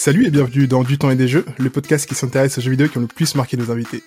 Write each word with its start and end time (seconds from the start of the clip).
Salut 0.00 0.28
et 0.28 0.30
bienvenue 0.30 0.68
dans 0.68 0.84
Du 0.84 0.96
temps 0.96 1.10
et 1.10 1.16
des 1.16 1.26
jeux, 1.26 1.44
le 1.58 1.70
podcast 1.70 2.08
qui 2.08 2.14
s'intéresse 2.14 2.56
aux 2.56 2.60
jeux 2.60 2.70
vidéo 2.70 2.88
qui 2.88 2.98
ont 2.98 3.00
le 3.00 3.08
plus 3.08 3.34
marqué 3.34 3.56
nos 3.56 3.72
invités. 3.72 4.04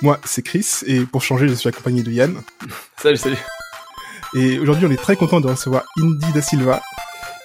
Moi, 0.00 0.18
c'est 0.24 0.40
Chris, 0.40 0.66
et 0.86 1.00
pour 1.00 1.22
changer, 1.22 1.46
je 1.46 1.52
suis 1.52 1.68
accompagné 1.68 2.02
de 2.02 2.10
Yann. 2.10 2.40
Salut, 2.96 3.18
salut. 3.18 3.36
Et 4.34 4.58
aujourd'hui, 4.58 4.86
on 4.86 4.90
est 4.90 4.96
très 4.96 5.14
content 5.14 5.42
de 5.42 5.46
recevoir 5.46 5.84
Indy 6.00 6.32
Da 6.32 6.40
Silva. 6.40 6.80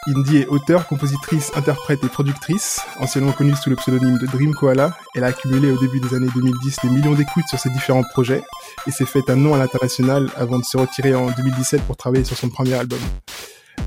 Indy 0.08 0.38
est 0.38 0.48
auteure, 0.48 0.88
compositrice, 0.88 1.52
interprète 1.54 2.02
et 2.06 2.08
productrice. 2.08 2.80
Anciennement 3.02 3.34
connue 3.34 3.58
sous 3.62 3.70
le 3.70 3.76
pseudonyme 3.76 4.20
de 4.20 4.26
Dream 4.26 4.54
Koala, 4.54 4.98
elle 5.14 5.26
a 5.26 5.28
accumulé 5.28 5.70
au 5.70 5.78
début 5.78 6.00
des 6.00 6.16
années 6.16 6.30
2010 6.34 6.78
des 6.84 6.90
millions 6.90 7.14
d'écoutes 7.14 7.50
sur 7.50 7.60
ses 7.60 7.72
différents 7.72 8.04
projets 8.04 8.42
et 8.88 8.92
s'est 8.92 9.06
fait 9.06 9.30
un 9.30 9.36
nom 9.36 9.54
à 9.54 9.58
l'international 9.58 10.30
avant 10.38 10.60
de 10.60 10.64
se 10.64 10.78
retirer 10.78 11.14
en 11.14 11.30
2017 11.30 11.82
pour 11.82 11.98
travailler 11.98 12.24
sur 12.24 12.38
son 12.38 12.48
premier 12.48 12.76
album. 12.76 13.00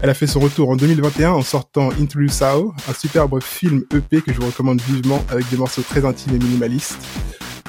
Elle 0.02 0.10
a 0.10 0.14
fait 0.14 0.26
son 0.26 0.40
retour 0.40 0.68
en 0.70 0.76
2021 0.76 1.30
en 1.30 1.42
sortant 1.42 1.90
Into 1.92 2.24
the 2.24 2.30
Sao, 2.30 2.74
un 2.88 2.92
superbe 2.92 3.42
film 3.42 3.84
EP 3.94 4.20
que 4.20 4.32
je 4.32 4.40
vous 4.40 4.46
recommande 4.46 4.80
vivement 4.82 5.24
avec 5.30 5.48
des 5.50 5.56
morceaux 5.56 5.82
très 5.82 6.04
intimes 6.04 6.34
et 6.34 6.38
minimalistes. 6.38 6.98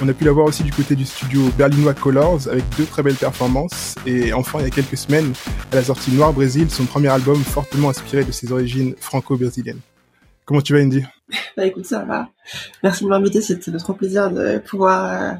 On 0.02 0.10
a 0.10 0.14
pu 0.14 0.26
la 0.26 0.34
voir 0.34 0.46
aussi 0.46 0.64
du 0.64 0.72
côté 0.72 0.96
du 0.96 1.06
studio 1.06 1.42
berlinois 1.58 1.94
Colors 1.94 2.50
avec 2.50 2.66
deux 2.78 2.86
très 2.86 3.02
belles 3.02 3.16
performances. 3.16 3.96
Et 4.06 4.34
enfin, 4.34 4.60
il 4.60 4.66
y 4.66 4.68
a 4.68 4.70
quelques 4.70 4.98
semaines, 4.98 5.32
elle 5.72 5.80
a 5.80 5.84
sorti 5.84 6.12
Noir 6.12 6.34
Brésil, 6.34 6.70
son 6.70 6.86
premier 6.86 7.08
album 7.08 7.38
fortement 7.38 7.90
inspiré 7.90 8.26
de 8.26 8.32
ses 8.32 8.52
origines 8.52 8.96
franco-brésiliennes. 9.00 9.80
Comment 10.44 10.62
tu 10.62 10.74
vas, 10.74 10.80
Indy? 10.80 11.04
Bah 11.56 11.66
écoute, 11.66 11.86
ça 11.86 12.04
va. 12.04 12.30
Merci 12.84 13.06
de 13.06 13.10
m'inviter, 13.10 13.42
c'était 13.42 13.72
trop 13.78 13.94
plaisir 13.94 14.30
de 14.30 14.58
pouvoir 14.60 15.06
euh, 15.06 15.34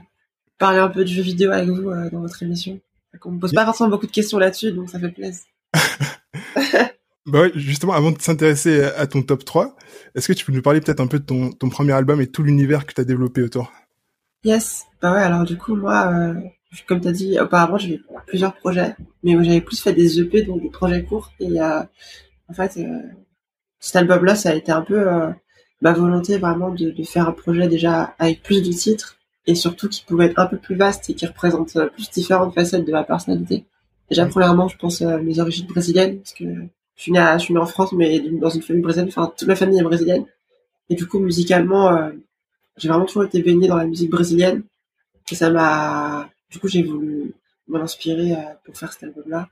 parler 0.58 0.80
un 0.80 0.88
peu 0.88 1.02
de 1.04 1.10
jeux 1.10 1.22
vidéo 1.22 1.52
avec 1.52 1.68
vous 1.68 1.90
euh, 1.90 2.10
dans 2.10 2.22
votre 2.22 2.42
émission. 2.42 2.80
On 3.24 3.32
me 3.32 3.40
pose 3.40 3.54
pas 3.54 3.66
forcément 3.66 3.90
beaucoup 3.90 4.08
de 4.08 4.12
questions 4.12 4.38
là-dessus, 4.40 4.72
donc 4.72 4.90
ça 4.90 5.00
fait 5.00 5.10
plaisir. 5.10 5.44
bah 7.26 7.42
ouais, 7.42 7.52
justement, 7.56 7.94
avant 7.94 8.12
de 8.12 8.22
s'intéresser 8.22 8.84
à 8.84 9.08
ton 9.08 9.22
top 9.22 9.46
3, 9.46 9.76
est-ce 10.16 10.28
que 10.28 10.34
tu 10.34 10.46
peux 10.46 10.52
nous 10.52 10.62
parler 10.62 10.82
peut-être 10.82 11.00
un 11.00 11.08
peu 11.08 11.20
de 11.20 11.26
ton, 11.26 11.70
premier 11.70 11.94
album 11.94 12.22
et 12.22 12.28
tout 12.28 12.44
l'univers 12.44 12.86
que 12.86 12.94
tu 12.94 13.02
as 13.02 13.06
développé 13.06 13.42
autour? 13.42 13.72
Yes, 14.44 14.86
bah 15.02 15.14
ouais, 15.14 15.22
alors 15.22 15.44
du 15.44 15.58
coup, 15.58 15.76
moi, 15.76 16.12
euh, 16.14 16.34
comme 16.88 17.02
tu 17.02 17.08
as 17.08 17.12
dit, 17.12 17.40
auparavant, 17.40 17.78
j'avais 17.78 18.00
plusieurs 18.28 18.56
projets, 18.56 18.96
mais 19.24 19.32
j'avais 19.44 19.62
plus 19.62 19.82
fait 19.82 19.94
des 19.94 20.20
EP, 20.20 20.44
donc 20.44 20.62
des 20.62 20.70
projets 20.70 21.04
courts, 21.04 21.32
et 21.40 21.60
euh, 21.60 21.82
en 22.48 22.54
fait, 22.54 22.78
euh, 22.78 23.02
cet 23.80 23.96
album-là, 23.96 24.36
ça 24.36 24.50
a 24.50 24.54
été 24.54 24.72
un 24.72 24.82
peu 24.82 25.06
ma 25.82 25.94
volonté 25.94 26.38
vraiment 26.38 26.70
de, 26.70 26.94
faire 27.04 27.28
un 27.28 27.32
projet 27.32 27.68
déjà 27.68 28.16
avec 28.20 28.44
plus 28.44 28.62
de 28.62 28.72
titres, 28.72 29.18
et 29.48 29.56
surtout 29.56 29.90
qui 29.90 30.04
pouvait 30.06 30.26
être 30.26 30.40
un 30.40 30.48
peu 30.48 30.58
plus 30.58 30.76
vaste 30.76 31.10
et 31.10 31.16
qui 31.16 31.26
représente 31.26 31.78
plus 31.94 32.10
différentes 32.10 32.54
facettes 32.54 32.86
de 32.86 32.92
ma 32.92 33.04
personnalité. 33.04 33.66
Déjà, 34.10 34.26
premièrement, 34.28 34.68
je 34.68 34.78
pense 34.78 35.02
à 35.02 35.18
mes 35.18 35.40
origines 35.40 35.68
brésiliennes, 35.68 36.18
parce 36.18 36.34
que 36.34 36.46
je 36.96 37.02
suis 37.02 37.12
née, 37.12 37.26
je 37.34 37.40
suis 37.40 37.54
née 37.54 37.60
en 37.60 37.66
France, 37.66 37.92
mais 37.94 38.20
dans 38.20 38.50
une 38.50 38.62
famille 38.62 38.82
brésilienne, 38.82 39.10
enfin, 39.10 39.34
toute 39.36 39.48
ma 39.48 39.56
famille 39.56 39.80
est 39.80 39.84
brésilienne. 39.84 40.26
Et 40.90 40.96
du 40.96 41.08
coup, 41.08 41.20
musicalement, 41.20 41.90
euh, 41.90 42.12
j'ai 42.78 42.88
vraiment 42.90 43.06
toujours 43.06 43.24
été 43.24 43.42
baignée 43.42 43.68
dans 43.68 43.78
la 43.78 43.86
musique 43.86 44.10
brésilienne. 44.12 44.64
Et 45.32 45.36
ça 45.36 45.50
m'a, 45.50 46.30
du 46.52 46.60
coup, 46.60 46.68
j'ai 46.68 46.84
voulu 46.84 47.34
m'en 47.68 47.80
inspirer 47.80 48.34
euh, 48.34 48.38
pour 48.64 48.78
faire 48.78 48.94
cet 48.94 49.04
album-là. 49.04 49.50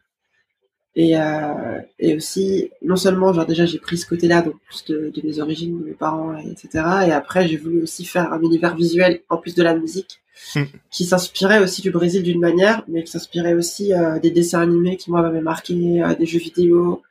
Et, 0.95 1.17
euh, 1.17 1.79
et 1.97 2.15
aussi, 2.15 2.69
non 2.83 2.95
seulement, 2.95 3.33
genre 3.33 3.47
déjà, 3.47 3.65
j'ai 3.65 3.79
pris 3.79 3.97
ce 3.97 4.05
côté-là, 4.05 4.43
donc 4.43 4.55
plus 4.67 4.85
de, 4.85 5.11
de, 5.13 5.21
mes 5.27 5.39
origines, 5.39 5.79
de 5.79 5.85
mes 5.85 5.93
parents, 5.93 6.37
etc. 6.37 6.69
Et 7.07 7.11
après, 7.11 7.47
j'ai 7.47 7.57
voulu 7.57 7.81
aussi 7.81 8.05
faire 8.05 8.31
un 8.31 8.41
univers 8.41 8.75
visuel 8.75 9.21
en 9.29 9.37
plus 9.37 9.55
de 9.55 9.63
la 9.63 9.75
musique, 9.75 10.21
mmh. 10.55 10.63
qui 10.89 11.05
s'inspirait 11.05 11.59
aussi 11.59 11.81
du 11.81 11.91
Brésil 11.91 12.23
d'une 12.23 12.39
manière, 12.39 12.83
mais 12.87 13.03
qui 13.03 13.11
s'inspirait 13.11 13.53
aussi 13.53 13.93
euh, 13.93 14.19
des 14.19 14.31
dessins 14.31 14.61
animés 14.61 14.97
qui 14.97 15.11
moi 15.11 15.21
m'avaient 15.21 15.41
marqué, 15.41 16.03
euh, 16.03 16.15
des 16.15 16.25
jeux 16.25 16.39
vidéo, 16.39 17.01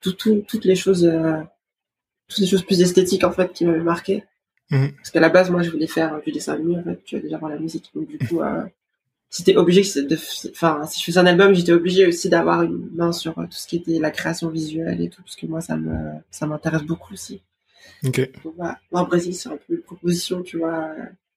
tout, 0.00 0.12
tout, 0.12 0.44
toutes 0.46 0.64
les 0.64 0.76
choses, 0.76 1.04
euh, 1.04 1.38
toutes 2.28 2.38
les 2.38 2.46
choses 2.46 2.62
plus 2.62 2.80
esthétiques 2.80 3.24
en 3.24 3.32
fait 3.32 3.52
qui 3.52 3.64
m'avaient 3.64 3.80
marqué. 3.80 4.24
Mmh. 4.70 4.88
Parce 4.96 5.10
qu'à 5.10 5.20
la 5.20 5.30
base, 5.30 5.50
moi, 5.50 5.62
je 5.62 5.70
voulais 5.70 5.86
faire 5.86 6.20
du 6.24 6.30
dessin 6.30 6.54
animé, 6.54 6.78
en 6.78 6.82
fait, 6.82 7.02
tu 7.04 7.16
vois, 7.16 7.22
déjà 7.22 7.38
voir 7.38 7.50
la 7.50 7.58
musique. 7.58 7.90
Donc, 7.94 8.06
du 8.06 8.18
coup, 8.18 8.40
c'était 9.30 9.56
obligé 9.56 9.80
de, 10.02 10.18
enfin, 10.50 10.86
si 10.86 11.00
je 11.00 11.04
faisais 11.06 11.18
un 11.20 11.24
album, 11.24 11.54
j'étais 11.54 11.72
obligé 11.72 12.06
aussi 12.06 12.28
d'avoir 12.28 12.62
une 12.62 12.90
main 12.94 13.12
sur 13.12 13.34
tout 13.34 13.46
ce 13.50 13.66
qui 13.66 13.76
était 13.76 13.98
la 13.98 14.10
création 14.10 14.50
visuelle 14.50 15.00
et 15.00 15.08
tout, 15.08 15.22
parce 15.22 15.36
que 15.36 15.46
moi, 15.46 15.62
ça 15.62 15.78
me, 15.78 16.12
ça 16.30 16.46
m'intéresse 16.46 16.82
beaucoup 16.82 17.14
aussi. 17.14 17.40
Ok. 18.04 18.30
Donc, 18.44 18.54
voilà. 18.58 18.78
Moi, 18.92 19.00
au 19.00 19.06
Brésil, 19.06 19.34
c'est 19.34 19.48
un 19.48 19.56
peu 19.56 19.76
une 19.76 19.80
proposition, 19.80 20.42
tu 20.42 20.58
vois, 20.58 20.90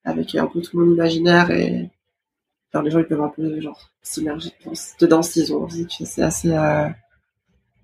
avec 0.04 0.36
un 0.36 0.48
peu 0.48 0.62
tout 0.62 0.80
mon 0.80 0.92
imaginaire 0.92 1.52
et, 1.52 1.90
genre, 2.74 2.84
les 2.84 2.92
gens, 2.92 3.00
ils 3.00 3.06
peuvent 3.06 3.22
un 3.22 3.30
peu, 3.30 3.60
genre, 3.62 3.92
s'immerger 4.02 4.52
dedans 5.00 5.22
s'ils 5.22 5.54
ont 5.54 5.64
envie, 5.64 5.88
c'est 6.06 6.24
assez, 6.24 6.52
euh, 6.52 6.88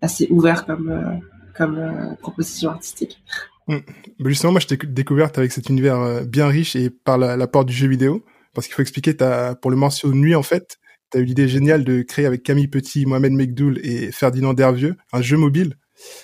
assez 0.01 0.27
ouvert 0.29 0.65
comme, 0.65 0.89
euh, 0.89 1.17
comme 1.55 1.77
euh, 1.77 2.15
proposition 2.15 2.71
artistique. 2.71 3.21
Mmh. 3.67 3.77
Justement, 4.25 4.53
moi, 4.53 4.61
je 4.61 4.67
t'ai 4.67 4.77
découverte 4.77 5.37
avec 5.37 5.51
cet 5.51 5.69
univers 5.69 6.25
bien 6.25 6.47
riche 6.47 6.75
et 6.75 6.89
par 6.89 7.17
l'apport 7.17 7.65
du 7.65 7.73
jeu 7.73 7.87
vidéo. 7.87 8.23
Parce 8.53 8.65
qu'il 8.65 8.75
faut 8.75 8.81
expliquer, 8.81 9.21
as, 9.21 9.55
pour 9.55 9.69
le 9.69 9.77
morceau 9.77 10.11
Nuit, 10.13 10.33
en 10.33 10.41
fait, 10.41 10.77
tu 11.11 11.17
as 11.17 11.21
eu 11.21 11.25
l'idée 11.25 11.47
géniale 11.47 11.83
de 11.83 12.01
créer 12.01 12.25
avec 12.25 12.43
Camille 12.43 12.69
Petit, 12.69 13.05
Mohamed 13.05 13.33
Mekdoul 13.33 13.79
et 13.83 14.11
Ferdinand 14.11 14.53
Dervieux 14.53 14.95
un 15.13 15.21
jeu 15.21 15.37
mobile, 15.37 15.75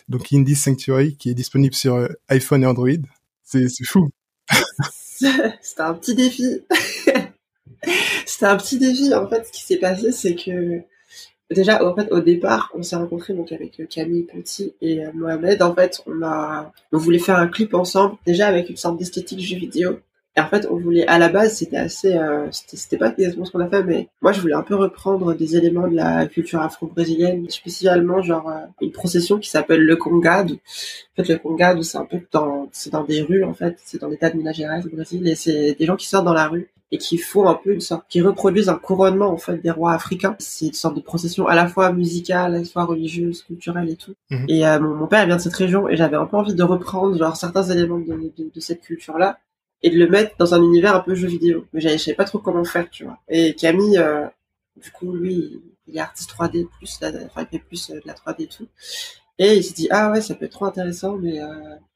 donc 0.08 0.32
Indie 0.32 0.56
Sanctuary, 0.56 1.18
qui 1.18 1.30
est 1.30 1.36
disponible 1.36 1.76
sur 1.76 2.08
iPhone 2.30 2.64
et 2.64 2.66
Android. 2.66 2.90
C'est 3.44 3.68
fou. 3.86 4.10
C'était 5.62 5.82
un 5.82 5.94
petit 5.94 6.16
défi. 6.16 6.62
C'était 8.26 8.46
un 8.46 8.58
petit 8.58 8.78
défi. 8.78 9.14
En 9.14 9.28
fait, 9.28 9.46
ce 9.46 9.52
qui 9.52 9.62
s'est 9.62 9.78
passé, 9.78 10.12
c'est 10.12 10.36
que 10.36 10.82
déjà 11.52 11.82
au 11.84 12.20
départ 12.20 12.72
on 12.74 12.82
s'est 12.82 12.96
rencontrés 12.96 13.36
avec 13.52 13.88
Camille 13.90 14.24
Petit 14.24 14.74
et 14.82 15.04
Mohamed 15.14 15.62
en 15.62 15.76
fait 15.76 16.02
on 16.08 16.24
a 16.24 16.72
on 16.92 16.98
voulait 16.98 17.20
faire 17.20 17.38
un 17.38 17.48
clip 17.48 17.76
ensemble 17.76 18.16
déjà 18.26 18.48
avec 18.48 18.72
une 18.72 18.78
sorte 18.78 18.98
d'esthétique 18.98 19.40
jeu 19.40 19.58
vidéo 19.58 20.00
et 20.36 20.42
en 20.42 20.48
fait 20.48 20.68
on 20.70 20.78
voulait 20.78 21.06
à 21.08 21.20
la 21.20 21.30
base 21.30 21.56
c'était 21.56 21.78
assez 21.78 22.16
euh, 22.16 22.48
c'était 22.52 22.98
pas 22.98 23.14
exactement 23.18 23.46
ce 23.46 23.52
qu'on 23.52 23.60
a 23.60 23.70
fait 23.70 23.84
mais 23.84 24.10
moi 24.22 24.32
je 24.32 24.42
voulais 24.42 24.54
un 24.54 24.64
peu 24.64 24.76
reprendre 24.76 25.34
des 25.34 25.56
éléments 25.56 25.88
de 25.88 25.96
la 25.96 26.26
culture 26.26 26.62
afro-brésilienne 26.62 27.50
spécialement 27.50 28.22
genre 28.22 28.50
euh, 28.50 28.66
une 28.82 28.92
procession 28.92 29.40
qui 29.40 29.50
s'appelle 29.50 29.84
le 29.84 29.96
congado 29.96 30.56
en 30.56 31.24
fait 31.24 31.30
le 31.34 31.38
congado 31.38 31.84
c'est 31.84 31.98
un 31.98 32.06
peu 32.06 32.20
dans 32.32 32.70
c'est 32.72 32.92
dans 32.92 33.04
des 33.04 33.22
rues 33.22 33.44
en 33.44 33.54
fait 33.54 33.78
c'est 33.84 34.02
dans 34.02 34.08
l'état 34.08 34.30
de 34.30 34.38
Minas 34.38 34.54
Gerais 34.54 34.86
au 34.86 34.90
Brésil 34.90 35.28
et 35.28 35.36
c'est 35.36 35.76
des 35.76 35.86
gens 35.86 35.96
qui 35.96 36.08
sortent 36.08 36.26
dans 36.26 36.34
la 36.34 36.48
rue 36.48 36.70
et 36.94 37.00
qui 37.00 37.18
font 37.18 37.50
un 37.50 37.56
peu 37.56 37.74
une 37.74 37.82
sorte, 37.82 38.06
qui 38.08 38.22
reproduisent 38.22 38.70
un 38.70 38.76
couronnement 38.76 39.32
en 39.32 39.38
fait 39.38 39.58
des 39.58 39.72
rois 39.72 39.94
africains. 39.94 40.36
C'est 40.38 40.68
une 40.68 40.74
sorte 40.74 40.96
de 40.96 41.02
procession 41.02 41.48
à 41.48 41.56
la 41.56 41.68
fois 41.68 41.92
musicale, 41.92 42.54
à 42.54 42.60
la 42.60 42.64
fois 42.64 42.86
religieuse, 42.86 43.42
culturelle 43.42 43.90
et 43.90 43.96
tout. 43.96 44.14
Mmh. 44.30 44.46
Et 44.48 44.68
euh, 44.68 44.80
mon, 44.80 44.94
mon, 44.94 45.08
père 45.08 45.26
vient 45.26 45.38
de 45.38 45.42
cette 45.42 45.56
région 45.56 45.90
et 45.90 45.98
j'avais 45.98 46.18
un 46.18 46.28
peu 46.28 46.38
envie 46.38 46.54
de 46.54 46.62
reprendre 46.62 47.18
genre 47.18 47.36
certains 47.36 47.64
éléments 47.64 47.98
de, 47.98 48.14
de, 48.38 48.52
de 48.54 48.60
cette 48.60 48.82
culture-là 48.82 49.40
et 49.84 49.90
de 49.90 49.98
le 49.98 50.08
mettre 50.08 50.36
dans 50.38 50.54
un 50.54 50.64
univers 50.64 50.96
un 50.96 51.02
peu 51.02 51.14
jeu 51.14 51.28
vidéo. 51.28 51.68
Mais 51.74 51.82
je 51.82 51.98
savais 51.98 52.16
pas 52.16 52.26
trop 52.26 52.40
comment 52.40 52.64
faire, 52.64 52.90
tu 52.90 53.04
vois. 53.04 53.20
Et 53.30 53.54
Camille, 53.54 53.98
euh, 53.98 54.26
du 54.78 54.90
coup, 54.92 55.14
lui, 55.14 55.62
il 55.88 55.98
est 55.98 56.00
artiste 56.00 56.32
3D 56.32 56.68
plus, 56.78 57.00
la, 57.02 57.10
enfin 57.26 57.46
il 57.52 57.58
fait 57.60 57.64
plus 57.64 57.92
euh, 57.92 57.96
de 57.96 58.08
la 58.08 58.14
3D 58.14 58.44
et 58.44 58.48
tout. 58.48 58.68
Et 59.40 59.56
il 59.56 59.64
s'est 59.64 59.74
dit 59.74 59.88
ah 59.90 60.12
ouais 60.12 60.22
ça 60.22 60.36
peut 60.36 60.46
être 60.46 60.52
trop 60.52 60.66
intéressant 60.66 61.18
mais 61.18 61.42
euh, 61.42 61.48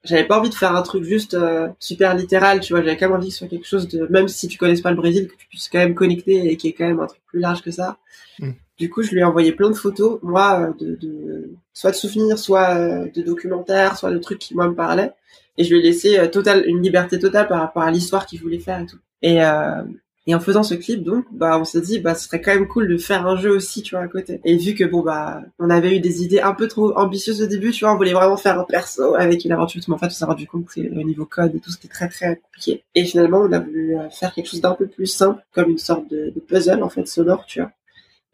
j'avais 0.04 0.24
pas 0.24 0.40
envie 0.40 0.50
de 0.50 0.56
faire 0.56 0.76
un 0.76 0.82
truc 0.82 1.04
juste 1.04 1.36
euh, 1.36 1.68
super 1.80 2.16
littéral 2.16 2.62
tu 2.62 2.74
vois 2.74 2.82
j'avais 2.82 2.98
quand 2.98 3.10
même 3.10 3.18
envie 3.18 3.28
que 3.28 3.34
ce 3.34 3.40
soit 3.40 3.48
quelque 3.48 3.68
chose 3.68 3.88
de 3.88 4.08
même 4.10 4.28
si 4.28 4.48
tu 4.48 4.58
connais 4.58 4.82
pas 4.82 4.90
le 4.90 4.98
Brésil 4.98 5.28
que 5.28 5.36
tu 5.36 5.48
puisses 5.48 5.70
quand 5.70 5.78
même 5.78 5.94
connecter 5.94 6.52
et 6.52 6.58
qui 6.58 6.70
est 6.70 6.74
quand 6.74 6.88
même 6.88 7.00
un 7.00 7.06
truc 7.06 7.22
plus 7.28 7.40
large 7.40 7.62
que 7.62 7.70
ça 7.70 8.00
mm. 8.40 8.54
du 8.80 8.90
coup 8.90 9.04
je 9.04 9.12
lui 9.12 9.20
ai 9.20 9.24
envoyé 9.24 9.52
plein 9.52 9.70
de 9.70 9.76
photos 9.76 10.18
moi 10.24 10.74
de, 10.80 10.96
de 10.96 11.52
soit 11.74 11.92
de 11.92 11.96
souvenirs 11.96 12.40
soit 12.40 12.76
euh, 12.76 13.08
de 13.14 13.22
documentaires 13.22 13.98
soit 13.98 14.10
de 14.10 14.18
trucs 14.18 14.40
qui 14.40 14.56
moi 14.56 14.68
me 14.68 14.74
parlaient 14.74 15.14
et 15.58 15.64
je 15.64 15.74
lui 15.74 15.80
ai 15.80 15.84
laissé 15.84 16.20
euh, 16.20 16.64
une 16.66 16.82
liberté 16.82 17.20
totale 17.20 17.48
par 17.48 17.60
rapport 17.60 17.84
à 17.84 17.92
l'histoire 17.92 18.26
qu'il 18.26 18.42
voulait 18.42 18.60
faire 18.60 18.82
et 18.82 18.86
tout 18.86 19.00
et 19.22 19.44
euh, 19.44 19.84
et 20.30 20.36
en 20.36 20.42
faisant 20.42 20.62
ce 20.62 20.76
clip, 20.76 21.04
donc, 21.04 21.26
bah, 21.32 21.58
on 21.58 21.64
s'est 21.64 21.80
dit, 21.80 22.00
bah, 22.00 22.14
ce 22.14 22.26
serait 22.26 22.42
quand 22.42 22.54
même 22.54 22.68
cool 22.68 22.90
de 22.90 22.98
faire 22.98 23.26
un 23.26 23.38
jeu 23.38 23.50
aussi, 23.50 23.82
tu 23.82 23.96
vois, 23.96 24.04
à 24.04 24.08
côté. 24.10 24.42
Et 24.44 24.58
vu 24.58 24.76
que, 24.76 24.84
bon, 24.84 25.02
bah, 25.02 25.42
on 25.58 25.70
avait 25.70 25.96
eu 25.96 26.02
des 26.02 26.22
idées 26.22 26.42
un 26.42 26.54
peu 26.54 26.68
trop 26.68 26.94
ambitieuses 26.98 27.42
au 27.42 27.46
début, 27.46 27.72
tu 27.72 27.86
vois, 27.86 27.94
on 27.94 27.96
voulait 27.96 28.12
vraiment 28.12 28.36
faire 28.36 28.60
un 28.60 28.66
perso 28.66 29.16
avec 29.16 29.46
une 29.46 29.54
aventure, 29.54 29.82
mais 29.88 29.94
en 29.94 29.98
fait, 29.98 30.08
on 30.08 30.10
s'est 30.10 30.26
rendu 30.26 30.46
compte 30.46 30.66
que 30.66 30.82
au 30.82 31.04
niveau 31.04 31.26
code 31.26 31.56
et 31.56 31.60
tout, 31.62 31.72
c'était 31.72 31.88
très, 31.88 32.10
très 32.10 32.36
compliqué. 32.36 32.84
Et 32.94 33.06
finalement, 33.06 33.40
on 33.40 33.52
a 33.54 33.60
voulu 33.60 33.96
faire 34.12 34.34
quelque 34.34 34.50
chose 34.50 34.60
d'un 34.60 34.74
peu 34.74 34.88
plus 34.88 35.06
simple, 35.06 35.42
comme 35.54 35.72
une 35.72 35.78
sorte 35.78 36.10
de, 36.10 36.34
puzzle, 36.46 36.84
en 36.84 36.90
fait, 36.90 37.08
sonore, 37.08 37.46
tu 37.46 37.62
vois. 37.62 37.72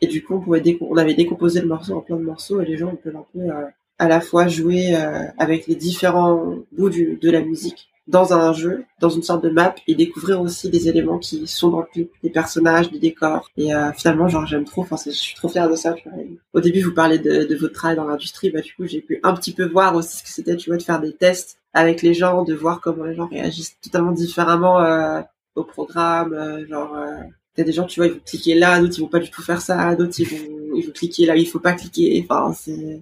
Et 0.01 0.07
du 0.07 0.23
coup, 0.23 0.33
on 0.33 0.39
pouvait 0.39 0.63
on 0.81 0.97
avait 0.97 1.13
décomposé 1.13 1.61
le 1.61 1.67
morceau 1.67 1.93
en 1.95 2.01
plein 2.01 2.17
de 2.17 2.23
morceaux 2.23 2.59
et 2.59 2.65
les 2.65 2.75
gens, 2.75 2.95
peuvent 2.95 3.15
un 3.15 3.25
peu, 3.31 3.39
euh, 3.39 3.65
à 4.03 4.07
la 4.09 4.19
fois 4.19 4.47
jouer 4.47 4.95
euh, 4.95 5.23
avec 5.37 5.67
les 5.67 5.75
différents 5.75 6.57
bouts 6.73 6.89
de 6.89 7.31
la 7.31 7.41
musique 7.41 7.89
dans 8.07 8.33
un 8.33 8.51
jeu, 8.51 8.83
dans 8.99 9.09
une 9.09 9.23
sorte 9.23 9.43
de 9.43 9.49
map, 9.49 9.75
et 9.87 9.95
découvrir 9.95 10.41
aussi 10.41 10.69
des 10.69 10.89
éléments 10.89 11.19
qui 11.19 11.47
sont 11.47 11.69
dans 11.69 11.79
le 11.79 11.85
clip, 11.85 12.11
des 12.21 12.29
personnages, 12.29 12.91
des 12.91 12.99
décors. 12.99 13.49
Et 13.55 13.73
euh, 13.73 13.93
finalement, 13.93 14.27
genre, 14.27 14.45
j'aime 14.45 14.65
trop. 14.65 14.81
Enfin, 14.81 14.97
je 15.05 15.11
suis 15.11 15.35
trop 15.35 15.47
fière 15.47 15.69
de 15.69 15.75
ça. 15.75 15.93
Tu 15.93 16.09
vois. 16.09 16.19
Au 16.51 16.59
début, 16.59 16.81
vous 16.81 16.93
parlez 16.93 17.17
de, 17.17 17.55
votre 17.55 17.73
travail 17.73 17.95
dans 17.95 18.05
l'industrie. 18.05 18.49
Bah, 18.49 18.59
du 18.59 18.73
coup, 18.75 18.85
j'ai 18.85 19.01
pu 19.01 19.19
un 19.23 19.33
petit 19.33 19.53
peu 19.53 19.65
voir 19.65 19.95
aussi 19.95 20.17
ce 20.17 20.23
que 20.23 20.29
c'était, 20.29 20.57
tu 20.57 20.69
vois, 20.69 20.77
de 20.77 20.83
faire 20.83 20.99
des 20.99 21.13
tests 21.13 21.59
avec 21.73 22.01
les 22.01 22.13
gens, 22.13 22.43
de 22.43 22.53
voir 22.53 22.81
comment 22.81 23.05
les 23.05 23.15
gens 23.15 23.27
réagissent 23.27 23.79
totalement 23.79 24.11
différemment 24.11 24.81
euh, 24.81 25.21
au 25.55 25.63
programme. 25.63 26.33
Euh, 26.33 26.67
genre, 26.67 26.97
t'as 27.55 27.63
des 27.63 27.71
gens, 27.71 27.85
tu 27.85 28.01
vois, 28.01 28.07
ils 28.07 28.13
vont 28.13 28.21
cliquer 28.25 28.55
là, 28.55 28.81
d'autres 28.81 28.95
ils 28.97 29.01
vont 29.01 29.07
pas 29.07 29.19
du 29.19 29.31
tout 29.31 29.41
faire 29.41 29.61
ça, 29.61 29.95
d'autres 29.95 30.19
ils 30.19 30.27
vont, 30.27 30.75
ils 30.75 30.85
vont 30.85 30.91
cliquer 30.91 31.25
là 31.25 31.37
il 31.37 31.47
faut 31.47 31.59
pas 31.59 31.73
cliquer. 31.73 32.25
Enfin, 32.29 32.53
c'est. 32.53 32.99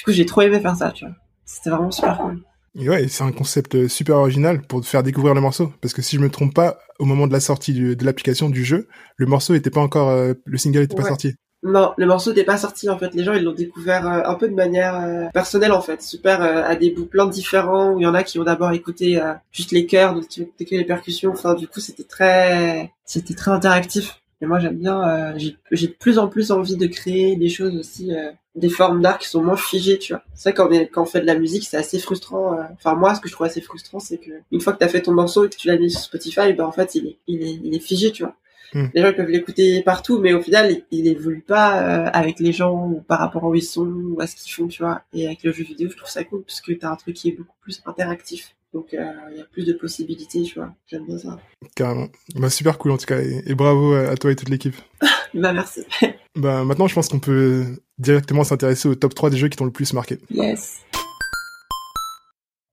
Du 0.00 0.04
coup, 0.04 0.12
j'ai 0.12 0.26
trop 0.26 0.40
aimé 0.42 0.60
faire 0.60 0.76
ça, 0.76 0.90
tu 0.90 1.04
vois. 1.04 1.14
C'était 1.44 1.70
vraiment 1.70 1.90
super 1.90 2.18
cool. 2.18 2.42
Et 2.78 2.88
ouais, 2.88 3.08
c'est 3.08 3.24
un 3.24 3.32
concept 3.32 3.88
super 3.88 4.16
original 4.16 4.62
pour 4.62 4.84
faire 4.84 5.02
découvrir 5.02 5.34
le 5.34 5.40
morceau. 5.40 5.72
Parce 5.80 5.94
que 5.94 6.02
si 6.02 6.16
je 6.16 6.20
me 6.20 6.30
trompe 6.30 6.54
pas, 6.54 6.78
au 6.98 7.04
moment 7.04 7.26
de 7.26 7.32
la 7.32 7.40
sortie 7.40 7.74
de 7.74 8.04
l'application 8.04 8.48
du 8.48 8.64
jeu, 8.64 8.88
le 9.16 9.26
morceau 9.26 9.54
était 9.54 9.70
pas 9.70 9.80
encore, 9.80 10.34
le 10.44 10.58
single 10.58 10.82
était 10.82 10.96
pas 10.96 11.04
sorti. 11.04 11.34
Non, 11.62 11.92
le 11.98 12.06
morceau 12.06 12.32
n'est 12.32 12.44
pas 12.44 12.56
sorti 12.56 12.88
en 12.88 12.98
fait. 12.98 13.14
Les 13.14 13.22
gens 13.22 13.34
ils 13.34 13.42
l'ont 13.42 13.52
découvert 13.52 14.06
euh, 14.08 14.22
un 14.24 14.34
peu 14.34 14.48
de 14.48 14.54
manière 14.54 14.98
euh, 14.98 15.26
personnelle 15.34 15.72
en 15.72 15.82
fait, 15.82 16.00
super 16.02 16.42
euh, 16.42 16.62
à 16.64 16.74
des 16.74 16.90
bouts 16.90 17.04
plein 17.04 17.26
différents. 17.26 17.92
Où 17.92 18.00
il 18.00 18.04
y 18.04 18.06
en 18.06 18.14
a 18.14 18.22
qui 18.22 18.38
ont 18.38 18.44
d'abord 18.44 18.72
écouté 18.72 19.20
juste 19.52 19.72
les 19.72 19.86
chœurs, 19.86 20.14
d'autres 20.14 20.28
qui 20.28 20.40
ont 20.40 20.44
écouté 20.44 20.78
les 20.78 20.84
percussions. 20.84 21.32
Enfin 21.32 21.54
du 21.54 21.68
coup 21.68 21.80
c'était 21.80 22.04
très, 22.04 22.92
c'était 23.04 23.34
très 23.34 23.50
interactif. 23.50 24.19
Et 24.42 24.46
moi 24.46 24.58
j'aime 24.58 24.76
bien. 24.76 25.34
j'ai 25.36 25.86
de 25.86 25.92
plus 25.92 26.18
en 26.18 26.28
plus 26.28 26.50
envie 26.50 26.76
de 26.76 26.86
créer 26.86 27.36
des 27.36 27.48
choses 27.48 27.76
aussi, 27.76 28.10
des 28.54 28.70
formes 28.70 29.02
d'art 29.02 29.18
qui 29.18 29.28
sont 29.28 29.42
moins 29.42 29.56
figées, 29.56 29.98
tu 29.98 30.14
vois. 30.14 30.22
C'est 30.34 30.50
vrai 30.50 30.54
quand 30.54 30.72
on, 30.72 30.86
quand 30.86 31.02
on 31.02 31.06
fait 31.06 31.20
de 31.20 31.26
la 31.26 31.38
musique 31.38 31.64
c'est 31.64 31.76
assez 31.76 31.98
frustrant. 31.98 32.56
Enfin 32.72 32.94
moi 32.94 33.14
ce 33.14 33.20
que 33.20 33.28
je 33.28 33.34
trouve 33.34 33.46
assez 33.46 33.60
frustrant 33.60 34.00
c'est 34.00 34.18
que 34.18 34.30
une 34.50 34.60
fois 34.60 34.72
que 34.72 34.78
t'as 34.78 34.88
fait 34.88 35.02
ton 35.02 35.12
morceau 35.12 35.44
et 35.44 35.50
que 35.50 35.56
tu 35.56 35.68
l'as 35.68 35.76
mis 35.76 35.90
sur 35.90 36.00
Spotify, 36.00 36.52
ben 36.54 36.64
en 36.64 36.72
fait 36.72 36.94
il 36.94 37.06
est, 37.06 37.16
il 37.26 37.42
est, 37.42 37.60
il 37.62 37.74
est 37.74 37.80
figé, 37.80 38.12
tu 38.12 38.22
vois. 38.22 38.34
Hmm. 38.72 38.86
Les 38.94 39.02
gens 39.02 39.12
peuvent 39.12 39.28
l'écouter 39.28 39.82
partout, 39.82 40.18
mais 40.18 40.32
au 40.32 40.40
final, 40.40 40.82
il, 40.92 41.08
évolue 41.08 41.40
pas 41.40 41.82
euh, 41.82 42.10
avec 42.12 42.38
les 42.38 42.52
gens 42.52 42.86
ou 42.86 43.00
par 43.00 43.18
rapport 43.18 43.44
à 43.44 43.48
où 43.48 43.54
ils 43.54 43.62
sont 43.62 43.86
ou 43.86 44.20
à 44.20 44.26
ce 44.26 44.36
qu'ils 44.36 44.52
font, 44.52 44.68
tu 44.68 44.82
vois. 44.82 45.02
Et 45.12 45.26
avec 45.26 45.42
le 45.42 45.52
jeu 45.52 45.64
vidéo, 45.64 45.88
je 45.90 45.96
trouve 45.96 46.08
ça 46.08 46.22
cool 46.22 46.42
parce 46.42 46.60
que 46.60 46.72
t'as 46.72 46.90
un 46.90 46.96
truc 46.96 47.16
qui 47.16 47.28
est 47.28 47.32
beaucoup 47.32 47.56
plus 47.62 47.82
interactif. 47.84 48.54
Donc 48.72 48.94
euh, 48.94 49.04
il 49.32 49.38
y 49.38 49.40
a 49.40 49.44
plus 49.44 49.66
de 49.66 49.72
possibilités, 49.72 50.42
tu 50.42 50.54
vois. 50.54 50.72
J'aime 50.86 51.04
bien 51.06 51.18
ça. 51.18 51.38
Carrément. 51.74 52.08
Bah 52.36 52.50
super 52.50 52.78
cool 52.78 52.92
en 52.92 52.98
tout 52.98 53.06
cas 53.06 53.20
et, 53.20 53.54
bravo 53.54 53.94
à 53.94 54.16
toi 54.16 54.30
et 54.30 54.36
toute 54.36 54.48
l'équipe. 54.48 54.76
bah 55.34 55.52
merci. 55.52 55.84
bah 56.36 56.64
maintenant 56.64 56.86
je 56.86 56.94
pense 56.94 57.08
qu'on 57.08 57.18
peut 57.18 57.64
directement 57.98 58.44
s'intéresser 58.44 58.88
au 58.88 58.94
top 58.94 59.14
3 59.14 59.30
des 59.30 59.36
jeux 59.36 59.48
qui 59.48 59.56
t'ont 59.56 59.64
le 59.64 59.72
plus 59.72 59.92
marqué. 59.92 60.18
Yes. 60.30 60.82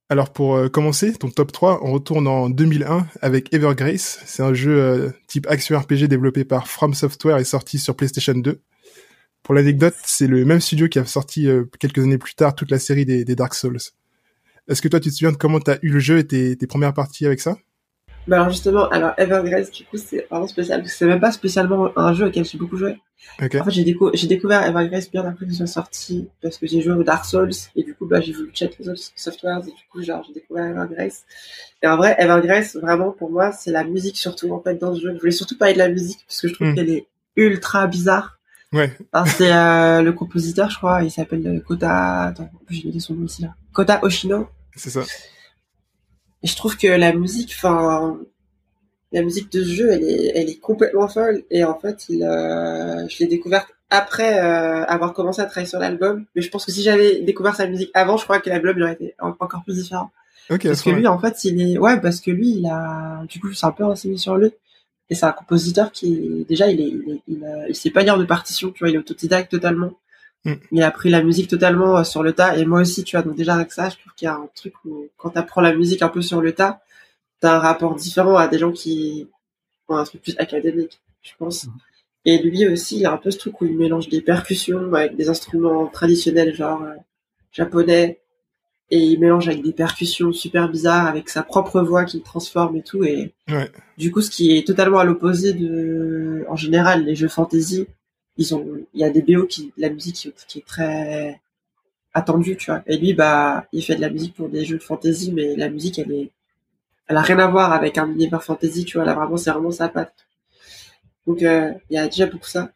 Alors 0.10 0.32
pour 0.32 0.56
euh, 0.56 0.70
commencer, 0.70 1.14
ton 1.14 1.30
top 1.30 1.52
3, 1.52 1.80
on 1.84 1.92
retourne 1.92 2.28
en 2.28 2.50
2001 2.50 3.08
avec 3.22 3.54
Evergrace. 3.54 4.22
C'est 4.26 4.44
un 4.44 4.54
jeu 4.54 4.80
euh, 4.80 5.10
type 5.28 5.48
action 5.50 5.78
RPG 5.78 6.08
développé 6.08 6.46
par 6.46 6.68
From 6.68 6.94
Software 6.94 7.40
et 7.40 7.44
sorti 7.44 7.80
sur 7.80 7.96
PlayStation 7.96 8.36
2. 8.36 8.62
Pour 9.42 9.56
l'anecdote, 9.56 9.96
c'est 10.06 10.28
le 10.28 10.46
même 10.46 10.62
studio 10.62 10.88
qui 10.88 11.00
a 11.00 11.06
sorti 11.06 11.48
quelques 11.80 12.00
années 12.00 12.18
plus 12.18 12.36
tard 12.36 12.54
toute 12.54 12.70
la 12.70 12.80
série 12.80 13.06
des, 13.06 13.24
Dark 13.24 13.54
Souls. 13.54 13.80
Est-ce 14.68 14.82
que 14.82 14.88
toi 14.88 15.00
tu 15.00 15.10
te 15.10 15.14
souviens 15.14 15.32
de 15.32 15.38
comment 15.38 15.60
tu 15.60 15.72
as 15.72 15.80
eu 15.82 15.90
le 15.90 16.00
jeu 16.00 16.20
et 16.20 16.26
tes 16.26 16.68
premières 16.68 16.94
parties 16.94 17.26
avec 17.26 17.40
ça? 17.40 17.58
Bah 18.28 18.36
alors 18.36 18.50
justement, 18.50 18.90
alors 18.90 19.14
Evergrace, 19.18 19.72
du 19.72 19.86
coup, 19.86 19.96
c'est 19.98 20.28
vraiment 20.30 20.48
spécial, 20.48 20.82
parce 20.82 20.92
que 20.92 20.98
c'est 20.98 21.06
même 21.06 21.22
pas 21.22 21.32
spécialement 21.32 21.98
un 21.98 22.14
jeu 22.14 22.28
auquel 22.28 22.44
j'ai 22.44 22.58
beaucoup 22.58 22.76
joué. 22.76 22.98
En 23.40 23.48
fait, 23.48 23.72
j'ai, 23.72 23.84
découvert 23.84 24.64
Evergrace 24.64 25.10
bien 25.10 25.26
après 25.26 25.46
qu'il 25.46 25.56
soit 25.56 25.66
sorti, 25.66 26.28
parce 26.42 26.58
que 26.58 26.68
j'ai 26.68 26.82
joué 26.82 26.94
au 26.94 27.04
Dark 27.04 27.24
Souls, 27.24 27.52
et 27.76 27.84
du 27.84 27.96
coup, 27.96 28.06
bah, 28.06 28.20
j'ai 28.20 28.34
voulu 28.34 28.52
check 28.52 28.76
les 28.80 28.90
autres 28.90 29.02
softwares, 29.16 29.62
et 29.62 29.72
du 29.72 29.84
coup, 29.90 30.02
genre, 30.02 30.26
j'ai 30.28 30.34
découvert 30.34 30.66
Evergrace. 30.66 31.24
Et 31.82 31.88
en 31.88 31.96
vrai, 31.96 32.16
Evergrace, 32.20 32.76
vraiment, 32.76 33.12
pour 33.12 33.32
moi, 33.32 33.54
c'est 33.54 33.72
la 33.72 33.86
musique 33.86 34.18
surtout, 34.18 34.52
en 34.52 34.62
fait, 34.62 34.76
dans 34.76 34.94
ce 34.94 35.00
jeu. 35.00 35.14
Je 35.14 35.20
voulais 35.20 35.32
surtout 35.32 35.58
parler 35.58 35.74
de 35.76 35.80
la 35.80 35.90
musique, 35.90 36.20
parce 36.28 36.42
que 36.42 36.50
je 36.50 36.54
trouve 36.54 36.68
hmm. 36.68 36.76
qu'elle 36.76 36.90
est 36.90 37.08
ultra 37.38 37.88
bizarre. 37.88 38.40
Ouais. 38.74 38.92
c'est 39.38 39.54
euh, 39.54 40.02
le 40.02 40.12
compositeur, 40.12 40.70
je 40.70 40.76
crois, 40.76 41.02
il 41.02 41.12
s'appelle 41.12 41.64
Kota, 41.66 42.24
attends, 42.24 42.50
j'ai 42.70 42.88
noté 42.88 43.00
son 43.00 43.14
nom 43.14 43.26
ici, 43.26 43.44
là. 43.44 43.56
Kota 43.72 44.04
Oshino. 44.04 44.50
C'est 44.78 44.92
ça. 44.92 45.04
Et 46.44 46.48
je 46.48 46.56
trouve 46.56 46.78
que 46.78 46.88
la 46.88 47.14
musique, 47.14 47.54
enfin, 47.56 48.20
la 49.12 49.22
musique 49.22 49.52
de 49.52 49.64
ce 49.64 49.70
jeu, 49.70 49.92
elle 49.92 50.04
est, 50.04 50.32
elle 50.36 50.50
est 50.50 50.60
complètement 50.60 51.08
folle. 51.08 51.44
Et 51.50 51.64
en 51.64 51.78
fait, 51.78 52.06
il, 52.10 52.24
euh, 52.24 53.08
je 53.08 53.20
l'ai 53.20 53.28
découverte 53.28 53.68
après 53.90 54.40
euh, 54.40 54.86
avoir 54.86 55.14
commencé 55.14 55.42
à 55.42 55.46
travailler 55.46 55.70
sur 55.70 55.80
l'album. 55.80 56.26
Mais 56.36 56.42
je 56.42 56.50
pense 56.50 56.66
que 56.66 56.72
si 56.72 56.84
j'avais 56.84 57.22
découvert 57.22 57.56
sa 57.56 57.68
musique 57.68 57.90
avant, 57.94 58.18
je 58.18 58.24
crois 58.24 58.40
que 58.40 58.50
l'album 58.50 58.82
aurait 58.82 58.94
été 58.94 59.16
encore 59.20 59.64
plus 59.64 59.76
différent. 59.76 60.12
parce 60.48 60.82
que 60.82 60.90
lui, 60.92 61.08
en 61.08 61.20
fait, 61.20 61.44
il 61.44 61.62
est, 61.62 61.78
ouais, 61.78 62.00
parce 62.00 62.22
que 62.22 62.32
lui, 62.32 62.52
il 62.52 62.68
a, 62.68 63.24
du 63.28 63.40
coup, 63.40 63.52
c'est 63.54 63.66
un 63.66 63.72
peu 63.72 63.86
renseigné 63.86 64.18
sur 64.18 64.38
lui. 64.38 64.52
Et 65.10 65.16
c'est 65.16 65.26
un 65.26 65.32
compositeur 65.32 65.92
qui, 65.92 66.46
déjà, 66.50 66.70
il 66.70 66.82
est, 66.82 66.90
il, 66.90 67.22
il, 67.28 67.66
il 67.70 67.76
sait 67.76 67.92
pas 67.92 68.04
lire 68.04 68.18
de 68.18 68.26
partition, 68.26 68.72
tu 68.72 68.80
vois, 68.80 68.90
il 68.90 68.96
est 68.96 69.00
autodidacte 69.00 69.50
totalement. 69.50 69.94
Mm. 70.46 70.54
Il 70.72 70.84
a 70.84 70.88
appris 70.88 71.10
la 71.10 71.24
musique 71.24 71.50
totalement 71.50 71.98
euh, 71.98 72.04
sur 72.04 72.24
le 72.24 72.34
tas 72.34 72.58
et 72.58 72.66
moi 72.66 72.82
aussi, 72.82 73.04
tu 73.04 73.16
vois. 73.16 73.24
Donc 73.24 73.36
déjà 73.36 73.56
avec 73.56 73.72
ça, 73.72 73.90
je 73.90 73.98
trouve 73.98 74.14
qu'il 74.14 74.26
y 74.26 74.30
a 74.30 74.36
un 74.36 74.50
truc 74.56 74.74
où 74.86 75.08
quand 75.18 75.32
tu 75.32 75.38
apprends 75.38 75.62
la 75.62 75.76
musique 75.76 76.02
un 76.02 76.10
peu 76.10 76.22
sur 76.22 76.42
le 76.42 76.54
tas, 76.54 76.82
t'as 77.40 77.56
un 77.56 77.60
rapport 77.60 77.96
différent 77.96 78.36
à 78.36 78.48
des 78.48 78.58
gens 78.58 78.72
qui 78.72 79.28
ont 79.88 79.98
un 79.98 80.04
truc 80.04 80.22
plus 80.22 80.36
académique, 80.38 81.02
je 81.22 81.32
pense. 81.38 81.66
Mm. 81.66 81.72
Et 82.26 82.38
lui 82.40 82.68
aussi, 82.68 83.00
il 83.00 83.06
a 83.06 83.14
un 83.14 83.18
peu 83.18 83.32
ce 83.32 83.38
truc 83.38 83.62
où 83.62 83.66
il 83.66 83.78
mélange 83.78 84.10
des 84.10 84.22
percussions 84.22 84.94
avec 84.94 85.16
des 85.16 85.30
instruments 85.30 85.88
traditionnels 85.88 86.54
genre 86.54 86.84
euh, 86.84 86.96
japonais 87.52 88.20
et 88.90 89.00
il 89.00 89.20
mélange 89.20 89.48
avec 89.48 89.64
des 89.64 89.74
percussions 89.74 90.32
super 90.32 90.70
bizarres 90.70 91.08
avec 91.08 91.30
sa 91.30 91.44
propre 91.44 91.82
voix 91.82 92.06
qu'il 92.06 92.22
transforme 92.22 92.78
et 92.78 92.84
tout 92.84 93.04
et 93.04 93.34
du 93.98 94.12
coup 94.12 94.22
ce 94.22 94.30
qui 94.30 94.58
est 94.58 94.66
totalement 94.66 95.00
à 95.00 95.04
l'opposé 95.04 95.54
de 95.54 96.46
en 96.48 96.56
général 96.56 97.04
les 97.04 97.16
jeux 97.16 97.28
fantasy 97.28 97.88
il 98.38 98.86
y 98.94 99.04
a 99.04 99.10
des 99.10 99.22
BO 99.22 99.46
qui, 99.46 99.74
la 99.78 99.90
musique 99.90 100.30
qui, 100.48 100.60
est 100.60 100.66
très 100.66 101.40
attendue, 102.14 102.58
tu 102.58 102.72
vois. 102.72 102.84
Et 102.88 102.98
lui, 102.98 103.14
bah, 103.14 103.66
il 103.72 103.84
fait 103.84 103.96
de 103.96 104.02
la 104.02 104.10
musique 104.10 104.36
pour 104.36 104.50
des 104.50 104.66
jeux 104.66 104.78
de 104.78 104.84
fantasy, 104.84 105.32
mais 105.32 105.56
la 105.56 105.70
musique, 105.70 106.00
elle 106.00 106.12
est, 106.12 106.32
elle 107.08 107.18
a 107.18 107.22
rien 107.22 107.40
à 107.40 107.48
voir 107.48 107.74
avec 107.74 107.98
un 107.98 108.12
univers 108.12 108.44
fantasy, 108.44 108.86
tu 108.86 108.98
vois. 108.98 109.06
Là, 109.06 109.14
vraiment, 109.14 109.38
c'est 109.38 109.52
vraiment 109.52 109.72
sa 109.72 109.90
patte. 109.90 110.28
Donc, 111.26 111.44
euh, 111.44 111.74
il 111.90 111.96
y 111.96 111.98
a 111.98 112.08
déjà 112.08 112.28
beaucoup 112.28 112.48
ça. 112.48 112.72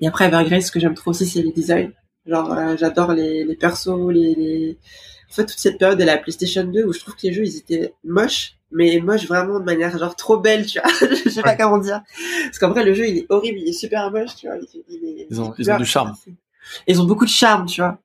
Et 0.00 0.06
après, 0.08 0.26
Evergrace, 0.26 0.66
ce 0.66 0.72
que 0.72 0.80
j'aime 0.80 0.94
trop 0.94 1.10
aussi, 1.10 1.26
c'est 1.26 1.42
les 1.42 1.52
designs. 1.52 1.92
Genre, 2.26 2.52
euh, 2.52 2.76
j'adore 2.76 3.12
les, 3.12 3.44
les 3.44 3.56
persos, 3.56 4.10
les, 4.10 4.78
en 5.30 5.34
fait, 5.34 5.46
toute 5.46 5.58
cette 5.58 5.78
période 5.78 5.98
de 5.98 6.04
la 6.04 6.16
PlayStation 6.16 6.64
2 6.64 6.84
où 6.84 6.92
je 6.92 7.00
trouve 7.00 7.14
que 7.14 7.26
les 7.26 7.32
jeux, 7.32 7.44
ils 7.44 7.56
étaient 7.56 7.94
moches, 8.04 8.56
mais 8.70 8.98
moche 9.00 9.26
vraiment 9.26 9.58
de 9.58 9.64
manière 9.64 9.96
genre 9.96 10.16
trop 10.16 10.38
belle, 10.38 10.66
tu 10.66 10.80
vois. 10.80 10.90
je 11.24 11.28
sais 11.28 11.42
pas 11.42 11.56
comment 11.56 11.78
dire. 11.78 12.02
Parce 12.44 12.58
qu'en 12.58 12.70
vrai, 12.70 12.84
le 12.84 12.94
jeu, 12.94 13.08
il 13.08 13.18
est 13.18 13.26
horrible, 13.28 13.58
il 13.58 13.68
est 13.68 13.72
super 13.72 14.10
moche, 14.10 14.36
tu 14.36 14.46
vois. 14.46 14.56
ils, 14.88 15.40
ont, 15.40 15.54
ils 15.58 15.70
ont 15.70 15.76
du 15.76 15.84
charme. 15.84 16.14
Ils 16.86 17.00
ont 17.00 17.04
beaucoup 17.04 17.24
de 17.24 17.30
charme, 17.30 17.66
tu 17.66 17.80
vois. 17.80 17.98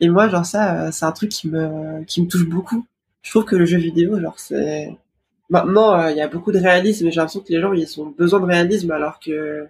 Et 0.00 0.08
moi, 0.08 0.28
genre 0.28 0.44
ça, 0.44 0.86
euh, 0.86 0.90
c'est 0.92 1.04
un 1.04 1.12
truc 1.12 1.30
qui 1.30 1.48
me, 1.48 2.04
qui 2.04 2.22
me 2.22 2.28
touche 2.28 2.46
beaucoup. 2.46 2.86
Je 3.22 3.30
trouve 3.30 3.44
que 3.44 3.56
le 3.56 3.64
jeu 3.64 3.78
vidéo, 3.78 4.20
genre 4.20 4.38
c'est, 4.38 4.96
maintenant, 5.48 5.98
euh, 5.98 6.10
il 6.10 6.16
y 6.16 6.20
a 6.20 6.28
beaucoup 6.28 6.52
de 6.52 6.58
réalisme, 6.58 7.04
mais 7.04 7.10
j'ai 7.10 7.16
l'impression 7.16 7.40
que 7.40 7.52
les 7.52 7.60
gens, 7.60 7.72
ils 7.72 8.00
ont 8.00 8.06
besoin 8.06 8.40
de 8.40 8.46
réalisme, 8.46 8.90
alors 8.90 9.18
que 9.18 9.66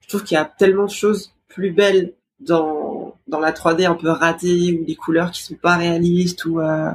je 0.00 0.08
trouve 0.08 0.24
qu'il 0.24 0.36
y 0.36 0.38
a 0.38 0.44
tellement 0.44 0.86
de 0.86 0.90
choses 0.90 1.34
plus 1.48 1.72
belles 1.72 2.12
dans, 2.40 2.91
dans 3.32 3.40
la 3.40 3.52
3D 3.52 3.86
un 3.86 3.94
peu 3.94 4.10
ratée, 4.10 4.78
ou 4.78 4.84
des 4.84 4.94
couleurs 4.94 5.30
qui 5.32 5.42
sont 5.42 5.54
pas 5.54 5.76
réalistes, 5.76 6.44
ou, 6.44 6.60
euh, 6.60 6.90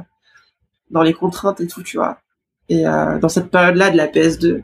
dans 0.90 1.02
les 1.02 1.12
contraintes 1.12 1.60
et 1.60 1.66
tout, 1.66 1.82
tu 1.82 1.98
vois. 1.98 2.20
Et 2.68 2.86
euh, 2.86 3.18
dans 3.18 3.28
cette 3.28 3.50
période-là 3.50 3.90
de 3.90 3.96
la 3.96 4.06
PS2, 4.06 4.62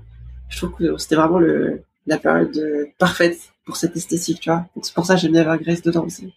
je 0.49 0.57
trouve 0.57 0.73
que 0.73 0.97
c'était 0.97 1.17
vraiment 1.17 1.39
le, 1.39 1.83
la 2.07 2.17
période 2.17 2.57
euh, 2.57 2.87
parfaite 2.99 3.39
pour 3.67 3.77
cette 3.77 3.97
esthétique, 3.97 4.41
tu 4.41 4.51
vois. 4.51 4.67
C'est 4.83 4.95
pour 4.95 5.05
ça 5.05 5.17
que 5.17 5.21
j'aime 5.21 5.33
bien 5.33 5.43
Evergrace 5.43 5.83
dedans 5.83 6.05
aussi. 6.05 6.33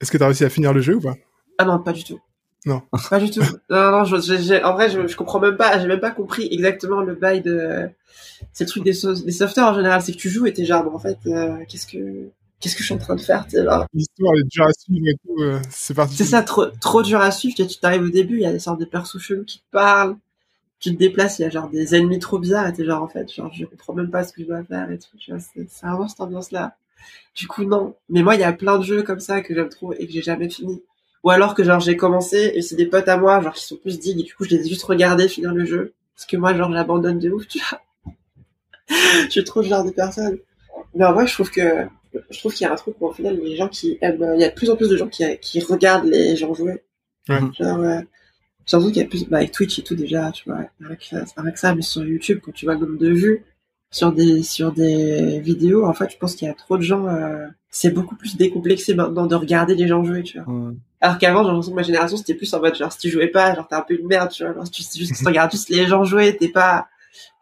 Est-ce 0.00 0.10
que 0.10 0.16
tu 0.16 0.22
as 0.22 0.26
réussi 0.26 0.44
à 0.44 0.50
finir 0.50 0.72
le 0.72 0.80
jeu 0.80 0.94
ou 0.94 1.00
pas? 1.00 1.14
Ah 1.58 1.64
non, 1.64 1.78
pas 1.78 1.92
du 1.92 2.02
tout. 2.02 2.18
Non. 2.64 2.82
Pas 3.10 3.20
du 3.20 3.30
tout. 3.30 3.40
non, 3.70 3.90
non, 3.90 4.04
je, 4.04 4.64
en 4.64 4.72
vrai, 4.72 4.88
je, 4.88 5.06
je 5.06 5.16
comprends 5.16 5.40
même 5.40 5.56
pas, 5.56 5.78
j'ai 5.78 5.86
même 5.86 6.00
pas 6.00 6.10
compris 6.10 6.48
exactement 6.50 7.02
le 7.02 7.14
bail 7.14 7.42
de... 7.42 7.88
C'est 8.52 8.64
le 8.64 8.70
truc 8.70 8.84
des, 8.84 8.92
des 8.92 9.32
softwares 9.32 9.72
en 9.72 9.74
général, 9.74 10.00
c'est 10.00 10.12
que 10.12 10.16
tu 10.16 10.30
joues 10.30 10.46
et 10.46 10.54
t'es 10.54 10.64
genre, 10.64 10.84
bon, 10.84 10.94
en 10.94 10.98
fait, 10.98 11.18
euh, 11.26 11.58
qu'est-ce 11.68 11.86
que 11.86 12.30
qu'est-ce 12.60 12.74
que 12.74 12.80
je 12.80 12.86
suis 12.86 12.94
en 12.94 12.98
train 12.98 13.16
de 13.16 13.20
faire 13.20 13.46
L'histoire 13.94 14.34
est 14.36 14.48
dure 14.48 14.66
à 14.66 14.72
suivre 14.72 15.06
et 15.08 15.16
tout, 15.24 15.42
euh, 15.42 15.60
c'est 15.70 15.94
parti. 15.94 16.16
C'est 16.16 16.24
ça, 16.24 16.42
trop, 16.42 16.66
trop 16.66 17.02
dur 17.02 17.20
à 17.20 17.30
suivre. 17.30 17.54
Tu 17.56 17.66
t'arrives 17.78 18.02
au 18.02 18.10
début, 18.10 18.36
il 18.36 18.42
y 18.42 18.46
a 18.46 18.52
des 18.52 18.58
sortes 18.58 18.80
de 18.80 18.84
persos 18.84 19.18
chelous 19.18 19.44
qui 19.44 19.58
te 19.58 19.70
parlent 19.70 20.16
tu 20.80 20.94
te 20.94 20.98
déplaces, 20.98 21.38
il 21.38 21.42
y 21.42 21.44
a 21.44 21.50
genre 21.50 21.68
des 21.68 21.94
ennemis 21.94 22.18
trop 22.18 22.38
bizarres 22.38 22.66
et 22.66 22.72
t'es 22.72 22.84
genre 22.84 23.02
en 23.02 23.08
fait, 23.08 23.32
genre 23.32 23.52
je 23.52 23.66
comprends 23.66 23.92
même 23.92 24.10
pas 24.10 24.24
ce 24.24 24.32
que 24.32 24.42
je 24.42 24.46
dois 24.48 24.64
faire 24.64 24.90
et 24.90 24.98
tout, 24.98 25.16
tu 25.18 25.30
vois, 25.30 25.40
c'est, 25.40 25.68
vraiment 25.82 26.08
cette 26.08 26.20
ambiance-là. 26.20 26.74
Du 27.36 27.46
coup, 27.46 27.64
non. 27.64 27.94
Mais 28.08 28.22
moi, 28.22 28.34
il 28.34 28.40
y 28.40 28.44
a 28.44 28.52
plein 28.52 28.78
de 28.78 28.84
jeux 28.84 29.02
comme 29.02 29.20
ça 29.20 29.42
que 29.42 29.54
j'aime 29.54 29.68
trop 29.68 29.92
et 29.92 30.06
que 30.06 30.12
j'ai 30.12 30.22
jamais 30.22 30.48
fini. 30.48 30.82
Ou 31.22 31.30
alors 31.30 31.54
que 31.54 31.62
genre 31.62 31.80
j'ai 31.80 31.96
commencé 31.98 32.52
et 32.54 32.62
c'est 32.62 32.76
des 32.76 32.86
potes 32.86 33.08
à 33.08 33.18
moi, 33.18 33.42
genre 33.42 33.52
qui 33.52 33.64
sont 33.64 33.76
plus 33.76 33.98
dignes 33.98 34.20
et 34.20 34.22
du 34.22 34.34
coup 34.34 34.44
je 34.44 34.50
les 34.50 34.66
ai 34.66 34.68
juste 34.68 34.84
regardés 34.84 35.28
finir 35.28 35.52
le 35.52 35.66
jeu. 35.66 35.92
Parce 36.16 36.26
que 36.26 36.36
moi, 36.38 36.54
genre 36.54 36.72
j'abandonne 36.72 37.18
de 37.18 37.30
ouf, 37.30 37.46
tu 37.46 37.58
vois. 37.58 37.82
je 39.24 39.30
suis 39.30 39.44
trop 39.44 39.60
le 39.60 39.68
genre 39.68 39.84
de 39.84 39.90
personne. 39.90 40.38
Mais 40.94 41.04
en 41.04 41.12
vrai, 41.12 41.26
je 41.26 41.34
trouve 41.34 41.50
que 41.50 41.86
je 42.30 42.38
trouve 42.38 42.54
qu'il 42.54 42.64
y 42.64 42.70
a 42.70 42.72
un 42.72 42.76
truc 42.76 42.94
où 43.00 43.06
au 43.06 43.12
final 43.12 43.38
les 43.42 43.56
gens 43.56 43.68
qui 43.68 43.98
aiment, 44.00 44.32
il 44.34 44.40
y 44.40 44.44
a 44.44 44.48
de 44.48 44.54
plus 44.54 44.70
en 44.70 44.76
plus 44.76 44.88
de 44.88 44.96
gens 44.96 45.08
qui, 45.08 45.24
qui 45.40 45.60
regardent 45.60 46.06
les 46.06 46.36
gens 46.36 46.54
jouer. 46.54 46.82
Ouais. 47.28 47.40
Genre, 47.58 47.80
euh, 47.80 48.00
Surtout 48.70 48.92
qu'il 48.92 49.02
y 49.02 49.04
a 49.04 49.08
plus, 49.08 49.28
bah, 49.28 49.38
avec 49.38 49.50
Twitch 49.50 49.80
et 49.80 49.82
tout 49.82 49.96
déjà, 49.96 50.30
tu 50.30 50.48
vois, 50.48 50.60
avec, 50.84 51.12
avec 51.36 51.58
ça, 51.58 51.74
mais 51.74 51.82
sur 51.82 52.04
YouTube, 52.04 52.38
quand 52.40 52.52
tu 52.52 52.66
vois 52.66 52.74
le 52.74 52.86
nombre 52.86 52.98
de 52.98 53.10
vues 53.10 53.44
sur 53.90 54.12
des, 54.12 54.44
sur 54.44 54.70
des 54.70 55.40
vidéos, 55.40 55.86
en 55.86 55.92
fait, 55.92 56.08
je 56.12 56.16
pense 56.16 56.36
qu'il 56.36 56.46
y 56.46 56.50
a 56.50 56.54
trop 56.54 56.76
de 56.76 56.82
gens, 56.82 57.08
euh, 57.08 57.48
c'est 57.68 57.90
beaucoup 57.90 58.14
plus 58.14 58.36
décomplexé 58.36 58.94
maintenant 58.94 59.26
de 59.26 59.34
regarder 59.34 59.74
les 59.74 59.88
gens 59.88 60.04
jouer, 60.04 60.22
tu 60.22 60.38
vois. 60.38 60.72
Alors 61.00 61.18
qu'avant, 61.18 61.42
j'ai 61.42 61.48
l'impression 61.48 61.72
que 61.72 61.76
ma 61.76 61.82
génération, 61.82 62.16
c'était 62.16 62.34
plus 62.34 62.54
en 62.54 62.60
mode, 62.60 62.76
genre, 62.76 62.92
si 62.92 62.98
tu 62.98 63.10
jouais 63.10 63.26
pas, 63.26 63.56
genre, 63.56 63.66
t'es 63.66 63.74
un 63.74 63.80
peu 63.80 63.98
une 63.98 64.06
merde, 64.06 64.30
tu 64.30 64.44
vois, 64.44 64.54
genre, 64.54 64.64
si 64.66 64.88
tu, 64.88 64.98
juste, 65.00 65.16
tu 65.16 65.26
regardes 65.26 65.50
juste 65.50 65.68
les 65.68 65.86
gens 65.88 66.04
jouer, 66.04 66.36
t'es 66.36 66.48
pas, 66.48 66.86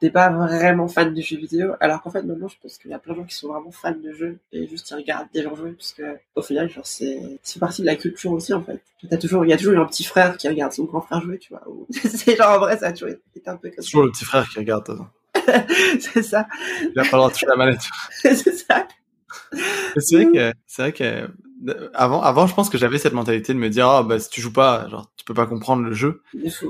t'es 0.01 0.11
pas 0.11 0.31
vraiment 0.31 0.89
fan 0.89 1.15
de 1.15 1.21
jeux 1.21 1.37
vidéo. 1.37 1.73
Alors 1.81 2.03
qu'en 2.03 2.11
fait, 2.11 2.23
maintenant, 2.23 2.49
je 2.49 2.57
pense 2.61 2.79
qu'il 2.79 2.91
y 2.91 2.95
a 2.95 2.99
plein 2.99 3.15
de 3.15 3.19
gens 3.19 3.25
qui 3.25 3.35
sont 3.35 3.49
vraiment 3.49 3.71
fans 3.71 3.93
de 3.93 4.13
jeux 4.13 4.39
et 4.53 4.67
juste 4.69 4.91
ils 4.91 4.95
regardent 4.95 5.29
des 5.33 5.43
gens 5.43 5.55
jouer 5.55 5.73
parce 5.73 5.93
que 5.93 6.19
au 6.35 6.43
final, 6.43 6.69
genre, 6.71 6.87
c'est, 6.87 7.21
c'est 7.43 7.59
partie 7.59 7.83
de 7.83 7.87
la 7.87 7.97
culture 7.97 8.33
aussi, 8.33 8.53
en 8.53 8.63
fait. 8.63 8.81
T'as 9.09 9.17
toujours, 9.17 9.45
il 9.45 9.49
y 9.49 9.53
a 9.53 9.57
toujours 9.57 9.79
un 9.79 9.87
petit 9.87 10.05
frère 10.05 10.37
qui 10.37 10.49
regarde 10.49 10.73
son 10.73 10.85
grand 10.85 11.01
frère 11.01 11.21
jouer, 11.21 11.39
tu 11.39 11.53
vois. 11.53 11.63
c'est 11.91 12.37
genre, 12.37 12.57
en 12.57 12.59
vrai, 12.59 12.79
ça 12.79 12.89
a 12.89 12.93
toujours 12.93 13.09
été 13.09 13.49
un 13.49 13.57
peu 13.57 13.71
comme 13.71 13.83
ça. 13.83 13.91
Toujours 13.91 14.05
le 14.05 14.11
petit 14.11 14.25
frère 14.25 14.49
qui 14.49 14.59
regarde. 14.59 14.99
c'est 16.01 16.23
ça. 16.23 16.47
Il 16.83 16.99
a 16.99 17.03
pas 17.03 17.03
le 17.03 17.19
droit 17.19 17.29
de 17.29 17.33
toucher 17.35 17.47
la 17.47 17.57
manette. 17.57 17.81
c'est 18.11 18.35
ça. 18.35 18.87
C'est 19.97 20.17
vrai 20.17 20.27
que, 20.33 20.53
c'est 20.67 20.83
vrai 20.83 20.93
que, 20.93 21.29
avant, 21.95 22.23
avant, 22.23 22.47
je 22.47 22.55
pense 22.55 22.69
que 22.69 22.79
j'avais 22.79 22.99
cette 22.99 23.13
mentalité 23.13 23.53
de 23.53 23.59
me 23.59 23.69
dire, 23.69 23.89
ah, 23.89 24.03
bah, 24.03 24.19
si 24.19 24.31
tu 24.31 24.41
joues 24.41 24.53
pas, 24.53 24.89
genre, 24.89 25.11
tu 25.17 25.25
peux 25.25 25.35
pas 25.35 25.47
comprendre 25.47 25.83
le 25.83 25.93
jeu. 25.93 26.23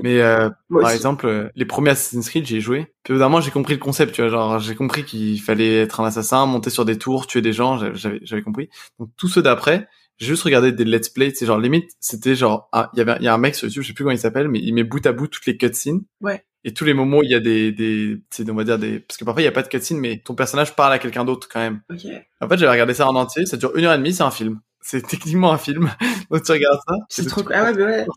Mais, 0.03 0.21
euh, 0.21 0.49
par 0.69 0.91
exemple, 0.91 1.27
euh, 1.27 1.49
les 1.55 1.65
premiers 1.65 1.91
Assassin's 1.91 2.27
Creed, 2.29 2.45
j'ai 2.45 2.59
joué. 2.59 2.87
Puis, 3.03 3.13
évidemment, 3.13 3.41
j'ai 3.41 3.51
compris 3.51 3.73
le 3.73 3.79
concept, 3.79 4.15
tu 4.15 4.21
vois, 4.21 4.29
genre, 4.29 4.59
j'ai 4.59 4.75
compris 4.75 5.03
qu'il 5.03 5.39
fallait 5.41 5.81
être 5.81 5.99
un 5.99 6.05
assassin, 6.05 6.45
monter 6.45 6.69
sur 6.69 6.85
des 6.85 6.97
tours, 6.97 7.27
tuer 7.27 7.41
des 7.41 7.53
gens, 7.53 7.77
j'avais, 7.93 8.19
j'avais 8.23 8.41
compris. 8.41 8.69
Donc, 8.99 9.09
tous 9.17 9.27
ceux 9.27 9.41
d'après, 9.41 9.87
j'ai 10.17 10.27
juste 10.27 10.43
regardé 10.43 10.71
des 10.71 10.85
let's 10.85 11.09
play, 11.09 11.31
c'est 11.33 11.45
genre, 11.45 11.59
limite, 11.59 11.91
c'était 11.99 12.35
genre, 12.35 12.69
ah, 12.71 12.89
il 12.93 12.99
y 12.99 13.01
avait, 13.01 13.15
il 13.19 13.23
y 13.23 13.27
a 13.27 13.33
un 13.33 13.37
mec 13.37 13.55
sur 13.55 13.67
YouTube, 13.67 13.83
je 13.83 13.87
sais 13.87 13.93
plus 13.93 14.03
comment 14.03 14.15
il 14.15 14.19
s'appelle, 14.19 14.49
mais 14.49 14.59
il 14.59 14.73
met 14.73 14.83
bout 14.83 15.05
à 15.05 15.11
bout 15.11 15.27
toutes 15.27 15.45
les 15.45 15.57
cutscenes. 15.57 16.01
Ouais 16.21 16.43
et 16.63 16.73
tous 16.73 16.83
les 16.83 16.93
moments 16.93 17.19
où 17.19 17.23
il 17.23 17.31
y 17.31 17.35
a 17.35 17.39
des, 17.39 17.71
des 17.71 18.21
on 18.49 18.53
va 18.53 18.63
dire 18.63 18.77
des, 18.77 18.99
parce 18.99 19.17
que 19.17 19.23
parfois 19.23 19.41
il 19.41 19.45
y 19.45 19.47
a 19.47 19.51
pas 19.51 19.61
de 19.61 19.67
cutscene, 19.67 19.97
mais 19.97 20.21
ton 20.23 20.35
personnage 20.35 20.75
parle 20.75 20.93
à 20.93 20.99
quelqu'un 20.99 21.23
d'autre 21.23 21.47
quand 21.51 21.59
même. 21.59 21.81
Okay. 21.89 22.21
En 22.41 22.49
fait, 22.49 22.57
j'avais 22.57 22.71
regardé 22.71 22.93
ça 22.93 23.07
en 23.07 23.15
entier, 23.15 23.45
ça 23.45 23.57
dure 23.57 23.75
une 23.75 23.85
heure 23.85 23.93
et 23.93 23.97
demie, 23.97 24.13
c'est 24.13 24.23
un 24.23 24.31
film. 24.31 24.59
C'est 24.81 25.05
techniquement 25.05 25.51
un 25.51 25.57
film. 25.57 25.89
Donc 26.31 26.43
tu 26.43 26.51
regardes 26.51 26.79
ça. 26.87 26.95
C'est 27.09 27.27
trop 27.27 27.43
cool. 27.43 27.53
Ah 27.55 27.63
ouais, 27.63 27.73
mais 27.73 27.83
ouais. 27.83 28.07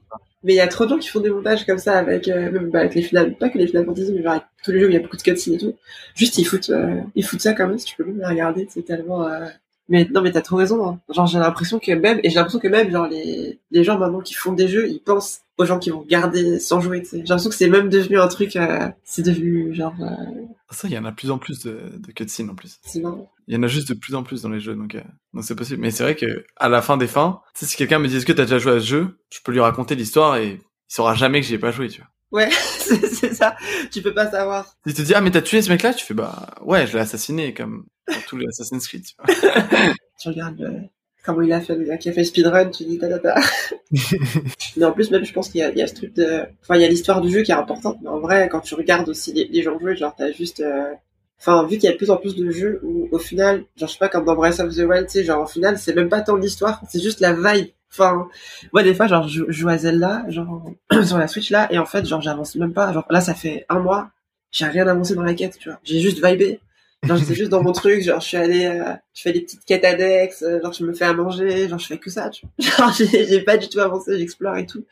Mais 0.44 0.54
il 0.54 0.56
y 0.56 0.60
a 0.60 0.66
trop 0.66 0.84
de 0.84 0.90
gens 0.90 0.98
qui 0.98 1.08
font 1.08 1.20
des 1.20 1.30
montages 1.30 1.64
comme 1.64 1.78
ça 1.78 1.98
avec, 1.98 2.26
euh, 2.26 2.50
même 2.50 2.70
bah, 2.70 2.80
avec 2.80 2.94
les 2.94 3.02
finales, 3.02 3.36
pas 3.36 3.48
que 3.48 3.58
les 3.58 3.68
finales 3.68 3.86
fantasy, 3.86 4.12
mais 4.12 4.22
genre 4.22 4.32
avec 4.32 4.44
tous 4.64 4.72
les 4.72 4.80
jeux 4.80 4.86
où 4.86 4.90
il 4.90 4.94
y 4.94 4.96
a 4.96 5.00
beaucoup 5.00 5.16
de 5.16 5.22
cutscenes 5.22 5.54
et 5.54 5.58
tout. 5.58 5.74
Juste 6.16 6.36
ils 6.38 6.44
foutent, 6.44 6.70
euh, 6.70 7.00
ils 7.14 7.24
foutent 7.24 7.40
ça 7.40 7.52
quand 7.52 7.68
même, 7.68 7.78
si 7.78 7.84
tu 7.84 7.96
peux 7.96 8.04
même 8.04 8.18
les 8.18 8.26
regarder, 8.26 8.66
c'est 8.68 8.82
tellement, 8.82 9.24
euh, 9.24 9.46
mais 9.88 10.08
non, 10.12 10.22
mais 10.22 10.32
t'as 10.32 10.40
trop 10.40 10.56
raison. 10.56 10.86
Hein. 10.86 11.00
Genre, 11.10 11.26
j'ai 11.26 11.38
l'impression 11.38 11.78
que 11.78 11.92
même, 11.92 12.20
et 12.22 12.30
j'ai 12.30 12.36
l'impression 12.36 12.60
que 12.60 12.68
même, 12.68 12.90
genre, 12.90 13.08
les, 13.08 13.58
les 13.70 13.84
gens 13.84 13.98
maintenant 13.98 14.20
qui 14.20 14.34
font 14.34 14.52
des 14.52 14.68
jeux, 14.68 14.88
ils 14.88 15.00
pensent 15.00 15.40
aux 15.58 15.64
gens 15.64 15.78
qui 15.78 15.90
vont 15.90 16.04
garder 16.08 16.58
sans 16.58 16.80
jouer. 16.80 17.02
J'ai 17.10 17.18
l'impression 17.18 17.50
que 17.50 17.56
c'est 17.56 17.68
même 17.68 17.88
devenu 17.88 18.18
un 18.18 18.28
truc, 18.28 18.56
euh, 18.56 18.88
c'est 19.04 19.22
devenu 19.22 19.74
genre. 19.74 19.94
Euh... 20.00 20.42
Ça, 20.70 20.88
il 20.88 20.94
y 20.94 20.98
en 20.98 21.04
a 21.04 21.10
de 21.10 21.16
plus 21.16 21.30
en 21.30 21.38
plus 21.38 21.64
de, 21.64 21.78
de 21.98 22.12
cutscenes 22.12 22.50
en 22.50 22.54
plus. 22.54 22.78
C'est 22.82 23.00
marrant. 23.00 23.30
Il 23.48 23.54
y 23.54 23.56
en 23.56 23.62
a 23.62 23.66
juste 23.66 23.88
de 23.88 23.94
plus 23.94 24.14
en 24.14 24.22
plus 24.22 24.42
dans 24.42 24.48
les 24.48 24.60
jeux, 24.60 24.74
donc 24.74 24.94
euh, 24.94 25.02
donc 25.34 25.44
c'est 25.44 25.56
possible. 25.56 25.80
Mais 25.80 25.90
c'est 25.90 26.02
vrai 26.02 26.14
que 26.14 26.44
à 26.56 26.68
la 26.68 26.82
fin 26.82 26.96
des 26.96 27.06
fins, 27.06 27.40
si 27.54 27.76
quelqu'un 27.76 27.98
me 27.98 28.08
dit 28.08 28.16
est-ce 28.16 28.26
que 28.26 28.32
t'as 28.32 28.44
déjà 28.44 28.58
joué 28.58 28.72
à 28.72 28.80
ce 28.80 28.86
jeu, 28.86 29.18
je 29.30 29.40
peux 29.44 29.52
lui 29.52 29.60
raconter 29.60 29.94
l'histoire 29.94 30.36
et 30.36 30.52
il 30.52 30.60
saura 30.88 31.14
jamais 31.14 31.40
que 31.40 31.46
j'y 31.46 31.54
ai 31.54 31.58
pas 31.58 31.72
joué, 31.72 31.88
tu 31.88 32.00
vois. 32.00 32.10
Ouais, 32.32 32.50
c'est 32.78 33.34
ça. 33.34 33.56
Tu 33.90 34.00
peux 34.00 34.14
pas 34.14 34.30
savoir. 34.30 34.74
Il 34.86 34.94
te 34.94 35.02
dit 35.02 35.14
ah 35.14 35.20
mais 35.20 35.30
t'as 35.30 35.42
tué 35.42 35.60
ce 35.60 35.70
mec-là, 35.70 35.92
tu 35.92 36.04
fais 36.04 36.14
bah 36.14 36.54
ouais, 36.62 36.86
je 36.86 36.94
l'ai 36.94 37.00
assassiné 37.00 37.52
comme 37.52 37.86
tous 38.26 38.36
les 38.36 38.46
Assassin's 38.48 38.86
Creed. 38.88 39.04
Tu, 39.04 39.14
vois. 39.18 39.34
tu 40.20 40.28
regardes 40.28 40.60
euh, 40.62 40.80
comment 41.24 41.42
il 41.42 41.52
a 41.52 41.60
fait, 41.60 41.76
le 41.76 41.96
qui 41.98 42.08
a 42.08 42.12
fait 42.12 42.24
speedrun, 42.24 42.70
tu 42.70 42.84
dis 42.84 42.98
ta 42.98 43.08
ta 43.08 43.18
ta. 43.18 43.40
mais 44.76 44.84
en 44.84 44.92
plus 44.92 45.10
même 45.10 45.24
je 45.24 45.32
pense 45.32 45.50
qu'il 45.50 45.60
y 45.60 45.78
y 45.78 45.82
a 45.82 45.86
ce 45.86 45.94
truc 45.94 46.14
de, 46.14 46.44
enfin 46.62 46.76
il 46.76 46.80
y 46.80 46.84
a 46.84 46.88
l'histoire 46.88 47.20
du 47.20 47.30
jeu 47.30 47.42
qui 47.42 47.52
est 47.52 47.56
importante, 47.56 47.98
mais 48.02 48.08
en 48.08 48.20
vrai 48.20 48.48
quand 48.50 48.60
tu 48.60 48.74
regardes 48.74 49.08
aussi 49.08 49.32
les, 49.32 49.46
les 49.48 49.62
gens 49.62 49.78
jouer, 49.78 49.96
genre 49.96 50.14
t'as 50.16 50.32
juste 50.32 50.60
euh, 50.60 50.92
Enfin, 51.44 51.66
vu 51.66 51.70
qu'il 51.70 51.84
y 51.84 51.88
a 51.88 51.92
de 51.92 51.96
plus 51.96 52.10
en 52.10 52.18
plus 52.18 52.36
de 52.36 52.48
jeux 52.52 52.78
où, 52.84 53.08
au 53.10 53.18
final, 53.18 53.64
genre, 53.76 53.88
je 53.88 53.94
sais 53.94 53.98
pas, 53.98 54.08
comme 54.08 54.24
dans 54.24 54.36
Breath 54.36 54.60
of 54.60 54.72
the 54.76 54.82
Wild, 54.88 55.06
tu 55.06 55.14
sais, 55.14 55.24
genre, 55.24 55.42
au 55.42 55.46
final, 55.46 55.76
c'est 55.76 55.92
même 55.92 56.08
pas 56.08 56.20
tant 56.20 56.36
l'histoire, 56.36 56.80
c'est 56.88 57.02
juste 57.02 57.18
la 57.18 57.32
vibe. 57.32 57.66
Enfin, 57.90 58.28
moi, 58.72 58.84
des 58.84 58.94
fois, 58.94 59.08
genre, 59.08 59.26
je 59.26 59.42
joue 59.48 59.68
à 59.68 59.76
Zelda, 59.76 60.22
genre, 60.28 60.70
sur 61.04 61.18
la 61.18 61.26
Switch, 61.26 61.50
là, 61.50 61.66
et 61.72 61.78
en 61.78 61.84
fait, 61.84 62.06
genre, 62.06 62.20
j'avance 62.22 62.54
même 62.54 62.72
pas. 62.72 62.92
Genre, 62.92 63.04
là, 63.10 63.20
ça 63.20 63.34
fait 63.34 63.66
un 63.68 63.80
mois, 63.80 64.12
j'ai 64.52 64.66
rien 64.66 64.86
avancé 64.86 65.16
dans 65.16 65.24
la 65.24 65.34
quête, 65.34 65.58
tu 65.58 65.68
vois. 65.68 65.80
J'ai 65.82 65.98
juste 65.98 66.24
vibé. 66.24 66.60
Genre, 67.02 67.16
j'étais 67.16 67.34
juste 67.34 67.50
dans 67.50 67.64
mon 67.64 67.72
truc, 67.72 68.02
genre, 68.02 68.20
je 68.20 68.28
suis 68.28 68.36
allé, 68.36 68.66
euh, 68.66 68.92
je 69.12 69.22
fais 69.22 69.32
des 69.32 69.40
petites 69.40 69.64
quêtes 69.64 69.84
annexes, 69.84 70.42
euh, 70.42 70.62
genre, 70.62 70.72
je 70.72 70.84
me 70.84 70.92
fais 70.92 71.06
à 71.06 71.12
manger, 71.12 71.68
genre, 71.68 71.80
je 71.80 71.88
fais 71.88 71.98
que 71.98 72.08
ça, 72.08 72.30
tu 72.30 72.46
vois. 72.46 72.70
Genre, 72.92 72.94
j'ai 73.26 73.40
pas 73.40 73.56
du 73.56 73.68
tout 73.68 73.80
avancé, 73.80 74.16
j'explore 74.16 74.56
et 74.58 74.66
tout. 74.66 74.84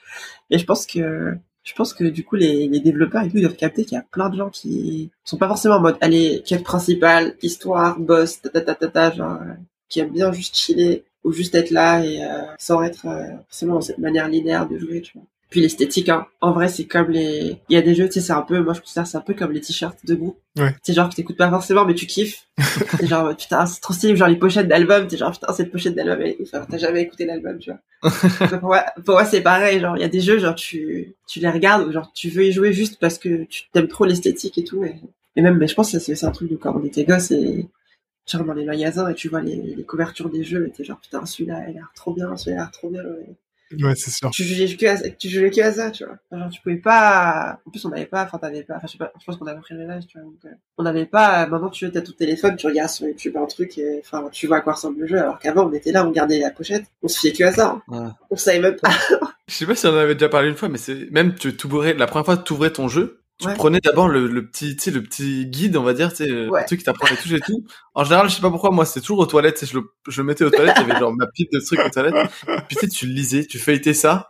Et 0.50 0.59
je 0.59 0.64
pense 0.64 0.85
que, 0.85 1.37
je 1.62 1.74
pense 1.74 1.92
que 1.92 2.04
du 2.04 2.24
coup 2.24 2.36
les, 2.36 2.68
les 2.68 2.80
développeurs 2.80 3.22
et 3.22 3.28
tout 3.28 3.36
ils 3.36 3.42
doivent 3.42 3.56
capter 3.56 3.84
qu'il 3.84 3.96
y 3.96 3.98
a 3.98 4.04
plein 4.10 4.30
de 4.30 4.36
gens 4.36 4.50
qui 4.50 5.10
sont 5.24 5.36
pas 5.36 5.48
forcément 5.48 5.76
en 5.76 5.80
mode 5.80 5.98
allez 6.00 6.42
quête 6.44 6.64
principale 6.64 7.36
histoire 7.42 7.98
boss 7.98 8.40
ta 8.40 8.48
ta 8.48 8.74
ta 8.74 8.88
ta, 8.88 9.10
genre 9.10 9.38
euh, 9.42 9.54
qui 9.88 10.00
aiment 10.00 10.12
bien 10.12 10.32
juste 10.32 10.56
chiller 10.56 11.04
ou 11.24 11.32
juste 11.32 11.54
être 11.54 11.70
là 11.70 12.04
et 12.04 12.24
euh, 12.24 12.42
sans 12.58 12.82
être 12.82 13.06
euh, 13.06 13.36
forcément 13.48 13.74
dans 13.74 13.80
cette 13.80 13.98
manière 13.98 14.28
linéaire 14.28 14.68
de 14.68 14.78
jouer 14.78 15.02
tu 15.02 15.18
vois 15.18 15.26
puis 15.50 15.61
l'esthétique 15.61 16.09
hein. 16.09 16.26
en 16.40 16.52
vrai 16.52 16.69
c'est 16.69 16.85
comme 16.85 17.11
les 17.11 17.61
il 17.69 17.75
y 17.75 17.76
a 17.76 17.83
des 17.83 17.95
jeux 17.95 18.07
tu 18.07 18.14
sais 18.14 18.21
c'est 18.21 18.33
un 18.33 18.42
peu 18.42 18.61
moi 18.62 18.73
je 18.73 18.80
considère 18.80 19.07
c'est 19.07 19.19
un 19.19 19.23
peu 19.23 19.35
comme 19.35 19.50
les 19.50 19.61
t-shirts 19.61 19.99
de 20.07 20.14
goût 20.14 20.37
ouais. 20.57 20.75
c'est 20.83 20.92
genre 20.92 21.11
que 21.11 21.16
t'écoutes 21.16 21.37
pas 21.37 21.50
forcément 21.50 21.85
mais 21.85 21.95
tu 21.95 22.07
kiffes 22.07 22.47
c'est 22.99 23.07
genre 23.07 23.37
putain 23.37 23.66
c'est 23.66 23.80
trop 23.80 23.92
stylé 23.92 24.16
genre 24.16 24.28
les 24.28 24.37
pochettes 24.37 24.69
d'albums 24.69 25.09
t'es 25.09 25.16
genre 25.16 25.33
putain 25.33 25.52
cette 25.52 25.73
pochette 25.73 25.97
d'album 25.97 26.21
elle 26.21 26.30
est 26.30 26.50
t'as 26.50 26.78
jamais 26.78 27.02
écouté 27.02 27.26
l'album 27.26 27.59
tu 27.59 27.71
vois 27.71 28.49
pour 28.59 28.69
moi, 28.69 28.85
pour 29.04 29.14
moi 29.14 29.25
c'est 29.25 29.42
pareil 29.42 29.80
genre 29.80 29.97
il 29.97 30.00
y 30.00 30.04
a 30.04 30.09
des 30.09 30.21
jeux 30.21 30.38
genre 30.38 30.54
tu 30.54 31.14
tu 31.26 31.40
les 31.40 31.50
regardes 31.50 31.87
ou 31.87 31.92
genre 31.92 32.12
tu 32.14 32.30
veux 32.30 32.45
y 32.47 32.52
jouer 32.52 32.73
juste 32.73 32.99
parce 33.00 33.19
que 33.19 33.45
tu 33.45 33.64
t'aimes 33.73 33.88
trop 33.88 34.04
l'esthétique 34.04 34.57
et 34.57 34.64
tout 34.64 34.85
et, 34.85 34.95
et 35.35 35.42
même 35.42 35.59
mais 35.59 35.66
je 35.66 35.75
pense 35.75 35.90
que 35.90 35.99
c'est 35.99 36.25
un 36.25 36.30
truc 36.30 36.50
de 36.50 36.57
quand 36.57 36.75
on 36.80 36.85
était 36.85 37.04
gosse 37.04 37.33
et 37.33 37.66
genre 38.26 38.45
dans 38.45 38.54
les 38.54 38.64
magasins 38.64 39.09
et 39.09 39.14
tu 39.14 39.28
vois 39.28 39.40
les, 39.40 39.57
les 39.57 39.85
couvertures 39.85 40.30
des 40.30 40.45
jeux 40.45 40.69
et 40.69 40.71
t'es 40.71 40.85
genre 40.85 41.00
putain 41.00 41.26
celui-là 41.26 41.64
il 41.66 41.71
a 41.71 41.73
l'air 41.73 41.90
trop 41.97 42.14
bien 42.14 42.37
celui-là 42.37 42.62
a 42.62 42.64
l'air 42.64 42.71
trop 42.71 42.88
bien 42.88 43.02
Ouais, 43.78 43.94
c'est 43.94 44.10
sûr. 44.10 44.30
tu 44.30 44.42
jouais 44.42 44.76
que 44.76 44.86
à, 44.86 45.10
tu 45.10 45.28
jouais 45.28 45.50
que 45.50 45.60
à 45.60 45.72
ça, 45.72 45.90
tu 45.90 46.04
vois. 46.04 46.16
Genre, 46.32 46.50
tu 46.50 46.60
pouvais 46.60 46.76
pas, 46.76 47.60
en 47.64 47.70
plus, 47.70 47.84
on 47.84 47.90
n'avait 47.90 48.06
pas, 48.06 48.24
enfin, 48.24 48.38
t'avais 48.38 48.62
pas, 48.64 48.76
enfin, 48.76 48.86
je 48.86 48.92
sais 48.92 48.98
pas, 48.98 49.12
je 49.18 49.24
pense 49.24 49.36
qu'on 49.36 49.46
avait 49.46 49.60
pris 49.60 49.74
le 49.74 49.88
âge, 49.88 50.06
tu 50.08 50.18
vois. 50.18 50.26
Donc, 50.26 50.38
euh, 50.44 50.48
on 50.78 50.82
n'avait 50.82 51.06
pas, 51.06 51.46
maintenant, 51.46 51.70
tu 51.70 51.86
as 51.86 51.90
ton 51.90 52.12
téléphone, 52.12 52.56
tu 52.56 52.66
regardes 52.66 52.90
sur 52.90 53.06
YouTube 53.06 53.36
un 53.36 53.46
truc 53.46 53.78
et, 53.78 54.00
enfin, 54.04 54.28
tu 54.32 54.46
vois 54.46 54.58
à 54.58 54.60
quoi 54.60 54.72
ressemble 54.72 55.00
le 55.00 55.06
jeu, 55.06 55.18
alors 55.18 55.38
qu'avant, 55.38 55.68
on 55.68 55.72
était 55.72 55.92
là, 55.92 56.04
on 56.04 56.08
regardait 56.08 56.40
la 56.40 56.50
pochette, 56.50 56.84
on 57.02 57.08
se 57.08 57.20
fiait 57.20 57.32
que 57.32 57.44
à 57.44 57.52
ça. 57.52 57.80
Hein. 57.88 58.04
Ouais. 58.04 58.10
On 58.30 58.36
savait 58.36 58.60
même 58.60 58.76
pas. 58.76 58.90
Je 59.48 59.54
sais 59.54 59.66
pas 59.66 59.74
si 59.74 59.86
on 59.86 59.90
en 59.90 59.96
avait 59.96 60.14
déjà 60.14 60.28
parlé 60.28 60.48
une 60.48 60.56
fois, 60.56 60.68
mais 60.68 60.78
c'est, 60.78 61.10
même, 61.10 61.34
tu 61.34 61.56
t'ouvrais, 61.56 61.94
la 61.94 62.06
première 62.06 62.24
fois 62.24 62.36
que 62.36 62.44
tu 62.44 62.52
ouvrais 62.52 62.72
ton 62.72 62.88
jeu, 62.88 63.19
tu 63.40 63.47
Ouais. 63.49 63.54
prenais 63.54 63.80
d'abord 63.80 64.09
le, 64.09 64.26
le 64.26 64.47
petit, 64.47 64.76
tu 64.76 64.82
sais, 64.85 64.90
le 64.90 65.02
petit 65.02 65.47
guide, 65.47 65.76
on 65.76 65.82
va 65.82 65.94
dire, 65.94 66.11
tu 66.11 66.16
sais, 66.16 66.26
le 66.26 66.49
Ouais. 66.50 66.64
truc 66.66 66.80
qui 66.80 66.85
t'apprend 66.85 67.09
les 67.11 67.16
touches 67.16 67.32
et 67.32 67.40
tout. 67.40 67.64
En 67.94 68.04
général, 68.04 68.28
je 68.28 68.35
sais 68.37 68.40
pas 68.42 68.50
pourquoi, 68.50 68.70
moi, 68.70 68.85
c'est 68.85 69.00
toujours 69.00 69.18
aux 69.20 69.26
toilettes, 69.26 69.64
je 69.64 69.78
le, 69.78 69.85
je 70.09 70.20
le 70.20 70.26
mettais 70.26 70.44
aux 70.44 70.50
toilettes, 70.50 70.76
il 70.80 70.87
y 70.88 70.90
avait 70.90 71.00
genre 71.00 71.12
ma 71.14 71.26
pipe 71.26 71.50
de 71.52 71.59
trucs 71.61 71.80
aux 71.80 71.90
toilettes. 71.90 72.30
Puis 72.68 72.76
tu 72.76 72.87
sais, 72.87 72.88
tu 72.88 73.06
le 73.06 73.12
lisais, 73.12 73.44
tu 73.47 73.59
feuilletais 73.59 73.94
ça. 73.94 74.28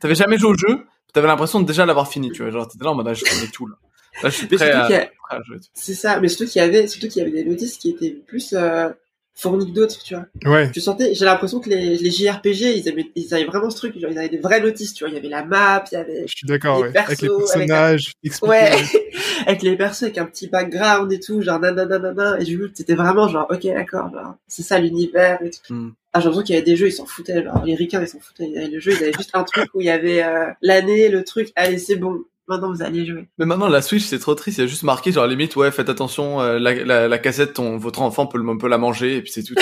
T'avais 0.00 0.14
jamais 0.16 0.36
joué 0.38 0.50
au 0.50 0.56
jeu, 0.58 0.80
t'avais 1.12 1.28
l'impression 1.28 1.60
de 1.60 1.66
déjà 1.66 1.86
l'avoir 1.86 2.08
fini, 2.08 2.30
tu 2.32 2.42
vois. 2.42 2.50
Genre, 2.50 2.66
t'étais 2.68 2.84
là 2.84 2.90
en 2.90 2.94
mode, 2.94 3.06
ah, 3.08 3.14
je 3.14 3.24
connais 3.24 3.46
tout, 3.52 3.66
là. 3.66 3.76
Là, 4.22 4.28
je 4.28 4.34
suis 4.36 4.46
prêt 4.46 4.70
à, 4.70 4.84
a- 4.86 5.08
à 5.30 5.42
jouer. 5.42 5.56
C'est 5.74 5.94
ça, 5.94 6.20
mais 6.20 6.28
surtout 6.28 6.50
qu'il 6.50 6.60
y 6.60 6.64
avait, 6.64 6.86
surtout 6.88 7.08
qu'il 7.08 7.22
y 7.22 7.26
avait 7.26 7.30
des 7.42 7.48
notices 7.48 7.78
qui 7.78 7.90
étaient 7.90 8.10
plus, 8.26 8.52
euh, 8.52 8.90
fournis 9.34 9.66
que 9.66 9.74
d'autres, 9.74 10.02
tu 10.02 10.14
vois. 10.14 10.26
Ouais. 10.44 10.70
Tu 10.70 10.80
sentais, 10.80 11.14
j'ai 11.14 11.24
l'impression 11.24 11.60
que 11.60 11.70
les, 11.70 11.96
les 11.96 12.10
JRPG, 12.10 12.76
ils 12.76 12.88
avaient, 12.88 13.10
ils 13.14 13.34
avaient 13.34 13.44
vraiment 13.44 13.70
ce 13.70 13.76
truc, 13.76 13.98
genre, 13.98 14.10
ils 14.10 14.18
avaient 14.18 14.28
des 14.28 14.38
vraies 14.38 14.60
notices, 14.60 14.94
tu 14.94 15.04
vois. 15.04 15.10
Il 15.10 15.14
y 15.14 15.18
avait 15.18 15.28
la 15.28 15.44
map, 15.44 15.84
il 15.90 15.94
y 15.94 15.98
avait, 15.98 16.24
Je 16.26 16.34
suis 16.36 16.46
d'accord, 16.46 16.84
Les 16.84 16.90
ouais. 16.90 16.96
Avec 16.96 17.20
les 17.20 17.28
avec 17.28 17.38
personnages, 17.38 18.12
expliquer, 18.22 18.50
Ouais, 18.50 18.70
avec 19.46 19.62
les 19.62 19.76
persos, 19.76 20.04
avec 20.04 20.18
un 20.18 20.26
petit 20.26 20.48
background 20.48 21.12
et 21.12 21.20
tout, 21.20 21.42
genre 21.42 21.58
nanana, 21.60 22.38
et 22.40 22.44
du 22.44 22.58
coup, 22.58 22.66
c'était 22.74 22.94
vraiment 22.94 23.28
genre, 23.28 23.46
ok, 23.50 23.64
d'accord, 23.66 24.10
genre, 24.12 24.34
c'est 24.46 24.62
ça 24.62 24.78
l'univers 24.78 25.40
et 25.42 25.50
tout. 25.50 25.74
Hmm. 25.74 25.90
Ah, 26.14 26.20
j'ai 26.20 26.24
l'impression 26.26 26.44
qu'il 26.44 26.54
y 26.54 26.58
avait 26.58 26.66
des 26.66 26.76
jeux, 26.76 26.88
ils 26.88 26.92
s'en 26.92 27.06
foutaient, 27.06 27.42
genre, 27.42 27.64
les 27.64 27.74
ricains, 27.74 28.02
ils 28.02 28.08
s'en 28.08 28.20
foutaient. 28.20 28.44
Il 28.44 28.52
y 28.52 28.58
avait 28.58 28.68
le 28.68 28.80
jeu, 28.80 28.92
ils 28.92 29.02
avaient 29.02 29.14
juste 29.14 29.30
un 29.32 29.44
truc 29.44 29.70
où 29.72 29.80
il 29.80 29.86
y 29.86 29.90
avait 29.90 30.22
euh, 30.22 30.50
l'année, 30.60 31.08
le 31.08 31.24
truc, 31.24 31.50
allez, 31.56 31.78
c'est 31.78 31.96
bon, 31.96 32.22
maintenant 32.52 32.72
vous 32.72 32.82
allez 32.82 33.04
jouer. 33.06 33.28
Mais 33.38 33.46
maintenant, 33.46 33.68
la 33.68 33.82
Switch, 33.82 34.04
c'est 34.04 34.18
trop 34.18 34.34
triste. 34.34 34.58
Il 34.58 34.60
y 34.62 34.64
a 34.64 34.66
juste 34.66 34.82
marqué, 34.84 35.12
genre, 35.12 35.26
limite, 35.26 35.56
ouais, 35.56 35.70
faites 35.70 35.88
attention, 35.88 36.40
euh, 36.40 36.58
la, 36.58 36.74
la, 36.84 37.08
la 37.08 37.18
cassette, 37.18 37.54
ton, 37.54 37.76
votre 37.78 38.02
enfant 38.02 38.26
peut, 38.26 38.38
le- 38.38 38.58
peut 38.58 38.68
la 38.68 38.78
manger, 38.78 39.16
et 39.16 39.22
puis 39.22 39.32
c'est 39.32 39.42
tout. 39.42 39.54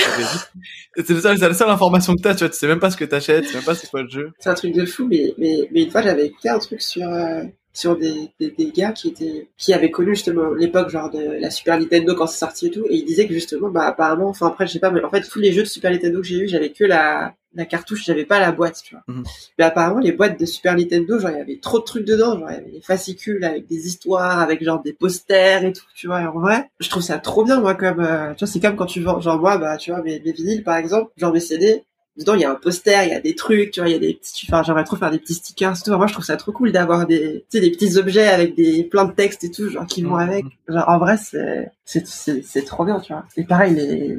c'est 0.95 1.03
c'est 1.05 1.37
la 1.39 1.53
seule 1.53 1.69
information 1.69 2.15
que 2.15 2.21
t'as, 2.21 2.33
tu 2.33 2.39
vois. 2.39 2.49
Tu 2.49 2.57
sais 2.57 2.67
même 2.67 2.79
pas 2.79 2.91
ce 2.91 2.97
que 2.97 3.05
t'achètes, 3.05 3.43
tu 3.45 3.49
sais 3.49 3.55
même 3.57 3.65
pas 3.65 3.75
c'est 3.75 3.89
quoi 3.89 4.01
le 4.03 4.09
jeu. 4.09 4.31
C'est 4.39 4.49
un 4.49 4.53
truc 4.53 4.73
de 4.73 4.85
fou, 4.85 5.07
mais, 5.09 5.33
mais, 5.37 5.67
mais 5.71 5.83
une 5.83 5.91
fois, 5.91 6.01
j'avais 6.01 6.27
écouté 6.27 6.49
un 6.49 6.59
truc 6.59 6.81
sur, 6.81 7.07
euh, 7.07 7.43
sur 7.73 7.97
des, 7.97 8.29
des, 8.39 8.51
des 8.51 8.71
gars 8.71 8.91
qui 8.91 9.09
étaient, 9.09 9.47
qui 9.57 9.73
avaient 9.73 9.91
connu 9.91 10.15
justement 10.15 10.53
l'époque, 10.53 10.89
genre, 10.89 11.09
de 11.09 11.19
la 11.39 11.49
Super 11.49 11.79
Nintendo 11.79 12.15
quand 12.15 12.27
c'est 12.27 12.39
sorti 12.39 12.67
et 12.67 12.71
tout, 12.71 12.85
et 12.89 12.95
ils 12.95 13.05
disaient 13.05 13.27
que 13.27 13.33
justement, 13.33 13.69
bah, 13.69 13.83
apparemment, 13.83 14.29
enfin, 14.29 14.47
après, 14.47 14.67
je 14.67 14.73
sais 14.73 14.79
pas, 14.79 14.91
mais 14.91 15.03
en 15.03 15.09
fait, 15.09 15.21
tous 15.21 15.39
les 15.39 15.51
jeux 15.51 15.63
de 15.63 15.67
Super 15.67 15.91
Nintendo 15.91 16.19
que 16.19 16.27
j'ai 16.27 16.39
eu, 16.39 16.47
j'avais 16.47 16.71
que 16.71 16.83
la, 16.83 17.35
la 17.53 17.65
cartouche, 17.65 18.05
j'avais 18.05 18.25
pas 18.25 18.39
la 18.39 18.51
boîte, 18.51 18.81
tu 18.83 18.95
vois. 18.95 19.03
Mhm. 19.07 19.23
Mais 19.57 19.65
apparemment, 19.65 19.99
les 19.99 20.11
boîtes 20.11 20.39
de 20.39 20.45
Super 20.45 20.75
Nintendo, 20.75 21.19
genre, 21.19 21.31
il 21.31 21.37
y 21.37 21.41
avait 21.41 21.59
trop 21.61 21.79
de 21.79 21.83
trucs 21.83 22.05
dedans, 22.05 22.37
genre, 22.39 22.49
il 22.49 22.55
y 22.55 22.57
avait 22.57 22.71
des 22.71 22.81
fascicules 22.81 23.43
avec 23.43 23.67
des 23.67 23.87
histoires, 23.87 24.39
avec 24.39 24.63
genre 24.63 24.81
des 24.81 24.93
posters 24.93 25.63
et 25.63 25.73
tout, 25.73 25.85
tu 25.95 26.07
vois. 26.07 26.21
Et 26.21 26.25
en 26.25 26.39
vrai, 26.39 26.69
je 26.79 26.89
trouve 26.89 27.03
ça 27.03 27.19
trop 27.19 27.43
bien, 27.43 27.59
moi, 27.59 27.75
comme, 27.75 27.99
euh, 27.99 28.33
tu 28.33 28.45
vois, 28.45 28.47
c'est 28.51 28.59
comme 28.59 28.75
quand 28.75 28.85
tu 28.85 29.01
vends, 29.01 29.19
genre, 29.19 29.39
moi, 29.39 29.57
bah, 29.57 29.77
tu 29.77 29.91
vois, 29.91 30.01
mes, 30.01 30.19
mes 30.19 30.31
vinyles, 30.31 30.63
par 30.63 30.77
exemple, 30.77 31.11
genre 31.17 31.33
mes 31.33 31.39
CD, 31.39 31.83
dedans, 32.17 32.35
il 32.35 32.41
y 32.41 32.45
a 32.45 32.51
un 32.51 32.55
poster, 32.55 33.03
il 33.05 33.09
y 33.09 33.13
a 33.15 33.19
des 33.21 33.35
trucs, 33.35 33.71
tu 33.71 33.79
vois, 33.79 33.89
il 33.89 33.93
y 33.93 33.95
a 33.95 33.99
des 33.99 34.13
petits, 34.13 34.45
enfin, 34.49 34.63
j'aimerais 34.63 34.83
trop 34.83 34.95
faire 34.97 35.11
des 35.11 35.19
petits 35.19 35.33
stickers, 35.35 35.81
tout. 35.81 35.91
Moi, 35.95 36.07
je 36.07 36.13
trouve 36.13 36.25
ça 36.25 36.37
trop 36.37 36.51
cool 36.51 36.71
d'avoir 36.71 37.07
des, 37.07 37.45
tu 37.49 37.57
sais, 37.57 37.61
des 37.61 37.71
petits 37.71 37.97
objets 37.97 38.27
avec 38.27 38.55
des, 38.55 38.83
plein 38.83 39.05
de 39.05 39.13
textes 39.13 39.43
et 39.43 39.51
tout, 39.51 39.69
genre, 39.69 39.85
qui 39.85 40.01
vont 40.03 40.15
Mhm. 40.15 40.29
avec. 40.29 40.45
Genre, 40.67 40.89
en 40.89 40.97
vrai, 40.99 41.17
c'est, 41.17 41.71
c'est, 41.85 42.05
c'est, 42.43 42.65
trop 42.65 42.85
bien, 42.85 42.99
tu 42.99 43.13
vois. 43.13 43.25
Et 43.37 43.43
pareil, 43.43 43.73
les, 43.75 44.17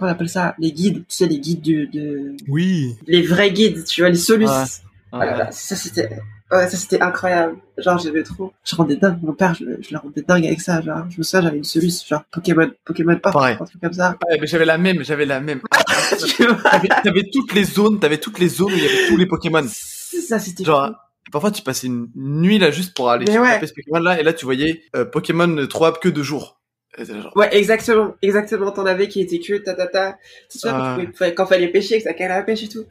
on 0.00 0.06
appelle 0.06 0.28
ça? 0.28 0.54
Les 0.58 0.72
guides, 0.72 1.04
tu 1.08 1.16
sais, 1.16 1.26
les 1.26 1.38
guides 1.38 1.60
du, 1.60 1.86
de, 1.88 2.34
Oui. 2.48 2.96
les 3.06 3.22
vrais 3.22 3.50
guides, 3.50 3.84
tu 3.84 4.00
vois, 4.02 4.10
les 4.10 4.16
solus. 4.16 4.46
Ouais. 4.46 5.20
Ah 5.20 5.50
ça 5.52 5.74
c'était 5.74 6.10
Ouais, 6.50 6.66
ça 6.68 6.76
c'était 6.78 7.00
incroyable. 7.02 7.56
Genre, 7.76 7.98
j'aimais 7.98 8.22
trop. 8.22 8.52
Je 8.64 8.74
rendais 8.74 8.96
dingue. 8.96 9.18
Mon 9.22 9.34
père, 9.34 9.54
je, 9.54 9.64
je 9.80 9.92
le 9.92 9.98
rendais 9.98 10.22
dingue 10.22 10.46
avec 10.46 10.60
ça. 10.62 10.80
Genre, 10.80 11.04
je 11.10 11.18
me 11.18 11.22
souviens, 11.22 11.42
j'avais 11.42 11.58
une 11.58 11.64
soluce, 11.64 12.06
genre 12.08 12.22
Pokémon, 12.32 12.70
Pokémon 12.86 13.16
Pop, 13.18 13.32
Pareil. 13.34 13.56
un 13.60 13.64
truc 13.66 13.80
comme 13.82 13.92
ça. 13.92 14.16
Ouais, 14.28 14.38
mais 14.40 14.46
j'avais 14.46 14.64
la 14.64 14.78
même, 14.78 15.04
j'avais 15.04 15.26
la 15.26 15.40
même. 15.40 15.60
Tu 16.26 16.46
vois 16.46 16.54
T'avais, 16.70 16.88
t'avais 16.88 17.22
toutes 17.30 17.52
les 17.52 17.64
zones, 17.64 18.00
t'avais 18.00 18.16
toutes 18.18 18.38
les 18.38 18.48
zones 18.48 18.72
où 18.72 18.76
il 18.76 18.82
y 18.82 18.86
avait 18.86 19.08
tous 19.08 19.16
les 19.18 19.26
Pokémon. 19.26 19.62
C'est 19.68 20.22
ça, 20.22 20.38
c'était 20.38 20.64
Genre, 20.64 20.86
fou. 20.86 21.30
parfois 21.32 21.50
tu 21.50 21.60
passais 21.60 21.86
une 21.86 22.08
nuit 22.16 22.58
là 22.58 22.70
juste 22.70 22.94
pour 22.94 23.10
aller 23.10 23.26
Mais 23.28 23.38
ouais. 23.38 23.52
taper 23.54 23.66
ce 23.66 23.74
Pokémon 23.74 23.98
là, 24.00 24.18
et 24.18 24.22
là 24.22 24.32
tu 24.32 24.46
voyais 24.46 24.82
euh, 24.96 25.04
Pokémon 25.04 25.66
trouvable 25.66 25.98
que 25.98 26.08
deux 26.08 26.22
jours. 26.22 26.60
Genre, 26.98 27.30
Ouais, 27.36 27.54
exactement, 27.54 28.14
exactement. 28.22 28.70
T'en 28.72 28.86
avais 28.86 29.06
qui 29.08 29.20
étaient 29.20 29.38
que 29.38 29.58
ta 29.58 29.74
ta 29.74 29.86
ta. 29.86 30.12
Tu 30.50 30.58
sais, 30.58 30.70
quand, 30.70 30.96
tu 30.98 31.08
pouvais- 31.12 31.34
quand 31.34 31.44
fallait 31.46 31.68
pêcher, 31.68 31.98
que 31.98 32.04
ça 32.04 32.14
calait 32.14 32.32
à 32.32 32.38
la 32.38 32.42
pêche 32.42 32.62
et 32.62 32.68
tout. 32.68 32.84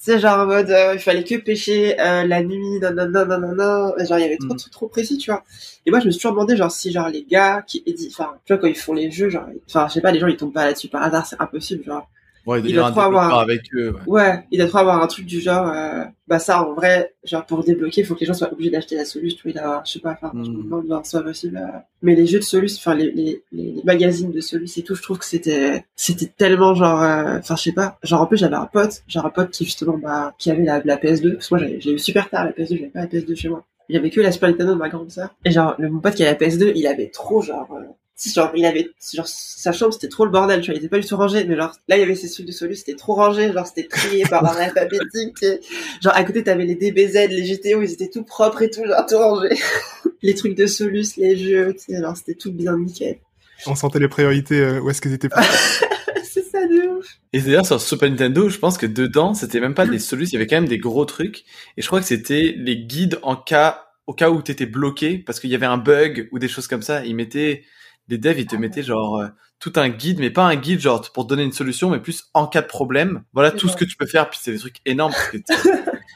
C'est 0.00 0.20
genre 0.20 0.38
en 0.38 0.46
mode, 0.46 0.70
euh, 0.70 0.94
il 0.94 1.00
fallait 1.00 1.24
que 1.24 1.34
pêcher 1.34 2.00
euh, 2.00 2.24
la 2.24 2.42
nuit, 2.42 2.78
non, 2.80 2.92
non, 2.94 3.08
non, 3.08 3.26
non, 3.26 3.54
non, 3.54 3.92
Genre, 4.04 4.18
il 4.18 4.22
y 4.22 4.24
avait 4.24 4.36
trop 4.38 4.54
Mm. 4.54 4.56
de 4.56 4.60
trucs 4.60 4.72
trop 4.72 4.88
précis, 4.88 5.18
tu 5.18 5.30
vois. 5.30 5.42
Et 5.86 5.90
moi, 5.90 5.98
je 6.00 6.06
me 6.06 6.10
suis 6.12 6.20
toujours 6.20 6.32
demandé, 6.32 6.56
genre, 6.56 6.70
si, 6.70 6.92
genre, 6.92 7.08
les 7.08 7.24
gars 7.24 7.62
qui 7.66 7.82
éditent, 7.84 8.12
enfin, 8.12 8.34
tu 8.44 8.52
vois, 8.52 8.60
quand 8.60 8.68
ils 8.68 8.76
font 8.76 8.92
les 8.94 9.10
jeux, 9.10 9.28
genre, 9.28 9.46
enfin, 9.68 9.88
je 9.88 9.94
sais 9.94 10.00
pas, 10.00 10.12
les 10.12 10.20
gens, 10.20 10.28
ils 10.28 10.36
tombent 10.36 10.52
pas 10.52 10.66
là-dessus 10.66 10.88
par 10.88 11.02
hasard, 11.02 11.26
c'est 11.26 11.36
impossible, 11.40 11.84
genre. 11.84 12.08
Ouais, 12.46 12.60
il 12.64 12.74
doit 12.74 12.90
trop 12.90 13.00
avoir- 13.00 13.38
avec 13.38 13.62
eux. 13.74 13.94
Ouais. 14.06 14.22
Ouais, 14.22 14.44
il 14.50 14.58
doit 14.58 14.68
trop 14.68 14.78
avoir 14.78 15.02
un 15.02 15.06
truc 15.06 15.26
du 15.26 15.40
genre, 15.40 15.68
euh, 15.68 16.04
bah 16.26 16.38
ça, 16.38 16.62
en 16.68 16.74
vrai, 16.74 17.14
genre, 17.24 17.44
pour 17.46 17.64
débloquer, 17.64 18.02
il 18.02 18.06
faut 18.06 18.14
que 18.14 18.20
les 18.20 18.26
gens 18.26 18.34
soient 18.34 18.52
obligés 18.52 18.70
d'acheter 18.70 18.96
la 18.96 19.04
il 19.44 19.52
doit 19.52 19.62
avoir, 19.62 19.84
je 19.86 19.92
sais 19.92 19.98
pas, 20.00 20.12
enfin, 20.20 20.30
je 20.34 20.50
me 20.50 20.56
Mm. 20.58 20.62
demande 20.82 21.00
c'est 21.04 21.22
possible. 21.22 21.56
euh. 21.56 21.78
Mais 22.02 22.14
les 22.14 22.26
jeux 22.26 22.38
de 22.38 22.44
soluce, 22.44 22.76
enfin, 22.78 22.94
les, 22.94 23.10
les, 23.52 23.74
magazines 23.84 24.30
de 24.30 24.40
soluce 24.40 24.76
et 24.78 24.82
tout, 24.82 24.94
je 24.94 25.02
trouve 25.02 25.18
que 25.18 25.24
c'était, 25.24 25.84
c'était 25.96 26.26
tellement 26.36 26.74
genre, 26.74 27.02
euh, 27.02 27.38
enfin, 27.38 27.56
je 27.56 27.62
sais 27.62 27.72
pas, 27.72 27.98
genre, 28.02 28.22
en 28.22 28.26
plus, 28.26 28.36
j'avais 28.38 28.56
un 28.56 28.66
pote, 28.66 29.02
genre, 29.08 29.26
un 29.26 29.30
pote 29.30 29.50
qui, 29.50 29.64
justement, 29.64 29.96
bah, 29.98 30.34
qui 30.38 30.50
avait 30.50 30.64
la, 30.64 30.80
la 30.84 30.96
PS2, 30.96 31.34
parce 31.34 31.48
que 31.48 31.54
moi, 31.54 31.64
j'ai 31.78 31.92
eu 31.92 31.98
super 31.98 32.28
tard 32.30 32.44
la 32.44 32.52
PS2, 32.52 32.76
j'avais 32.76 32.88
pas 32.90 33.00
la 33.00 33.06
PS2 33.06 33.34
chez 33.34 33.48
moi. 33.48 33.64
J'avais 33.90 34.10
que 34.10 34.20
la 34.20 34.30
Super 34.32 34.50
Nintendo 34.50 34.74
de 34.74 34.78
ma 34.78 34.90
grande 34.90 35.10
sœur. 35.10 35.30
Et 35.46 35.50
genre, 35.50 35.74
le, 35.78 35.88
mon 35.88 36.00
pote 36.00 36.14
qui 36.14 36.22
a 36.22 36.26
la 36.26 36.34
PS2, 36.34 36.72
il 36.76 36.86
avait 36.86 37.08
trop, 37.08 37.40
genre, 37.40 37.66
euh, 37.72 37.84
genre, 38.26 38.50
il 38.54 38.64
avait, 38.64 38.90
genre, 39.14 39.28
sa 39.28 39.72
chambre, 39.72 39.92
c'était 39.92 40.08
trop 40.08 40.24
le 40.24 40.30
bordel, 40.30 40.60
tu 40.60 40.70
vois, 40.70 40.74
il 40.74 40.78
était 40.78 40.88
pas 40.88 40.98
du 40.98 41.06
tout 41.06 41.16
rangé, 41.16 41.44
mais 41.44 41.56
genre, 41.56 41.72
là, 41.88 41.96
il 41.96 42.00
y 42.00 42.02
avait 42.02 42.14
ces 42.14 42.30
trucs 42.30 42.46
de 42.46 42.52
soluce, 42.52 42.80
c'était 42.80 42.96
trop 42.96 43.14
rangé, 43.14 43.52
genre, 43.52 43.66
c'était 43.66 43.88
trié 43.88 44.24
par 44.24 44.42
ordre 44.42 44.58
alphabétique, 44.58 45.42
et 45.42 45.60
genre, 46.02 46.14
à 46.14 46.24
côté, 46.24 46.42
t'avais 46.42 46.64
les 46.64 46.74
DBZ, 46.74 47.28
les 47.28 47.42
GTO, 47.42 47.82
ils 47.82 47.92
étaient 47.92 48.10
tout 48.10 48.24
propres 48.24 48.62
et 48.62 48.70
tout, 48.70 48.84
genre, 48.84 49.06
tout 49.06 49.18
rangé. 49.18 49.48
les 50.22 50.34
trucs 50.34 50.56
de 50.56 50.66
soluce, 50.66 51.16
les 51.16 51.36
jeux, 51.36 51.74
tu 51.74 51.94
sais, 51.94 52.00
genre, 52.00 52.16
c'était 52.16 52.34
tout 52.34 52.52
bien 52.52 52.76
nickel. 52.76 53.18
On 53.66 53.74
sentait 53.74 53.98
les 53.98 54.08
priorités 54.08 54.60
euh, 54.60 54.80
où 54.80 54.90
est-ce 54.90 55.00
qu'elles 55.00 55.14
étaient. 55.14 55.28
C'est 56.24 56.44
ça 56.44 56.66
de 56.66 56.98
ouf. 56.98 57.06
Et 57.32 57.40
d'ailleurs 57.40 57.66
sur 57.66 57.80
Super 57.80 58.10
Nintendo, 58.10 58.48
je 58.48 58.58
pense 58.58 58.78
que 58.78 58.86
dedans, 58.86 59.34
c'était 59.34 59.60
même 59.60 59.74
pas 59.74 59.86
des 59.86 59.98
solutions, 59.98 60.32
il 60.32 60.34
y 60.34 60.36
avait 60.36 60.46
quand 60.46 60.56
même 60.56 60.68
des 60.68 60.78
gros 60.78 61.04
trucs. 61.04 61.44
Et 61.76 61.82
je 61.82 61.86
crois 61.86 62.00
que 62.00 62.06
c'était 62.06 62.54
les 62.56 62.76
guides 62.76 63.18
en 63.22 63.34
cas, 63.34 63.86
au 64.06 64.12
cas 64.12 64.30
où 64.30 64.42
t'étais 64.42 64.66
bloqué, 64.66 65.18
parce 65.18 65.40
qu'il 65.40 65.50
y 65.50 65.54
avait 65.54 65.66
un 65.66 65.78
bug 65.78 66.28
ou 66.32 66.38
des 66.38 66.48
choses 66.48 66.68
comme 66.68 66.82
ça. 66.82 67.04
Ils 67.04 67.16
mettaient, 67.16 67.64
les 68.08 68.18
devs, 68.18 68.38
ils 68.38 68.46
te 68.46 68.56
mettaient 68.56 68.82
genre 68.82 69.18
euh, 69.18 69.26
tout 69.60 69.72
un 69.76 69.88
guide, 69.88 70.18
mais 70.20 70.30
pas 70.30 70.44
un 70.44 70.56
guide 70.56 70.80
genre 70.80 71.02
pour 71.12 71.24
te 71.24 71.28
donner 71.30 71.42
une 71.42 71.52
solution, 71.52 71.90
mais 71.90 71.98
plus 72.00 72.24
en 72.34 72.46
cas 72.46 72.62
de 72.62 72.66
problème. 72.66 73.22
Voilà 73.32 73.50
tout 73.50 73.68
ce 73.68 73.76
que 73.76 73.84
tu 73.84 73.96
peux 73.96 74.06
faire. 74.06 74.28
Puis 74.30 74.38
c'est 74.42 74.52
des 74.52 74.58
trucs 74.58 74.76
énormes. 74.86 75.12
Parce 75.12 75.28
que 75.30 75.36
tu- 75.38 75.68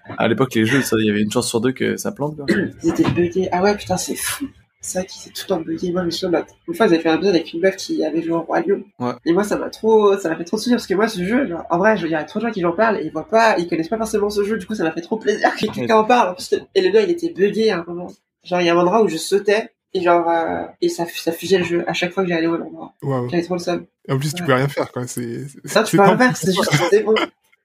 à 0.19 0.29
l'époque, 0.29 0.55
les 0.55 0.65
jeux, 0.67 0.81
il 0.99 1.07
y 1.07 1.11
avait 1.11 1.23
une 1.23 1.31
chance 1.33 1.49
sur 1.49 1.61
deux 1.61 1.73
que 1.73 1.97
ça 1.97 2.13
plante. 2.13 2.39
Ils 2.83 2.91
étaient 2.91 3.09
buggés. 3.11 3.49
Ah 3.53 3.63
ouais, 3.63 3.77
putain, 3.77 3.97
c'est 3.97 4.15
fou. 4.17 4.49
C'est 4.85 4.99
vrai 4.99 5.07
qu'ils 5.07 5.23
étaient 5.31 5.41
tout 5.41 5.47
temps 5.47 5.61
buggés. 5.61 5.93
Moi, 5.93 6.01
je 6.03 6.07
me 6.07 6.11
souviens, 6.11 6.45
une 6.67 6.75
fois, 6.75 6.87
avaient 6.87 6.99
fait 6.99 7.09
un 7.09 7.15
épisode 7.15 7.35
avec 7.37 7.53
une 7.53 7.61
meuf 7.61 7.77
qui 7.77 8.05
avait 8.05 8.21
joué 8.23 8.33
au 8.33 8.41
Roi 8.43 8.61
Lion. 8.63 8.83
Ouais. 8.99 9.13
Et 9.25 9.33
moi, 9.33 9.45
ça 9.45 9.57
m'a 9.57 9.71
trop, 9.71 10.17
ça 10.19 10.29
m'a 10.29 10.37
fait 10.37 10.43
trop 10.45 10.57
sourire 10.59 10.77
parce 10.79 10.89
que 10.89 10.95
moi, 10.95 11.07
ce 11.07 11.23
jeu, 11.25 11.47
genre, 11.47 11.63
en 11.71 11.79
vrai, 11.79 11.97
il 12.01 12.09
y 12.11 12.15
a 12.17 12.25
trop 12.25 12.41
de 12.41 12.47
gens 12.47 12.51
qui 12.51 12.65
en 12.65 12.73
parlent 12.73 12.99
et 12.99 13.05
ils 13.05 13.13
voient 13.13 13.29
pas, 13.29 13.57
ils 13.59 13.69
connaissent 13.69 13.89
pas 13.89 13.97
forcément 13.99 14.29
ce 14.29 14.43
jeu. 14.43 14.59
Du 14.59 14.67
coup, 14.67 14.75
ça 14.75 14.83
m'a 14.83 14.91
fait 14.93 15.01
trop 15.03 15.19
plaisir 15.19 15.55
que 15.55 15.67
quelqu'un 15.67 15.97
en 15.99 16.05
parle. 16.05 16.35
Parce 16.35 16.49
que, 16.49 16.57
et 16.75 16.81
le 16.81 16.91
gars, 16.91 17.03
il 17.03 17.11
était 17.11 17.31
buggé 17.33 17.71
à 17.71 17.79
un 17.79 17.85
moment. 17.87 18.09
Genre, 18.45 18.61
il 18.61 18.67
y 18.67 18.71
a 18.71 18.75
un 18.75 18.79
endroit 18.79 19.03
où 19.05 19.09
je 19.09 19.17
sautais 19.19 19.71
et 19.95 20.03
genre, 20.03 20.29
euh, 20.29 20.65
et 20.81 20.89
ça, 20.89 21.07
ça 21.07 21.33
fusait 21.33 21.59
le 21.59 21.65
jeu 21.65 21.85
à 21.87 21.93
chaque 21.93 22.13
fois 22.13 22.23
que 22.23 22.29
j'allais 22.29 22.47
au 22.47 22.55
endroit. 22.55 22.95
Waouh. 23.03 23.29
J'avais 23.29 23.43
trop 23.43 23.55
le 23.55 23.61
seum. 23.61 23.87
En 24.09 24.19
plus, 24.19 24.33
tu 24.35 24.43
peux 24.43 24.55
rien 24.55 24.69
faire, 24.69 24.91
quoi. 24.91 25.07
C'est. 25.07 25.47
Ça, 25.65 25.83
tu 25.83 25.93
c'est 25.93 25.97
peux 25.99 26.03
rien 26.03 26.19
faire, 26.19 26.37
c'est 26.37 26.53
juste, 26.53 26.73
c'est 26.91 27.03
bon. 27.03 27.15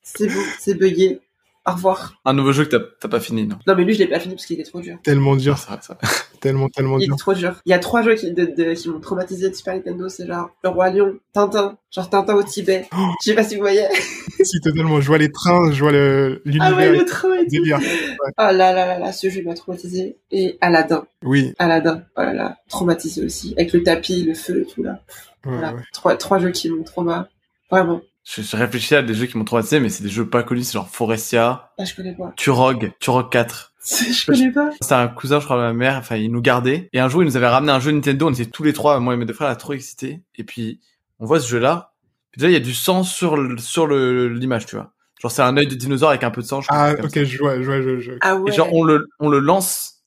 C'est 0.03 0.27
bon, 0.27 0.41
c'est 0.59 0.73
buggé. 0.75 1.19
Au 1.67 1.73
revoir. 1.73 2.13
Un 2.23 2.33
nouveau 2.33 2.53
jeu 2.53 2.63
que 2.63 2.77
t'as- 2.77 2.85
t'as 3.01 3.07
pas 3.09 3.19
fini, 3.19 3.45
non? 3.45 3.57
Non, 3.67 3.75
mais 3.75 3.83
lui, 3.83 3.93
je 3.93 3.99
l'ai 3.99 4.07
pas 4.07 4.19
fini 4.21 4.35
parce 4.35 4.45
qu'il 4.45 4.57
était 4.59 4.69
trop 4.69 4.79
dur. 4.79 4.97
Tellement 5.03 5.35
dur, 5.35 5.57
Ah, 5.67 5.73
vrai, 5.73 5.79
ça. 5.81 5.97
tellement, 6.39 6.69
tellement 6.69 6.97
Il 6.97 7.07
dur. 7.07 7.15
est 7.15 7.17
trop 7.17 7.33
dur. 7.33 7.55
Il 7.65 7.71
y 7.71 7.73
a 7.73 7.79
trois 7.79 8.01
jeux 8.03 8.15
qui, 8.15 8.31
de, 8.31 8.45
de- 8.45 8.73
qui 8.73 8.87
m'ont 8.89 8.99
traumatisé 9.01 9.49
de 9.49 9.53
Super 9.53 9.75
Nintendo, 9.75 10.07
c'est 10.07 10.25
genre 10.27 10.49
Le 10.63 10.69
Roi 10.69 10.89
Lion, 10.91 11.15
Tintin, 11.33 11.77
genre 11.91 12.09
Tintin 12.09 12.35
au 12.35 12.43
Tibet. 12.43 12.87
Oh. 12.97 13.11
Je 13.21 13.29
sais 13.31 13.35
pas 13.35 13.43
si 13.43 13.55
vous 13.55 13.61
voyez. 13.61 13.83
si, 14.43 14.61
totalement. 14.61 15.01
Je 15.01 15.07
vois 15.07 15.17
les 15.17 15.29
trains, 15.31 15.71
je 15.73 15.79
vois 15.81 15.91
le- 15.91 16.41
Ah 16.45 16.47
ouais, 16.47 16.51
l'univers. 16.51 16.91
le 16.93 17.05
train 17.05 17.33
et 17.33 17.43
tout. 17.43 17.49
délire. 17.49 17.79
Oh 17.81 18.31
là 18.37 18.53
là 18.53 18.73
là 18.73 18.97
là, 18.99 19.11
ce 19.11 19.29
jeu 19.29 19.43
m'a 19.43 19.53
traumatisé. 19.53 20.17
Et 20.31 20.57
Aladdin, 20.61 21.05
Oui, 21.23 21.53
Aladdin, 21.59 22.03
oh 22.15 22.21
là 22.21 22.33
là, 22.33 22.57
traumatisé 22.69 23.25
aussi. 23.25 23.53
Avec 23.57 23.73
le 23.73 23.83
tapis, 23.83 24.23
le 24.23 24.33
feu 24.35 24.61
et 24.61 24.73
tout 24.73 24.83
là. 24.83 25.01
ouais, 25.45 25.51
Voilà. 25.51 25.73
ouais. 25.73 25.81
Trois, 25.91 26.15
trois 26.15 26.39
jeux 26.39 26.51
qui 26.51 26.69
m'ont 26.69 26.83
trauma. 26.83 27.27
Vraiment. 27.69 27.99
Je, 28.29 28.41
je 28.41 28.57
réfléchis 28.57 28.93
à 28.95 29.01
des 29.01 29.13
jeux 29.13 29.25
qui 29.25 29.37
m'ont 29.37 29.45
traumatisé, 29.45 29.79
mais 29.79 29.87
c'est 29.89 30.03
des 30.03 30.09
jeux 30.09 30.27
pas 30.29 30.43
connus, 30.43 30.63
c'est 30.65 30.73
genre 30.73 30.89
Forestia, 30.89 31.71
Ah, 31.77 31.85
je 31.85 31.95
connais 31.95 32.13
pas. 32.13 32.33
Turok, 32.35 32.91
Turok 32.99 33.31
4. 33.31 33.73
Je 33.89 34.25
connais 34.25 34.51
pas. 34.51 34.69
C'était 34.81 34.93
un 34.95 35.07
cousin, 35.07 35.39
je 35.39 35.45
crois, 35.45 35.55
de 35.55 35.61
ma 35.61 35.71
mère, 35.73 35.95
enfin, 35.95 36.17
il 36.17 36.29
nous 36.31 36.41
gardait. 36.41 36.89
Et 36.91 36.99
un 36.99 37.07
jour, 37.07 37.23
il 37.23 37.25
nous 37.25 37.37
avait 37.37 37.47
ramené 37.47 37.71
un 37.71 37.79
jeu 37.79 37.91
Nintendo, 37.91 38.27
on 38.27 38.33
était 38.33 38.45
tous 38.45 38.63
les 38.63 38.73
trois, 38.73 38.99
moi 38.99 39.13
et 39.13 39.17
mes 39.17 39.23
deux 39.25 39.33
frères, 39.33 39.47
là, 39.47 39.55
trop 39.55 39.71
excités. 39.73 40.21
Et 40.35 40.43
puis, 40.43 40.81
on 41.19 41.25
voit 41.25 41.39
ce 41.39 41.47
jeu-là. 41.47 41.93
Déjà, 42.35 42.49
il 42.49 42.53
y 42.53 42.57
a 42.57 42.59
du 42.59 42.73
sang 42.73 43.03
sur 43.03 43.37
le, 43.37 43.57
sur 43.57 43.87
le, 43.87 44.27
l'image, 44.27 44.65
tu 44.65 44.75
vois. 44.75 44.91
Genre, 45.21 45.31
c'est 45.31 45.41
un 45.41 45.55
œil 45.55 45.67
de 45.67 45.75
dinosaure 45.75 46.09
avec 46.09 46.23
un 46.25 46.29
peu 46.31 46.41
de 46.41 46.47
sang, 46.47 46.59
je 46.61 46.67
crois, 46.67 46.77
Ah, 46.79 46.93
ok, 47.01 47.09
ça. 47.13 47.23
je 47.23 47.37
vois, 47.37 47.55
je 47.61 47.63
vois, 47.65 47.81
je, 47.81 47.99
je... 47.99 48.11
Ah 48.21 48.35
ouais. 48.35 48.51
Et 48.51 48.53
genre, 48.55 48.67
on 48.73 48.83
le, 48.83 49.07
on 49.19 49.29
le 49.29 49.39
lance, 49.39 50.03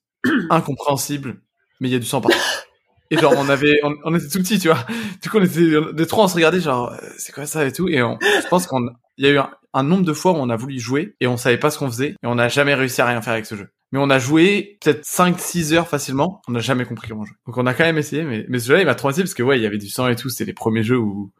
incompréhensible, 0.50 1.40
mais 1.80 1.88
il 1.88 1.92
y 1.92 1.96
a 1.96 1.98
du 1.98 2.06
sang 2.06 2.20
partout. 2.20 2.36
Et 3.10 3.18
genre, 3.18 3.34
on 3.36 3.48
avait, 3.48 3.80
on, 3.82 3.94
on 4.04 4.14
était 4.14 4.28
tout 4.28 4.38
petits, 4.38 4.58
tu 4.58 4.68
vois. 4.68 4.84
Du 5.22 5.28
coup, 5.30 5.38
on 5.38 5.44
était, 5.44 5.92
des 5.92 6.06
trois, 6.06 6.24
on 6.24 6.28
se 6.28 6.34
regardait, 6.34 6.60
genre, 6.60 6.94
c'est 7.18 7.32
quoi 7.32 7.46
ça 7.46 7.66
et 7.66 7.72
tout. 7.72 7.88
Et 7.88 8.02
on, 8.02 8.18
je 8.20 8.48
pense 8.48 8.66
qu'on, 8.66 8.88
il 9.18 9.26
y 9.26 9.28
a 9.28 9.32
eu 9.32 9.38
un, 9.38 9.50
un 9.72 9.82
nombre 9.82 10.04
de 10.04 10.12
fois 10.12 10.32
où 10.32 10.36
on 10.36 10.50
a 10.50 10.56
voulu 10.56 10.78
jouer 10.78 11.14
et 11.20 11.26
on 11.26 11.36
savait 11.36 11.58
pas 11.58 11.70
ce 11.70 11.78
qu'on 11.78 11.90
faisait 11.90 12.10
et 12.10 12.26
on 12.26 12.34
n'a 12.34 12.48
jamais 12.48 12.74
réussi 12.74 13.00
à 13.00 13.06
rien 13.06 13.22
faire 13.22 13.34
avec 13.34 13.46
ce 13.46 13.54
jeu. 13.54 13.68
Mais 13.92 13.98
on 13.98 14.10
a 14.10 14.18
joué 14.18 14.78
peut-être 14.80 15.04
5-6 15.04 15.74
heures 15.74 15.88
facilement, 15.88 16.42
on 16.48 16.52
n'a 16.52 16.60
jamais 16.60 16.84
compris 16.84 17.08
comment 17.08 17.24
jouer. 17.24 17.36
Donc 17.46 17.56
on 17.56 17.66
a 17.66 17.74
quand 17.74 17.84
même 17.84 17.98
essayé, 17.98 18.22
mais, 18.22 18.46
mais 18.48 18.58
ce 18.58 18.68
jeu-là, 18.68 18.80
il 18.80 18.86
m'a 18.86 18.94
traumatisé 18.94 19.22
parce 19.22 19.34
que 19.34 19.42
ouais, 19.42 19.58
il 19.58 19.62
y 19.62 19.66
avait 19.66 19.78
du 19.78 19.88
sang 19.88 20.08
et 20.08 20.16
tout, 20.16 20.28
c'était 20.28 20.44
les 20.44 20.52
premiers 20.52 20.84
jeux 20.84 20.98
où, 20.98 21.32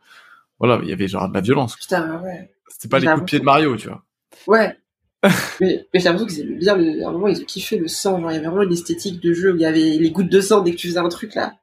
voilà, 0.58 0.80
il 0.82 0.88
y 0.88 0.92
avait 0.92 1.08
genre 1.08 1.28
de 1.28 1.34
la 1.34 1.40
violence. 1.40 1.76
Putain, 1.76 2.20
ouais. 2.22 2.50
C'était 2.68 2.88
pas 2.88 2.98
les 2.98 3.06
coups 3.06 3.20
de 3.20 3.24
pied 3.24 3.38
de 3.38 3.44
Mario, 3.44 3.76
tu 3.76 3.88
vois. 3.88 4.04
Ouais. 4.46 4.76
mais 5.60 5.86
mais 5.92 6.00
j'ai 6.00 6.08
l'impression 6.08 6.26
qu'ils 6.26 6.40
aimaient 6.40 6.58
bien, 6.58 6.76
le, 6.76 7.04
à 7.04 7.08
un 7.08 7.12
moment, 7.12 7.28
ils 7.28 7.40
ont 7.40 7.44
kiffé 7.44 7.76
le 7.76 7.88
sang. 7.88 8.20
Genre, 8.20 8.30
il 8.30 8.34
y 8.34 8.38
avait 8.38 8.46
vraiment 8.46 8.62
une 8.62 8.72
esthétique 8.72 9.20
de 9.20 9.32
jeu 9.32 9.52
où 9.52 9.56
il 9.56 9.62
y 9.62 9.66
avait 9.66 9.80
les 9.80 10.10
gouttes 10.10 10.30
de 10.30 10.40
sang 10.40 10.62
dès 10.62 10.72
que 10.72 10.76
tu 10.76 10.88
faisais 10.88 10.98
un 10.98 11.08
truc 11.08 11.34
là. 11.34 11.54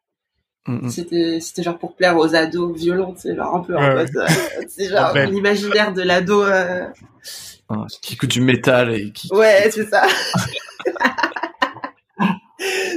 Mm, 0.67 0.85
mm. 0.85 0.89
C'était, 0.89 1.39
c'était 1.39 1.63
genre 1.63 1.77
pour 1.77 1.95
plaire 1.95 2.17
aux 2.17 2.35
ados 2.35 2.77
violents, 2.77 3.15
c'est 3.17 3.35
genre 3.35 3.55
un 3.55 3.59
peu 3.61 3.75
en 3.77 3.79
Ouais, 3.81 4.05
euh, 4.17 4.25
c'est 4.67 4.89
genre 4.89 5.13
Ouais. 5.13 5.25
l'imaginaire 5.27 5.93
de 5.93 6.01
l'ado. 6.01 6.43
euh, 6.43 6.85
Ah, 7.69 7.85
qui 8.01 8.13
écoute 8.15 8.29
du 8.31 8.41
métal 8.41 8.93
et 8.93 9.11
qui. 9.11 9.29
Ouais, 9.33 9.69
c'est 9.71 9.85
ça. 9.89 10.03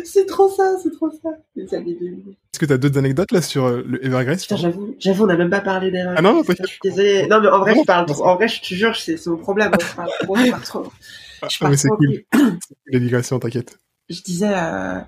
c'est 0.05 0.27
trop 0.27 0.49
ça, 0.51 0.77
c'est 0.83 0.91
trop 0.93 1.11
ça. 1.23 1.31
Les 1.55 1.73
années 1.75 1.95
2000. 2.01 2.19
Est-ce 2.31 2.59
que 2.59 2.67
t'as 2.67 2.77
d'autres 2.79 2.99
anecdotes 2.99 3.31
là 3.33 3.43
sur 3.43 3.67
euh, 3.67 3.83
le 3.87 4.05
Evergrace 4.05 4.43
Putain, 4.43 4.57
j'avoue, 4.57 4.95
j'avoue, 4.99 5.25
on 5.25 5.27
n'a 5.27 5.37
même 5.37 5.51
pas 5.51 5.61
parlé 5.61 5.91
d'erreur. 5.91 6.15
Ah 6.17 6.23
non, 6.23 6.35
non, 6.35 6.43
Je 6.43 6.49
t'inquiète. 6.49 6.67
suis 6.67 6.79
désolée. 6.83 7.27
Non, 7.29 7.41
mais 7.41 7.49
en 7.49 7.61
vrai, 7.61 7.75
Non, 7.75 7.83
je 7.83 7.87
parle 7.87 8.07
trop. 8.07 8.25
En 8.27 8.35
vrai, 8.37 8.49
je 8.49 8.61
te 8.61 8.75
jure, 8.75 8.97
c'est 8.97 9.17
c'est 9.17 9.31
mon 9.31 9.37
problème. 9.37 9.71
hein. 9.73 9.79
Je 9.81 9.95
parle 9.97 10.11
trop, 10.23 10.37
je 10.37 10.51
parle 10.51 10.63
trop. 10.63 10.93
Ah, 11.43 11.49
Je 11.49 11.65
mais 11.67 11.77
c'est 11.77 11.89
cool. 11.89 12.23
La 12.87 12.99
digression, 12.99 13.39
t'inquiète. 13.39 13.79
Je 14.09 14.21
disais, 14.23 14.53
euh... 14.53 14.99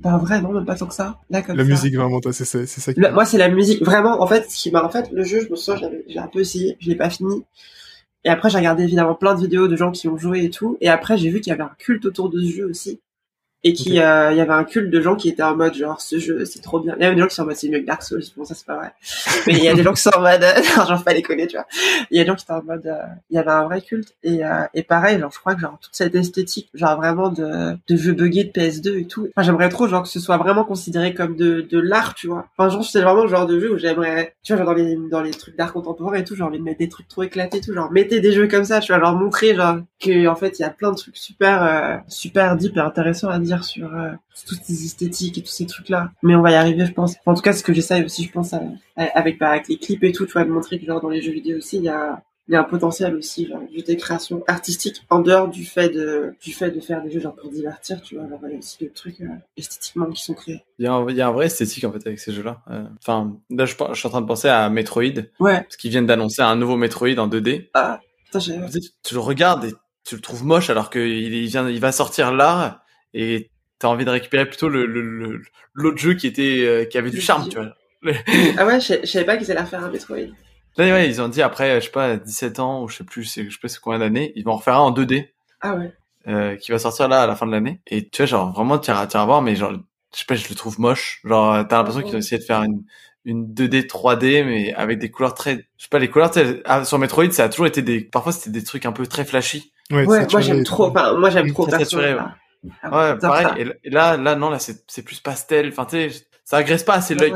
bah, 0.00 0.14
en 0.14 0.18
vrai, 0.18 0.40
non, 0.42 0.52
même 0.52 0.64
pas 0.66 0.76
tant 0.76 0.86
que 0.86 0.94
ça. 0.94 1.18
Là, 1.30 1.42
comme 1.42 1.56
La 1.56 1.64
ça. 1.64 1.70
musique, 1.70 1.94
vraiment, 1.96 2.20
toi, 2.20 2.32
c'est 2.32 2.44
ça, 2.44 2.66
c'est 2.66 2.80
ça 2.80 2.92
qui... 2.92 3.00
Le- 3.00 3.12
moi, 3.12 3.24
c'est 3.24 3.38
la 3.38 3.48
musique. 3.48 3.82
Vraiment, 3.82 4.22
en 4.22 4.26
fait, 4.26 4.50
ce 4.50 4.56
qui 4.62 4.70
m'a, 4.70 4.84
en 4.84 4.90
fait, 4.90 5.10
le 5.12 5.24
jeu, 5.24 5.40
je 5.40 5.50
me 5.50 5.56
souviens, 5.56 5.80
j'avais, 5.80 6.04
j'ai 6.08 6.18
un 6.18 6.28
peu 6.28 6.40
essayé, 6.40 6.76
je 6.80 6.88
l'ai 6.88 6.96
pas 6.96 7.10
fini. 7.10 7.44
Et 8.24 8.28
après, 8.28 8.50
j'ai 8.50 8.58
regardé 8.58 8.82
évidemment 8.82 9.14
plein 9.14 9.34
de 9.34 9.40
vidéos 9.40 9.68
de 9.68 9.76
gens 9.76 9.92
qui 9.92 10.08
ont 10.08 10.16
joué 10.18 10.44
et 10.44 10.50
tout. 10.50 10.76
Et 10.80 10.88
après, 10.88 11.16
j'ai 11.16 11.30
vu 11.30 11.40
qu'il 11.40 11.50
y 11.50 11.54
avait 11.54 11.62
un 11.62 11.70
culte 11.78 12.04
autour 12.06 12.28
de 12.28 12.40
ce 12.40 12.50
jeu 12.52 12.66
aussi. 12.68 13.00
Et 13.66 13.72
qu'il 13.72 13.98
euh, 13.98 14.32
y 14.32 14.40
avait 14.40 14.52
un 14.52 14.62
culte 14.62 14.90
de 14.90 15.00
gens 15.00 15.16
qui 15.16 15.28
étaient 15.28 15.42
en 15.42 15.56
mode, 15.56 15.74
genre, 15.74 16.00
ce 16.00 16.20
jeu, 16.20 16.44
c'est 16.44 16.62
trop 16.62 16.78
bien. 16.78 16.94
Il 16.98 17.02
y 17.02 17.04
avait 17.04 17.16
des 17.16 17.20
gens 17.20 17.26
qui 17.26 17.34
sont 17.34 17.42
en 17.42 17.46
mode, 17.46 17.56
c'est 17.56 17.68
mieux 17.68 17.80
que 17.80 17.84
Dark 17.84 18.00
Souls. 18.00 18.22
Bon, 18.36 18.44
ça, 18.44 18.54
c'est 18.54 18.64
pas 18.64 18.76
vrai. 18.76 18.92
Mais 19.48 19.54
il 19.54 19.64
y 19.64 19.66
a 19.66 19.74
des 19.74 19.82
gens 19.82 19.92
qui 19.92 20.02
sont 20.02 20.14
en 20.14 20.20
mode, 20.20 20.40
non, 20.76 20.84
genre, 20.84 21.02
pas 21.02 21.12
les 21.12 21.22
connaître, 21.22 21.50
tu 21.50 21.56
vois. 21.56 21.66
Il 22.12 22.16
y 22.16 22.20
a 22.20 22.22
des 22.22 22.28
gens 22.28 22.36
qui 22.36 22.44
étaient 22.44 22.52
en 22.52 22.62
mode, 22.62 22.86
euh, 22.86 23.02
il 23.28 23.34
y 23.34 23.38
avait 23.40 23.50
un 23.50 23.64
vrai 23.64 23.80
culte. 23.80 24.14
Et, 24.22 24.44
euh, 24.44 24.62
et 24.72 24.84
pareil, 24.84 25.18
genre, 25.18 25.32
je 25.32 25.40
crois 25.40 25.56
que, 25.56 25.62
genre, 25.62 25.76
toute 25.80 25.96
cette 25.96 26.14
esthétique, 26.14 26.70
genre, 26.74 26.96
vraiment 26.96 27.28
de, 27.28 27.76
de 27.88 27.96
jeux 27.96 28.12
buggés 28.12 28.44
de 28.44 28.50
PS2 28.50 29.00
et 29.00 29.06
tout. 29.06 29.30
Enfin, 29.34 29.44
j'aimerais 29.44 29.68
trop, 29.68 29.88
genre, 29.88 30.04
que 30.04 30.08
ce 30.08 30.20
soit 30.20 30.36
vraiment 30.36 30.62
considéré 30.62 31.12
comme 31.12 31.34
de, 31.34 31.62
de 31.68 31.80
l'art, 31.80 32.14
tu 32.14 32.28
vois. 32.28 32.46
Enfin, 32.56 32.70
genre, 32.70 32.84
c'est 32.84 33.02
vraiment 33.02 33.24
le 33.24 33.28
genre 33.28 33.46
de 33.46 33.58
jeu 33.58 33.72
où 33.72 33.78
j'aimerais, 33.78 34.36
tu 34.44 34.52
vois, 34.52 34.64
genre, 34.64 34.72
dans 34.72 34.80
les, 34.80 34.96
dans 35.10 35.22
les 35.22 35.32
trucs 35.32 35.56
d'art 35.56 35.72
contemporain 35.72 36.18
et 36.18 36.24
tout, 36.24 36.36
j'ai 36.36 36.44
envie 36.44 36.58
de 36.58 36.62
mettre 36.62 36.78
des 36.78 36.88
trucs 36.88 37.08
trop 37.08 37.24
éclatés 37.24 37.58
et 37.58 37.60
tout, 37.62 37.74
genre, 37.74 37.90
mettez 37.90 38.20
des 38.20 38.30
jeux 38.30 38.46
comme 38.46 38.64
ça, 38.64 38.78
tu 38.78 38.92
vois, 38.92 39.00
genre, 39.00 39.16
montrer, 39.16 39.56
genre, 39.56 39.78
que, 40.00 40.28
en 40.28 40.36
fait, 40.36 40.60
il 40.60 40.62
y 40.62 40.64
a 40.64 40.70
plein 40.70 40.92
de 40.92 40.96
trucs 40.96 41.16
super, 41.16 41.64
euh, 41.64 41.96
super 42.06 42.54
deep 42.56 42.76
et 42.76 42.80
intéressants 42.80 43.28
à 43.28 43.40
dire 43.40 43.55
sur, 43.64 43.94
euh, 43.94 44.10
toutes 44.46 44.62
ces 44.64 44.84
esthétiques 44.84 45.38
et 45.38 45.42
tous 45.42 45.50
ces 45.52 45.66
trucs-là. 45.66 46.10
Mais 46.22 46.34
on 46.34 46.42
va 46.42 46.50
y 46.52 46.54
arriver, 46.54 46.86
je 46.86 46.92
pense. 46.92 47.12
Enfin, 47.20 47.32
en 47.32 47.34
tout 47.34 47.42
cas, 47.42 47.52
ce 47.52 47.62
que 47.62 47.72
j'essaye 47.72 48.04
aussi, 48.04 48.24
je 48.24 48.32
pense, 48.32 48.52
à- 48.54 48.62
à- 48.96 49.04
avec, 49.18 49.38
bah, 49.38 49.50
avec 49.50 49.68
les 49.68 49.78
clips 49.78 50.02
et 50.04 50.12
tout, 50.12 50.26
tu 50.26 50.32
vois, 50.32 50.44
de 50.44 50.50
montrer 50.50 50.78
que, 50.78 50.86
genre, 50.86 51.00
dans 51.00 51.08
les 51.08 51.22
jeux 51.22 51.32
vidéo 51.32 51.58
aussi, 51.58 51.76
il 51.78 51.84
y 51.84 51.88
a, 51.88 52.22
il 52.48 52.52
y 52.52 52.56
a 52.56 52.60
un 52.60 52.64
potentiel 52.64 53.16
aussi, 53.16 53.46
genre, 53.48 53.60
juste 53.72 53.88
des 53.88 53.96
créations 53.96 54.44
artistiques 54.46 55.02
en 55.10 55.18
dehors 55.18 55.48
du 55.48 55.64
fait 55.64 55.88
de, 55.88 56.32
du 56.40 56.52
fait 56.52 56.70
de 56.70 56.80
faire 56.80 57.02
des 57.02 57.10
jeux 57.10 57.18
genre 57.18 57.34
pour 57.34 57.50
divertir, 57.50 58.00
tu 58.02 58.14
vois. 58.16 58.24
il 58.44 58.52
y 58.52 58.54
a 58.54 58.58
aussi 58.58 58.78
des 58.78 58.90
trucs 58.90 59.20
euh, 59.20 59.26
esthétiquement 59.56 60.06
qui 60.06 60.22
sont 60.22 60.34
créés. 60.34 60.62
Il 60.78 60.84
y, 60.84 60.88
a 60.88 60.92
un, 60.92 61.08
il 61.08 61.16
y 61.16 61.20
a 61.20 61.26
un 61.26 61.32
vrai 61.32 61.46
esthétique 61.46 61.82
en 61.84 61.90
fait 61.90 62.06
avec 62.06 62.20
ces 62.20 62.32
jeux-là. 62.32 62.62
Euh, 62.70 62.84
enfin, 63.02 63.36
là, 63.50 63.64
je, 63.64 63.74
je, 63.74 63.94
suis 63.98 64.06
en 64.06 64.10
train 64.10 64.20
de 64.20 64.26
penser 64.26 64.48
à 64.48 64.68
Metroid. 64.70 65.02
Ouais. 65.40 65.60
Parce 65.62 65.76
qu'ils 65.76 65.90
viennent 65.90 66.06
d'annoncer 66.06 66.42
un 66.42 66.54
nouveau 66.54 66.76
Metroid 66.76 67.18
en 67.18 67.26
2D. 67.26 67.68
Ah, 67.74 68.00
putain, 68.26 68.38
j'ai. 68.38 68.54
Tu, 68.70 68.80
tu 69.02 69.14
le 69.14 69.20
regardes 69.20 69.64
et 69.64 69.72
tu 70.04 70.14
le 70.14 70.20
trouves 70.20 70.44
moche 70.44 70.70
alors 70.70 70.88
qu'il 70.88 71.02
il 71.34 71.46
vient, 71.48 71.68
il 71.68 71.80
va 71.80 71.90
sortir 71.90 72.32
là 72.32 72.84
et 73.14 73.50
t'as 73.78 73.88
envie 73.88 74.04
de 74.04 74.10
récupérer 74.10 74.46
plutôt 74.46 74.68
le, 74.68 74.86
le, 74.86 75.42
l'autre 75.74 75.98
jeu 75.98 76.14
qui 76.14 76.26
était, 76.26 76.64
euh, 76.64 76.84
qui 76.84 76.98
avait 76.98 77.10
du 77.10 77.20
charme, 77.20 77.48
tu 77.48 77.56
vois. 77.56 77.74
ah 78.58 78.66
ouais, 78.66 78.80
je, 78.80 79.06
savais 79.06 79.24
pas 79.24 79.36
qu'ils 79.36 79.50
allaient 79.50 79.66
faire 79.66 79.84
un 79.84 79.90
Metroid. 79.90 80.16
Là, 80.76 80.92
ouais, 80.92 81.08
ils 81.08 81.22
ont 81.22 81.28
dit 81.28 81.42
après, 81.42 81.80
je 81.80 81.86
sais 81.86 81.90
pas, 81.90 82.16
17 82.16 82.60
ans 82.60 82.82
ou 82.82 82.88
je 82.88 82.96
sais 82.96 83.04
plus, 83.04 83.24
je 83.24 83.50
sais 83.50 83.58
pas 83.60 83.68
c'est 83.68 83.80
combien 83.80 83.98
d'années, 83.98 84.32
ils 84.36 84.44
vont 84.44 84.52
en 84.52 84.56
refaire 84.56 84.74
un 84.74 84.80
en 84.80 84.92
2D. 84.92 85.28
Ah 85.60 85.74
ouais. 85.74 85.92
Euh, 86.28 86.56
qui 86.56 86.72
va 86.72 86.78
sortir 86.78 87.08
là 87.08 87.22
à 87.22 87.26
la 87.26 87.36
fin 87.36 87.46
de 87.46 87.52
l'année. 87.52 87.80
Et 87.86 88.08
tu 88.08 88.18
vois, 88.18 88.26
genre 88.26 88.52
vraiment, 88.52 88.78
tu 88.78 88.90
iras, 88.90 89.06
voir, 89.24 89.42
mais 89.42 89.56
genre, 89.56 89.72
je 89.72 90.18
sais 90.18 90.24
pas, 90.26 90.34
je 90.34 90.48
le 90.48 90.54
trouve 90.54 90.80
moche. 90.80 91.20
Genre, 91.24 91.66
t'as 91.66 91.78
l'impression 91.78 92.02
qu'ils 92.02 92.16
ont 92.16 92.18
essayé 92.18 92.38
de 92.38 92.44
faire 92.44 92.62
une, 92.62 92.82
une 93.26 93.52
2D 93.52 93.86
3D, 93.86 94.44
mais 94.44 94.72
avec 94.74 94.98
des 94.98 95.10
couleurs 95.10 95.34
très, 95.34 95.66
je 95.76 95.84
sais 95.84 95.88
pas, 95.90 95.98
les 95.98 96.08
couleurs, 96.08 96.30
ah, 96.64 96.84
sur 96.84 96.98
Metroid, 96.98 97.30
ça 97.32 97.44
a 97.44 97.48
toujours 97.48 97.66
été 97.66 97.82
des, 97.82 98.00
parfois 98.00 98.32
c'était 98.32 98.50
des 98.50 98.64
trucs 98.64 98.86
un 98.86 98.92
peu 98.92 99.06
très 99.06 99.24
flashy. 99.24 99.72
Ouais, 99.90 100.04
moi 100.04 100.40
j'aime 100.40 100.64
trop, 100.64 100.86
enfin, 100.86 101.16
moi 101.18 101.30
j'aime 101.30 101.52
trop 101.52 101.68
saturé, 101.68 102.14
ouais. 102.14 102.20
Ah 102.82 103.12
ouais, 103.12 103.18
pareil. 103.18 103.74
Et 103.84 103.90
là, 103.90 104.16
là, 104.16 104.34
non, 104.36 104.50
là, 104.50 104.58
c'est 104.58 105.02
plus 105.02 105.20
pastel. 105.20 105.68
Enfin, 105.68 105.86
tu 105.86 106.10
sais, 106.10 106.26
ça 106.46 106.58
agresse 106.58 106.84
pas 106.84 106.94
assez 106.94 107.16
l'œil. 107.16 107.32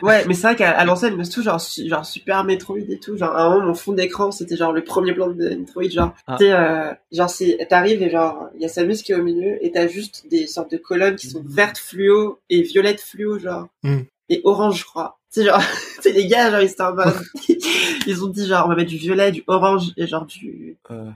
Ouais. 0.00 0.24
mais 0.26 0.32
c'est 0.32 0.46
vrai 0.46 0.56
qu'à 0.56 0.82
l'ancienne, 0.86 1.16
mais 1.16 1.24
tout 1.26 1.42
genre, 1.42 1.60
genre 1.84 2.06
super 2.06 2.44
Metroid 2.44 2.78
et 2.78 2.98
tout. 2.98 3.16
Genre, 3.16 3.30
à 3.30 3.44
un 3.44 3.50
moment, 3.50 3.66
mon 3.66 3.74
fond 3.74 3.92
d'écran, 3.92 4.30
c'était 4.30 4.56
genre 4.56 4.72
le 4.72 4.82
premier 4.82 5.12
plan 5.12 5.28
de 5.28 5.50
Metroid. 5.50 5.90
Genre, 5.90 6.14
ah. 6.26 6.36
tu 6.38 6.46
sais, 6.46 6.52
euh, 6.52 6.92
genre, 7.12 7.30
t'arrives 7.68 8.02
et 8.02 8.08
genre, 8.08 8.48
il 8.54 8.62
y 8.62 8.64
a 8.64 8.68
Samus 8.68 9.02
qui 9.02 9.12
est 9.12 9.16
au 9.16 9.22
milieu 9.22 9.62
et 9.62 9.70
t'as 9.70 9.86
juste 9.86 10.26
des 10.30 10.46
sortes 10.46 10.70
de 10.70 10.78
colonnes 10.78 11.16
qui 11.16 11.28
sont 11.28 11.44
vertes 11.46 11.76
fluo 11.76 12.40
et 12.48 12.62
violettes 12.62 13.02
fluo, 13.02 13.38
genre. 13.38 13.68
Mm. 13.82 14.00
Et 14.30 14.40
orange, 14.44 14.80
je 14.80 14.84
crois. 14.86 15.18
C'est 15.28 15.44
genre, 15.44 15.60
c'est 16.00 16.12
les 16.12 16.26
gars, 16.26 16.50
genre, 16.50 16.62
ils 16.62 16.70
sont 16.70 16.84
en 16.84 16.94
mode, 16.94 17.14
ils 18.06 18.24
ont 18.24 18.28
dit 18.28 18.46
genre, 18.46 18.64
on 18.64 18.70
va 18.70 18.76
mettre 18.76 18.90
du 18.90 18.96
violet, 18.96 19.30
du 19.30 19.44
orange 19.46 19.92
et 19.98 20.06
genre 20.06 20.24
du, 20.24 20.78
euh. 20.90 21.10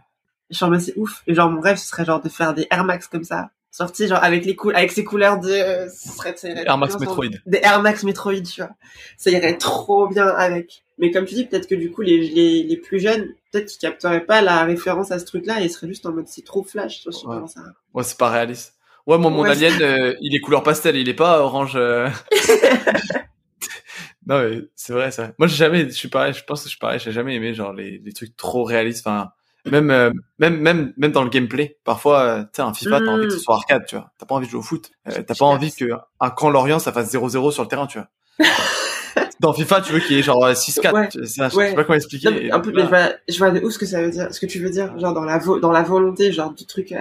Genre, 0.51 0.71
mais 0.71 0.81
c'est 0.81 0.97
ouf. 0.97 1.23
Et 1.27 1.35
genre, 1.35 1.51
mon 1.51 1.61
rêve, 1.61 1.77
ce 1.77 1.87
serait 1.87 2.05
genre 2.05 2.21
de 2.21 2.29
faire 2.29 2.55
des 2.55 2.67
Air 2.71 2.85
Max 2.85 3.07
comme 3.07 3.25
ça. 3.25 3.51
Sorti 3.77 4.09
genre 4.09 4.25
avec 4.25 4.47
les 4.47 4.57
avec 4.75 4.91
ces 4.91 5.05
couleurs 5.05 5.39
de 5.39 5.51
ce 5.93 6.09
serait, 6.09 6.35
Air 6.65 6.79
Max 6.79 6.99
Metroid. 6.99 7.27
des 7.45 7.59
Air 7.63 7.83
Max 7.83 8.05
Metroid 8.05 8.41
tu 8.41 8.63
vois. 8.63 8.71
Ça 9.19 9.31
irait 9.31 9.59
trop 9.59 10.09
bien 10.09 10.29
avec. 10.29 10.83
Mais 10.97 11.11
comme 11.11 11.27
tu 11.27 11.35
dis 11.35 11.45
peut-être 11.45 11.69
que 11.69 11.75
du 11.75 11.91
coup 11.91 12.01
les, 12.01 12.27
les, 12.27 12.63
les 12.63 12.77
plus 12.79 13.01
jeunes 13.01 13.35
peut-être 13.53 13.67
qu'ils 13.67 13.79
capteraient 13.81 14.25
pas 14.25 14.41
la 14.41 14.65
référence 14.65 15.13
à 15.13 15.19
ce 15.19 15.27
truc 15.27 15.45
là 15.45 15.61
et 15.61 15.69
seraient 15.69 15.89
juste 15.89 16.07
en 16.07 16.13
mode 16.13 16.27
c'est 16.27 16.43
trop 16.43 16.63
flash 16.63 17.03
je 17.05 17.11
sais 17.11 17.27
ouais. 17.27 17.47
ça 17.49 17.61
ouais 17.93 18.03
c'est 18.03 18.17
pas 18.17 18.31
réaliste. 18.31 18.77
Ouais 19.07 19.19
moi 19.19 19.31
mon 19.31 19.45
alien 19.45 19.75
euh, 19.83 20.15
il 20.23 20.35
est 20.35 20.41
couleur 20.41 20.63
pastel 20.63 20.97
il 20.97 21.11
est 21.11 21.15
pas 21.15 21.41
orange 21.43 21.75
euh. 21.77 22.09
non 24.27 24.41
mais 24.41 24.63
c'est 24.75 24.95
vrai 24.95 25.11
ça. 25.11 25.33
Moi 25.39 25.49
j'ai 25.49 25.57
jamais 25.57 25.85
je 25.85 25.91
suis 25.91 26.09
pareil 26.09 26.33
je 26.33 26.43
pense 26.45 26.61
que 26.61 26.65
je 26.65 26.71
suis 26.71 26.79
pareil 26.79 26.99
j'ai 26.99 27.13
jamais 27.13 27.35
aimé 27.35 27.53
genre 27.53 27.75
les, 27.75 27.99
les 27.99 28.13
trucs 28.15 28.35
trop 28.39 28.65
réalistes 28.65 29.07
enfin 29.07 29.33
même 29.71 29.91
euh, 29.91 30.11
même 30.39 30.59
même 30.61 30.93
même 30.97 31.13
dans 31.13 31.23
le 31.23 31.31
gameplay 31.31 31.79
parfois 31.85 32.21
euh, 32.21 32.43
tu 32.43 32.49
sais 32.55 32.63
un 32.63 32.73
FIFA 32.73 33.01
t'as 33.01 33.07
envie 33.07 33.27
que 33.27 33.33
ce 33.33 33.37
mm. 33.37 33.41
soit 33.41 33.55
arcade 33.55 33.87
tu 33.87 33.97
vois 33.97 34.11
t'as 34.19 34.27
pas 34.27 34.35
envie 34.35 34.47
de 34.47 34.51
jouer 34.51 34.61
au 34.61 34.63
foot 34.63 34.91
euh, 35.09 35.23
t'as 35.27 35.35
pas 35.35 35.45
envie 35.45 35.73
que 35.73 35.85
un 36.21 36.31
camp 36.31 36.51
Lorient 36.51 36.79
ça 36.79 36.93
fasse 36.93 37.13
0-0 37.13 37.53
sur 37.53 37.63
le 37.63 37.69
terrain 37.69 37.87
tu 37.87 37.99
vois 37.99 38.09
dans 39.41 39.53
FIFA 39.53 39.81
tu 39.81 39.93
veux 39.93 40.01
qu'il 40.01 40.17
y 40.17 40.19
ait 40.19 40.23
genre 40.23 40.49
6-4 40.49 40.93
ouais. 40.95 41.09
je 41.15 41.25
sais 41.25 41.75
pas 41.75 41.85
comment 41.85 41.97
expliquer 41.97 42.51
un 42.51 42.61
peu 42.61 42.73
mais 42.73 42.83
je 42.83 42.89
vois, 42.89 43.09
je 43.29 43.39
vois 43.39 43.51
de 43.51 43.61
où 43.61 43.71
ce 43.71 43.79
que 43.79 43.87
ça 43.87 44.03
veut 44.03 44.11
dire 44.11 44.33
ce 44.33 44.41
que 44.41 44.47
tu 44.47 44.59
veux 44.59 44.71
dire 44.71 44.99
genre 44.99 45.15
dans 45.15 45.25
la 45.25 45.39
dans 45.39 45.73
la 45.73 45.83
volonté 45.83 46.33
genre 46.33 46.53
du 46.53 46.67
truc 46.67 46.93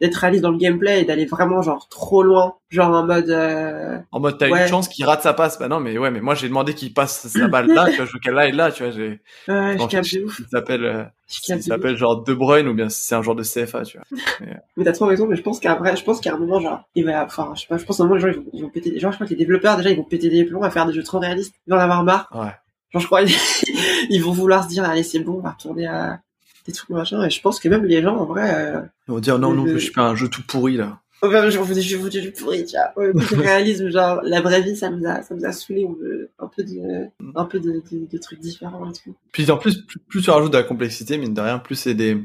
d'être 0.00 0.16
réaliste 0.16 0.42
dans 0.42 0.50
le 0.50 0.58
gameplay 0.58 1.02
et 1.02 1.04
d'aller 1.04 1.26
vraiment 1.26 1.62
genre 1.62 1.88
trop 1.88 2.22
loin 2.22 2.54
genre 2.70 2.90
en 2.90 3.06
mode 3.06 3.30
euh... 3.30 3.98
en 4.10 4.20
mode 4.20 4.38
t'as 4.38 4.48
une 4.48 4.68
chance 4.68 4.88
qu'il 4.88 5.04
rate 5.04 5.22
sa 5.22 5.32
passe. 5.32 5.58
Bah 5.58 5.68
non 5.68 5.80
mais 5.80 5.96
ouais 5.98 6.10
mais 6.10 6.20
moi 6.20 6.34
j'ai 6.34 6.48
demandé 6.48 6.74
qu'il 6.74 6.92
passe 6.92 7.28
sa 7.28 7.48
balle 7.48 7.68
là 7.68 7.86
tu 7.88 7.96
vois 7.96 8.04
je 8.06 8.12
veux 8.12 8.18
qu'elle 8.18 8.38
et 8.38 8.52
là 8.52 8.72
tu 8.72 8.82
vois 8.82 8.92
j'ai 8.92 9.20
ouais, 9.48 9.78
je 9.78 9.86
capte 9.86 10.16
ouf 10.24 10.40
il 10.40 10.46
s'appelle 10.50 10.84
euh, 10.84 11.04
il 11.48 11.62
s'appelle 11.62 11.96
genre 11.96 12.22
De 12.22 12.34
Bruyne 12.34 12.68
ou 12.68 12.74
bien 12.74 12.88
c'est 12.88 13.14
un 13.14 13.22
genre 13.22 13.36
de 13.36 13.42
CFA 13.42 13.82
tu 13.82 13.98
vois. 13.98 14.06
Mais, 14.40 14.48
euh... 14.48 14.54
mais 14.76 14.84
t'as 14.84 14.92
trop 14.92 15.06
raison 15.06 15.26
mais 15.26 15.36
je 15.36 15.42
pense 15.42 15.60
qu'à 15.60 15.74
vrai 15.74 15.96
je 15.96 16.04
pense 16.04 16.20
qu'à 16.20 16.34
un 16.34 16.38
moment 16.38 16.60
genre 16.60 16.82
il 16.94 17.04
va 17.04 17.24
enfin 17.24 17.52
je 17.54 17.62
sais 17.62 17.66
pas 17.68 17.78
je 17.78 17.84
pense 17.84 17.98
qu'à 17.98 18.02
un 18.02 18.06
moment 18.06 18.16
les 18.16 18.22
gens 18.22 18.28
ils 18.28 18.36
vont, 18.36 18.50
ils 18.52 18.62
vont 18.62 18.70
péter 18.70 18.90
des 18.90 18.98
gens 18.98 19.10
je 19.10 19.16
crois 19.16 19.26
que 19.26 19.32
les 19.32 19.38
développeurs 19.38 19.76
déjà 19.76 19.90
ils 19.90 19.96
vont 19.96 20.04
péter 20.04 20.28
des 20.28 20.44
plombs 20.44 20.62
à 20.62 20.70
faire 20.70 20.86
des 20.86 20.92
jeux 20.92 21.02
trop 21.02 21.18
réalistes. 21.18 21.54
Ils 21.66 21.70
vont 21.70 21.78
en 21.78 21.82
avoir 21.82 22.02
marre. 22.02 22.28
Ouais. 22.34 22.52
Genre 22.92 23.00
je 23.00 23.06
crois 23.06 23.22
ils 24.10 24.22
vont 24.22 24.32
vouloir 24.32 24.64
se 24.64 24.68
dire 24.68 24.84
allez 24.84 25.02
c'est 25.02 25.20
bon 25.20 25.38
on 25.38 25.40
va 25.40 25.50
retourner 25.50 25.86
à 25.86 26.20
des 26.66 26.72
trucs 26.72 26.90
machin. 26.90 27.24
Et 27.24 27.30
je 27.30 27.40
pense 27.40 27.60
que 27.60 27.68
même 27.68 27.84
les 27.84 28.02
gens, 28.02 28.16
en 28.16 28.24
vrai. 28.24 28.54
Euh, 28.54 28.80
Ils 29.08 29.12
vont 29.12 29.20
dire 29.20 29.38
non, 29.38 29.52
non, 29.52 29.66
je 29.66 29.78
suis 29.78 29.92
pas 29.92 30.02
un 30.02 30.14
jeu 30.14 30.28
tout 30.28 30.42
pourri 30.46 30.76
là. 30.76 31.00
Enfin, 31.22 31.48
je 31.48 31.58
vous 31.58 31.80
je 31.80 31.96
vous 31.96 32.08
dis 32.08 32.30
pourri, 32.38 32.64
tu 32.66 32.76
vois. 32.76 33.06
le 33.06 33.40
réalisme, 33.40 33.88
genre, 33.88 34.20
la 34.24 34.40
vraie 34.40 34.60
vie, 34.60 34.76
ça 34.76 34.90
nous 34.90 35.06
a, 35.06 35.22
ça 35.22 35.34
nous 35.34 35.44
a 35.44 35.52
saoulé. 35.52 35.86
On 35.88 35.94
veut 35.94 36.30
un 36.38 36.48
peu 36.48 36.62
de, 36.62 37.06
mm. 37.20 37.32
un 37.34 37.44
peu 37.44 37.60
de, 37.60 37.82
de, 37.90 38.18
trucs 38.18 38.40
différents 38.40 38.90
et 38.90 38.92
tout. 38.92 39.14
Puis 39.32 39.50
en 39.50 39.56
plus, 39.56 39.86
plus, 40.08 40.22
tu 40.22 40.30
rajoutes 40.30 40.52
de 40.52 40.58
la 40.58 40.64
complexité, 40.64 41.16
mine 41.16 41.32
de 41.32 41.40
rien, 41.40 41.58
plus 41.58 41.76
c'est 41.76 41.94
des, 41.94 42.22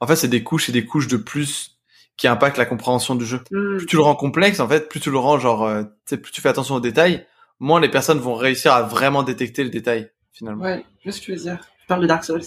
en 0.00 0.06
fait, 0.06 0.16
c'est 0.16 0.28
des 0.28 0.42
couches 0.42 0.68
et 0.68 0.72
des 0.72 0.84
couches 0.84 1.08
de 1.08 1.16
plus 1.16 1.78
qui 2.16 2.28
impactent 2.28 2.58
la 2.58 2.66
compréhension 2.66 3.14
du 3.14 3.24
jeu. 3.24 3.40
Mm. 3.50 3.78
Plus 3.78 3.86
tu 3.86 3.96
le 3.96 4.02
rends 4.02 4.16
complexe, 4.16 4.60
en 4.60 4.68
fait, 4.68 4.88
plus 4.88 5.00
tu 5.00 5.10
le 5.10 5.18
rends 5.18 5.38
genre, 5.38 5.64
euh, 5.64 5.82
tu 5.82 5.90
sais, 6.06 6.16
plus 6.18 6.32
tu 6.32 6.40
fais 6.40 6.48
attention 6.48 6.74
aux 6.74 6.80
détails, 6.80 7.26
moins 7.60 7.80
les 7.80 7.90
personnes 7.90 8.18
vont 8.18 8.34
réussir 8.34 8.72
à 8.72 8.82
vraiment 8.82 9.22
détecter 9.22 9.64
le 9.64 9.70
détail, 9.70 10.10
finalement. 10.32 10.64
Ouais, 10.64 10.84
je 11.04 11.10
ce 11.10 11.20
que 11.20 11.24
tu 11.24 11.32
veux 11.32 11.40
dire. 11.40 11.58
Je 11.82 11.86
parle 11.86 12.02
de 12.02 12.06
Dark 12.06 12.24
Souls. 12.24 12.42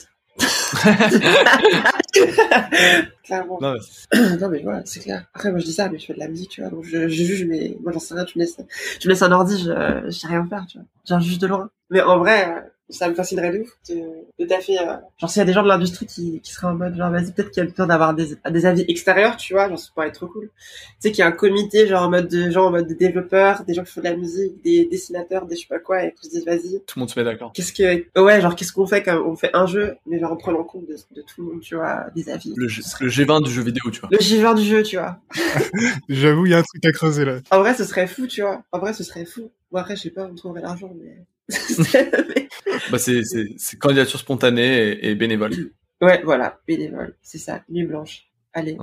Clairement. 3.23 3.59
Non 3.61 3.73
mais... 3.73 4.37
non 4.39 4.49
mais 4.49 4.61
voilà, 4.63 4.81
c'est 4.85 5.01
clair. 5.01 5.25
Après 5.33 5.51
moi 5.51 5.59
je 5.59 5.65
dis 5.65 5.73
ça, 5.73 5.89
mais 5.89 5.99
je 5.99 6.05
fais 6.05 6.13
de 6.13 6.19
la 6.19 6.27
musique, 6.27 6.49
tu 6.49 6.61
vois. 6.61 6.69
Donc 6.69 6.83
je, 6.83 7.07
je 7.07 7.23
juge, 7.23 7.45
mais 7.45 7.77
moi 7.81 7.91
j'en 7.91 7.99
sais 7.99 8.13
rien. 8.13 8.25
Tu 8.25 8.37
me 8.37 8.43
laisses, 8.43 8.57
tu 8.99 9.07
me 9.07 9.13
laisses 9.13 9.21
un 9.21 9.31
ordi, 9.31 9.57
je, 9.57 10.01
je 10.05 10.11
sais 10.11 10.27
rien 10.27 10.45
faire, 10.45 10.65
tu 10.67 10.77
vois. 10.77 10.87
J'en 11.05 11.19
juge 11.19 11.39
de 11.39 11.47
loin. 11.47 11.69
Mais 11.89 12.01
en 12.01 12.19
vrai, 12.19 12.49
euh, 12.49 12.61
ça 12.89 13.09
me 13.09 13.15
fascinerait 13.15 13.51
de 13.51 13.59
ouf 13.59 13.69
de, 13.89 14.01
de 14.39 14.45
taffer. 14.47 14.79
Euh... 14.79 14.95
Genre 15.17 15.29
s'il 15.29 15.39
y 15.39 15.43
a 15.43 15.45
des 15.45 15.53
gens 15.53 15.63
de 15.63 15.67
l'industrie 15.67 16.05
qui, 16.05 16.39
qui 16.41 16.51
seraient 16.53 16.67
en 16.67 16.75
mode 16.75 16.95
genre 16.95 17.11
vas-y 17.11 17.31
peut-être 17.33 17.51
qu'il 17.51 17.63
y 17.63 17.65
a 17.65 17.69
besoin 17.69 17.87
d'avoir 17.87 18.13
des, 18.13 18.37
des 18.49 18.65
avis 18.65 18.85
extérieurs, 18.87 19.35
tu 19.37 19.53
vois, 19.53 19.67
genre 19.67 19.77
ça 19.77 19.89
pourrait 19.93 20.07
être 20.07 20.15
trop 20.15 20.27
cool. 20.27 20.49
Tu 20.49 20.95
sais 20.99 21.11
qu'il 21.11 21.19
y 21.19 21.23
a 21.23 21.27
un 21.27 21.31
comité 21.31 21.87
genre 21.87 22.03
en 22.03 22.09
mode 22.09 22.27
de 22.27 22.49
gens 22.49 22.67
en 22.67 22.71
mode 22.71 22.87
de 22.87 22.93
développeurs, 22.93 23.63
des 23.65 23.73
gens 23.73 23.83
qui 23.83 23.91
font 23.91 24.01
de 24.01 24.05
la 24.05 24.15
musique, 24.15 24.61
des 24.63 24.85
dessinateurs, 24.85 25.45
des 25.45 25.55
je 25.55 25.61
sais 25.61 25.67
pas 25.67 25.79
quoi, 25.79 26.05
et 26.05 26.13
qui 26.13 26.27
se 26.27 26.31
disent 26.31 26.45
vas-y. 26.45 26.81
Tout 26.85 26.97
le 26.97 27.01
monde 27.01 27.09
se 27.09 27.19
met 27.19 27.25
d'accord. 27.25 27.51
Qu'est-ce 27.53 27.73
que 27.73 28.19
ouais 28.19 28.41
genre 28.41 28.55
qu'est-ce 28.55 28.71
qu'on 28.71 28.87
fait 28.87 29.03
quand 29.03 29.21
on 29.25 29.35
fait 29.35 29.51
un 29.53 29.65
jeu, 29.65 29.97
mais 30.05 30.19
genre 30.19 30.31
en 30.31 30.37
prenant 30.37 30.63
compte 30.63 30.87
de, 30.87 30.95
de 31.15 31.21
tout 31.21 31.41
le 31.41 31.53
monde, 31.53 31.61
tu 31.61 31.75
vois, 31.75 32.05
des 32.15 32.29
avis. 32.29 32.53
Le, 32.55 32.67
le 32.67 33.09
G20 33.09 33.43
du 33.43 33.51
jeu 33.51 33.63
vidéo, 33.63 33.91
tu 33.91 33.99
vois. 33.99 34.09
Le 34.11 34.17
G20 34.17 34.55
du 34.55 34.63
jeu, 34.63 34.83
tu 34.83 34.97
vois. 34.97 35.19
J'avoue 36.09 36.45
il 36.45 36.51
y 36.51 36.55
a 36.55 36.59
un 36.59 36.63
truc 36.63 36.85
à 36.85 36.91
creuser 36.91 37.25
là. 37.25 37.39
En 37.51 37.59
vrai 37.59 37.73
ce 37.73 37.83
serait 37.83 38.07
fou, 38.07 38.27
tu 38.27 38.41
vois. 38.41 38.63
En 38.71 38.79
vrai 38.79 38.93
ce 38.93 39.03
serait 39.03 39.25
fou. 39.25 39.51
Bon 39.71 39.79
après 39.79 39.97
je 39.97 40.03
sais 40.03 40.09
pas, 40.09 40.25
on 40.31 40.35
trouverait 40.35 40.61
l'argent, 40.61 40.93
mais 40.97 41.17
bah 42.91 42.97
c'est 42.97 43.21
c'est 43.23 43.77
candidature 43.79 44.19
spontanée 44.19 44.89
et, 44.89 45.09
et, 45.09 45.15
bénévole. 45.15 45.53
Ouais, 46.01 46.21
voilà, 46.23 46.59
bénévole, 46.67 47.15
c'est 47.21 47.37
ça, 47.37 47.63
nuit 47.69 47.85
blanche. 47.85 48.27
Allez. 48.57 48.75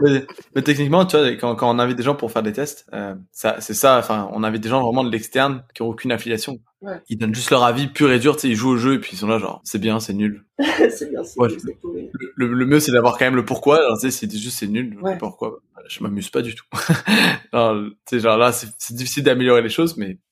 mais, 0.00 0.26
mais, 0.54 0.60
techniquement, 0.60 1.06
tu 1.06 1.16
vois, 1.16 1.30
quand, 1.30 1.54
quand 1.56 1.74
on 1.74 1.78
invite 1.78 1.96
des 1.96 2.02
gens 2.02 2.14
pour 2.14 2.30
faire 2.30 2.42
des 2.42 2.52
tests, 2.52 2.86
euh, 2.92 3.14
ça, 3.32 3.56
c'est 3.60 3.72
ça. 3.72 3.98
Enfin, 3.98 4.28
on 4.32 4.44
invite 4.44 4.62
des 4.62 4.68
gens 4.68 4.82
vraiment 4.82 5.04
de 5.04 5.10
l'externe 5.10 5.64
qui 5.74 5.80
ont 5.80 5.88
aucune 5.88 6.12
affiliation. 6.12 6.60
Ouais. 6.82 7.00
Ils 7.08 7.16
donnent 7.16 7.34
juste 7.34 7.50
leur 7.50 7.64
avis 7.64 7.86
pur 7.86 8.12
et 8.12 8.18
dur. 8.18 8.36
Tu 8.36 8.42
sais, 8.42 8.48
ils 8.48 8.56
jouent 8.56 8.72
au 8.72 8.76
jeu 8.76 8.94
et 8.94 8.98
puis 8.98 9.12
ils 9.14 9.16
sont 9.16 9.26
là 9.26 9.38
genre, 9.38 9.62
c'est 9.64 9.78
bien, 9.78 10.00
c'est 10.00 10.12
nul. 10.12 10.44
c'est 10.90 11.10
bien, 11.10 11.24
c'est 11.24 11.40
ouais, 11.40 11.48
nul. 11.48 12.10
Le, 12.36 12.52
le, 12.52 12.66
mieux, 12.66 12.78
c'est 12.78 12.92
d'avoir 12.92 13.16
quand 13.16 13.24
même 13.24 13.36
le 13.36 13.44
pourquoi. 13.46 13.78
Alors, 13.78 13.98
tu 13.98 14.10
sais, 14.10 14.26
si 14.26 14.38
juste 14.38 14.58
c'est 14.58 14.66
nul, 14.66 14.98
ouais. 15.00 15.16
pourquoi 15.16 15.60
Je 15.88 16.02
m'amuse 16.02 16.28
pas 16.28 16.42
du 16.42 16.54
tout. 16.54 16.66
tu 17.52 17.96
sais, 18.06 18.20
genre 18.20 18.36
là, 18.36 18.52
c'est 18.52 18.94
difficile 18.94 19.22
d'améliorer 19.22 19.62
les 19.62 19.70
choses, 19.70 19.96
mais 19.96 20.18
c'est 20.18 20.29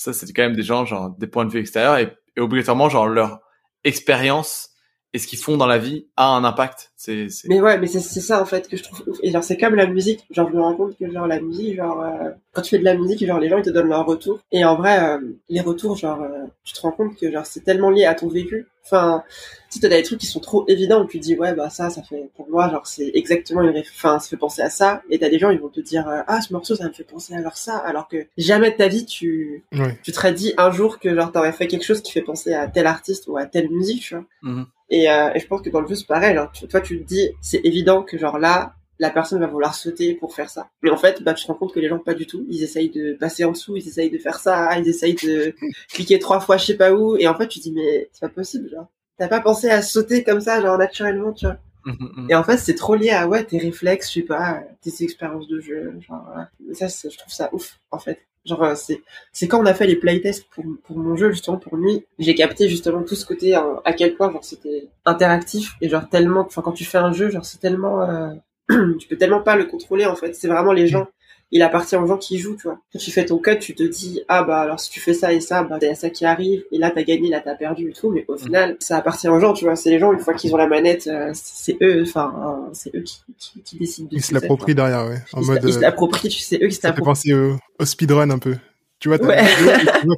ça, 0.00 0.14
c'est 0.14 0.32
quand 0.32 0.42
même 0.42 0.56
des 0.56 0.62
gens 0.62 0.86
genre 0.86 1.10
des 1.18 1.26
points 1.26 1.44
de 1.44 1.50
vue 1.50 1.60
extérieurs 1.60 1.98
et, 1.98 2.16
et 2.36 2.40
obligatoirement 2.40 2.88
genre 2.88 3.06
leur 3.06 3.40
expérience 3.84 4.69
et 5.12 5.18
ce 5.18 5.26
qu'ils 5.26 5.38
font 5.38 5.56
dans 5.56 5.66
la 5.66 5.78
vie 5.78 6.06
a 6.16 6.28
un 6.28 6.44
impact. 6.44 6.92
C'est, 6.96 7.26
Mais 7.46 7.60
ouais, 7.60 7.78
mais 7.78 7.86
c'est, 7.86 8.00
ça 8.00 8.40
en 8.40 8.44
fait 8.44 8.68
que 8.68 8.76
je 8.76 8.82
trouve 8.82 9.02
ouf. 9.08 9.18
Et 9.22 9.30
genre 9.30 9.42
c'est 9.42 9.56
comme 9.56 9.74
la 9.74 9.86
musique. 9.86 10.24
Genre 10.30 10.48
je 10.48 10.54
me 10.54 10.60
rends 10.60 10.76
compte 10.76 10.96
que 10.96 11.10
genre 11.10 11.26
la 11.26 11.40
musique, 11.40 11.76
genre 11.76 12.00
euh, 12.02 12.30
quand 12.52 12.62
tu 12.62 12.70
fais 12.70 12.78
de 12.78 12.84
la 12.84 12.94
musique, 12.94 13.24
genre 13.26 13.40
les 13.40 13.48
gens 13.48 13.58
ils 13.58 13.64
te 13.64 13.70
donnent 13.70 13.88
leur 13.88 14.06
retour. 14.06 14.38
Et 14.52 14.64
en 14.64 14.76
vrai, 14.76 15.02
euh, 15.02 15.18
les 15.48 15.60
retours, 15.60 15.96
genre 15.96 16.22
euh, 16.22 16.44
tu 16.62 16.74
te 16.74 16.80
rends 16.80 16.92
compte 16.92 17.16
que 17.16 17.30
genre 17.30 17.46
c'est 17.46 17.64
tellement 17.64 17.90
lié 17.90 18.04
à 18.04 18.14
ton 18.14 18.28
vécu. 18.28 18.66
Enfin, 18.84 19.22
tu 19.70 19.78
sais, 19.78 19.88
t'as 19.88 19.96
des 19.96 20.02
trucs 20.02 20.20
qui 20.20 20.26
sont 20.26 20.40
trop 20.40 20.64
évidents 20.68 21.02
où 21.02 21.06
tu 21.06 21.18
te 21.18 21.24
dis 21.24 21.36
ouais 21.36 21.54
bah 21.54 21.70
ça, 21.70 21.90
ça 21.90 22.02
fait 22.02 22.30
pour 22.36 22.48
moi 22.48 22.70
genre 22.70 22.86
c'est 22.86 23.10
exactement 23.14 23.62
une, 23.62 23.76
enfin 23.78 24.18
ça 24.18 24.28
fait 24.28 24.36
penser 24.36 24.62
à 24.62 24.70
ça. 24.70 25.02
Et 25.10 25.18
t'as 25.18 25.28
des 25.28 25.38
gens 25.38 25.50
ils 25.50 25.58
vont 25.58 25.68
te 25.68 25.80
dire 25.80 26.06
ah 26.06 26.40
ce 26.40 26.52
morceau 26.52 26.76
ça 26.76 26.86
me 26.86 26.92
fait 26.92 27.04
penser 27.04 27.34
à 27.34 27.40
leur 27.40 27.56
ça, 27.56 27.78
alors 27.78 28.08
que 28.08 28.26
jamais 28.38 28.70
de 28.70 28.76
ta 28.76 28.88
vie 28.88 29.06
tu 29.06 29.64
tu 30.02 30.12
te 30.12 30.16
serais 30.16 30.32
dit 30.32 30.54
un 30.56 30.70
jour 30.70 30.98
que 30.98 31.14
genre 31.14 31.32
t'aurais 31.32 31.52
fait 31.52 31.66
quelque 31.66 31.84
chose 31.84 32.00
qui 32.02 32.12
fait 32.12 32.22
penser 32.22 32.52
à 32.52 32.68
tel 32.68 32.86
artiste 32.86 33.26
ou 33.26 33.36
à 33.36 33.46
telle 33.46 33.70
musique, 33.70 34.02
tu 34.02 34.14
vois. 34.14 34.24
Mm-hmm. 34.42 34.66
Et, 34.90 35.10
euh, 35.10 35.30
je 35.36 35.46
pense 35.46 35.62
que 35.62 35.70
dans 35.70 35.80
le 35.80 35.88
jeu 35.88 35.94
c'est 35.94 36.06
pareil. 36.06 36.34
Genre, 36.34 36.50
toi 36.68 36.80
tu 36.80 37.00
te 37.00 37.06
dis 37.06 37.30
c'est 37.40 37.60
évident 37.64 38.02
que 38.02 38.18
genre 38.18 38.38
là 38.38 38.74
la 38.98 39.10
personne 39.10 39.40
va 39.40 39.46
vouloir 39.46 39.74
sauter 39.74 40.14
pour 40.14 40.34
faire 40.34 40.50
ça. 40.50 40.68
Mais 40.82 40.90
en 40.90 40.96
fait, 40.98 41.22
bah, 41.22 41.32
tu 41.32 41.46
te 41.46 41.50
rends 41.50 41.56
compte 41.56 41.72
que 41.72 41.80
les 41.80 41.88
gens 41.88 41.98
pas 41.98 42.12
du 42.12 42.26
tout. 42.26 42.44
Ils 42.50 42.62
essayent 42.62 42.90
de 42.90 43.14
passer 43.14 43.44
en 43.44 43.52
dessous, 43.52 43.74
ils 43.76 43.88
essayent 43.88 44.10
de 44.10 44.18
faire 44.18 44.38
ça, 44.38 44.78
ils 44.78 44.86
essayent 44.86 45.14
de 45.14 45.54
cliquer 45.88 46.18
trois 46.18 46.38
fois 46.40 46.58
je 46.58 46.66
sais 46.66 46.76
pas 46.76 46.92
où. 46.92 47.16
Et 47.16 47.26
en 47.26 47.34
fait, 47.34 47.48
tu 47.48 47.60
te 47.60 47.64
dis 47.64 47.72
mais 47.72 48.08
c'est 48.12 48.20
pas 48.20 48.28
possible. 48.28 48.68
Genre. 48.68 48.86
t'as 49.18 49.28
pas 49.28 49.40
pensé 49.40 49.70
à 49.70 49.80
sauter 49.82 50.22
comme 50.22 50.40
ça, 50.40 50.60
genre 50.60 50.76
naturellement, 50.76 51.32
tu 51.32 51.46
vois. 51.46 51.56
Mhm, 51.84 51.96
mhm. 52.16 52.30
Et 52.30 52.34
en 52.34 52.44
fait, 52.44 52.58
c'est 52.58 52.74
trop 52.74 52.94
lié 52.94 53.10
à 53.10 53.28
ouais 53.28 53.44
tes 53.44 53.58
réflexes, 53.58 54.08
je 54.08 54.20
sais 54.20 54.26
pas, 54.26 54.62
tes 54.82 55.04
expériences 55.04 55.48
de 55.48 55.60
jeu. 55.60 55.94
Genre, 56.06 56.28
ouais. 56.36 56.74
ça, 56.74 56.88
je 56.88 57.16
trouve 57.16 57.32
ça 57.32 57.48
ouf 57.52 57.78
en 57.90 57.98
fait. 57.98 58.20
Genre, 58.46 58.62
euh, 58.62 58.74
c'est 58.74 59.02
c'est 59.32 59.48
quand 59.48 59.60
on 59.60 59.66
a 59.66 59.74
fait 59.74 59.86
les 59.86 59.96
playtests 59.96 60.46
pour 60.50 60.64
pour 60.84 60.96
mon 60.98 61.14
jeu 61.16 61.30
justement 61.30 61.58
pour 61.58 61.76
lui, 61.76 62.04
j'ai 62.18 62.34
capté 62.34 62.68
justement 62.68 63.02
tout 63.02 63.14
ce 63.14 63.26
côté 63.26 63.54
euh, 63.56 63.76
à 63.84 63.92
quel 63.92 64.14
point 64.16 64.30
genre 64.32 64.44
c'était 64.44 64.88
interactif 65.04 65.74
et 65.82 65.88
genre 65.90 66.08
tellement, 66.08 66.40
enfin 66.46 66.62
quand 66.62 66.72
tu 66.72 66.84
fais 66.84 66.98
un 66.98 67.12
jeu, 67.12 67.30
genre 67.30 67.44
c'est 67.44 67.60
tellement, 67.60 68.02
euh, 68.02 68.30
tu 68.98 69.08
peux 69.08 69.16
tellement 69.16 69.42
pas 69.42 69.56
le 69.56 69.66
contrôler 69.66 70.06
en 70.06 70.16
fait. 70.16 70.34
C'est 70.34 70.48
vraiment 70.48 70.72
les 70.72 70.86
gens. 70.86 71.06
Il 71.52 71.62
appartient 71.62 71.96
aux 71.96 72.06
gens 72.06 72.16
qui 72.16 72.38
jouent, 72.38 72.54
tu 72.56 72.62
vois. 72.68 72.78
Quand 72.92 72.98
tu 73.00 73.10
fais 73.10 73.24
ton 73.24 73.38
code, 73.38 73.58
tu 73.58 73.74
te 73.74 73.82
dis, 73.82 74.22
ah 74.28 74.44
bah 74.44 74.60
alors 74.60 74.78
si 74.78 74.88
tu 74.90 75.00
fais 75.00 75.12
ça 75.14 75.32
et 75.32 75.40
ça, 75.40 75.64
bah 75.64 75.78
t'as 75.80 75.94
ça 75.96 76.08
qui 76.08 76.24
arrive, 76.24 76.62
et 76.70 76.78
là 76.78 76.92
t'as 76.94 77.02
gagné, 77.02 77.28
là 77.28 77.40
t'as 77.44 77.54
perdu 77.56 77.90
et 77.90 77.92
tout, 77.92 78.10
mais 78.10 78.24
au 78.28 78.36
final, 78.36 78.76
ça 78.78 78.96
appartient 78.98 79.28
aux 79.28 79.40
gens, 79.40 79.52
tu 79.52 79.64
vois. 79.64 79.74
C'est 79.74 79.90
les 79.90 79.98
gens, 79.98 80.12
une 80.12 80.20
fois 80.20 80.34
qu'ils 80.34 80.54
ont 80.54 80.56
la 80.58 80.68
manette, 80.68 81.08
euh, 81.08 81.30
c'est 81.34 81.76
eux, 81.82 82.02
enfin, 82.06 82.68
c'est 82.72 82.94
eux 82.94 83.00
qui, 83.02 83.20
qui, 83.36 83.62
qui 83.62 83.78
décident 83.78 84.08
de 84.08 84.14
Ils 84.16 84.22
se 84.22 84.28
ça, 84.28 84.34
l'approprient 84.34 84.74
derrière, 84.76 85.06
ouais. 85.06 85.18
En. 85.32 85.40
Ils 85.40 85.44
se- 85.44 85.50
mode, 85.50 85.60
ils 85.64 85.72
se 85.72 85.78
euh, 85.78 85.80
l'approprient, 85.80 86.28
tu 86.28 86.38
sais, 86.38 86.56
eux 86.62 86.68
qui 86.68 86.74
se 86.74 86.80
ça 86.80 86.88
fait 86.92 86.98
l'approprient. 87.00 87.32
penser 87.32 87.34
au, 87.34 87.56
au 87.80 87.84
speedrun 87.84 88.30
un 88.30 88.38
peu. 88.38 88.56
Tu 89.00 89.08
vois, 89.08 89.18
t'as 89.18 89.26
Ouais. 89.26 89.42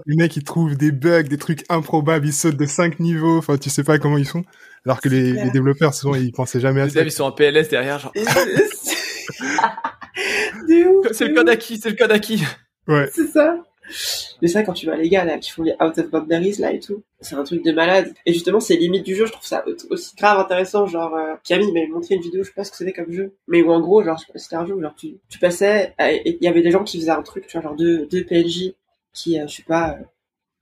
les 0.07 0.17
mecs, 0.17 0.37
ils 0.37 0.43
trouvent 0.45 0.77
des 0.77 0.91
bugs, 0.93 1.23
des 1.23 1.39
trucs 1.39 1.65
improbables, 1.71 2.27
ils 2.27 2.33
sautent 2.33 2.57
de 2.57 2.67
5 2.67 2.99
niveaux, 3.01 3.39
enfin, 3.39 3.57
tu 3.57 3.71
sais 3.71 3.85
pas 3.85 3.99
comment 3.99 4.19
ils 4.19 4.27
font. 4.27 4.45
Alors 4.85 5.01
que 5.01 5.09
les, 5.09 5.51
développeurs, 5.51 5.95
souvent, 5.95 6.17
ils 6.17 6.33
pensaient 6.33 6.59
jamais 6.61 6.81
à 6.81 6.87
Les 6.87 6.91
ça. 6.91 7.03
ils 7.03 7.13
sont 7.13 7.23
en 7.25 7.31
PLS 7.33 7.69
derrière, 7.71 8.01
genre, 8.01 8.13
c'est 10.15 11.25
le 11.25 11.31
de 11.31 11.35
code 11.35 11.49
acquis, 11.49 11.79
c'est 11.79 11.91
le 11.91 11.97
code 11.97 12.13
acquis. 12.13 12.43
Ouais. 12.89 13.09
C'est 13.13 13.27
ça. 13.27 13.57
Mais 14.41 14.49
ça, 14.49 14.63
quand 14.63 14.73
tu 14.73 14.87
vois 14.87 14.97
les 14.97 15.09
gars 15.09 15.25
là 15.25 15.39
qui 15.39 15.51
font 15.51 15.63
les 15.63 15.73
out 15.83 15.99
of 15.99 16.09
boundaries 16.11 16.57
là 16.59 16.73
et 16.73 16.79
tout, 16.81 17.03
c'est 17.21 17.35
un 17.35 17.45
truc 17.45 17.65
de 17.65 17.73
malade. 17.73 18.13
Et 18.27 18.33
justement, 18.33 18.61
c'est 18.61 18.77
limite 18.77 19.05
du 19.05 19.15
jeu. 19.15 19.27
Je 19.27 19.33
trouve 19.33 19.45
ça 19.45 19.65
au- 19.67 19.93
aussi 19.93 20.15
grave 20.17 20.39
intéressant. 20.39 20.87
Genre, 20.87 21.15
euh, 21.15 21.35
Camille 21.45 21.73
m'avait 21.73 21.89
montré 21.89 22.15
une 22.15 22.23
vidéo, 22.23 22.43
je 22.43 22.49
sais 22.49 22.55
pas 22.55 22.65
ce 22.65 22.71
que 22.71 22.77
c'était 22.77 22.93
comme 22.93 23.13
jeu, 23.13 23.35
mais 23.49 23.63
où 23.63 23.71
en 23.71 23.81
gros, 23.81 24.03
genre, 24.03 24.19
c'était 24.37 24.57
un 24.57 24.67
jeu 24.67 24.75
où 24.75 24.81
genre 24.81 24.95
tu, 24.97 25.17
tu 25.29 25.39
passais 25.39 25.95
il 25.99 26.39
y 26.41 26.49
avait 26.49 26.63
des 26.63 26.71
gens 26.71 26.85
qui 26.85 26.99
faisaient 26.99 27.11
un 27.11 27.23
truc, 27.23 27.47
tu 27.47 27.53
vois, 27.59 27.63
genre 27.63 27.77
deux, 27.77 28.07
deux 28.07 28.25
PNJ 28.25 28.75
qui, 29.13 29.39
euh, 29.39 29.47
je 29.47 29.57
sais 29.57 29.63
pas, 29.65 29.91
euh, 30.01 30.05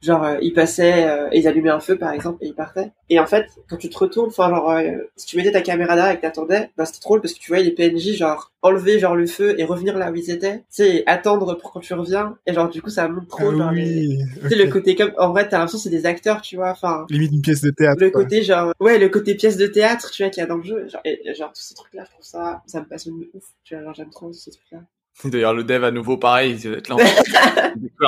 genre 0.02 0.24
euh, 0.24 0.36
ils 0.40 0.52
passaient, 0.52 1.08
euh, 1.08 1.28
et 1.32 1.38
ils 1.40 1.48
allumaient 1.48 1.70
un 1.70 1.80
feu 1.80 1.96
par 1.98 2.12
exemple 2.12 2.38
et 2.42 2.48
ils 2.48 2.54
partaient. 2.54 2.90
Et 3.10 3.18
en 3.20 3.26
fait, 3.26 3.46
quand 3.68 3.76
tu 3.76 3.88
te 3.90 3.98
retournes, 3.98 4.28
enfin 4.28 4.48
genre, 4.48 4.70
euh, 4.70 4.92
si 5.16 5.26
tu 5.26 5.36
mettais 5.36 5.52
ta 5.52 5.60
caméra 5.62 5.94
là 5.96 6.12
et 6.12 6.16
que 6.16 6.22
t'attendais, 6.22 6.70
bah 6.76 6.86
c'était 6.86 7.00
drôle 7.00 7.20
parce 7.20 7.34
que 7.34 7.38
tu 7.40 7.50
voyais 7.50 7.64
les 7.64 7.72
PNJ 7.72 8.14
genre 8.16 8.52
enlever 8.62 8.98
genre 8.98 9.16
le 9.16 9.26
feu 9.26 9.54
et 9.58 9.64
revenir 9.64 9.96
là 9.98 10.10
où 10.10 10.14
ils 10.14 10.30
étaient, 10.30 10.58
tu 10.58 10.64
sais, 10.70 11.02
attendre 11.06 11.54
pour 11.54 11.72
quand 11.72 11.80
tu 11.80 11.92
reviens. 11.94 12.36
Et 12.46 12.52
genre 12.54 12.68
du 12.68 12.80
coup 12.82 12.90
ça 12.90 13.08
montre 13.08 13.28
trop 13.28 13.50
Ah 13.50 13.56
genre 13.56 13.72
les- 13.72 14.06
oui. 14.08 14.18
tu 14.42 14.48
sais 14.48 14.54
ok. 14.54 14.64
le 14.66 14.70
côté 14.70 14.94
comme 14.96 15.12
en 15.18 15.30
vrai 15.30 15.48
t'as 15.48 15.58
l'impression 15.58 15.78
que 15.78 15.82
c'est 15.84 15.90
des 15.90 16.06
acteurs 16.06 16.40
tu 16.42 16.56
vois 16.56 16.70
enfin 16.70 17.06
Limite 17.10 17.32
une 17.32 17.42
pièce 17.42 17.60
de 17.62 17.70
théâtre. 17.70 18.00
le 18.00 18.10
quoi. 18.10 18.22
côté 18.22 18.42
genre 18.42 18.72
ouais 18.80 18.98
le 18.98 19.08
côté 19.08 19.34
pièce 19.34 19.56
de 19.56 19.66
théâtre 19.66 20.10
tu 20.10 20.22
vois 20.22 20.30
qu'il 20.30 20.40
y 20.40 20.44
a 20.44 20.46
dans 20.46 20.56
le 20.56 20.62
jeu 20.62 20.88
genre, 20.88 21.00
et, 21.04 21.20
genre 21.34 21.52
tous 21.52 21.62
ces 21.62 21.74
trucs 21.74 21.94
là 21.94 22.04
je 22.06 22.10
trouve 22.12 22.24
ça 22.24 22.62
ça 22.66 22.80
me 22.80 22.86
passionne 22.86 23.18
de 23.18 23.30
ouf 23.34 23.44
tu 23.64 23.74
vois 23.74 23.84
genre 23.84 23.94
j'aime 23.94 24.10
trop 24.10 24.32
ces 24.32 24.50
trucs 24.50 24.70
là 24.72 24.78
D'ailleurs, 25.24 25.54
le 25.54 25.64
dev 25.64 25.84
à 25.84 25.90
nouveau, 25.90 26.16
pareil, 26.16 26.58
il 26.64 26.72
être 26.72 26.88
là. 26.88 26.96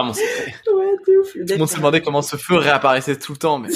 mon 0.02 0.12
secret. 0.12 0.54
ouais 0.74 0.86
c'est 1.04 1.16
ouf 1.16 1.34
le 1.34 1.44
Tout 1.44 1.52
le 1.52 1.58
monde 1.58 1.68
se 1.68 1.76
demandait 1.76 2.00
comment 2.00 2.22
ce 2.22 2.36
feu 2.36 2.56
réapparaissait 2.56 3.16
tout 3.16 3.32
le 3.32 3.38
temps, 3.38 3.58
mais 3.58 3.68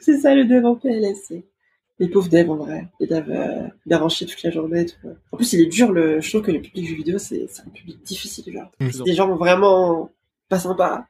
c'est 0.00 0.20
ça 0.20 0.34
le 0.34 0.44
dev 0.44 0.64
en 0.64 0.76
PLS 0.76 1.32
les 1.98 2.08
pauvres 2.08 2.28
devs 2.28 2.50
en 2.50 2.56
vrai 2.56 2.88
les 3.00 3.06
devs 3.06 3.30
euh, 3.30 3.68
devs 3.86 4.02
en 4.02 4.08
toute 4.08 4.42
la 4.42 4.50
journée 4.50 4.80
et 4.80 4.86
tout 4.86 4.96
ouais. 5.04 5.12
en 5.30 5.36
plus 5.36 5.52
il 5.52 5.60
est 5.60 5.66
dur 5.66 5.92
le 5.92 6.20
je 6.20 6.28
trouve 6.30 6.42
que 6.42 6.50
le 6.50 6.60
public 6.60 6.88
jeux 6.88 6.96
vidéo 6.96 7.18
c'est 7.18 7.46
un 7.64 7.70
public 7.70 8.02
difficile 8.02 8.52
genre 8.52 8.70
Mm. 8.80 8.90
c'est 8.90 9.02
des 9.04 9.14
gens 9.14 9.34
vraiment 9.36 10.10
pas 10.48 10.58
sympas 10.58 11.04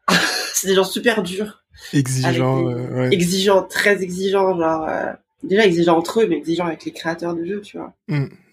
c'est 0.54 0.66
des 0.68 0.74
gens 0.74 0.84
super 0.84 1.22
durs 1.22 1.64
Exigeant, 1.94 2.66
Avec 2.66 2.78
euh, 2.78 2.94
ouais. 2.94 3.08
exigeants 3.12 3.62
très 3.62 4.02
exigeants 4.02 4.56
genre 4.58 4.86
euh, 4.88 5.12
déjà 5.42 5.64
exigeants 5.64 5.96
entre 5.98 6.20
eux 6.22 6.26
mais 6.28 6.36
exigeants 6.36 6.66
avec 6.66 6.84
les 6.84 6.92
créateurs 6.92 7.34
de 7.34 7.44
jeux 7.44 7.60
tu 7.60 7.76
vois 7.78 7.92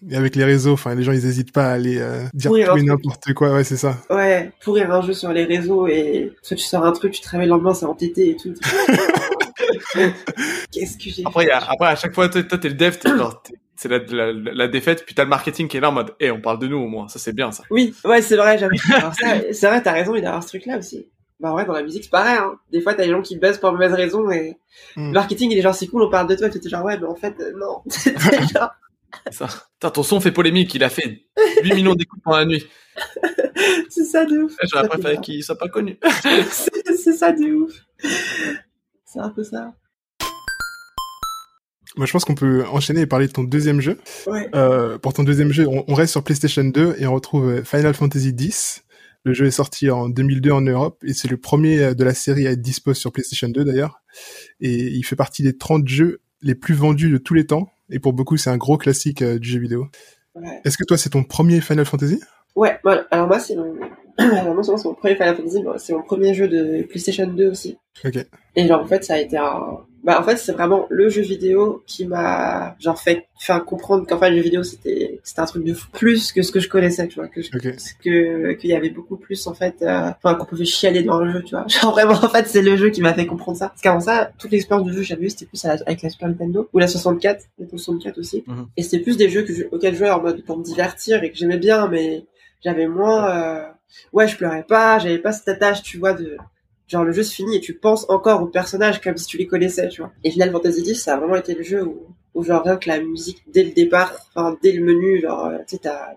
Et 0.08 0.16
avec 0.16 0.34
les 0.36 0.44
réseaux, 0.44 0.72
enfin, 0.72 0.94
les 0.94 1.02
gens, 1.02 1.12
ils 1.12 1.26
hésitent 1.26 1.52
pas 1.52 1.66
à 1.66 1.72
aller 1.72 1.98
euh, 1.98 2.24
dire 2.34 2.50
tout 2.50 2.56
et 2.56 2.82
n'importe 2.82 3.32
quoi. 3.34 3.52
Ouais, 3.52 3.64
c'est 3.64 3.76
ça. 3.76 3.98
Ouais, 4.08 4.50
pourrir 4.64 4.90
un 4.92 5.02
jeu 5.02 5.12
sur 5.12 5.30
les 5.32 5.44
réseaux 5.44 5.86
et 5.88 6.32
soit 6.42 6.56
tu 6.56 6.64
sors 6.64 6.84
un 6.84 6.92
truc, 6.92 7.12
tu 7.12 7.20
te 7.20 7.28
réveilles 7.28 7.46
le 7.48 7.50
lendemain, 7.54 7.74
c'est 7.74 7.84
entêté 7.86 8.30
et 8.30 8.36
tout. 8.36 8.54
Qu'est-ce 10.72 10.96
que 10.98 11.10
j'ai 11.10 11.22
après, 11.26 11.44
y 11.44 11.46
fait? 11.46 11.52
a- 11.52 11.70
après, 11.70 11.88
à 11.88 11.96
chaque 11.96 12.14
fois, 12.14 12.28
toi, 12.28 12.42
t'es 12.42 12.68
le 12.68 12.74
dev, 12.74 12.96
t'es 12.96 13.08
genre, 13.10 13.42
t'es- 13.42 13.54
c'est 13.76 13.88
la, 13.88 13.98
la, 13.98 14.32
la 14.32 14.68
défaite, 14.68 15.04
puis 15.06 15.14
t'as 15.14 15.24
le 15.24 15.30
marketing 15.30 15.68
qui 15.68 15.76
est 15.76 15.80
là 15.80 15.88
en 15.90 15.92
mode, 15.92 16.14
eh, 16.20 16.30
on 16.30 16.40
parle 16.40 16.58
de 16.58 16.66
nous 16.66 16.76
au 16.78 16.86
moins, 16.88 17.08
ça 17.08 17.18
c'est 17.18 17.34
bien 17.34 17.50
ça. 17.52 17.64
Oui, 17.70 17.94
ouais, 18.04 18.20
c'est 18.22 18.36
vrai, 18.36 18.58
j'avoue. 18.58 18.74
C'est 19.52 19.66
vrai, 19.66 19.82
t'as 19.82 19.92
raison, 19.92 20.14
il 20.14 20.22
y 20.22 20.26
a 20.26 20.40
ce 20.40 20.48
truc-là 20.48 20.78
aussi. 20.78 21.06
Bah 21.40 21.54
ouais, 21.54 21.64
dans 21.64 21.72
la 21.72 21.82
musique, 21.82 22.04
c'est 22.04 22.10
pareil. 22.10 22.36
Hein. 22.38 22.58
Des 22.70 22.80
fois, 22.82 22.92
t'as 22.94 23.04
des 23.04 23.10
gens 23.10 23.22
qui 23.22 23.38
buzzent 23.38 23.58
pour 23.58 23.72
mauvaise 23.72 23.92
raison 23.94 24.30
et 24.30 24.56
Mm. 24.96 25.06
le 25.08 25.12
marketing, 25.12 25.50
il 25.52 25.58
est 25.58 25.62
genre, 25.62 25.74
c'est 25.74 25.86
cool, 25.86 26.02
on 26.02 26.10
parle 26.10 26.26
de 26.28 26.34
toi. 26.36 26.48
Et 26.48 26.50
t'es 26.50 26.68
genre, 26.68 26.84
ouais, 26.84 26.98
mais 26.98 27.06
en 27.06 27.14
fait, 27.16 27.34
euh, 27.40 27.52
non. 27.58 27.82
C'est 27.88 28.14
genre, 28.52 28.70
C'est 29.26 29.34
ça. 29.34 29.48
Putain, 29.74 29.90
ton 29.90 30.02
son 30.02 30.20
fait 30.20 30.32
polémique, 30.32 30.74
il 30.74 30.84
a 30.84 30.88
fait 30.90 31.22
8 31.62 31.74
millions 31.74 31.94
d'écoutes 31.94 32.20
pendant 32.22 32.38
la 32.38 32.44
nuit. 32.46 32.66
c'est 33.88 34.04
ça 34.04 34.24
de 34.26 34.38
ouf. 34.42 34.54
J'aurais 34.70 34.84
Ça, 34.84 34.88
préféré 34.88 35.18
qu'il 35.18 35.42
soit 35.42 35.56
pas 35.58 35.68
connu. 35.68 35.98
c'est 36.50 37.12
ça 37.14 37.32
de 37.32 37.52
ouf. 37.52 37.72
C'est 39.04 39.20
un 39.20 39.30
peu 39.30 39.42
ça. 39.42 39.72
Moi, 41.96 42.06
je 42.06 42.12
pense 42.12 42.24
qu'on 42.24 42.34
peut 42.36 42.64
enchaîner 42.70 43.00
et 43.02 43.06
parler 43.06 43.26
de 43.26 43.32
ton 43.32 43.42
deuxième 43.42 43.80
jeu. 43.80 43.98
Ouais. 44.26 44.48
Euh, 44.54 44.96
pour 44.98 45.12
ton 45.12 45.24
deuxième 45.24 45.50
jeu, 45.52 45.66
on, 45.66 45.84
on 45.88 45.94
reste 45.94 46.12
sur 46.12 46.22
PlayStation 46.22 46.62
2 46.64 46.94
et 46.98 47.06
on 47.06 47.14
retrouve 47.14 47.48
euh, 47.48 47.64
Final 47.64 47.94
Fantasy 47.94 48.28
X. 48.38 48.84
Le 49.24 49.34
jeu 49.34 49.46
est 49.46 49.50
sorti 49.50 49.90
en 49.90 50.08
2002 50.08 50.50
en 50.50 50.62
Europe 50.62 51.02
et 51.04 51.12
c'est 51.12 51.28
le 51.28 51.36
premier 51.36 51.82
euh, 51.82 51.94
de 51.94 52.04
la 52.04 52.14
série 52.14 52.46
à 52.46 52.52
être 52.52 52.62
dispo 52.62 52.94
sur 52.94 53.12
PlayStation 53.12 53.48
2 53.48 53.64
d'ailleurs. 53.64 54.00
Et 54.60 54.74
il 54.74 55.02
fait 55.02 55.16
partie 55.16 55.42
des 55.42 55.56
30 55.56 55.86
jeux 55.86 56.20
les 56.42 56.54
plus 56.54 56.74
vendus 56.74 57.10
de 57.10 57.18
tous 57.18 57.34
les 57.34 57.46
temps. 57.46 57.68
Et 57.90 57.98
pour 57.98 58.12
beaucoup, 58.12 58.36
c'est 58.36 58.50
un 58.50 58.56
gros 58.56 58.78
classique 58.78 59.22
euh, 59.22 59.38
du 59.38 59.48
jeu 59.48 59.60
vidéo. 59.60 59.88
Ouais. 60.34 60.60
Est-ce 60.64 60.78
que 60.78 60.84
toi, 60.84 60.96
c'est 60.96 61.10
ton 61.10 61.24
premier 61.24 61.60
Final 61.60 61.84
Fantasy? 61.84 62.20
Ouais, 62.56 62.78
voilà. 62.82 63.06
Alors 63.10 63.26
moi, 63.26 63.38
c'est 63.38 63.56
mon... 63.56 63.74
Alors, 64.18 64.54
moi, 64.54 64.62
souvent, 64.62 64.76
c'est 64.76 64.88
mon 64.88 64.94
premier 64.94 65.14
Final 65.16 65.36
Fantasy, 65.36 65.64
c'est 65.78 65.92
mon 65.92 66.02
premier 66.02 66.34
jeu 66.34 66.48
de 66.48 66.82
PlayStation 66.82 67.26
2 67.26 67.50
aussi. 67.50 67.76
Ok. 68.04 68.18
Et 68.56 68.66
genre, 68.66 68.82
en 68.82 68.86
fait, 68.86 69.04
ça 69.04 69.14
a 69.14 69.18
été 69.18 69.36
un... 69.36 69.80
Bah, 70.02 70.18
en 70.18 70.24
fait, 70.24 70.36
c'est 70.38 70.52
vraiment 70.52 70.86
le 70.88 71.10
jeu 71.10 71.20
vidéo 71.20 71.82
qui 71.86 72.06
m'a, 72.06 72.74
genre, 72.80 72.98
fait, 72.98 73.26
faire 73.38 73.62
comprendre 73.66 74.06
qu'en 74.06 74.18
fait, 74.18 74.30
le 74.30 74.36
jeu 74.36 74.42
vidéo, 74.42 74.62
c'était, 74.62 75.20
c'était 75.22 75.40
un 75.40 75.44
truc 75.44 75.62
de 75.62 75.74
fou. 75.74 75.88
Plus 75.92 76.32
que 76.32 76.40
ce 76.40 76.50
que 76.52 76.58
je 76.60 76.68
connaissais, 76.70 77.06
tu 77.06 77.16
vois, 77.16 77.28
que 77.28 77.42
je- 77.42 77.50
que, 78.02 78.52
qu'il 78.54 78.70
y 78.70 78.74
avait 78.74 78.88
beaucoup 78.90 79.16
plus, 79.16 79.46
en 79.46 79.52
fait, 79.52 79.74
euh, 79.82 80.10
enfin, 80.22 80.34
qu'on 80.36 80.46
pouvait 80.46 80.64
chialer 80.64 81.02
dans 81.02 81.20
le 81.20 81.30
jeu, 81.30 81.42
tu 81.42 81.54
vois. 81.54 81.66
Genre, 81.68 81.92
vraiment, 81.92 82.14
en 82.14 82.28
fait, 82.30 82.46
c'est 82.46 82.62
le 82.62 82.76
jeu 82.76 82.88
qui 82.88 83.02
m'a 83.02 83.12
fait 83.12 83.26
comprendre 83.26 83.58
ça. 83.58 83.68
Parce 83.68 83.82
qu'avant 83.82 84.00
ça, 84.00 84.30
toute 84.38 84.50
l'expérience 84.52 84.86
du 84.86 84.92
jeu 84.94 85.00
que 85.00 85.06
j'avais 85.06 85.26
eu, 85.26 85.30
c'était 85.30 85.44
plus 85.46 85.62
la- 85.64 85.76
avec 85.84 86.00
la 86.02 86.08
Super 86.08 86.28
Nintendo, 86.28 86.68
ou 86.72 86.78
la 86.78 86.88
64, 86.88 87.44
la 87.58 87.68
64 87.68 88.18
aussi. 88.18 88.42
Mhm. 88.46 88.68
Et 88.78 88.82
c'était 88.82 89.00
plus 89.02 89.18
des 89.18 89.28
jeux 89.28 89.42
que 89.42 89.52
je, 89.52 89.64
auxquels 89.70 89.92
je 89.94 89.98
jouais 89.98 90.10
en 90.10 90.22
mode 90.22 90.42
pour 90.44 90.56
me 90.56 90.64
divertir 90.64 91.22
et 91.22 91.30
que 91.30 91.36
j'aimais 91.36 91.58
bien, 91.58 91.88
mais 91.88 92.24
j'avais 92.64 92.86
moins, 92.88 93.30
euh, 93.30 93.62
ouais, 94.14 94.28
je 94.28 94.36
pleurais 94.36 94.64
pas, 94.66 94.98
j'avais 94.98 95.18
pas 95.18 95.32
cette 95.32 95.48
attache, 95.48 95.82
tu 95.82 95.98
vois, 95.98 96.14
de, 96.14 96.36
genre 96.90 97.04
le 97.04 97.12
jeu 97.12 97.22
se 97.22 97.34
finit 97.34 97.56
et 97.56 97.60
tu 97.60 97.74
penses 97.74 98.04
encore 98.08 98.42
aux 98.42 98.46
personnages 98.46 99.00
comme 99.00 99.16
si 99.16 99.26
tu 99.26 99.38
les 99.38 99.46
connaissais, 99.46 99.88
tu 99.88 100.02
vois. 100.02 100.12
Et 100.24 100.30
Final 100.30 100.50
Fantasy 100.50 100.82
X, 100.82 101.04
ça 101.04 101.14
a 101.14 101.16
vraiment 101.18 101.36
été 101.36 101.54
le 101.54 101.62
jeu 101.62 101.84
où, 101.84 102.06
où 102.34 102.42
genre 102.42 102.62
rien 102.64 102.76
que 102.76 102.88
la 102.88 103.00
musique 103.00 103.42
dès 103.46 103.62
le 103.62 103.70
départ, 103.70 104.12
enfin 104.34 104.58
dès 104.62 104.72
le 104.72 104.84
menu, 104.84 105.20
genre 105.20 105.46
euh, 105.46 105.58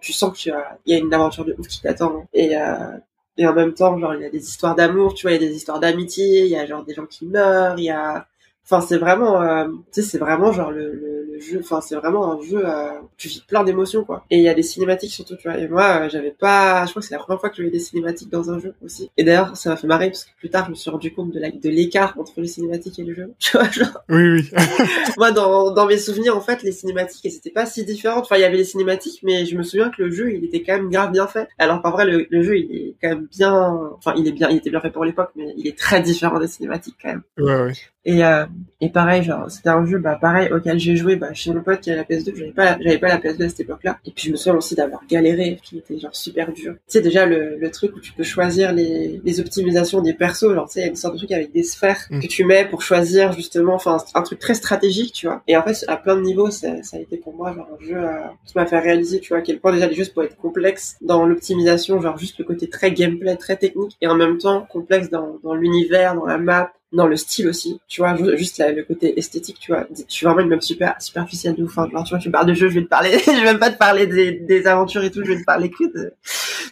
tu 0.02 0.14
sens 0.14 0.34
que 0.34 0.38
tu 0.38 0.52
as, 0.52 0.80
il 0.86 0.94
y 0.94 0.96
a 0.96 1.00
une 1.00 1.14
aventure 1.14 1.46
de 1.46 1.56
ouf 1.58 1.68
qui 1.68 1.82
t'attend. 1.82 2.26
Et 2.34 2.58
euh, 2.58 2.98
et 3.38 3.48
en 3.48 3.54
même 3.54 3.74
temps, 3.74 3.98
genre 3.98 4.14
il 4.16 4.22
y 4.22 4.26
a 4.26 4.30
des 4.30 4.44
histoires 4.44 4.76
d'amour, 4.76 5.14
tu 5.14 5.24
vois, 5.24 5.32
il 5.36 5.42
y 5.42 5.46
a 5.46 5.48
des 5.48 5.56
histoires 5.56 5.80
d'amitié, 5.80 6.42
il 6.42 6.50
y 6.50 6.56
a 6.56 6.66
genre 6.66 6.84
des 6.84 6.94
gens 6.94 7.06
qui 7.06 7.26
meurent, 7.26 7.80
il 7.80 7.86
y 7.86 7.90
a 7.90 8.28
Enfin, 8.66 8.80
c'est 8.80 8.98
vraiment, 8.98 9.42
euh, 9.42 9.68
tu 9.94 10.02
sais, 10.02 10.04
c'est 10.04 10.18
vraiment 10.18 10.52
genre 10.54 10.72
le, 10.72 10.94
le, 10.94 11.33
le 11.34 11.40
jeu. 11.40 11.60
Enfin, 11.60 11.82
c'est 11.82 11.96
vraiment 11.96 12.34
un 12.34 12.42
jeu. 12.42 12.62
Euh, 12.66 12.92
tu 13.18 13.28
vis 13.28 13.42
plein 13.42 13.64
d'émotions, 13.64 14.04
quoi. 14.04 14.26
Et 14.30 14.38
il 14.38 14.44
y 14.44 14.50
a 14.50 14.54
des 14.54 14.64
cinématiques 14.64 15.12
surtout, 15.12 15.36
tu 15.36 15.48
vois. 15.48 15.58
Et 15.58 15.68
moi, 15.68 16.02
euh, 16.02 16.10
j'avais 16.10 16.32
pas. 16.32 16.86
Je 16.86 16.92
crois 16.92 17.02
que 17.02 17.08
c'est 17.08 17.14
la 17.16 17.20
première 17.20 17.40
fois 17.40 17.50
que 17.50 17.56
je 17.56 17.62
voyais 17.62 17.72
des 17.72 17.84
cinématiques 17.84 18.30
dans 18.30 18.52
un 18.52 18.60
jeu 18.60 18.74
aussi. 18.84 19.10
Et 19.18 19.24
d'ailleurs, 19.24 19.56
ça 19.58 19.70
m'a 19.70 19.76
fait 19.76 19.88
marrer 19.88 20.10
parce 20.10 20.26
que 20.26 20.32
plus 20.38 20.50
tard, 20.50 20.66
je 20.66 20.72
me 20.72 20.76
suis 20.76 20.90
rendu 20.90 21.14
compte 21.14 21.32
de 21.32 21.40
la 21.40 21.52
de 21.52 21.70
l'écart 21.70 22.16
entre 22.20 22.42
les 22.42 22.48
cinématiques 22.48 23.00
et 23.00 23.04
le 23.04 23.14
jeu. 23.14 23.32
Tu 23.40 23.58
vois, 23.58 23.70
genre. 23.70 24.04
Oui, 24.10 24.24
oui. 24.24 24.52
Moi, 25.18 25.32
dans, 25.32 25.72
dans 25.72 25.86
mes 25.86 25.98
souvenirs, 25.98 26.36
en 26.38 26.42
fait, 26.42 26.64
les 26.64 26.72
cinématiques, 26.72 27.26
elles 27.26 27.36
étaient 27.36 27.52
pas 27.52 27.66
si 27.66 27.84
différentes. 27.84 28.24
Enfin, 28.24 28.38
il 28.38 28.42
y 28.42 28.46
avait 28.46 28.58
les 28.58 28.64
cinématiques, 28.64 29.20
mais 29.24 29.46
je 29.46 29.58
me 29.58 29.64
souviens 29.64 29.90
que 29.90 30.02
le 30.02 30.12
jeu, 30.12 30.34
il 30.34 30.46
était 30.46 30.64
quand 30.64 30.74
même 30.74 30.90
grave 30.90 31.12
bien 31.12 31.28
fait. 31.28 31.48
Alors 31.60 31.82
qu'en 31.82 31.92
vrai, 31.92 32.06
le, 32.06 32.26
le 32.30 32.44
jeu, 32.44 32.58
il 32.58 32.76
est 32.76 32.96
quand 33.02 33.10
même 33.10 33.28
bien. 33.32 33.54
Enfin, 33.98 34.14
il 34.18 34.28
est 34.28 34.32
bien, 34.32 34.50
il 34.50 34.58
était 34.58 34.70
bien 34.70 34.82
fait 34.82 34.92
pour 34.92 35.06
l'époque, 35.06 35.32
mais 35.36 35.54
il 35.58 35.68
est 35.68 35.78
très 35.78 36.02
différent 36.02 36.40
des 36.40 36.48
cinématiques 36.48 36.96
quand 37.02 37.10
même. 37.10 37.24
Ouais, 37.38 37.64
ouais. 37.64 37.74
Et, 38.06 38.24
euh, 38.24 38.46
et 38.82 38.90
pareil, 38.90 39.24
genre, 39.24 39.50
c'était 39.50 39.70
un 39.70 39.86
jeu, 39.86 39.98
bah, 39.98 40.18
pareil, 40.20 40.52
auquel 40.52 40.78
j'ai 40.78 40.96
joué, 40.96 41.16
bah, 41.28 41.34
chez 41.34 41.52
mon 41.54 41.62
pote 41.62 41.82
qui 41.82 41.92
a 41.92 41.96
la 41.96 42.04
PS2, 42.04 42.36
j'avais 42.36 42.52
pas, 42.52 42.78
j'avais 42.82 42.98
pas 42.98 43.08
la 43.08 43.18
PS2 43.18 43.46
à 43.46 43.50
cette 43.50 43.62
époque-là. 43.62 44.00
Et 44.06 44.12
puis, 44.12 44.28
je 44.28 44.32
me 44.32 44.36
souviens 44.36 44.56
aussi 44.56 44.76
d'avoir 44.76 45.02
galéré, 45.08 45.60
qui 45.64 45.78
était, 45.78 46.00
genre, 46.00 46.16
super 46.16 46.52
dur. 46.52 46.74
Tu 46.74 46.80
sais, 46.88 47.02
déjà, 47.02 47.26
le, 47.26 47.58
le 47.58 47.72
truc 47.72 47.96
où 47.96 48.00
tu 48.00 48.12
peux 48.14 48.24
choisir 48.24 48.72
les, 48.74 49.22
les 49.24 49.40
optimisations 49.40 50.02
des 50.02 50.14
persos, 50.14 50.54
genre, 50.54 50.68
tu 50.68 50.74
sais, 50.74 50.80
il 50.82 50.84
y 50.84 50.86
a 50.86 50.90
une 50.90 50.96
sorte 50.96 51.14
de 51.14 51.20
truc 51.20 51.32
avec 51.32 51.52
des 51.52 51.64
sphères 51.64 51.94
Mm. 52.10 52.20
que 52.22 52.28
tu 52.28 52.44
mets 52.46 52.66
pour 52.66 52.82
choisir, 52.82 53.32
justement, 53.34 53.76
enfin, 53.76 53.98
un 54.14 54.22
truc 54.22 54.40
très 54.40 54.54
stratégique, 54.54 55.14
tu 55.14 55.28
vois. 55.28 55.42
Et 55.48 55.56
en 55.58 55.64
fait, 55.64 55.86
à 55.88 55.98
plein 55.98 56.16
de 56.16 56.22
niveaux, 56.22 56.52
ça, 56.52 56.82
ça 56.84 56.98
a 56.98 57.00
été 57.00 57.18
pour 57.18 57.34
moi, 57.34 57.54
genre, 57.54 57.68
un 57.80 57.84
jeu 57.86 57.96
euh, 57.96 58.20
qui 58.46 58.54
m'a 58.58 58.66
fait 58.66 58.80
réaliser, 58.80 59.20
tu 59.20 59.30
vois, 59.30 59.40
à 59.40 59.42
quel 59.42 59.60
point 59.60 59.72
déjà 59.74 59.88
les 59.88 59.96
jeux 59.96 60.06
pouvaient 60.14 60.28
être 60.28 60.38
complexes 60.38 60.98
dans 61.02 61.26
l'optimisation, 61.26 62.02
genre, 62.02 62.18
juste 62.18 62.38
le 62.40 62.46
côté 62.46 62.70
très 62.70 62.92
gameplay, 62.92 63.36
très 63.36 63.56
technique, 63.58 63.98
et 64.02 64.08
en 64.08 64.16
même 64.16 64.38
temps, 64.38 64.68
complexe 64.70 65.10
dans, 65.10 65.40
dans 65.44 65.54
l'univers, 65.54 66.16
dans 66.16 66.26
la 66.26 66.38
map, 66.38 66.74
dans 66.94 67.08
le 67.08 67.16
style 67.16 67.48
aussi, 67.48 67.80
tu 67.88 68.02
vois, 68.02 68.16
juste 68.36 68.60
le 68.60 68.84
côté 68.84 69.18
esthétique, 69.18 69.58
tu 69.60 69.72
vois. 69.72 69.86
Je 69.90 70.04
suis 70.08 70.26
vraiment 70.26 70.42
une 70.42 70.50
meuf 70.50 70.62
super 70.62 70.96
superficielle 71.02 71.56
de 71.56 71.64
ouf. 71.64 71.78
Hein. 71.78 71.90
Genre, 71.92 72.04
tu 72.04 72.10
vois, 72.12 72.20
tu 72.20 72.32
parles 72.32 72.46
de 72.46 72.54
jeu, 72.54 72.70
je 72.70 72.76
vais 72.76 72.84
te 72.84 72.90
parler, 72.90 73.18
je 73.26 73.32
vais 73.32 73.44
même 73.44 73.60
pas 73.60 73.72
te 73.72 73.78
parler 73.78 74.08
des, 74.08 74.32
des 74.32 74.68
aventures 74.68 75.04
et 75.04 75.12
tout, 75.12 75.24
je 75.26 75.32
vais 75.32 75.40
te 75.40 75.46
parler 75.46 75.70
que 75.70 75.84
de 75.92 76.14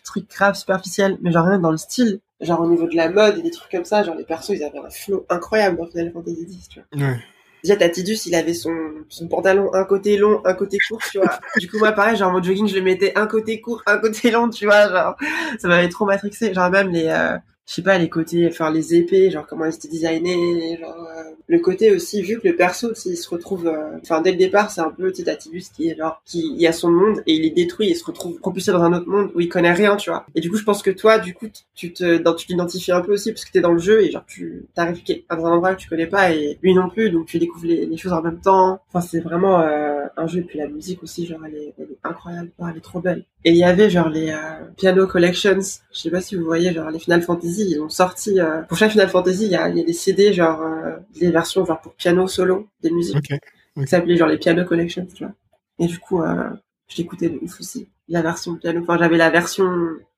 trucs 0.04 0.30
graves, 0.30 0.56
superficiels, 0.56 1.18
mais 1.22 1.32
genre 1.32 1.46
rien 1.46 1.60
dans 1.60 1.72
le 1.72 1.78
style. 1.78 2.20
Genre 2.40 2.60
au 2.60 2.68
niveau 2.68 2.88
de 2.88 2.96
la 2.96 3.10
mode 3.10 3.38
et 3.38 3.42
des 3.42 3.52
trucs 3.52 3.72
comme 3.72 3.86
ça, 3.86 4.04
genre 4.04 4.16
les 4.16 4.24
persos, 4.24 4.50
ils 4.50 4.64
avaient 4.64 4.80
un 4.80 4.90
flow 4.90 5.26
incroyable 5.30 5.78
dans 5.78 5.88
Final 5.88 6.12
Fantasy 6.12 6.48
X, 6.50 6.70
tu 6.70 6.82
vois. 6.92 7.08
Ouais. 7.08 7.18
Déjà, 7.64 7.76
Tatidus, 7.76 8.26
il 8.26 8.34
avait 8.34 8.56
son, 8.56 8.76
son 9.08 9.28
pantalon 9.28 9.72
un 9.74 9.84
côté 9.84 10.18
long, 10.18 10.42
un 10.46 10.54
côté 10.56 10.78
court, 10.90 11.02
tu 11.12 11.20
vois. 11.20 11.40
du 11.60 11.70
coup, 11.70 11.78
moi, 11.78 11.92
pareil, 11.92 12.16
genre, 12.16 12.30
en 12.30 12.34
mode 12.34 12.44
jogging, 12.44 12.68
je 12.68 12.76
le 12.76 12.82
mettais 12.82 13.14
un 13.16 13.28
côté 13.28 13.62
court, 13.62 13.84
un 13.86 14.00
côté 14.00 14.32
long, 14.32 14.50
tu 14.50 14.66
vois, 14.66 14.90
genre, 14.90 15.16
ça 15.60 15.68
m'avait 15.68 15.90
trop 15.90 16.06
matrixé. 16.06 16.54
Genre, 16.54 16.72
même 16.72 16.90
les, 16.90 17.06
euh, 17.08 17.38
je 17.72 17.76
sais 17.76 17.84
pas 17.84 17.98
les 17.98 18.10
côtés 18.10 18.46
enfin 18.48 18.70
les 18.70 18.96
épées 18.96 19.32
genre 19.32 19.48
comment 19.48 19.64
elles 19.64 19.76
étaient 19.76 19.88
designées 19.88 20.78
genre 20.78 21.08
euh, 21.18 21.24
le 21.48 21.60
côté 21.60 21.96
aussi 21.96 22.22
vu 22.22 22.38
que 22.38 22.50
le 22.50 22.58
perso 22.58 22.94
s'il 22.94 23.16
se 23.16 23.30
retrouve 23.30 23.66
euh, 23.66 23.98
enfin 24.02 24.20
dès 24.20 24.32
le 24.32 24.38
départ 24.38 24.70
c'est 24.70 24.82
un 24.82 24.90
peu 24.90 25.10
tu 25.14 25.28
Atibus 25.30 25.70
qui 25.70 25.88
est 25.88 25.96
genre 25.96 26.22
qui 26.26 26.54
il 26.58 26.68
a 26.68 26.74
son 26.74 26.92
monde 26.92 27.24
et 27.26 27.34
il 27.34 27.46
est 27.46 27.52
détruit 27.52 27.90
et 27.90 27.96
se 27.96 28.04
retrouve 28.04 28.40
propulsé 28.40 28.74
dans 28.74 28.84
un 28.84 28.92
autre 28.92 29.08
monde 29.08 29.32
où 29.36 29.40
il 29.40 29.48
connaît 29.48 29.72
rien 29.72 29.96
tu 29.96 30.10
vois. 30.10 30.26
Et 30.36 30.42
du 30.42 30.50
coup 30.50 30.58
je 30.58 30.66
pense 30.66 30.84
que 30.84 30.92
toi 30.92 31.18
du 31.18 31.34
coup 31.34 31.48
tu 31.74 31.94
te 31.94 32.18
dans, 32.18 32.34
tu 32.34 32.46
t'identifies 32.46 32.92
un 32.92 33.00
peu 33.00 33.14
aussi 33.14 33.32
parce 33.32 33.46
que 33.46 33.54
t'es 33.54 33.62
dans 33.62 33.72
le 33.72 33.80
jeu 33.80 34.04
et 34.04 34.12
genre 34.12 34.26
tu 34.28 34.66
t'arrives 34.76 35.02
dans 35.30 35.46
un 35.46 35.52
endroit 35.52 35.74
que 35.74 35.80
tu 35.80 35.88
connais 35.88 36.08
pas 36.08 36.34
et 36.34 36.60
lui 36.62 36.74
non 36.74 36.90
plus 36.90 37.10
donc 37.10 37.28
tu 37.28 37.40
découvres 37.40 37.68
les, 37.68 37.96
choses 37.96 38.12
en 38.12 38.22
même 38.22 38.42
temps. 38.42 38.82
Enfin 38.90 39.00
c'est 39.00 39.22
vraiment 39.22 39.62
euh, 39.62 40.08
un 40.18 40.28
jeu 40.28 40.40
et 40.40 40.44
puis 40.44 40.60
la 40.60 40.68
musique 40.68 41.02
aussi 41.04 41.26
genre 41.26 41.40
elle 41.48 41.56
est, 41.56 41.74
elle 41.78 41.86
est 41.86 42.00
incroyable. 42.04 42.50
Elle 42.60 42.78
est 42.78 42.82
trop 42.82 43.00
belle. 43.00 43.24
Et 43.46 43.52
il 43.52 43.58
y 43.58 43.64
avait 43.64 43.90
genre 43.90 44.10
les 44.10 44.36
piano 44.78 45.08
collections. 45.08 45.60
Je 45.92 46.00
sais 46.00 46.12
pas 46.12 46.22
si 46.22 46.36
vous 46.36 46.46
voyez 46.46 46.74
genre 46.74 46.92
les 46.92 47.00
Final 47.00 47.22
Fantasy 47.22 47.61
ils 47.64 47.82
ont 47.82 47.90
sorti 47.90 48.40
euh, 48.40 48.62
pour 48.64 48.78
chaque 48.78 48.92
Final 48.92 49.10
Fantasy, 49.10 49.46
il 49.46 49.52
y 49.52 49.56
a, 49.56 49.70
y 49.70 49.82
a 49.82 49.84
des 49.84 49.94
CD 49.94 50.34
genre 50.34 50.62
euh, 50.62 50.98
des 51.20 51.32
versions 51.32 51.66
genre 51.66 51.80
pour 51.82 51.94
piano 51.94 52.28
solo 52.28 52.68
des 52.82 52.92
musiques. 52.92 53.18
Okay. 53.18 53.40
Ça 53.78 53.98
s'appelait 53.98 54.18
genre 54.18 54.28
les 54.28 54.38
piano 54.38 54.66
collections, 54.66 55.08
tu 55.14 55.24
vois. 55.24 55.34
Et 55.80 55.88
du 55.88 56.00
coup, 56.00 56.22
euh, 56.22 56.50
je 56.88 56.98
l'écoutais 56.98 57.30
de 57.30 57.40
ouf 57.42 57.60
aussi. 57.60 57.88
La 58.08 58.22
version 58.22 58.56
piano, 58.56 58.82
enfin 58.82 58.98
j'avais 58.98 59.18
la 59.18 59.30
version 59.30 59.70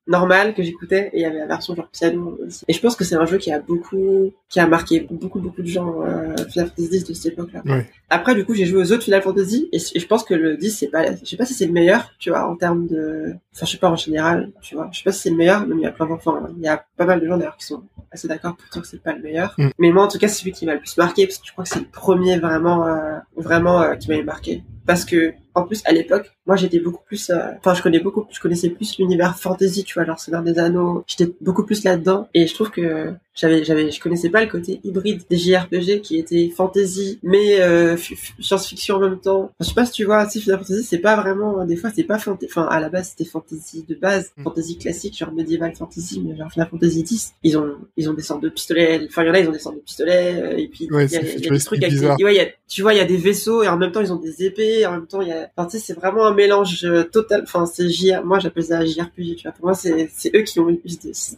normal 0.08 0.54
que 0.54 0.64
j'écoutais 0.64 1.10
et 1.14 1.20
il 1.20 1.22
y 1.22 1.26
avait 1.26 1.40
la 1.40 1.46
version 1.46 1.76
genre 1.76 1.88
piano 1.90 2.38
aussi. 2.46 2.66
Et 2.68 2.74
je 2.74 2.82
pense 2.82 2.96
que 2.96 3.04
c'est 3.04 3.16
un 3.16 3.26
jeu 3.26 3.38
qui 3.38 3.52
a 3.52 3.60
beaucoup, 3.60 4.32
qui 4.50 4.60
a 4.60 4.68
marqué 4.68 5.00
beaucoup 5.00 5.40
beaucoup 5.40 5.62
de 5.62 5.68
gens 5.68 6.02
euh, 6.02 6.36
Final 6.50 6.70
Fantasy 6.70 6.98
X 6.98 7.04
de 7.06 7.14
cette 7.14 7.34
époque-là. 7.34 7.62
Ouais. 7.66 7.90
Après 8.10 8.36
du 8.36 8.46
coup 8.46 8.54
j'ai 8.54 8.66
joué 8.66 8.82
aux 8.82 8.92
autres 8.92 9.04
Final 9.04 9.22
Fantasy 9.22 9.70
et, 9.72 9.80
je 9.80 10.06
pense 10.06 10.24
que 10.24 10.34
le 10.34 10.58
10 10.58 10.72
c'est 10.72 10.88
pas, 10.88 11.16
je 11.16 11.26
sais 11.26 11.38
pas 11.38 11.46
si 11.46 11.54
c'est 11.54 11.66
le 11.66 11.72
meilleur, 11.72 12.12
tu 12.20 12.30
vois, 12.30 12.48
en 12.48 12.56
termes 12.56 12.88
de, 12.88 13.34
enfin 13.56 13.66
je 13.66 13.72
sais 13.72 13.78
pas 13.78 13.90
en 13.90 13.96
général, 13.96 14.52
tu 14.62 14.76
vois, 14.76 14.90
je 14.92 14.98
sais 14.98 15.04
pas 15.04 15.12
si 15.12 15.22
c'est 15.22 15.30
le 15.30 15.38
meilleur, 15.38 15.66
mais 15.66 15.76
il 15.76 15.82
y 15.82 15.86
a 15.86 15.92
plein 15.92 16.08
d'enfants, 16.08 16.36
hein. 16.36 16.50
il 16.58 16.64
y 16.64 16.68
a 16.68 16.86
pas 16.98 17.06
mal 17.06 17.22
de 17.22 17.28
gens 17.28 17.38
d'ailleurs 17.38 17.58
qui 17.58 17.66
sont 17.66 17.84
assez 18.12 18.28
d'accord 18.28 18.56
pour 18.56 18.70
dire 18.70 18.82
que 18.82 18.88
c'est 18.88 19.02
pas 19.02 19.14
le 19.14 19.22
meilleur. 19.22 19.56
Mm. 19.58 19.70
Mais 19.80 19.92
moi 19.92 20.04
en 20.04 20.08
tout 20.08 20.18
cas 20.18 20.28
c'est 20.28 20.40
celui 20.40 20.52
qui 20.52 20.66
m'a 20.66 20.74
le 20.74 20.80
plus 20.80 20.98
marqué 20.98 21.26
parce 21.28 21.38
que 21.38 21.48
je 21.48 21.52
crois 21.54 21.64
que 21.64 21.70
c'est 21.70 21.80
le 21.80 21.86
premier 21.86 22.38
vraiment, 22.38 22.86
euh, 22.86 23.20
vraiment 23.38 23.82
euh, 23.82 23.96
qui 23.96 24.10
m'avait 24.10 24.24
marqué 24.24 24.64
parce 24.86 25.06
que 25.06 25.34
en 25.56 25.64
plus 25.64 25.82
à 25.86 25.92
l'époque 25.92 26.32
moi 26.46 26.56
j'étais 26.56 26.80
beaucoup 26.80 27.04
plus 27.06 27.30
euh, 27.30 27.52
enfin 27.60 27.74
je 27.74 27.82
connais 27.82 28.00
beaucoup 28.00 28.26
je 28.32 28.40
connaissais 28.40 28.70
plus 28.70 28.98
l'univers 28.98 29.38
fantasy 29.38 29.84
tu 29.84 29.94
vois 29.94 30.06
genre 30.06 30.20
Seigneur 30.20 30.44
des 30.44 30.60
Anneaux. 30.60 31.04
J'étais 31.08 31.32
beaucoup 31.42 31.66
plus 31.66 31.84
là 31.84 31.98
dedans 31.98 32.28
et 32.34 32.48
je 32.48 32.54
trouve 32.54 32.72
que 32.72 33.14
j'avais 33.36 33.64
j'avais 33.64 33.92
je 33.92 34.00
connaissais 34.00 34.30
pas 34.30 34.44
le 34.44 34.50
côté 34.50 34.80
hybride 34.84 35.22
des 35.30 35.38
JRPG 35.38 36.02
qui 36.02 36.18
était 36.18 36.50
fantasy 36.56 37.20
mais 37.24 37.62
euh, 37.62 37.98
science-fiction 38.40 38.96
en 38.96 39.00
même 39.00 39.20
temps. 39.20 39.52
Je 39.60 39.66
sais 39.66 39.74
pas 39.74 39.86
si 39.86 39.94
tu 39.94 40.06
vois 40.06 40.28
si 40.30 40.40
Final 40.42 40.60
Fantasy 40.60 40.84
c'est 40.84 41.00
pas 41.00 41.16
vraiment 41.16 41.66
des 41.66 41.76
fois 41.76 41.90
c'est 41.96 42.04
pas 42.04 42.20
fantasy 42.20 42.52
enfin 42.52 42.68
à 42.70 42.80
la 42.80 42.90
base 42.90 43.10
c'était 43.10 43.30
fantasy 43.30 43.86
de 43.88 43.96
base 43.96 44.32
mm. 44.38 44.44
fantasy 44.44 44.78
classique 44.78 45.18
genre 45.18 45.32
médiéval 45.32 45.74
fantasy 45.76 46.22
mais 46.22 46.36
genre 46.36 46.52
Final 46.52 46.70
Fantasy 46.70 47.04
10 47.04 47.34
ils 47.44 47.58
ont 47.58 47.76
ils 47.98 48.10
ont 48.10 48.14
des 48.14 48.22
sortes 48.22 48.44
de 48.44 48.50
pistolets 48.50 49.02
enfin 49.08 49.24
il 49.24 49.28
y 49.28 49.30
en 49.32 49.34
a 49.34 49.40
ils 49.40 49.50
ont 49.50 49.52
des 49.52 49.60
sortes 49.60 49.76
de 49.76 49.82
pistolets 49.82 50.42
euh, 50.42 50.58
et 50.58 50.68
puis 50.68 50.88
il 50.90 51.12
y, 51.12 51.16
a, 51.16 51.50
des 51.50 51.60
trucs 51.60 51.84
avec 51.84 51.98
des, 51.98 52.24
ouais, 52.24 52.36
y 52.36 52.40
a, 52.40 52.48
tu 52.68 52.82
vois 52.82 52.94
il 52.94 52.98
y 52.98 53.02
a 53.02 53.06
des 53.06 53.18
vaisseaux 53.18 53.64
et 53.64 53.68
en 53.68 53.78
même 53.78 53.92
temps 53.92 54.02
ils 54.02 54.14
ont 54.14 54.18
des 54.18 54.44
épées 54.44 54.86
en 54.86 54.92
même 54.92 55.08
temps 55.08 55.22
il 55.22 55.30
y 55.30 55.32
a 55.32 55.50
enfin 55.56 55.68
tu 55.68 55.78
sais 55.78 55.84
c'est 55.84 55.94
vraiment 55.94 56.26
un 56.26 56.34
mélange 56.34 56.84
euh, 56.86 57.04
total 57.04 57.42
enfin 57.44 57.66
c'est 57.66 57.90
JR 57.90 58.24
moi 58.24 58.40
j'appelle 58.40 58.64
ça 58.64 58.86
JRPG 58.86 59.36
tu 59.36 59.44
vois. 59.44 59.52
Pour 59.54 59.66
moi 59.66 59.74
c'est 59.74 60.10
c'est 60.14 60.36
eux 60.36 60.44
qui 60.44 60.60
ont 60.60 60.68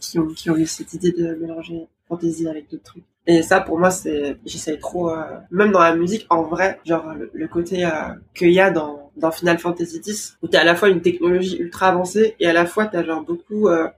qui 0.00 0.18
ont 0.18 0.26
qui 0.26 0.50
ont 0.50 0.56
eu 0.56 0.66
cette 0.66 0.92
idée 0.92 1.12
de 1.12 1.34
mélanger 1.34 1.85
fantasy 2.08 2.48
avec 2.48 2.70
d'autres 2.70 2.84
trucs. 2.84 3.04
Et 3.28 3.42
ça, 3.42 3.60
pour 3.60 3.78
moi, 3.78 3.90
c'est, 3.90 4.36
j'essaie 4.44 4.78
trop, 4.78 5.10
euh, 5.10 5.22
même 5.50 5.72
dans 5.72 5.80
la 5.80 5.96
musique, 5.96 6.26
en 6.30 6.44
vrai, 6.44 6.78
genre 6.84 7.12
le, 7.32 7.48
côté 7.48 7.84
euh, 7.84 7.90
qu'il 8.34 8.52
y 8.52 8.60
a 8.60 8.70
dans, 8.70 9.10
dans 9.16 9.32
Final 9.32 9.58
Fantasy 9.58 10.00
X, 10.06 10.38
où 10.42 10.48
t'as 10.48 10.60
à 10.60 10.64
la 10.64 10.76
fois 10.76 10.88
une 10.88 11.02
technologie 11.02 11.56
ultra 11.58 11.88
avancée 11.88 12.36
et 12.38 12.46
à 12.46 12.52
la 12.52 12.66
fois 12.66 12.86
t'as 12.86 13.02
genre 13.02 13.24
beaucoup, 13.24 13.66
euh, 13.68 13.88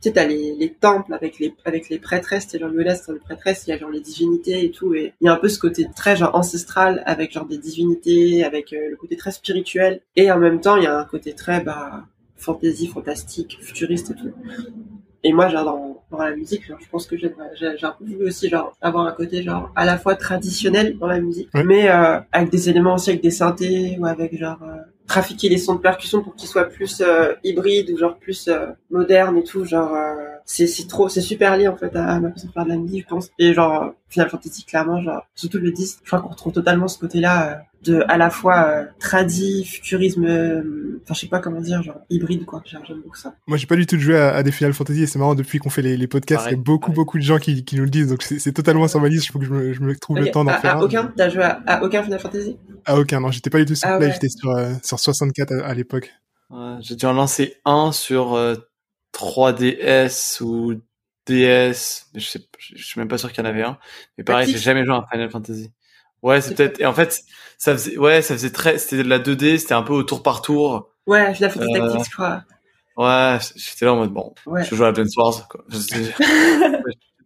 tu 0.00 0.08
sais, 0.08 0.12
t'as 0.12 0.24
les, 0.24 0.54
les 0.54 0.72
temples 0.72 1.12
avec 1.12 1.38
les 1.38 1.54
avec 1.66 1.90
les 1.90 1.98
prêtresses, 1.98 2.46
t'es 2.46 2.58
genre 2.58 2.70
Violette, 2.70 3.02
c'est 3.04 3.12
les 3.12 3.18
prêtresses, 3.18 3.64
il 3.66 3.70
y 3.70 3.72
a 3.74 3.78
genre 3.78 3.90
les 3.90 4.00
divinités 4.00 4.64
et 4.64 4.70
tout, 4.70 4.94
et 4.94 5.12
il 5.20 5.26
y 5.26 5.28
a 5.28 5.34
un 5.34 5.36
peu 5.36 5.50
ce 5.50 5.58
côté 5.58 5.86
très 5.94 6.16
genre 6.16 6.34
ancestral 6.34 7.02
avec 7.04 7.32
genre 7.32 7.46
des 7.46 7.58
divinités, 7.58 8.42
avec 8.42 8.70
le 8.70 8.96
côté 8.96 9.16
très 9.16 9.32
spirituel, 9.32 10.00
et 10.16 10.32
en 10.32 10.38
même 10.38 10.62
temps 10.62 10.76
il 10.76 10.84
y 10.84 10.86
a 10.86 10.98
un 10.98 11.04
côté 11.04 11.34
très 11.34 11.60
bah 11.60 12.06
fantasy, 12.36 12.86
fantastique, 12.86 13.58
futuriste 13.60 14.12
et 14.12 14.14
tout. 14.14 14.32
Et 15.24 15.32
moi, 15.32 15.48
genre, 15.48 15.64
dans, 15.64 16.02
dans 16.10 16.18
la 16.24 16.34
musique, 16.34 16.64
genre, 16.66 16.78
je 16.80 16.88
pense 16.88 17.06
que 17.06 17.16
j'ai 17.16 17.26
un 17.26 17.90
peu 17.98 18.04
voulu 18.04 18.28
aussi, 18.28 18.48
genre, 18.48 18.76
avoir 18.80 19.06
un 19.06 19.12
côté, 19.12 19.42
genre, 19.42 19.72
à 19.74 19.84
la 19.84 19.98
fois 19.98 20.14
traditionnel 20.14 20.96
dans 20.98 21.08
la 21.08 21.20
musique, 21.20 21.48
mais 21.54 21.90
euh, 21.90 22.20
avec 22.32 22.50
des 22.50 22.68
éléments 22.70 22.94
aussi, 22.94 23.10
avec 23.10 23.22
des 23.22 23.30
synthés, 23.32 23.96
ou 23.98 24.06
avec, 24.06 24.38
genre, 24.38 24.62
euh, 24.62 24.76
trafiquer 25.08 25.48
les 25.48 25.58
sons 25.58 25.74
de 25.74 25.80
percussion 25.80 26.22
pour 26.22 26.34
qu'ils 26.36 26.48
soient 26.48 26.66
plus 26.66 27.00
euh, 27.00 27.34
hybrides, 27.42 27.90
ou 27.90 27.98
genre, 27.98 28.16
plus 28.16 28.46
euh, 28.48 28.66
modernes 28.90 29.36
et 29.38 29.44
tout, 29.44 29.64
genre, 29.64 29.92
euh, 29.92 30.14
c'est 30.50 30.88
trop, 30.88 31.08
c'est 31.08 31.20
super 31.20 31.56
lié, 31.56 31.68
en 31.68 31.76
fait, 31.76 31.94
à, 31.94 32.18
ma 32.20 32.32
façon 32.32 32.48
de 32.48 32.52
faire 32.52 32.64
de 32.64 32.70
la 32.70 32.76
musique, 32.76 33.04
je 33.04 33.08
pense. 33.08 33.30
Et 33.38 33.52
genre, 33.52 33.92
Final 34.08 34.30
Fantasy, 34.30 34.64
clairement, 34.64 35.02
genre, 35.02 35.26
surtout 35.34 35.58
le 35.58 35.70
10, 35.70 36.00
je 36.02 36.06
crois 36.08 36.20
qu'on 36.20 36.28
retrouve 36.28 36.52
totalement 36.52 36.88
ce 36.88 36.98
côté-là 36.98 37.62
de 37.84 38.04
à 38.08 38.16
la 38.16 38.30
fois 38.30 38.66
euh, 38.68 38.84
tradi, 38.98 39.64
futurisme, 39.64 40.24
euh, 40.24 41.00
enfin 41.04 41.14
je 41.14 41.20
sais 41.20 41.26
pas 41.28 41.38
comment 41.38 41.60
dire, 41.60 41.82
genre 41.82 42.00
hybride 42.10 42.44
quoi. 42.44 42.62
J'aime 42.64 42.82
beaucoup 43.04 43.16
ça. 43.16 43.34
Moi 43.46 43.56
j'ai 43.56 43.66
pas 43.66 43.76
du 43.76 43.86
tout 43.86 43.98
joué 43.98 44.16
à, 44.16 44.34
à 44.34 44.42
des 44.42 44.50
Final 44.50 44.72
Fantasy 44.72 45.02
et 45.02 45.06
c'est 45.06 45.18
marrant 45.18 45.34
depuis 45.34 45.58
qu'on 45.58 45.70
fait 45.70 45.82
les, 45.82 45.96
les 45.96 46.06
podcasts, 46.06 46.46
il 46.46 46.52
y 46.52 46.54
a 46.54 46.56
beaucoup 46.56 46.92
beaucoup 46.92 47.18
de 47.18 47.22
gens 47.22 47.38
qui, 47.38 47.64
qui 47.64 47.76
nous 47.76 47.84
le 47.84 47.90
disent 47.90 48.08
donc 48.08 48.22
c'est 48.22 48.52
totalement 48.52 48.88
sur 48.88 49.00
ma 49.00 49.08
liste. 49.08 49.26
Il 49.26 49.32
faut 49.32 49.38
que 49.38 49.44
je 49.44 49.52
me, 49.52 49.72
je 49.72 49.80
me 49.80 49.94
trouve 49.96 50.18
le 50.18 50.30
temps 50.30 50.44
d'en 50.44 50.54
faire. 50.54 50.78
À 50.78 50.82
aucun, 50.82 51.12
t'as 51.16 51.28
joué 51.28 51.44
à, 51.44 51.82
aucun 51.82 52.02
Final 52.02 52.18
Fantasy? 52.18 52.56
À 52.84 52.98
aucun, 52.98 53.20
non, 53.20 53.30
j'étais 53.30 53.50
pas 53.50 53.58
du 53.58 53.66
tout 53.66 53.74
sur 53.74 53.88
ah, 53.88 53.98
j'étais 54.00 54.28
sur 54.28 54.50
euh, 54.50 54.72
sur 54.82 54.98
64 54.98 55.52
à, 55.64 55.74
l'époque. 55.74 56.12
Ouais, 56.50 56.76
j'ai 56.80 56.96
dû 56.96 57.06
en 57.06 57.12
lancer 57.12 57.56
un 57.64 57.92
sur 57.92 58.34
3DS 59.14 60.42
ou 60.42 60.74
DS, 61.26 62.06
je 62.14 62.20
sais, 62.20 62.40
je 62.58 62.82
suis 62.82 62.98
même 62.98 63.08
pas 63.08 63.18
sûr 63.18 63.32
qu'il 63.32 63.44
y 63.44 63.46
en 63.46 63.50
avait 63.50 63.62
un. 63.62 63.78
Mais 64.16 64.24
pareil, 64.24 64.50
j'ai 64.50 64.58
jamais 64.58 64.84
joué 64.84 64.94
à 64.94 65.06
Final 65.10 65.30
Fantasy. 65.30 65.72
Ouais, 66.22 66.40
c'est 66.40 66.54
peut-être. 66.54 66.80
Et 66.80 66.86
en 66.86 66.94
fait, 66.94 67.22
ça 67.58 67.72
faisait, 67.72 67.96
ouais, 67.96 68.22
ça 68.22 68.34
faisait 68.34 68.50
très. 68.50 68.78
C'était 68.78 69.02
de 69.02 69.08
la 69.08 69.18
2D, 69.18 69.58
c'était 69.58 69.74
un 69.74 69.82
peu 69.82 69.92
au 69.92 70.02
tour 70.02 70.22
par 70.22 70.42
tour. 70.42 70.90
Ouais, 71.06 71.34
je 71.34 71.40
l'ai 71.40 71.50
fait 71.50 71.60
euh... 71.60 71.66
tactique, 71.72 72.04
je 72.06 72.10
crois. 72.10 72.42
Ouais, 72.96 73.38
j'étais 73.54 73.84
là 73.84 73.92
en 73.92 73.96
mode 73.96 74.12
bon, 74.12 74.34
ouais. 74.46 74.64
je 74.64 74.74
joue 74.74 74.84
à 74.84 74.90
Dance 74.90 75.16
Wars. 75.16 75.46
Quoi. 75.48 75.64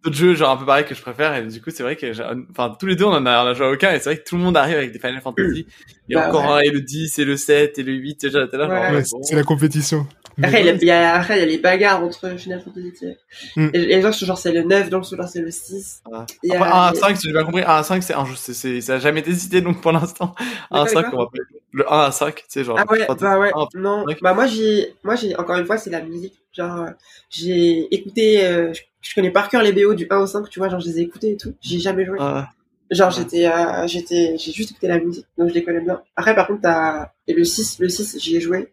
d'autres 0.05 0.17
jeux 0.17 0.35
genre 0.35 0.51
un 0.51 0.57
peu 0.57 0.67
pareil 0.67 0.85
que 0.85 0.95
je 0.95 1.01
préfère 1.01 1.35
et 1.35 1.47
du 1.47 1.61
coup 1.63 1.71
c'est 1.71 1.83
vrai 1.83 1.97
que 1.97 2.13
enfin 2.51 2.77
tous 2.79 2.87
les 2.87 2.97
deux 2.97 3.05
on 3.05 3.13
en 3.13 3.25
a, 3.25 3.45
on 3.45 3.47
a 3.49 3.55
joué 3.55 3.67
à 3.67 3.71
aucun 3.71 3.93
et 3.93 3.99
c'est 3.99 4.07
vrai 4.07 4.17
que 4.19 4.29
tout 4.29 4.37
le 4.37 4.43
monde 4.43 4.57
arrive 4.57 4.77
avec 4.77 4.93
des 4.93 4.99
Final 4.99 5.21
Fantasy 5.21 5.67
et 6.09 6.15
bah, 6.15 6.29
encore 6.29 6.53
un 6.53 6.59
et 6.61 6.71
le 6.71 6.81
10 6.81 7.19
et 7.19 7.25
le 7.25 7.37
7 7.37 7.79
et 7.79 7.83
le 7.83 7.93
8 7.93 8.21
déjà 8.21 8.47
là 8.53 8.93
ouais. 8.93 9.05
c'est 9.23 9.37
la 9.37 9.45
compétition 9.45 10.07
après, 10.43 10.61
il 10.61 10.85
y 10.85 10.91
a, 10.91 11.15
après, 11.15 11.37
il 11.37 11.41
y 11.41 11.43
a 11.43 11.47
les 11.47 11.59
bagarres 11.59 12.03
entre 12.03 12.37
Final 12.39 12.63
Fantasy. 12.63 13.17
Mm. 13.57 13.69
Et, 13.75 13.79
les 13.79 14.03
gens, 14.03 14.13
genre, 14.13 14.39
c'est 14.39 14.53
le 14.53 14.63
9, 14.63 14.91
donc 14.91 15.05
genre, 15.05 15.29
c'est 15.29 15.41
le 15.41 15.51
6. 15.51 16.03
Ah. 16.13 16.27
Après, 16.51 16.69
1 16.69 16.71
à 16.71 16.95
5, 16.95 17.17
si 17.17 17.27
j'ai 17.27 17.33
bien 17.33 17.45
compris, 17.45 17.63
1 17.63 17.67
à 17.67 17.83
5, 17.83 18.03
c'est 18.03 18.15
un 18.15 18.25
jeu, 18.25 18.35
c'est, 18.37 18.81
ça 18.81 18.95
a 18.95 18.99
jamais 18.99 19.21
été 19.21 19.35
cité, 19.35 19.61
donc 19.61 19.81
pour 19.81 19.93
l'instant. 19.93 20.35
1 20.71 20.83
à 20.83 20.87
5, 20.87 21.07
on 21.13 21.17
va 21.19 21.27
le 21.73 21.93
1 21.93 21.99
à 21.99 22.13
5, 22.13 22.35
tu 22.35 22.43
sais, 22.49 22.65
genre. 22.65 22.79
Ah 22.79 22.91
ouais, 22.91 23.07
bah 23.21 23.39
ouais, 23.39 23.51
non. 23.75 24.05
Bah, 24.21 24.35
moi, 24.35 24.47
j'ai, 24.47 24.95
moi, 25.03 25.17
j'ai, 25.17 25.37
encore 25.37 25.57
une 25.57 25.67
fois, 25.67 25.79
c'est 25.79 25.91
la 25.91 26.03
musique. 26.03 26.35
Genre, 26.53 26.83
euh, 26.83 26.91
j'ai 27.31 27.95
écouté, 27.95 28.45
euh, 28.45 28.73
je, 29.01 29.15
connais 29.15 29.31
par 29.31 29.49
cœur 29.49 29.63
les 29.63 29.73
BO 29.73 29.95
du 29.95 30.07
1 30.09 30.19
au 30.19 30.27
5, 30.27 30.49
tu 30.51 30.59
vois, 30.59 30.69
genre, 30.69 30.81
je 30.81 30.89
les 30.89 31.01
ai 31.01 31.03
écoutés 31.03 31.33
et 31.33 31.37
tout. 31.37 31.55
J'ai 31.61 31.79
jamais 31.79 32.05
joué. 32.05 32.19
Ah. 32.21 32.51
Genre, 32.93 33.11
j'étais, 33.11 33.47
euh, 33.47 33.87
j'étais, 33.87 34.37
j'ai 34.39 34.53
juste 34.53 34.73
écouté 34.73 34.87
la 34.87 35.01
musique, 35.01 35.27
donc 35.39 35.49
je 35.49 35.55
les 35.55 35.65
connais 35.65 35.81
bien. 35.81 36.03
Après, 36.15 36.35
par 36.35 36.47
contre, 36.47 36.61
t'as, 36.63 37.13
et 37.27 37.33
le 37.33 37.43
6, 37.43 37.79
le 37.79 37.89
6, 37.89 38.19
j'y 38.21 38.37
ai 38.37 38.41
joué. 38.41 38.73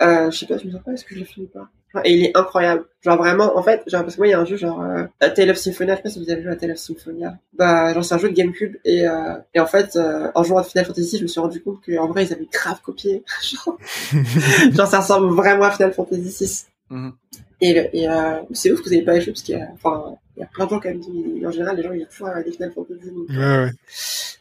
Euh, 0.00 0.30
je 0.30 0.38
sais 0.38 0.46
pas, 0.46 0.58
je 0.58 0.66
me 0.66 0.72
sens 0.72 0.82
pas, 0.84 0.92
est-ce 0.92 1.04
que 1.04 1.14
je 1.14 1.20
l'ai 1.20 1.24
fini 1.24 1.46
ou 1.46 1.58
pas 1.58 1.68
Et 2.04 2.14
il 2.14 2.24
est 2.24 2.36
incroyable. 2.36 2.84
Genre 3.00 3.16
vraiment, 3.16 3.56
en 3.58 3.62
fait, 3.62 3.82
genre 3.88 4.02
parce 4.02 4.14
que 4.14 4.20
moi 4.20 4.28
il 4.28 4.30
y 4.30 4.34
a 4.34 4.40
un 4.40 4.44
jeu 4.44 4.56
genre 4.56 4.80
euh, 4.82 5.04
Tale 5.18 5.50
of 5.50 5.56
Symphonia, 5.56 5.94
je 5.94 5.96
sais 5.96 6.02
pas 6.02 6.10
si 6.10 6.24
vous 6.24 6.30
avez 6.30 6.42
joué 6.42 6.52
à 6.52 6.56
Tale 6.56 6.72
of 6.72 6.78
Symphonia. 6.78 7.38
Bah 7.52 7.92
genre 7.94 8.04
c'est 8.04 8.14
un 8.14 8.18
jeu 8.18 8.28
de 8.28 8.34
GameCube 8.34 8.76
et 8.84 9.08
euh, 9.08 9.34
et 9.54 9.60
en 9.60 9.66
fait 9.66 9.96
euh, 9.96 10.30
en 10.34 10.44
jouant 10.44 10.58
à 10.58 10.62
Final 10.62 10.84
Fantasy, 10.84 11.18
je 11.18 11.22
me 11.22 11.28
suis 11.28 11.40
rendu 11.40 11.60
compte 11.60 11.78
qu'en 11.84 12.06
vrai 12.06 12.26
ils 12.26 12.32
avaient 12.32 12.48
grave 12.52 12.80
copié. 12.82 13.24
genre, 13.42 13.78
genre 14.72 14.86
ça 14.86 15.00
ressemble 15.00 15.34
vraiment 15.34 15.64
à 15.64 15.70
Final 15.72 15.92
Fantasy 15.92 16.30
6. 16.30 16.66
Mm-hmm. 16.90 17.12
Et, 17.60 17.90
et 17.92 18.08
euh, 18.08 18.40
c'est 18.52 18.70
ouf 18.70 18.80
que 18.80 18.88
vous 18.88 18.92
avez 18.92 19.02
pas 19.02 19.14
les 19.14 19.20
jeux 19.20 19.32
parce 19.32 19.42
qu'il 19.42 19.56
y 19.56 19.60
a, 19.60 19.68
enfin 19.74 20.16
il 20.38 20.42
y 20.42 20.44
a 20.44 20.46
plein 20.46 20.66
de 20.66 20.70
gens 20.70 20.78
quand 20.78 20.88
même 20.88 21.00
en 21.44 21.50
général 21.50 21.76
les 21.76 21.82
gens 21.82 21.92
ils 21.92 22.00
jouent 22.00 22.06
toujours 22.06 22.28
à 22.28 22.42
des 22.42 22.52
Final 22.52 22.72
Fantasy. 22.72 23.10
ouais, 23.28 23.36
ouais. 23.36 23.70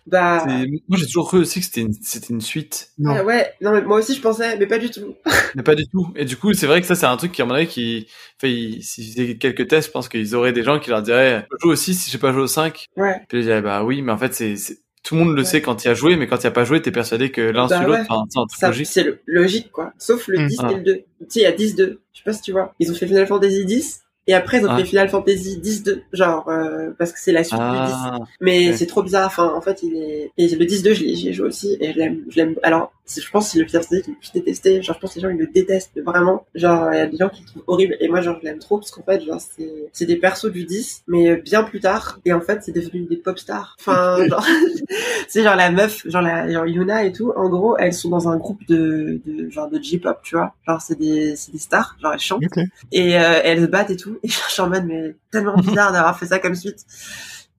Bah. 0.06 0.46
Moi 0.88 0.98
j'ai 0.98 1.06
toujours 1.08 1.28
cru 1.28 1.40
aussi 1.40 1.60
que 1.60 1.66
c'était 1.66 1.82
une, 1.82 1.94
c'était 2.02 2.34
une 2.34 2.40
suite. 2.40 2.92
Non. 3.00 3.16
Ah 3.18 3.24
ouais, 3.26 3.52
non 3.62 3.72
mais 3.72 3.82
moi 3.82 3.98
aussi 3.98 4.16
je 4.16 4.22
pensais, 4.22 4.58
mais 4.58 4.68
pas 4.68 4.78
du 4.78 4.90
tout. 4.90 5.16
mais 5.56 5.64
pas 5.64 5.76
du 5.76 5.88
tout. 5.88 6.14
Et 6.16 6.24
du 6.24 6.38
coup 6.38 6.54
c'est 6.54 6.68
vrai 6.68 6.82
que 6.82 6.88
ça 6.88 6.96
c'est 6.96 7.08
un 7.08 7.18
truc 7.18 7.32
qui 7.32 7.42
à 7.42 7.46
mon 7.46 7.56
avis 7.56 7.68
qui, 7.68 8.08
enfin 8.42 8.54
si 8.82 9.12
j'ai 9.12 9.38
quelques 9.38 9.68
tests, 9.68 9.88
je 9.88 9.92
pense 9.92 10.08
qu'ils 10.08 10.36
auraient 10.36 10.54
des 10.54 10.64
gens 10.64 10.80
qui 10.80 10.92
leur 10.92 11.02
diraient, 11.02 11.48
je 11.52 11.58
joue 11.64 11.72
aussi 11.72 11.94
si 11.94 12.12
j'ai 12.12 12.20
pas 12.20 12.32
joué 12.32 12.44
au 12.44 12.48
5. 12.48 12.86
Ouais. 12.96 13.20
Puis 13.28 13.40
je 13.40 13.48
dirais 13.48 13.62
bah 13.62 13.84
oui, 13.84 14.04
mais 14.04 14.12
en 14.12 14.18
fait 14.18 14.34
c'est 14.34 14.56
tout 15.04 15.16
le 15.16 15.24
monde 15.24 15.36
le 15.36 15.44
sait 15.44 15.62
quand 15.62 15.86
il 15.86 15.88
a 15.88 15.94
joué, 15.94 16.18
mais 16.18 16.28
quand 16.28 16.44
il 16.44 16.48
a 16.48 16.52
pas 16.52 16.66
joué, 16.66 16.82
t'es 16.82 16.92
persuadé 16.92 17.32
que 17.32 17.42
l'un 17.42 17.68
bah 17.68 17.80
sur 17.80 17.88
l'autre, 17.88 18.04
c'est 18.50 18.66
un 18.66 18.70
logique. 18.70 18.88
C'est 18.88 19.22
logique, 19.26 19.72
quoi. 19.72 19.94
Sauf 19.98 20.28
le 20.28 20.46
10 20.46 20.62
mm. 20.62 20.70
et 20.70 20.74
le 20.76 20.82
2. 20.82 20.94
Tu 20.96 21.04
sais, 21.30 21.40
il 21.40 21.44
y 21.44 21.46
a 21.46 21.54
10-2. 21.54 21.56
Je 21.56 22.18
sais 22.18 22.24
pas 22.26 22.34
si 22.34 22.42
tu 22.42 22.52
vois. 22.52 22.76
Ils 22.80 22.92
ont 22.92 22.94
fait 22.94 23.08
Final 23.08 23.26
Fantasy 23.26 23.64
10 23.64 24.02
et 24.28 24.34
après, 24.34 24.60
ils 24.60 24.68
ont 24.68 24.76
fait 24.76 24.84
Final 24.84 25.08
Fantasy 25.08 25.60
10-2, 25.62 26.02
genre, 26.12 26.50
euh, 26.50 26.92
parce 26.98 27.14
que 27.14 27.20
c'est 27.20 27.32
la 27.32 27.46
suite 27.46 27.60
du 27.60 27.66
10. 27.66 27.72
Ah. 27.72 28.20
Mais 28.42 28.74
c'est 28.74 28.86
trop 28.86 29.02
bizarre. 29.02 29.28
Enfin, 29.28 29.54
en 29.56 29.62
fait, 29.62 29.84
il 29.84 29.96
est, 29.96 30.32
et 30.38 30.48
le 30.50 30.66
10-2, 30.66 30.94
j'y 30.94 31.30
ai 31.30 31.34
joué 31.34 31.48
aussi, 31.48 31.78
et 31.80 31.94
je 31.94 31.98
l'aime, 31.98 32.24
je 32.30 32.36
l'aime. 32.36 32.56
Alors, 32.62 32.92
je 33.08 33.30
pense 33.32 33.46
que 33.46 33.52
c'est 33.52 33.60
le 33.60 33.66
Final 33.66 33.84
Fantasy 33.84 34.02
qui 34.02 34.12
le 34.12 34.18
plus 34.18 34.32
détesté. 34.34 34.82
Genre, 34.82 34.96
je 34.96 35.00
pense 35.00 35.12
que 35.12 35.16
les 35.16 35.22
gens, 35.22 35.30
ils 35.30 35.38
le 35.38 35.48
détestent 35.48 35.98
vraiment. 36.04 36.46
Genre, 36.56 36.92
il 36.92 36.98
y 36.98 37.00
a 37.00 37.08
des 37.08 37.16
gens 37.16 37.30
qui 37.30 37.42
le 37.42 37.48
trouvent 37.48 37.64
horrible, 37.68 37.96
et 38.02 38.10
moi, 38.10 38.20
genre, 38.20 38.38
je 38.42 38.46
l'aime 38.46 38.60
trop, 38.60 38.78
parce 38.80 38.92
qu'en 38.92 39.04
fait, 39.04 39.22
genre, 39.22 39.40
c'est, 39.40 39.72
c'est 39.94 40.06
des 40.06 40.18
persos 40.18 40.52
du 40.52 40.66
10, 40.66 41.04
mais 41.08 41.38
bien 41.38 41.64
plus 41.64 41.80
tard. 41.80 42.20
Et 42.26 42.34
en 42.34 42.42
fait, 42.42 42.62
c'est 42.64 42.74
devenu 42.74 43.06
des 43.06 43.18
pop 43.18 43.40
stars. 43.40 43.78
Enfin, 43.80 44.26
genre, 44.28 44.46
c'est 45.30 45.44
genre 45.44 45.56
la 45.56 45.72
meuf, 45.72 46.06
genre 46.06 46.22
la, 46.22 46.52
genre 46.52 46.66
Yuna 46.66 47.06
et 47.06 47.14
tout. 47.14 47.32
En 47.36 47.48
gros, 47.48 47.78
elles 47.78 47.94
sont 47.94 48.10
dans 48.10 48.28
un 48.28 48.36
groupe 48.36 48.66
de, 48.68 49.22
de 49.26 49.50
genre 49.50 49.70
de 49.70 49.82
J-pop, 49.82 50.20
tu 50.24 50.36
vois. 50.36 50.54
Genre, 50.68 50.82
c'est 50.82 51.00
des, 51.00 51.36
c'est 51.38 51.52
des 51.52 51.60
stars. 51.60 51.96
Genre, 52.02 52.14
elles 52.14 52.20
chantent. 52.20 52.44
Et, 52.92 53.18
euh, 53.18 53.40
elles 53.44 53.62
se 53.62 53.66
battent 53.66 53.92
et 53.92 53.96
tout. 53.96 54.17
Et 54.24 54.28
je 54.28 54.34
suis 54.34 54.62
en 54.62 54.70
mode, 54.70 54.86
mais 54.86 55.16
tellement 55.32 55.56
bizarre 55.56 55.92
d'avoir 55.92 56.18
fait 56.18 56.28
ça 56.28 56.40
comme 56.40 56.56
suite. 56.56 56.86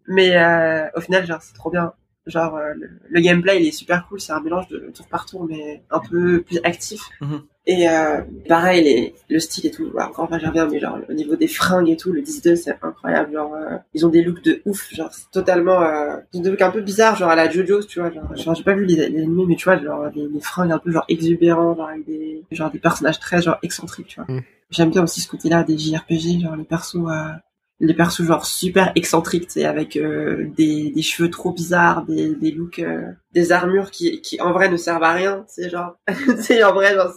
Mais 0.07 0.37
euh, 0.37 0.89
au 0.95 1.01
final, 1.01 1.27
genre, 1.27 1.43
c'est 1.43 1.55
trop 1.55 1.71
bien. 1.71 1.93
Genre, 2.29 2.57
euh, 2.57 2.75
le, 3.09 3.21
gameplay, 3.21 3.61
il 3.61 3.67
est 3.67 3.73
super 3.73 4.07
cool. 4.07 4.21
C'est 4.21 4.33
un 4.33 4.41
mélange 4.41 4.69
de 4.69 4.91
tour 4.95 5.07
par 5.09 5.27
tour, 5.27 5.47
mais 5.49 5.83
un 5.91 5.99
peu 5.99 6.43
plus 6.43 6.61
actif. 6.63 7.01
Mhm. 7.21 7.43
Et 7.67 7.89
euh, 7.89 8.23
pareil, 8.49 8.83
les, 8.85 9.15
le 9.29 9.39
style 9.41 9.67
et 9.67 9.71
tout. 9.71 9.91
encore, 9.99 10.25
enfin, 10.25 10.39
j'y 10.39 10.47
reviens, 10.47 10.67
mais 10.67 10.81
genre, 10.81 10.99
au 11.09 11.13
niveau 11.13 11.37
des 11.37 11.49
fringues 11.49 11.91
et 11.91 11.97
tout, 11.97 12.13
le 12.13 12.23
10-2, 12.23 12.57
c'est 12.57 12.77
incroyable. 12.81 13.33
Genre, 13.33 13.55
euh, 13.55 13.77
ils 13.93 14.07
ont 14.07 14.09
des 14.09 14.23
looks 14.23 14.43
de 14.43 14.63
ouf. 14.65 14.89
Genre, 14.95 15.13
c'est 15.13 15.31
totalement... 15.31 15.83
Euh, 15.83 16.17
ils 16.33 16.41
ont 16.41 16.43
des 16.43 16.51
looks 16.51 16.63
un 16.63 16.71
peu 16.71 16.81
bizarres, 16.81 17.17
genre 17.17 17.31
à 17.31 17.37
la 17.37 17.51
JoJo's, 17.51 17.87
tu 17.87 18.01
vois. 18.01 18.11
Genre, 18.11 18.37
genre 18.37 18.55
j'ai 18.55 18.65
pas 18.65 18.75
vu 18.75 18.85
les, 18.85 18.97
les 19.09 19.23
animés, 19.23 19.45
mais 19.47 19.57
tu 19.57 19.65
vois, 19.65 19.77
genre, 19.83 20.11
des, 20.11 20.29
des 20.29 20.41
fringues 20.41 20.73
un 20.73 20.79
peu 20.79 20.91
genre 20.91 21.05
exubérants, 21.09 21.75
genre 21.75 21.89
avec 21.89 22.07
des, 22.07 22.43
genre, 22.51 22.71
des 22.71 22.79
personnages 22.79 23.19
très 23.21 23.43
genre 23.43 23.59
excentriques, 23.63 24.09
tu 24.09 24.21
vois. 24.21 24.35
Mm. 24.35 24.43
J'aime 24.71 24.91
bien 24.91 25.03
aussi 25.03 25.21
ce 25.21 25.29
côté-là 25.29 25.65
des 25.65 25.79
JRPG, 25.79 26.43
genre 26.43 26.57
les 26.57 26.65
persos, 26.65 26.97
euh, 26.97 27.33
les 27.81 27.95
persos 27.95 28.25
genre 28.25 28.45
super 28.45 28.91
excentriques, 28.97 29.47
tu 29.47 29.61
sais, 29.61 29.65
avec 29.65 29.97
euh, 29.97 30.49
des, 30.57 30.91
des 30.91 31.03
cheveux 31.03 31.31
trop 31.31 31.53
bizarres, 31.53 32.05
des, 32.05 32.35
des 32.35 32.51
looks, 32.51 32.81
euh, 32.81 33.13
des 33.33 33.53
armures 33.53 33.93
qui, 33.93 34.21
qui 34.21 34.41
en 34.41 34.53
vrai 34.53 34.69
ne 34.69 34.77
servent 34.77 35.05
à 35.05 35.13
rien, 35.13 35.45
c'est 35.47 35.71
genre, 35.71 35.97
c'est 36.41 36.63
en 36.65 36.73
vrai 36.75 36.95
genre, 36.95 37.13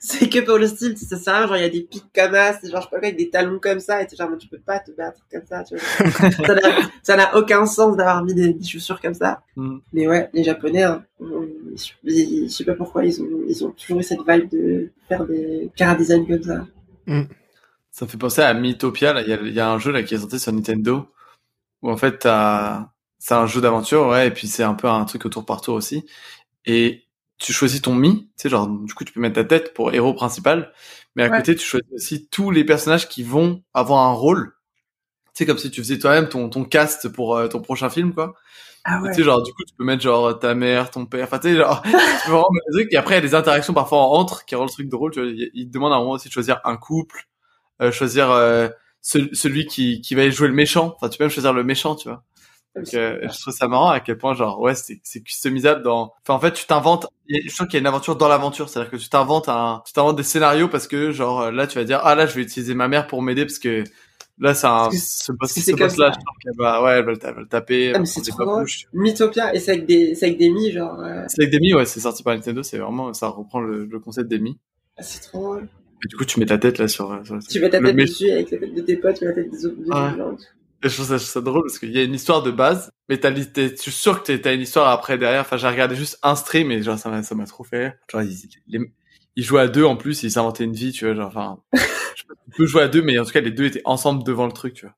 c'est 0.00 0.28
que 0.28 0.40
pour 0.40 0.58
le 0.58 0.66
style, 0.66 0.96
ça 0.98 1.16
sert 1.16 1.32
à 1.32 1.38
rien, 1.38 1.46
genre 1.46 1.56
il 1.56 1.62
y 1.62 1.66
a 1.66 1.70
des 1.70 1.80
pics 1.80 2.04
comme 2.14 2.32
ça, 2.32 2.52
c'est 2.60 2.70
genre 2.70 2.82
je 2.82 2.84
sais 2.84 2.90
pas 2.90 2.98
quoi, 2.98 2.98
avec 2.98 3.16
des 3.16 3.30
talons 3.30 3.58
comme 3.58 3.80
ça, 3.80 4.02
et 4.02 4.06
genre 4.14 4.28
tu 4.38 4.46
peux 4.46 4.58
pas 4.58 4.78
te 4.78 4.90
battre 4.90 5.20
comme 5.32 5.46
ça, 5.48 5.64
tu 5.64 5.74
vois. 5.76 6.30
ça 7.02 7.16
n'a 7.16 7.34
aucun 7.36 7.64
sens 7.64 7.96
d'avoir 7.96 8.22
mis 8.22 8.34
des, 8.34 8.62
chaussures 8.62 9.00
comme 9.00 9.14
ça. 9.14 9.40
Mm. 9.56 9.78
Mais 9.94 10.06
ouais, 10.06 10.28
les 10.34 10.44
japonais, 10.44 10.82
hein, 10.82 11.02
je 11.18 12.48
sais 12.48 12.64
pas 12.64 12.74
pourquoi 12.74 13.06
ils 13.06 13.22
ont, 13.22 13.40
ils 13.48 13.64
ont 13.64 13.70
toujours 13.70 14.00
eu 14.00 14.02
cette 14.02 14.20
vibe 14.28 14.50
de 14.50 14.90
faire 15.08 15.24
des 15.24 15.70
cara 15.74 15.94
design 15.94 16.26
comme 16.26 16.42
ça. 16.42 16.66
Mm. 17.06 17.22
Ça 17.94 18.06
me 18.06 18.10
fait 18.10 18.18
penser 18.18 18.42
à 18.42 18.52
Mythopia. 18.54 19.22
Il 19.22 19.52
y 19.52 19.60
a, 19.60 19.70
un 19.70 19.78
jeu 19.78 19.92
là 19.92 20.02
qui 20.02 20.16
est 20.16 20.18
sorti 20.18 20.40
sur 20.40 20.52
Nintendo 20.52 21.08
où 21.80 21.90
en 21.92 21.96
fait 21.96 22.24
c'est 23.18 23.34
un 23.34 23.46
jeu 23.46 23.60
d'aventure, 23.60 24.08
ouais, 24.08 24.26
et 24.26 24.30
puis 24.32 24.48
c'est 24.48 24.64
un 24.64 24.74
peu 24.74 24.88
un 24.88 25.04
truc 25.04 25.24
au 25.26 25.28
tour 25.28 25.46
par 25.46 25.60
tour 25.60 25.76
aussi. 25.76 26.04
Et 26.66 27.04
tu 27.38 27.52
choisis 27.52 27.80
ton 27.82 27.94
Mi, 27.94 28.26
tu 28.26 28.32
sais, 28.36 28.48
genre 28.48 28.66
du 28.68 28.92
coup 28.94 29.04
tu 29.04 29.12
peux 29.12 29.20
mettre 29.20 29.36
ta 29.36 29.44
tête 29.44 29.74
pour 29.74 29.94
héros 29.94 30.12
principal, 30.12 30.72
mais 31.14 31.22
à 31.22 31.30
côté 31.30 31.54
tu 31.54 31.64
choisis 31.64 31.88
aussi 31.94 32.26
tous 32.28 32.50
les 32.50 32.64
personnages 32.64 33.08
qui 33.08 33.22
vont 33.22 33.62
avoir 33.74 34.00
un 34.08 34.12
rôle. 34.12 34.56
Tu 35.26 35.30
sais 35.34 35.46
comme 35.46 35.58
si 35.58 35.70
tu 35.70 35.80
faisais 35.80 35.98
toi-même 35.98 36.28
ton 36.28 36.48
ton 36.48 36.64
cast 36.64 37.08
pour 37.10 37.36
euh, 37.36 37.46
ton 37.46 37.60
prochain 37.60 37.90
film, 37.90 38.12
quoi. 38.12 38.34
Ah 38.84 39.00
ouais. 39.00 39.10
Tu 39.10 39.18
sais, 39.18 39.22
genre, 39.22 39.42
du 39.42 39.52
coup, 39.52 39.62
tu 39.64 39.74
peux 39.76 39.84
mettre, 39.84 40.02
genre, 40.02 40.38
ta 40.38 40.54
mère, 40.54 40.90
ton 40.90 41.06
père, 41.06 41.24
enfin, 41.24 41.38
tu 41.38 41.48
sais, 41.48 41.56
genre, 41.56 41.80
tu 41.84 41.90
peux 41.90 42.32
vraiment 42.32 42.50
mettre 42.52 42.66
des 42.70 42.82
trucs, 42.82 42.92
et 42.92 42.96
après, 42.96 43.14
il 43.14 43.18
y 43.18 43.18
a 43.18 43.22
des 43.22 43.34
interactions 43.34 43.72
parfois 43.72 43.98
entre 43.98 44.44
qui 44.44 44.54
rendent 44.56 44.68
le 44.68 44.72
truc 44.72 44.88
drôle, 44.90 45.12
tu 45.12 45.22
vois, 45.22 45.30
il, 45.54 45.68
te 45.68 45.72
demande 45.72 45.92
à 45.92 45.96
un 45.96 46.00
moment 46.00 46.12
aussi 46.12 46.28
de 46.28 46.32
choisir 46.34 46.60
un 46.64 46.76
couple, 46.76 47.26
choisir, 47.90 48.30
euh, 48.30 48.68
celui 49.00 49.66
qui, 49.66 50.00
qui 50.00 50.14
va 50.14 50.28
jouer 50.30 50.48
le 50.48 50.54
méchant, 50.54 50.94
enfin, 50.96 51.08
tu 51.08 51.18
peux 51.18 51.24
même 51.24 51.30
choisir 51.30 51.52
le 51.52 51.64
méchant, 51.64 51.94
tu 51.94 52.08
vois. 52.08 52.22
Donc, 52.76 52.92
euh, 52.94 53.20
je 53.22 53.40
trouve 53.40 53.54
ça 53.54 53.68
marrant 53.68 53.90
à 53.90 54.00
quel 54.00 54.18
point, 54.18 54.34
genre, 54.34 54.60
ouais, 54.60 54.74
c'est, 54.74 55.22
customisable 55.22 55.82
dans, 55.82 56.12
enfin, 56.22 56.34
en 56.34 56.40
fait, 56.40 56.52
tu 56.52 56.66
t'inventes, 56.66 57.06
je 57.28 57.54
trouve 57.54 57.68
qu'il 57.68 57.74
y 57.74 57.76
a 57.76 57.80
une 57.80 57.86
aventure 57.86 58.16
dans 58.16 58.26
l'aventure, 58.26 58.68
c'est-à-dire 58.68 58.90
que 58.90 58.96
tu 58.96 59.08
t'inventes 59.08 59.48
un, 59.48 59.82
tu 59.86 59.92
t'inventes 59.92 60.16
des 60.16 60.24
scénarios 60.24 60.68
parce 60.68 60.88
que, 60.88 61.12
genre, 61.12 61.52
là, 61.52 61.68
tu 61.68 61.78
vas 61.78 61.84
dire, 61.84 62.00
ah, 62.02 62.16
là, 62.16 62.26
je 62.26 62.34
vais 62.34 62.42
utiliser 62.42 62.74
ma 62.74 62.88
mère 62.88 63.06
pour 63.06 63.22
m'aider 63.22 63.44
parce 63.44 63.60
que, 63.60 63.84
Là, 64.38 64.52
c'est 64.52 64.66
un, 64.66 64.90
ce 64.90 65.30
boss, 65.30 65.52
ce 65.52 65.70
boss 65.70 65.96
là, 65.96 66.10
je 66.10 66.16
pense 66.16 66.36
qu'elle 66.42 66.56
va, 66.58 66.82
ouais, 66.82 66.92
elle 66.98 67.04
va, 67.04 67.12
le 67.12 67.46
taper. 67.46 67.92
Ah, 67.94 68.00
mais 68.00 68.06
c'est 68.06 68.20
trop. 68.22 68.64
Mythopia, 68.92 69.54
et 69.54 69.60
c'est 69.60 69.72
avec 69.72 69.86
des, 69.86 70.16
c'est 70.16 70.26
avec 70.26 70.38
des 70.38 70.50
mi, 70.50 70.72
genre, 70.72 70.98
euh... 71.00 71.24
C'est 71.28 71.42
avec 71.42 71.52
des 71.52 71.60
mi, 71.60 71.72
ouais, 71.72 71.84
c'est 71.84 72.00
sorti 72.00 72.24
par 72.24 72.34
Nintendo, 72.34 72.62
c'est 72.64 72.78
vraiment, 72.78 73.12
ça 73.12 73.28
reprend 73.28 73.60
le, 73.60 73.84
le 73.84 74.00
concept 74.00 74.28
des 74.28 74.40
mi. 74.40 74.58
Ah, 74.96 75.02
c'est 75.02 75.20
trop 75.20 75.38
drôle. 75.38 75.68
Du 76.06 76.16
coup, 76.16 76.24
tu 76.24 76.38
mets 76.40 76.46
ta 76.46 76.58
tête 76.58 76.78
là 76.78 76.88
sur, 76.88 77.20
sur 77.24 77.38
Tu 77.38 77.60
mets 77.60 77.70
ta 77.70 77.80
tête 77.80 77.96
dessus 77.96 78.30
avec 78.30 78.50
la 78.50 78.58
tête 78.58 78.74
de 78.74 78.80
tes 78.80 78.96
potes, 78.96 79.18
tu 79.18 79.24
mets 79.24 79.30
la 79.30 79.36
tête 79.36 79.50
des 79.50 79.66
autres, 79.66 79.76
ah. 79.90 80.14
Je 80.82 80.92
trouve 80.92 81.06
ça, 81.06 81.18
ça 81.18 81.40
drôle 81.40 81.62
parce 81.62 81.78
qu'il 81.78 81.92
y 81.92 81.98
a 81.98 82.02
une 82.02 82.12
histoire 82.12 82.42
de 82.42 82.50
base, 82.50 82.90
mais 83.08 83.16
t'as, 83.16 83.32
t'es, 83.32 83.68
je 83.70 83.80
suis 83.80 83.90
sûr 83.90 84.22
que 84.22 84.32
t'as 84.32 84.54
une 84.54 84.60
histoire 84.60 84.90
après 84.90 85.16
derrière. 85.16 85.40
Enfin, 85.40 85.56
j'ai 85.56 85.66
regardé 85.66 85.96
juste 85.96 86.18
un 86.22 86.36
stream 86.36 86.70
et 86.70 86.82
genre, 86.82 86.98
ça 86.98 87.08
m'a, 87.08 87.22
ça 87.22 87.34
m'a 87.34 87.46
trop 87.46 87.64
fait 87.64 87.96
Genre, 88.12 88.22
ils, 88.22 88.90
ils, 89.36 89.42
jouaient 89.42 89.62
à 89.62 89.68
deux 89.68 89.84
en 89.84 89.96
plus, 89.96 90.22
ils 90.24 90.30
s'inventaient 90.30 90.64
une 90.64 90.74
vie, 90.74 90.92
tu 90.92 91.06
vois, 91.06 91.14
genre, 91.14 91.28
enfin, 91.28 91.58
je 92.16 92.24
peux, 92.28 92.34
tu 92.34 92.50
peux 92.58 92.66
jouer 92.66 92.82
à 92.82 92.88
deux, 92.88 93.00
mais 93.00 93.18
en 93.18 93.24
tout 93.24 93.32
cas, 93.32 93.40
les 93.40 93.50
deux 93.50 93.64
étaient 93.64 93.80
ensemble 93.86 94.24
devant 94.24 94.44
le 94.44 94.52
truc, 94.52 94.74
tu 94.74 94.84
vois. 94.84 94.94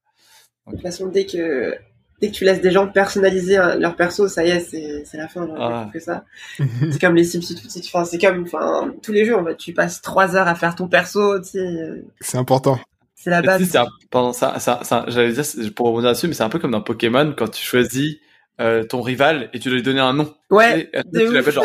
De 0.67 0.73
toute 0.73 0.83
façon, 0.83 1.07
dès 1.07 1.25
que 1.25 1.73
dès 2.21 2.29
que 2.29 2.33
tu 2.35 2.45
laisses 2.45 2.61
des 2.61 2.71
gens 2.71 2.87
personnaliser 2.89 3.57
leur 3.79 3.97
perso, 3.97 4.29
ça 4.29 4.45
y 4.45 4.51
est, 4.51 4.61
c'est 4.61 5.05
c'est 5.05 5.17
la 5.17 5.29
fin. 5.29 5.49
Ah. 5.59 5.91
que 5.93 6.01
ça. 6.01 6.25
c'est 6.59 7.01
comme 7.01 7.15
les 7.15 7.25
Sims, 7.25 7.41
enfin, 7.85 8.05
c'est 8.05 8.19
comme 8.19 8.43
enfin 8.43 8.95
tous 9.03 9.13
les 9.13 9.25
jeux. 9.25 9.37
En 9.37 9.45
fait, 9.45 9.57
tu 9.57 9.73
passes 9.73 10.03
trois 10.03 10.37
heures 10.37 10.49
à 10.49 10.55
faire 10.55 10.75
ton 10.75 10.89
perso, 10.89 11.39
tu 11.41 11.51
sais. 11.51 12.05
C'est 12.21 12.39
important. 12.39 12.79
C'est 13.15 13.31
la 13.31 13.43
base. 13.43 13.63
C'est 13.65 13.79
pendant 14.11 14.33
ça, 14.33 14.59
ça, 14.59 14.81
ça 14.83 15.05
j'allais 15.09 15.33
dire 15.33 15.45
pour 15.75 15.87
rebondir 15.87 16.11
dessus, 16.13 16.29
mais 16.29 16.35
c'est 16.35 16.45
un 16.45 16.49
peu 16.49 16.59
comme 16.59 16.73
dans 16.73 16.83
Pokémon 16.83 17.35
quand 17.37 17.49
tu 17.49 17.65
choisis 17.65 18.17
euh, 18.61 18.85
ton 18.85 19.03
rival 19.03 19.51
et 19.53 19.59
tu 19.59 19.69
dois 19.69 19.77
lui 19.77 19.83
donner 19.83 20.01
un 20.01 20.13
nom. 20.13 20.35
Ouais. 20.51 20.91
tu 21.13 21.33
l'appelles 21.33 21.53
genre 21.53 21.65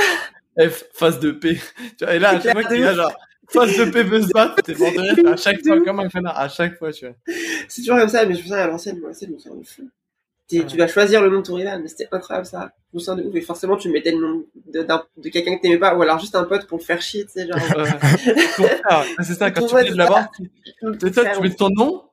F 0.59 0.83
face 0.93 1.19
de 1.19 1.31
P. 1.31 1.59
Et 2.07 2.19
là, 2.19 2.31
à 2.31 2.41
chaque 2.41 2.53
fois 2.53 2.63
qu'il 2.63 2.83
a 2.83 2.93
genre 2.93 3.13
face 3.51 3.77
de 3.77 3.85
P 3.85 4.03
veut 4.03 4.21
se 4.21 4.27
battre, 4.29 4.55
t'es 4.63 4.75
mort 4.75 4.91
de 4.91 5.27
à 5.33 5.37
chaque 5.37 5.61
fois, 5.65 5.79
comme 5.81 5.99
un 5.99 6.09
connard, 6.09 6.37
à 6.37 6.49
chaque 6.49 6.77
fois, 6.77 6.91
tu 6.91 7.05
vois. 7.05 7.15
C'est 7.67 7.81
toujours 7.81 7.97
comme 7.97 8.09
ça, 8.09 8.25
mais 8.25 8.35
je 8.35 8.41
fais 8.41 8.49
ça 8.49 8.63
à 8.63 8.67
l'ancienne, 8.67 8.99
moi, 8.99 9.13
c'est 9.13 9.27
je 9.27 9.49
me 9.49 9.63
fou. 9.63 9.89
Tu 10.59 10.77
dois 10.77 10.87
choisir 10.87 11.21
le 11.21 11.29
nom 11.29 11.39
de 11.39 11.45
ton 11.45 11.55
rival, 11.55 11.81
mais 11.81 11.87
c'était 11.87 12.07
incroyable 12.11 12.45
ça. 12.45 12.71
Je 12.91 12.97
me 12.97 13.01
sens 13.01 13.17
de 13.17 13.23
ouf. 13.23 13.35
Et 13.35 13.41
forcément, 13.41 13.77
tu 13.77 13.89
mettais 13.89 14.11
le 14.11 14.19
nom 14.19 14.43
de, 14.73 14.81
de 14.81 15.29
quelqu'un 15.29 15.55
que 15.55 15.61
t'aimais 15.61 15.77
pas, 15.77 15.95
ou 15.95 16.01
alors 16.01 16.19
juste 16.19 16.35
un 16.35 16.43
pote 16.43 16.67
pour 16.67 16.77
le 16.77 16.83
faire 16.83 17.01
chier, 17.01 17.25
tu 17.25 17.31
sais, 17.31 17.47
genre. 17.47 17.57
c'est 19.21 19.33
ça, 19.33 19.51
quand 19.51 19.65
tu 19.65 19.75
viens 19.75 19.91
de 19.91 19.97
l'avoir, 19.97 20.29
tu, 20.31 21.11
tu 21.11 21.41
mets 21.41 21.55
ton 21.55 21.69
nom, 21.69 22.03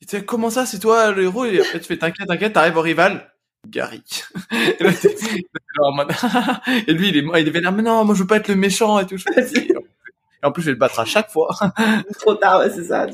tu 0.00 0.08
sais, 0.08 0.24
comment 0.24 0.50
ça, 0.50 0.66
c'est 0.66 0.78
toi 0.78 1.10
le 1.10 1.24
héros, 1.24 1.44
et 1.44 1.60
après 1.60 1.80
tu 1.80 1.86
fais 1.86 1.96
t'inquiète, 1.96 2.28
t'inquiète, 2.28 2.52
t'arrives 2.52 2.76
au 2.76 2.82
rival. 2.82 3.32
Gary. 3.66 4.02
et, 4.52 4.84
et 6.86 6.92
lui, 6.92 7.08
il 7.08 7.16
est, 7.16 7.40
il 7.40 7.48
est 7.48 7.70
mais 7.70 7.82
non, 7.82 8.04
moi 8.04 8.14
je 8.14 8.22
veux 8.22 8.26
pas 8.26 8.36
être 8.36 8.48
le 8.48 8.54
méchant 8.54 9.00
et 9.00 9.06
tout. 9.06 9.16
Et 10.42 10.46
en 10.46 10.52
plus, 10.52 10.62
je 10.62 10.66
vais 10.66 10.72
le 10.72 10.78
battre 10.78 11.00
à 11.00 11.04
chaque 11.04 11.30
fois. 11.30 11.48
Trop 12.20 12.34
tard, 12.34 12.60
ouais, 12.60 12.70
c'est 12.70 12.84
ça. 12.84 13.06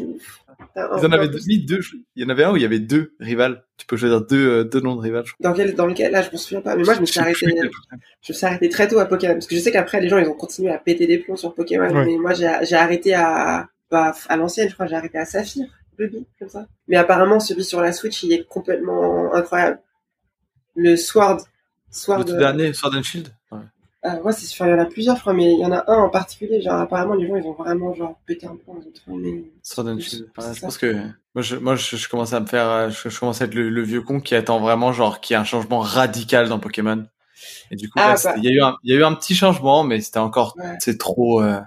Ils 0.76 1.06
en 1.06 1.12
avaient 1.12 1.28
deux, 1.28 1.38
deux, 1.66 1.80
il 2.16 2.22
y 2.22 2.26
en 2.26 2.28
avait 2.28 2.44
un 2.44 2.52
où 2.52 2.56
il 2.56 2.62
y 2.62 2.64
avait 2.64 2.78
deux 2.78 3.14
rivales. 3.20 3.64
Tu 3.76 3.86
peux 3.86 3.96
choisir 3.96 4.20
deux, 4.20 4.48
euh, 4.48 4.64
deux 4.64 4.80
noms 4.80 4.96
de 4.96 5.00
rivales. 5.00 5.24
Dans 5.40 5.52
quel, 5.52 5.74
dans 5.74 5.86
lequel, 5.86 6.12
là, 6.12 6.22
je 6.22 6.30
me 6.30 6.36
souviens 6.36 6.60
pas. 6.60 6.76
Mais 6.76 6.84
moi, 6.84 6.94
je 6.94 7.00
me 7.00 7.06
suis 7.06 7.20
arrêté, 7.20 7.46
je 7.46 8.32
me 8.32 8.34
suis 8.34 8.46
arrêté 8.46 8.68
très 8.68 8.88
tôt 8.88 8.98
à 8.98 9.06
Pokémon. 9.06 9.34
Parce 9.34 9.46
que 9.46 9.56
je 9.56 9.60
sais 9.60 9.72
qu'après, 9.72 10.00
les 10.00 10.08
gens, 10.08 10.18
ils 10.18 10.28
ont 10.28 10.34
continué 10.34 10.70
à 10.70 10.78
péter 10.78 11.06
des 11.06 11.18
plombs 11.18 11.36
sur 11.36 11.54
Pokémon. 11.54 11.92
Mais 12.04 12.16
moi, 12.16 12.34
j'ai, 12.34 12.50
j'ai 12.62 12.76
arrêté 12.76 13.14
à, 13.14 13.68
bah, 13.90 14.14
à 14.28 14.36
l'ancienne, 14.36 14.68
je 14.68 14.74
crois, 14.74 14.86
j'ai 14.86 14.96
arrêté 14.96 15.18
à 15.18 15.24
Saphir. 15.24 15.66
Ruby, 15.98 16.26
comme 16.38 16.48
ça. 16.48 16.66
Mais 16.88 16.96
apparemment, 16.96 17.38
celui 17.38 17.64
sur 17.64 17.80
la 17.80 17.92
Switch, 17.92 18.22
il 18.24 18.32
est 18.32 18.44
complètement 18.48 19.32
incroyable. 19.34 19.78
Le 20.74 20.96
Sword. 20.96 21.42
Sword. 21.90 22.18
Le 22.18 22.24
tout 22.24 22.36
dernier, 22.36 22.72
Sword 22.72 22.96
and 22.96 23.02
Shield? 23.04 23.28
Euh, 24.06 24.20
ouais, 24.20 24.32
c'est 24.32 24.64
il 24.64 24.68
y 24.68 24.72
en 24.74 24.78
a 24.78 24.84
plusieurs, 24.84 25.16
je 25.16 25.22
crois, 25.22 25.32
mais 25.32 25.50
il 25.52 25.58
y 25.58 25.64
en 25.64 25.72
a 25.72 25.84
un 25.90 25.96
en 25.96 26.10
particulier. 26.10 26.60
Genre, 26.60 26.74
apparemment, 26.74 27.14
les 27.14 27.26
gens, 27.26 27.36
ils 27.36 27.46
ont 27.46 27.54
vraiment 27.54 27.94
genre 27.94 28.20
pété 28.26 28.46
un 28.46 28.52
les 28.52 28.86
autres. 28.86 29.00
Mais... 29.08 29.44
je 29.62 30.60
pense 30.60 30.76
que 30.76 30.94
moi, 31.34 31.42
je, 31.42 31.56
moi, 31.56 31.74
je, 31.74 32.08
commence 32.08 32.34
à 32.34 32.40
me 32.40 32.46
faire, 32.46 32.90
je, 32.90 33.08
je 33.08 33.18
commence 33.18 33.40
à 33.40 33.46
être 33.46 33.54
le, 33.54 33.82
vieux 33.82 34.02
con 34.02 34.20
qui 34.20 34.34
attend 34.34 34.60
vraiment 34.60 34.92
genre 34.92 35.20
qu'il 35.20 35.34
y 35.34 35.36
a 35.36 35.40
un 35.40 35.44
changement 35.44 35.78
radical 35.78 36.48
dans 36.50 36.58
Pokémon. 36.58 37.06
Et 37.70 37.76
du 37.76 37.88
coup, 37.88 37.98
ah, 37.98 38.16
bah. 38.22 38.34
il 38.36 38.44
y 38.44 38.48
a 38.48 38.52
eu 38.52 38.60
un, 38.60 38.76
il 38.84 38.92
y 38.92 38.96
a 38.96 39.00
eu 39.00 39.04
un 39.04 39.14
petit 39.14 39.34
changement, 39.34 39.84
mais 39.84 40.00
c'était 40.02 40.18
encore, 40.18 40.54
c'est 40.80 40.98
trop, 40.98 41.42
euh, 41.42 41.60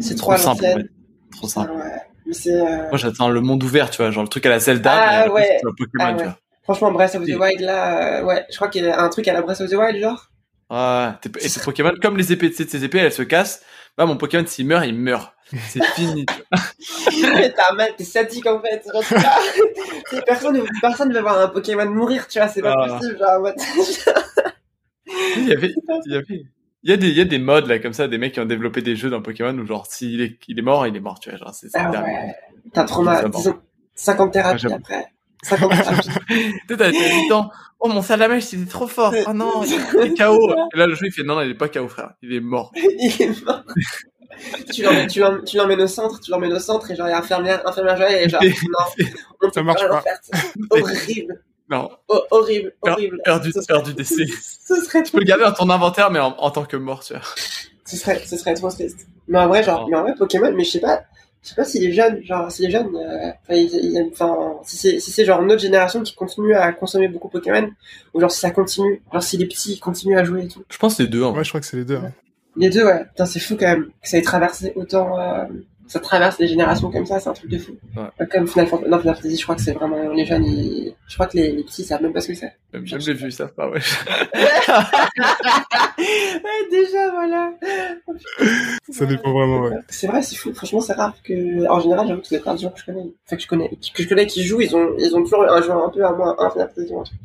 c'est 0.00 0.14
trop, 0.14 0.34
simple. 0.38 0.64
Trop 1.30 1.46
simple. 1.46 1.72
c'est. 2.32 2.58
Moi, 2.58 2.96
j'attends 2.96 3.28
le 3.28 3.42
monde 3.42 3.62
ouvert, 3.62 3.90
tu 3.90 3.98
vois, 3.98 4.10
genre 4.10 4.22
le 4.22 4.30
truc 4.30 4.46
à 4.46 4.48
la 4.48 4.60
Zelda, 4.60 4.92
ah, 4.94 5.30
ouais. 5.30 5.58
Pokémon, 5.62 5.86
ah, 5.98 6.12
ouais. 6.12 6.16
tu 6.16 6.24
vois. 6.24 6.38
Franchement, 6.62 6.90
Breath 6.90 7.14
of 7.14 7.26
the 7.26 7.38
Wild, 7.38 7.60
là, 7.60 8.24
ouais, 8.24 8.44
je 8.50 8.56
crois 8.56 8.68
qu'il 8.68 8.82
y 8.82 8.88
a 8.88 9.00
un 9.00 9.08
truc 9.10 9.28
à 9.28 9.34
la 9.34 9.42
Breath 9.42 9.60
of 9.60 9.70
the 9.70 9.74
Wild, 9.74 10.00
genre. 10.00 10.30
Ouais, 10.68 11.10
et 11.40 11.48
ces 11.48 11.60
Pokémon, 11.60 11.92
comme 12.02 12.16
les 12.16 12.32
épées, 12.32 12.50
tu 12.50 12.56
sais, 12.56 12.68
ces 12.68 12.84
épées, 12.84 12.98
elles 12.98 13.12
se 13.12 13.22
cassent. 13.22 13.62
Bah, 13.96 14.04
mon 14.04 14.16
Pokémon, 14.16 14.44
s'il 14.46 14.66
meurt, 14.66 14.84
il 14.86 14.94
meurt. 14.94 15.32
C'est 15.68 15.84
fini. 15.94 16.26
t'es 17.96 18.04
sadique, 18.04 18.46
en 18.46 18.60
fait. 18.60 18.84
personne, 20.26 20.62
personne 20.80 21.08
ne 21.08 21.14
veut 21.14 21.20
voir 21.20 21.40
un 21.40 21.48
Pokémon 21.48 21.86
mourir, 21.86 22.26
tu 22.26 22.38
vois, 22.38 22.48
c'est 22.48 22.62
pas 22.62 22.74
ah. 22.76 22.98
possible, 22.98 23.18
genre, 23.18 23.52
il 25.36 25.48
y 25.48 25.52
avait, 25.52 25.72
il 26.06 26.12
y 26.12 26.16
avait, 26.16 26.44
il 26.82 26.90
y 26.90 26.92
a 26.92 26.96
des, 26.96 27.08
il 27.08 27.16
y 27.16 27.20
a 27.20 27.24
des 27.24 27.38
modes, 27.38 27.68
là, 27.68 27.78
comme 27.78 27.92
ça, 27.92 28.08
des 28.08 28.18
mecs 28.18 28.34
qui 28.34 28.40
ont 28.40 28.44
développé 28.44 28.82
des 28.82 28.96
jeux 28.96 29.10
dans 29.10 29.22
Pokémon 29.22 29.56
où, 29.56 29.66
genre, 29.66 29.86
s'il 29.86 30.20
est, 30.20 30.38
il 30.48 30.58
est 30.58 30.62
mort, 30.62 30.86
il 30.86 30.96
est 30.96 31.00
mort, 31.00 31.20
tu 31.20 31.30
vois, 31.30 31.38
genre, 31.38 31.54
c'est, 31.54 31.68
ah 31.74 31.90
ouais. 31.90 32.34
T'as 32.72 32.84
trop 32.84 33.02
mal, 33.02 33.30
disons, 33.30 33.60
50 33.94 34.32
thérapies 34.32 34.72
après. 34.72 35.06
50 35.46 35.70
thérapies. 35.70 36.08
t'as 36.68 36.90
8 36.90 37.32
ans. 37.32 37.50
Oh, 37.78 37.88
mon 37.88 38.02
salamèche, 38.02 38.52
il 38.52 38.62
est 38.62 38.70
trop 38.70 38.86
fort. 38.86 39.14
Oh 39.26 39.32
non, 39.32 39.62
il 39.64 39.74
est 39.74 40.18
KO. 40.18 40.54
Et 40.74 40.78
là, 40.78 40.86
le 40.86 40.94
jeu, 40.94 41.06
il 41.06 41.12
fait, 41.12 41.22
non, 41.22 41.34
non, 41.34 41.42
il 41.42 41.50
est 41.50 41.54
pas 41.54 41.68
KO, 41.68 41.88
frère. 41.88 42.14
Il 42.22 42.32
est 42.32 42.40
mort. 42.40 42.72
il 42.74 43.22
est 43.22 43.44
mort. 43.44 43.62
tu 44.72 44.82
l'emmènes, 44.82 45.06
tu 45.08 45.20
au 45.20 45.86
centre, 45.86 46.20
tu 46.20 46.30
l'emmènes 46.30 46.52
au 46.52 46.58
centre, 46.58 46.90
et 46.90 46.96
genre, 46.96 47.06
il 47.06 47.10
y 47.10 47.14
a 47.14 47.18
infirmière, 47.18 47.66
infirmière 47.66 48.10
et 48.10 48.28
genre, 48.28 48.42
non, 48.42 49.06
on 49.42 49.52
ça 49.52 49.62
marche 49.62 49.86
pas. 49.88 50.02
Horrible. 50.70 51.42
Non. 51.68 51.90
Oh, 52.08 52.20
horrible, 52.30 52.74
horrible. 52.80 53.20
Heure, 53.26 53.40
du, 53.40 53.52
heure 53.70 53.82
du 53.82 53.92
décès. 53.92 54.26
Ce 54.26 54.76
serait 54.84 55.02
tu 55.02 55.10
peux 55.10 55.18
le 55.18 55.24
garder 55.24 55.44
dans 55.44 55.52
ton 55.52 55.68
inventaire, 55.68 56.12
mais 56.12 56.20
en, 56.20 56.36
en, 56.38 56.50
tant 56.50 56.64
que 56.64 56.76
mort, 56.76 57.02
tu 57.02 57.12
vois. 57.12 57.22
Ce 57.84 57.96
serait, 57.96 58.22
ce 58.24 58.36
serait 58.36 58.54
trop 58.54 58.70
triste. 58.70 59.08
Mais 59.26 59.38
en 59.38 59.48
vrai, 59.48 59.64
genre, 59.64 59.88
mais 59.88 59.96
en 59.96 60.02
vrai, 60.02 60.14
Pokémon, 60.16 60.52
mais 60.52 60.62
je 60.62 60.70
sais 60.70 60.80
pas, 60.80 61.02
je 61.46 61.50
sais 61.50 61.54
pas 61.54 61.64
si 61.64 61.78
les 61.78 61.92
jeunes, 61.92 62.20
genre, 62.24 62.50
si 62.50 62.62
les 62.62 62.70
jeunes, 62.72 62.90
euh, 62.96 63.30
enfin, 64.10 64.36
si 64.64 64.76
c'est, 64.76 64.98
si 64.98 65.12
c'est 65.12 65.24
genre 65.24 65.42
notre 65.42 65.60
génération 65.62 66.02
qui 66.02 66.12
continue 66.12 66.54
à 66.54 66.72
consommer 66.72 67.06
beaucoup 67.06 67.28
Pokémon, 67.28 67.70
ou 68.14 68.20
genre 68.20 68.32
si 68.32 68.40
ça 68.40 68.50
continue, 68.50 69.00
genre 69.12 69.22
si 69.22 69.36
les 69.36 69.46
petits 69.46 69.78
continuent 69.78 70.18
à 70.18 70.24
jouer 70.24 70.46
et 70.46 70.48
tout. 70.48 70.64
Je 70.68 70.76
pense 70.76 70.98
les 70.98 71.06
deux. 71.06 71.22
Hein. 71.22 71.30
Ouais, 71.30 71.44
je 71.44 71.50
crois 71.50 71.60
que 71.60 71.66
c'est 71.66 71.76
les 71.76 71.84
deux. 71.84 71.96
Hein. 71.96 72.12
Les 72.56 72.68
deux, 72.68 72.84
ouais. 72.84 73.04
Putain, 73.04 73.26
c'est 73.26 73.38
fou 73.38 73.56
quand 73.56 73.66
même 73.66 73.84
que 74.02 74.08
ça 74.08 74.18
ait 74.18 74.22
traversé 74.22 74.72
autant. 74.74 75.20
Euh, 75.20 75.44
ça 75.86 76.00
traverse 76.00 76.38
les 76.38 76.48
générations 76.48 76.90
comme 76.90 77.06
ça, 77.06 77.20
c'est 77.20 77.28
un 77.28 77.32
truc 77.32 77.50
de 77.50 77.58
fou. 77.58 77.72
Ouais. 77.96 78.26
Comme 78.26 78.46
Final 78.46 78.66
Fantasy, 78.66 78.90
non, 78.90 78.98
Final 78.98 79.14
Fantasy, 79.16 79.36
je 79.36 79.42
crois 79.42 79.54
que 79.54 79.62
c'est 79.62 79.72
vraiment 79.72 80.08
les 80.10 80.24
jeunes, 80.24 80.44
ils... 80.44 80.94
je 81.06 81.14
crois 81.14 81.26
que 81.26 81.36
les, 81.36 81.52
les 81.52 81.62
petits 81.62 81.84
savent 81.84 82.02
même 82.02 82.12
pas 82.12 82.20
ce 82.20 82.28
que 82.28 82.34
c'est. 82.34 82.52
Même 82.72 82.84
j'ai 82.86 83.12
vu, 83.12 83.28
ils 83.28 83.32
savent 83.32 83.54
pas, 83.54 83.68
ouais. 83.68 83.78
ouais, 85.98 86.70
déjà, 86.70 87.10
voilà. 87.10 87.52
Ça 88.90 89.06
dépend 89.06 89.32
vraiment, 89.32 89.60
ouais. 89.60 89.76
C'est 89.88 90.06
vrai, 90.06 90.22
c'est 90.22 90.36
fou. 90.36 90.52
Franchement, 90.54 90.80
c'est 90.80 90.94
rare 90.94 91.14
que, 91.22 91.68
en 91.68 91.80
général, 91.80 92.08
j'avoue 92.08 92.20
que 92.20 92.26
c'est 92.26 92.42
pas 92.42 92.54
des 92.54 92.62
gens 92.62 92.70
que 92.70 92.80
je 92.80 92.84
connais, 92.84 93.06
enfin, 93.26 93.36
que 93.36 93.42
je 93.42 93.46
connais, 93.46 93.70
que 93.94 94.02
je 94.02 94.08
connais 94.08 94.26
qui 94.26 94.44
jouent, 94.44 94.60
ils 94.60 94.74
ont, 94.74 94.94
ils 94.98 95.14
ont 95.16 95.22
toujours 95.22 95.44
un 95.48 95.62
joueur 95.62 95.84
un 95.84 95.90
peu 95.90 96.04
à 96.04 96.12
moins, 96.12 96.34
un 96.38 96.50
Final 96.50 96.68
Fantasy 96.68 96.92
ou 96.92 97.00
un 97.00 97.04
truc. 97.04 97.18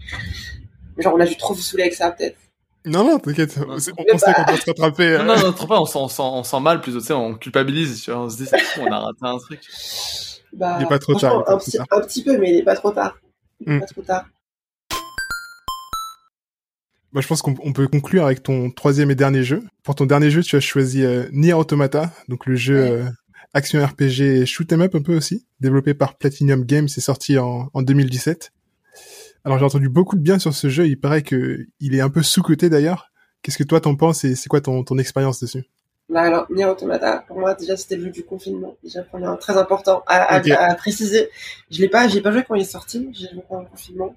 Genre, 0.97 1.13
on 1.15 1.19
a 1.19 1.25
juste 1.25 1.39
trop 1.39 1.53
vous 1.53 1.61
saouler 1.61 1.83
avec 1.83 1.95
ça, 1.95 2.11
peut-être. 2.11 2.37
Non, 2.85 3.03
non, 3.03 3.19
t'inquiète. 3.19 3.59
On, 3.67 3.73
on 3.73 3.79
sait 3.79 3.91
qu'on 3.91 4.03
peut 4.03 4.17
se 4.17 4.65
rattraper. 4.65 5.17
Non, 5.19 5.35
non, 5.35 5.53
non, 5.59 5.67
pas. 5.67 5.79
On 5.79 5.85
sent, 5.85 6.21
on 6.21 6.43
sent, 6.43 6.59
mal, 6.59 6.81
plus, 6.81 6.93
tu 6.93 7.01
sais, 7.01 7.13
on 7.13 7.35
culpabilise. 7.35 8.01
Tu 8.01 8.11
vois, 8.11 8.21
on 8.21 8.29
se 8.29 8.37
dit, 8.37 8.49
on 8.79 8.91
a 8.91 8.99
raté 8.99 9.19
un 9.21 9.37
truc. 9.37 9.61
Bah, 10.53 10.77
il 10.79 10.83
est 10.83 10.89
pas 10.89 10.99
trop 10.99 11.15
tard. 11.15 11.43
Un, 11.47 11.57
petit, 11.57 11.77
un 11.77 12.01
petit 12.01 12.23
peu, 12.23 12.37
mais 12.37 12.49
il 12.51 12.57
est 12.57 12.63
pas 12.63 12.75
trop 12.75 12.91
tard. 12.91 13.17
Il 13.59 13.73
est 13.73 13.79
pas 13.79 13.85
trop 13.85 14.01
tard. 14.01 14.25
Bah, 17.13 17.19
je 17.19 17.27
pense 17.27 17.41
qu'on 17.41 17.73
peut 17.73 17.87
conclure 17.87 18.25
avec 18.25 18.41
ton 18.41 18.71
troisième 18.71 19.11
et 19.11 19.15
dernier 19.15 19.43
jeu. 19.43 19.63
Pour 19.83 19.95
ton 19.95 20.05
dernier 20.05 20.29
jeu, 20.29 20.41
tu 20.41 20.55
as 20.55 20.61
choisi 20.61 21.03
euh, 21.03 21.27
Nier 21.33 21.53
Automata, 21.53 22.09
donc 22.29 22.45
le 22.45 22.55
jeu 22.55 22.77
euh, 22.77 23.03
action 23.53 23.85
RPG 23.85 24.45
shoot 24.45 24.71
'em 24.71 24.81
up 24.81 24.95
un 24.95 25.01
peu 25.01 25.17
aussi, 25.17 25.45
développé 25.59 25.93
par 25.93 26.15
Platinum 26.17 26.63
Games, 26.63 26.87
c'est 26.87 27.01
sorti 27.01 27.37
en, 27.37 27.69
en 27.73 27.81
2017. 27.81 28.51
Alors 29.43 29.57
j'ai 29.57 29.65
entendu 29.65 29.89
beaucoup 29.89 30.15
de 30.15 30.21
bien 30.21 30.39
sur 30.39 30.53
ce 30.53 30.69
jeu. 30.69 30.87
Il 30.87 30.99
paraît 30.99 31.23
que 31.23 31.65
il 31.79 31.95
est 31.95 32.01
un 32.01 32.09
peu 32.09 32.21
sous-coté 32.21 32.69
d'ailleurs. 32.69 33.11
Qu'est-ce 33.41 33.57
que 33.57 33.63
toi 33.63 33.81
t'en 33.81 33.95
penses 33.95 34.23
et 34.23 34.35
c'est 34.35 34.49
quoi 34.49 34.61
ton, 34.61 34.83
ton 34.83 34.97
expérience 34.97 35.39
dessus? 35.39 35.65
Bah 36.09 36.23
alors, 36.23 36.45
Nier 36.51 36.65
Automata, 36.65 37.23
pour 37.25 37.39
moi 37.39 37.55
déjà 37.55 37.77
c'était 37.77 37.95
le 37.95 38.03
jeu 38.03 38.11
du 38.11 38.23
confinement, 38.23 38.75
déjà 38.83 39.01
premier 39.01 39.27
très 39.39 39.57
important 39.57 40.03
à, 40.07 40.35
à, 40.35 40.75
préciser. 40.75 41.29
Je 41.69 41.79
l'ai 41.79 41.87
pas, 41.87 42.07
j'ai 42.09 42.21
pas 42.21 42.31
joué 42.31 42.43
quand 42.45 42.55
il 42.55 42.63
est 42.63 42.65
sorti, 42.65 43.09
j'ai 43.13 43.29
joué 43.29 43.41
pendant 43.47 43.61
le 43.61 43.69
confinement 43.69 44.13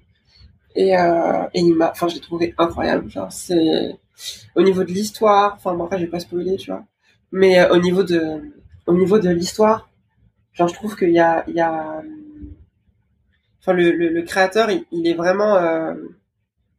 et 0.75 0.97
euh, 0.97 1.43
et 1.53 1.61
il 1.61 1.73
m'a, 1.73 1.91
enfin 1.91 2.09
je 2.09 2.15
l'ai 2.15 2.21
trouvé 2.21 2.53
incroyable. 2.57 3.09
Genre 3.09 3.31
c'est 3.31 3.97
au 4.55 4.61
niveau 4.61 4.83
de 4.83 4.91
l'histoire, 4.91 5.53
enfin 5.55 5.73
bon 5.73 5.85
après 5.85 5.97
je 5.97 6.03
vais 6.03 6.11
pas 6.11 6.19
spoiler, 6.19 6.57
tu 6.57 6.69
vois, 6.69 6.83
mais 7.31 7.59
euh, 7.59 7.69
au 7.73 7.77
niveau 7.77 8.03
de 8.03 8.41
au 8.87 8.93
niveau 8.93 9.17
de 9.17 9.29
l'histoire, 9.29 9.89
genre 10.51 10.67
je 10.67 10.73
trouve 10.73 10.97
qu'il 10.97 11.11
y 11.11 11.19
a 11.19 11.45
il 11.47 11.55
y 11.55 11.61
a 11.61 12.01
enfin 13.65 13.73
le, 13.73 13.91
le, 13.91 14.09
le 14.09 14.21
créateur 14.21 14.69
il, 14.69 14.85
il, 14.91 15.07
est 15.07 15.15
vraiment 15.15 15.55
euh, 15.55 15.95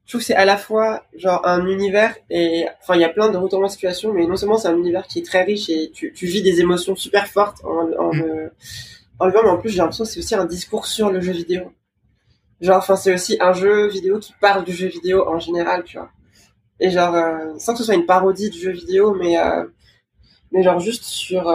je 0.05 0.12
trouve 0.12 0.20
que 0.20 0.26
c'est 0.26 0.37
à 0.37 0.45
la 0.45 0.57
fois 0.57 1.03
genre 1.16 1.45
un 1.45 1.66
univers 1.66 2.14
et 2.30 2.66
enfin 2.80 2.95
il 2.95 3.01
y 3.01 3.05
a 3.05 3.09
plein 3.09 3.28
de 3.28 3.37
retournements 3.37 3.66
de 3.66 3.72
situation 3.72 4.12
mais 4.12 4.26
non 4.26 4.37
seulement 4.37 4.57
c'est 4.57 4.68
un 4.68 4.76
univers 4.76 5.07
qui 5.09 5.18
est 5.18 5.26
très 5.26 5.43
riche 5.43 5.68
et 5.68 5.91
tu, 5.93 6.12
tu 6.12 6.26
vis 6.26 6.43
des 6.43 6.61
émotions 6.61 6.95
super 6.95 7.26
fortes 7.26 7.64
en, 7.64 7.91
en, 7.99 8.14
mm. 8.14 8.18
le, 8.18 8.53
en 9.18 9.26
le 9.26 9.32
mais 9.32 9.49
en 9.49 9.59
plus 9.59 9.70
j'ai 9.70 9.78
l'impression 9.78 10.05
que 10.05 10.11
c'est 10.11 10.20
aussi 10.20 10.34
un 10.37 10.45
discours 10.45 10.87
sur 10.87 11.11
le 11.11 11.20
jeu 11.20 11.32
vidéo 11.32 11.72
genre 12.61 12.78
enfin 12.78 12.95
c'est 12.95 13.12
aussi 13.12 13.37
un 13.41 13.53
jeu 13.53 13.89
vidéo 13.89 14.20
qui 14.20 14.32
parle 14.41 14.64
du 14.64 14.72
jeu 14.72 14.87
vidéo 14.87 15.28
en 15.28 15.41
général 15.41 15.82
tu 15.82 15.99
vois 15.99 16.11
et 16.78 16.91
genre 16.91 17.14
euh, 17.14 17.59
sans 17.59 17.72
que 17.72 17.78
ce 17.78 17.84
soit 17.84 17.95
une 17.95 18.07
parodie 18.07 18.51
du 18.51 18.61
jeu 18.61 18.70
vidéo 18.70 19.12
mais 19.12 19.39
euh, 19.39 19.64
mais 20.53 20.62
genre 20.62 20.78
juste 20.78 21.03
sur 21.03 21.49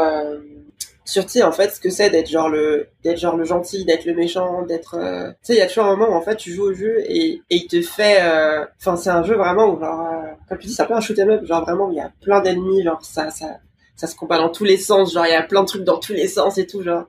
euh, 1.02 1.06
sur 1.06 1.26
tu 1.26 1.42
en 1.42 1.52
fait 1.52 1.70
ce 1.72 1.80
que 1.80 1.90
c'est 1.90 2.10
d'être 2.10 2.30
genre 2.30 2.50
le 2.50 2.88
d'être 3.04 3.18
genre 3.18 3.36
le 3.36 3.44
gentil 3.44 3.86
d'être 3.86 4.06
le 4.06 4.14
méchant 4.14 4.64
d'être 4.64 4.96
euh, 4.96 5.30
tu 5.32 5.38
sais 5.44 5.54
il 5.56 5.58
y 5.58 5.62
a 5.62 5.68
toujours 5.68 5.86
un 5.86 5.96
moment 5.96 6.12
où 6.12 6.16
en 6.16 6.22
fait 6.22 6.36
tu 6.36 6.52
joues 6.54 6.66
au 6.66 6.74
jeu 6.74 7.00
et, 7.06 7.42
et 7.50 7.56
il 7.56 7.68
te 7.68 7.82
fait 7.82 8.20
euh, 8.22 8.66
enfin 8.80 8.96
c'est 8.96 9.10
un 9.10 9.24
jeu 9.24 9.36
vraiment 9.36 9.68
où 9.74 9.80
genre 9.80 10.08
euh, 10.08 10.28
comme 10.48 10.58
tu 10.60 10.68
dis 10.68 10.74
c'est 10.74 10.84
un 10.84 10.86
peu 10.86 10.94
un 10.94 11.02
shoot 11.02 11.18
'em 11.20 11.30
up 11.30 11.46
genre 11.46 11.62
vraiment 11.64 11.90
il 11.90 11.98
y 11.98 12.00
a 12.00 12.12
plein 12.22 12.42
d'ennemis 12.42 12.84
genre 12.84 13.04
ça 13.04 13.30
ça 13.32 13.58
ça 13.96 14.08
se 14.08 14.16
combat 14.16 14.38
dans 14.38 14.50
tous 14.50 14.64
les 14.64 14.78
sens 14.78 15.14
genre 15.14 15.26
il 15.26 15.32
y 15.32 15.36
a 15.36 15.44
plein 15.44 15.62
de 15.62 15.68
trucs 15.68 15.84
dans 15.84 16.00
tous 16.00 16.14
les 16.14 16.28
sens 16.28 16.58
et 16.58 16.68
tout 16.68 16.84
genre 16.84 17.06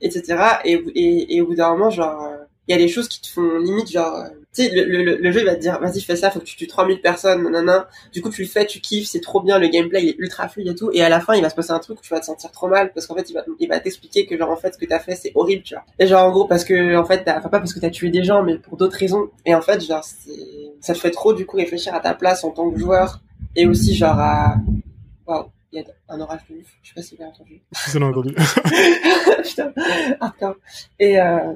etc 0.00 0.22
et 0.64 0.72
et, 0.94 1.36
et 1.36 1.40
au 1.40 1.46
bout 1.46 1.54
d'un 1.54 1.70
moment 1.70 1.90
genre 1.90 2.30
il 2.66 2.72
y 2.72 2.74
a 2.74 2.78
des 2.78 2.88
choses 2.88 3.08
qui 3.08 3.20
te 3.20 3.28
font 3.28 3.58
limite 3.58 3.90
genre 3.90 4.24
tu 4.28 4.43
sais, 4.62 4.70
le, 4.70 4.84
le, 4.84 5.16
le, 5.16 5.32
jeu 5.32 5.40
il 5.40 5.46
va 5.46 5.54
te 5.54 5.60
dire, 5.60 5.78
vas-y, 5.80 6.00
fais 6.00 6.16
ça, 6.16 6.30
faut 6.30 6.40
que 6.40 6.44
tu 6.44 6.56
tues 6.56 6.66
3000 6.66 7.00
personnes, 7.00 7.42
nanana. 7.42 7.88
Du 8.12 8.22
coup, 8.22 8.30
tu 8.30 8.42
le 8.42 8.48
fais, 8.48 8.66
tu 8.66 8.80
kiffes, 8.80 9.08
c'est 9.08 9.20
trop 9.20 9.40
bien, 9.40 9.58
le 9.58 9.68
gameplay 9.68 10.02
il 10.02 10.08
est 10.10 10.16
ultra 10.18 10.48
fluide 10.48 10.68
et 10.68 10.74
tout. 10.74 10.90
Et 10.92 11.02
à 11.02 11.08
la 11.08 11.20
fin, 11.20 11.34
il 11.34 11.42
va 11.42 11.50
se 11.50 11.54
passer 11.54 11.72
un 11.72 11.78
truc 11.78 11.98
où 11.98 12.02
tu 12.02 12.10
vas 12.10 12.20
te 12.20 12.26
sentir 12.26 12.50
trop 12.50 12.68
mal 12.68 12.92
parce 12.92 13.06
qu'en 13.06 13.14
fait, 13.14 13.28
il 13.30 13.34
va, 13.34 13.44
il 13.58 13.68
va 13.68 13.80
t'expliquer 13.80 14.26
que 14.26 14.36
genre 14.36 14.50
en 14.50 14.56
fait, 14.56 14.74
ce 14.74 14.78
que 14.78 14.86
t'as 14.86 14.98
fait, 14.98 15.14
c'est 15.14 15.32
horrible, 15.34 15.62
tu 15.62 15.74
vois. 15.74 15.84
Et 15.98 16.06
genre 16.06 16.24
en 16.24 16.30
gros, 16.30 16.46
parce 16.46 16.64
que 16.64 16.96
en 16.96 17.04
fait, 17.04 17.22
enfin 17.26 17.48
pas 17.48 17.58
parce 17.58 17.72
que 17.72 17.80
t'as 17.80 17.90
tué 17.90 18.10
des 18.10 18.24
gens, 18.24 18.42
mais 18.42 18.58
pour 18.58 18.76
d'autres 18.76 18.96
raisons. 18.96 19.30
Et 19.44 19.54
en 19.54 19.62
fait, 19.62 19.84
genre, 19.84 20.04
ça 20.80 20.94
te 20.94 20.98
fait 20.98 21.10
trop 21.10 21.32
du 21.32 21.46
coup 21.46 21.56
réfléchir 21.56 21.94
à 21.94 22.00
ta 22.00 22.14
place 22.14 22.44
en 22.44 22.50
tant 22.50 22.70
que 22.70 22.78
joueur 22.78 23.20
et 23.56 23.66
aussi 23.66 23.94
genre 23.94 24.18
à, 24.18 24.56
waouh. 25.26 25.46
Il 25.72 25.80
y 25.80 25.82
a 25.82 26.14
un 26.14 26.20
orage 26.20 26.42
de 26.48 26.54
ouf. 26.54 26.66
Je 26.82 26.88
sais 26.90 26.94
pas 26.94 27.02
si 27.02 27.16
vous 27.16 27.22
avez 27.22 27.32
entendu. 27.32 27.60
C'est 27.72 28.00
entendu. 28.00 28.32
Putain, 29.42 29.72
hardcore. 30.20 30.54
Et, 31.00 31.20
euh, 31.20 31.52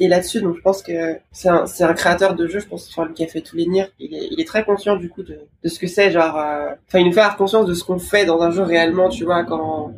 et 0.00 0.08
là-dessus, 0.08 0.40
donc 0.40 0.56
je 0.56 0.62
pense 0.62 0.82
que 0.82 1.18
c'est 1.30 1.48
un, 1.48 1.94
créateur 1.94 2.34
de 2.34 2.46
jeu, 2.46 2.58
je 2.58 2.66
pense, 2.66 2.88
enfin, 2.88 3.12
qui 3.12 3.22
a 3.22 3.26
fait 3.26 3.42
tous 3.42 3.56
les 3.56 3.66
Nier. 3.66 3.84
Il 3.98 4.40
est, 4.40 4.46
très 4.46 4.64
conscient 4.64 4.96
du 4.96 5.10
coup 5.10 5.22
de, 5.22 5.38
ce 5.62 5.78
que 5.78 5.86
c'est, 5.86 6.10
genre, 6.10 6.38
euh, 6.38 6.70
enfin, 6.88 7.00
il 7.00 7.06
nous 7.06 7.12
fait 7.12 7.20
avoir 7.20 7.36
conscience 7.36 7.66
de 7.66 7.74
ce 7.74 7.84
qu'on 7.84 7.98
fait 7.98 8.24
dans 8.24 8.40
un 8.40 8.50
jeu 8.50 8.62
réellement, 8.62 9.10
tu 9.10 9.24
vois, 9.24 9.44
quand, 9.44 9.92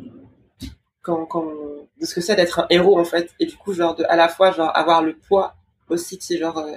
quand, 1.01 1.25
quand, 1.25 1.45
de 2.01 2.05
ce 2.05 2.13
que 2.13 2.19
c'est 2.19 2.35
d'être 2.35 2.59
un 2.59 2.67
héros 2.69 2.99
en 2.99 3.05
fait, 3.05 3.29
et 3.39 3.45
du 3.45 3.55
coup, 3.55 3.71
genre, 3.71 3.95
à 4.09 4.17
la 4.17 4.27
fois, 4.27 4.51
genre, 4.51 4.75
avoir 4.75 5.01
le 5.03 5.15
poids 5.15 5.55
aussi, 5.87 6.17
tu 6.17 6.25
sais, 6.25 6.37
genre, 6.37 6.57
euh, 6.57 6.73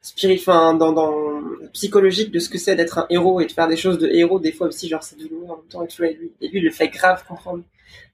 spirituel, 0.00 0.78
dans, 0.78 0.92
dans, 0.92 1.42
psychologique 1.72 2.30
de 2.30 2.38
ce 2.38 2.48
que 2.48 2.58
c'est 2.58 2.76
d'être 2.76 2.98
un 2.98 3.06
héros 3.10 3.40
et 3.40 3.46
de 3.46 3.52
faire 3.52 3.66
des 3.66 3.76
choses 3.76 3.98
de 3.98 4.06
héros, 4.06 4.38
des 4.38 4.52
fois 4.52 4.68
aussi, 4.68 4.88
genre, 4.88 5.02
c'est 5.02 5.18
douloureux 5.18 5.50
en 5.50 5.56
même 5.56 5.66
temps, 5.66 5.82
et 5.82 5.88
tu 5.88 6.02
lui, 6.02 6.32
et 6.40 6.48
lui, 6.48 6.60
il 6.60 6.64
le 6.64 6.70
fait 6.70 6.88
grave 6.88 7.24
comprendre. 7.26 7.64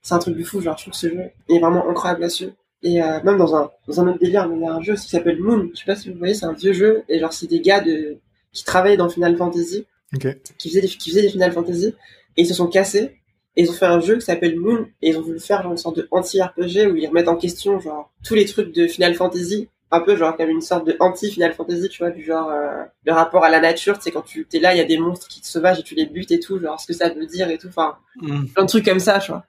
C'est 0.01 0.15
un 0.15 0.19
truc 0.19 0.35
du 0.35 0.43
fou, 0.43 0.61
genre, 0.61 0.75
je 0.79 0.85
trouve 0.85 0.93
que 0.93 0.99
ce 0.99 1.09
jeu 1.09 1.29
est 1.47 1.59
vraiment 1.59 1.87
incroyable 1.87 2.21
là-dessus. 2.21 2.49
Et 2.87 3.03
euh, 3.03 3.21
même 3.21 3.37
dans 3.37 3.53
un, 3.53 3.69
dans 3.85 3.99
un 3.99 4.07
autre 4.07 4.19
délire, 4.19 4.49
il 4.49 4.61
y 4.61 4.65
a 4.65 4.71
un 4.71 4.81
jeu 4.81 4.95
qui 4.95 5.09
s'appelle 5.09 5.41
Moon. 5.41 5.69
Je 5.73 5.79
sais 5.79 5.85
pas 5.85 5.97
si 5.97 6.09
vous 6.09 6.17
voyez, 6.17 6.33
c'est 6.33 6.45
un 6.45 6.53
vieux 6.53 6.71
jeu. 6.71 7.03
Et 7.09 7.19
genre, 7.19 7.33
c'est 7.33 7.47
des 7.47 7.59
gars 7.59 7.81
de, 7.81 8.17
qui 8.53 8.63
travaillaient 8.63 8.95
dans 8.95 9.09
Final 9.09 9.35
Fantasy. 9.35 9.85
Okay. 10.15 10.35
Qui 10.57 10.69
faisaient 10.69 10.79
des, 10.79 10.87
qui 10.87 11.09
faisaient 11.09 11.23
des 11.23 11.29
Final 11.29 11.51
Fantasy. 11.51 11.93
Et 12.37 12.43
ils 12.43 12.47
se 12.47 12.53
sont 12.53 12.67
cassés. 12.67 13.17
Et 13.57 13.63
ils 13.63 13.69
ont 13.69 13.73
fait 13.73 13.87
un 13.87 13.99
jeu 13.99 14.15
qui 14.15 14.21
s'appelle 14.21 14.57
Moon. 14.57 14.87
Et 15.01 15.09
ils 15.09 15.17
ont 15.17 15.21
voulu 15.21 15.37
faire 15.37 15.63
genre 15.63 15.73
une 15.73 15.77
sorte 15.77 15.97
de 15.97 16.07
anti-RPG 16.11 16.89
où 16.89 16.95
ils 16.95 17.07
remettent 17.07 17.27
en 17.27 17.35
question 17.35 17.77
genre 17.81 18.09
tous 18.23 18.35
les 18.35 18.45
trucs 18.45 18.73
de 18.73 18.87
Final 18.87 19.15
Fantasy. 19.15 19.67
Un 19.91 19.99
peu 19.99 20.15
genre 20.15 20.37
comme 20.37 20.49
une 20.49 20.61
sorte 20.61 20.87
de 20.87 20.95
anti-Final 20.97 21.53
Fantasy, 21.55 21.89
tu 21.89 21.99
vois, 21.99 22.11
du 22.11 22.23
genre 22.23 22.49
euh, 22.49 22.83
le 23.05 23.11
rapport 23.11 23.43
à 23.43 23.49
la 23.49 23.59
nature, 23.59 23.97
tu 23.97 24.03
sais, 24.03 24.11
quand 24.11 24.21
tu 24.21 24.45
t'es 24.45 24.59
là, 24.59 24.73
il 24.73 24.77
y 24.77 24.81
a 24.81 24.85
des 24.85 24.97
monstres 24.97 25.27
qui 25.29 25.39
te 25.41 25.47
sauvagent 25.47 25.79
et 25.79 25.83
tu 25.83 25.95
les 25.95 26.05
butes 26.05 26.31
et 26.31 26.41
tout, 26.41 26.59
genre 26.59 26.79
ce 26.79 26.87
que 26.87 26.93
ça 26.93 27.07
veut 27.07 27.25
dire 27.25 27.49
et 27.49 27.57
tout, 27.57 27.67
enfin, 27.69 27.95
mm. 28.17 28.47
plein 28.47 28.63
de 28.63 28.69
trucs 28.69 28.83
comme 28.83 28.99
ça, 28.99 29.19
tu 29.19 29.31
vois. 29.31 29.45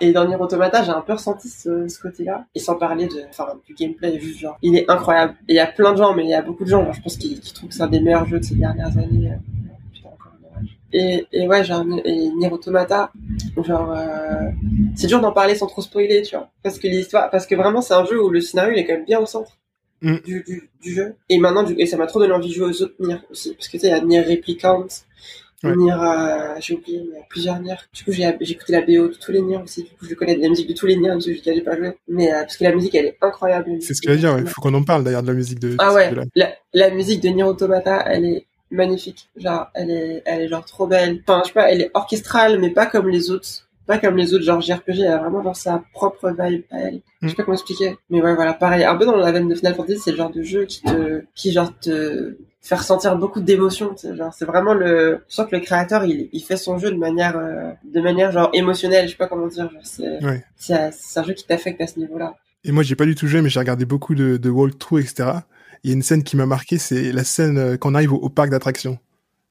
Et 0.00 0.12
dans 0.12 0.26
Nier 0.26 0.36
Automata, 0.36 0.82
j'ai 0.82 0.90
un 0.90 1.02
peu 1.02 1.12
ressenti 1.12 1.48
ce, 1.48 1.86
ce 1.86 2.00
côté-là. 2.00 2.46
Et 2.54 2.58
sans 2.58 2.74
parler 2.74 3.06
de, 3.06 3.22
enfin, 3.28 3.46
du 3.64 3.74
gameplay, 3.74 4.18
juste 4.18 4.40
genre, 4.40 4.58
il 4.60 4.76
est 4.76 4.90
incroyable. 4.90 5.34
Et 5.48 5.52
il 5.52 5.56
y 5.56 5.60
a 5.60 5.66
plein 5.66 5.92
de 5.92 5.98
gens, 5.98 6.14
mais 6.14 6.24
il 6.24 6.30
y 6.30 6.34
a 6.34 6.42
beaucoup 6.42 6.64
de 6.64 6.68
gens, 6.68 6.92
je 6.92 7.00
pense, 7.00 7.16
qui, 7.16 7.38
qui 7.38 7.54
trouvent 7.54 7.68
que 7.68 7.74
c'est 7.74 7.82
un 7.82 7.88
des 7.88 8.00
meilleurs 8.00 8.26
jeux 8.26 8.40
de 8.40 8.44
ces 8.44 8.56
dernières 8.56 8.96
années. 8.98 9.30
Euh, 9.30 9.36
putain, 9.92 10.08
encore 10.08 10.32
Et, 10.92 11.26
et 11.32 11.46
ouais, 11.46 11.64
genre, 11.64 11.84
et 12.04 12.28
Nier 12.30 12.50
Automata, 12.50 13.12
genre, 13.64 13.92
euh, 13.96 14.50
c'est 14.96 15.06
dur 15.06 15.20
d'en 15.20 15.32
parler 15.32 15.54
sans 15.54 15.68
trop 15.68 15.82
spoiler, 15.82 16.22
tu 16.22 16.34
vois. 16.34 16.50
Parce 16.64 16.80
que 16.80 16.88
l'histoire, 16.88 17.30
parce 17.30 17.46
que 17.46 17.54
vraiment, 17.54 17.80
c'est 17.80 17.94
un 17.94 18.04
jeu 18.04 18.20
où 18.20 18.30
le 18.30 18.40
scénario, 18.40 18.72
il 18.74 18.80
est 18.80 18.84
quand 18.84 18.94
même 18.94 19.04
bien 19.04 19.20
au 19.20 19.26
centre. 19.26 19.58
Mm. 20.02 20.18
Du, 20.24 20.42
du, 20.42 20.70
du, 20.82 20.92
jeu. 20.92 21.14
Et 21.30 21.38
maintenant, 21.38 21.62
du, 21.62 21.74
et 21.78 21.86
ça 21.86 21.96
m'a 21.96 22.06
trop 22.06 22.18
donné 22.18 22.32
envie 22.32 22.48
de 22.48 22.52
jouer 22.52 22.66
aux 22.66 22.82
autres 22.82 22.94
Nier 22.98 23.16
aussi. 23.30 23.54
Parce 23.54 23.68
que 23.68 23.72
tu 23.72 23.78
sais, 23.78 23.86
il 23.86 23.90
y 23.90 23.94
a 23.94 24.00
Nier 24.04 24.20
Replicant, 24.22 24.86
ouais. 25.64 25.92
Euh, 25.92 26.54
j'ai 26.60 26.74
oublié, 26.74 27.00
a 27.18 27.24
plusieurs 27.28 27.58
Nier. 27.60 27.74
Du 27.92 28.04
coup, 28.04 28.12
j'ai, 28.12 28.28
écouté 28.40 28.72
la 28.72 28.80
BO 28.80 29.08
de 29.08 29.14
tous 29.14 29.32
les 29.32 29.42
Nier 29.42 29.58
aussi. 29.62 29.84
Du 29.84 29.90
coup, 29.90 30.06
je 30.08 30.14
connais 30.14 30.36
la 30.36 30.48
musique 30.48 30.68
de 30.68 30.74
tous 30.74 30.86
les 30.86 30.96
Nier, 30.96 31.08
même 31.08 31.20
si 31.20 31.40
j'ai 31.44 31.60
pas 31.60 31.76
joué. 31.76 31.92
Mais, 32.08 32.32
euh, 32.32 32.40
parce 32.40 32.56
que 32.56 32.64
la 32.64 32.74
musique, 32.74 32.94
elle 32.94 33.06
est 33.06 33.18
incroyable. 33.20 33.76
C'est 33.80 33.94
ce 33.94 34.00
que 34.00 34.08
j'allais 34.08 34.20
dire, 34.20 34.38
il 34.38 34.46
faut 34.46 34.60
qu'on 34.60 34.74
en 34.74 34.82
parle 34.82 35.04
d'ailleurs 35.04 35.22
de 35.22 35.28
la 35.28 35.34
musique 35.34 35.58
de, 35.58 35.74
Ah 35.78 35.92
ouais. 35.92 36.12
La, 36.34 36.54
la 36.72 36.90
musique 36.90 37.22
de 37.22 37.28
Nier 37.28 37.44
Automata, 37.44 38.04
elle 38.06 38.24
est 38.24 38.46
magnifique. 38.70 39.28
Genre, 39.36 39.68
elle 39.74 39.90
est, 39.90 40.22
elle 40.24 40.42
est 40.42 40.48
genre 40.48 40.64
trop 40.64 40.86
belle. 40.86 41.22
Enfin, 41.26 41.42
je 41.44 41.48
sais 41.48 41.54
pas, 41.54 41.70
elle 41.70 41.82
est 41.82 41.90
orchestrale, 41.94 42.58
mais 42.58 42.70
pas 42.70 42.86
comme 42.86 43.08
les 43.08 43.30
autres. 43.30 43.68
Pas 43.86 43.98
comme 43.98 44.16
les 44.16 44.32
autres, 44.32 44.44
genre 44.44 44.60
JRPG, 44.60 45.00
elle 45.00 45.06
a 45.08 45.18
vraiment 45.18 45.42
genre 45.42 45.56
sa 45.56 45.82
propre 45.92 46.30
vibe 46.30 46.62
à 46.70 46.80
elle. 46.80 47.00
Je 47.20 47.28
sais 47.28 47.34
pas 47.34 47.42
comment 47.42 47.56
expliquer. 47.56 47.96
Mais 48.10 48.22
ouais, 48.22 48.34
voilà, 48.34 48.54
pareil. 48.54 48.84
Un 48.84 48.96
peu 48.96 49.04
dans 49.04 49.16
la 49.16 49.30
veine 49.30 49.48
de 49.48 49.54
Final 49.54 49.74
Fantasy, 49.74 50.00
c'est 50.02 50.10
le 50.12 50.16
genre 50.16 50.30
de 50.30 50.42
jeu 50.42 50.64
qui 50.64 50.82
te, 50.82 51.22
qui 51.34 51.52
genre 51.52 51.72
te 51.78 52.38
faire 52.62 52.82
sentir 52.82 53.16
beaucoup 53.16 53.40
d'émotions. 53.40 53.94
Genre, 53.96 54.32
c'est 54.32 54.46
vraiment 54.46 54.72
le, 54.72 55.20
je 55.28 55.34
sens 55.34 55.48
que 55.48 55.56
le 55.56 55.60
créateur, 55.60 56.04
il, 56.04 56.30
il 56.32 56.40
fait 56.40 56.56
son 56.56 56.78
jeu 56.78 56.90
de 56.90 56.96
manière, 56.96 57.36
euh, 57.36 57.72
de 57.84 58.00
manière 58.00 58.32
genre 58.32 58.50
émotionnelle. 58.54 59.06
Je 59.06 59.12
sais 59.12 59.18
pas 59.18 59.28
comment 59.28 59.48
dire. 59.48 59.70
C'est, 59.82 60.24
ouais. 60.24 60.44
c'est, 60.56 60.74
un 61.16 61.22
jeu 61.22 61.34
qui 61.34 61.46
t'affecte 61.46 61.80
à 61.80 61.86
ce 61.86 61.98
niveau-là. 61.98 62.34
Et 62.64 62.72
moi, 62.72 62.82
j'ai 62.82 62.96
pas 62.96 63.04
du 63.04 63.14
tout 63.14 63.26
joué, 63.26 63.42
mais 63.42 63.50
j'ai 63.50 63.60
regardé 63.60 63.84
beaucoup 63.84 64.14
de, 64.14 64.38
de 64.38 64.50
walkthrough, 64.50 65.00
etc 65.00 65.40
il 65.84 65.90
y 65.90 65.92
a 65.92 65.94
une 65.94 66.02
scène 66.02 66.24
qui 66.24 66.36
m'a 66.36 66.46
marqué, 66.46 66.78
c'est 66.78 67.12
la 67.12 67.24
scène 67.24 67.58
euh, 67.58 67.76
quand 67.76 67.92
on 67.92 67.94
arrive 67.94 68.14
au, 68.14 68.30
parc 68.30 68.50
d'attractions. 68.50 68.98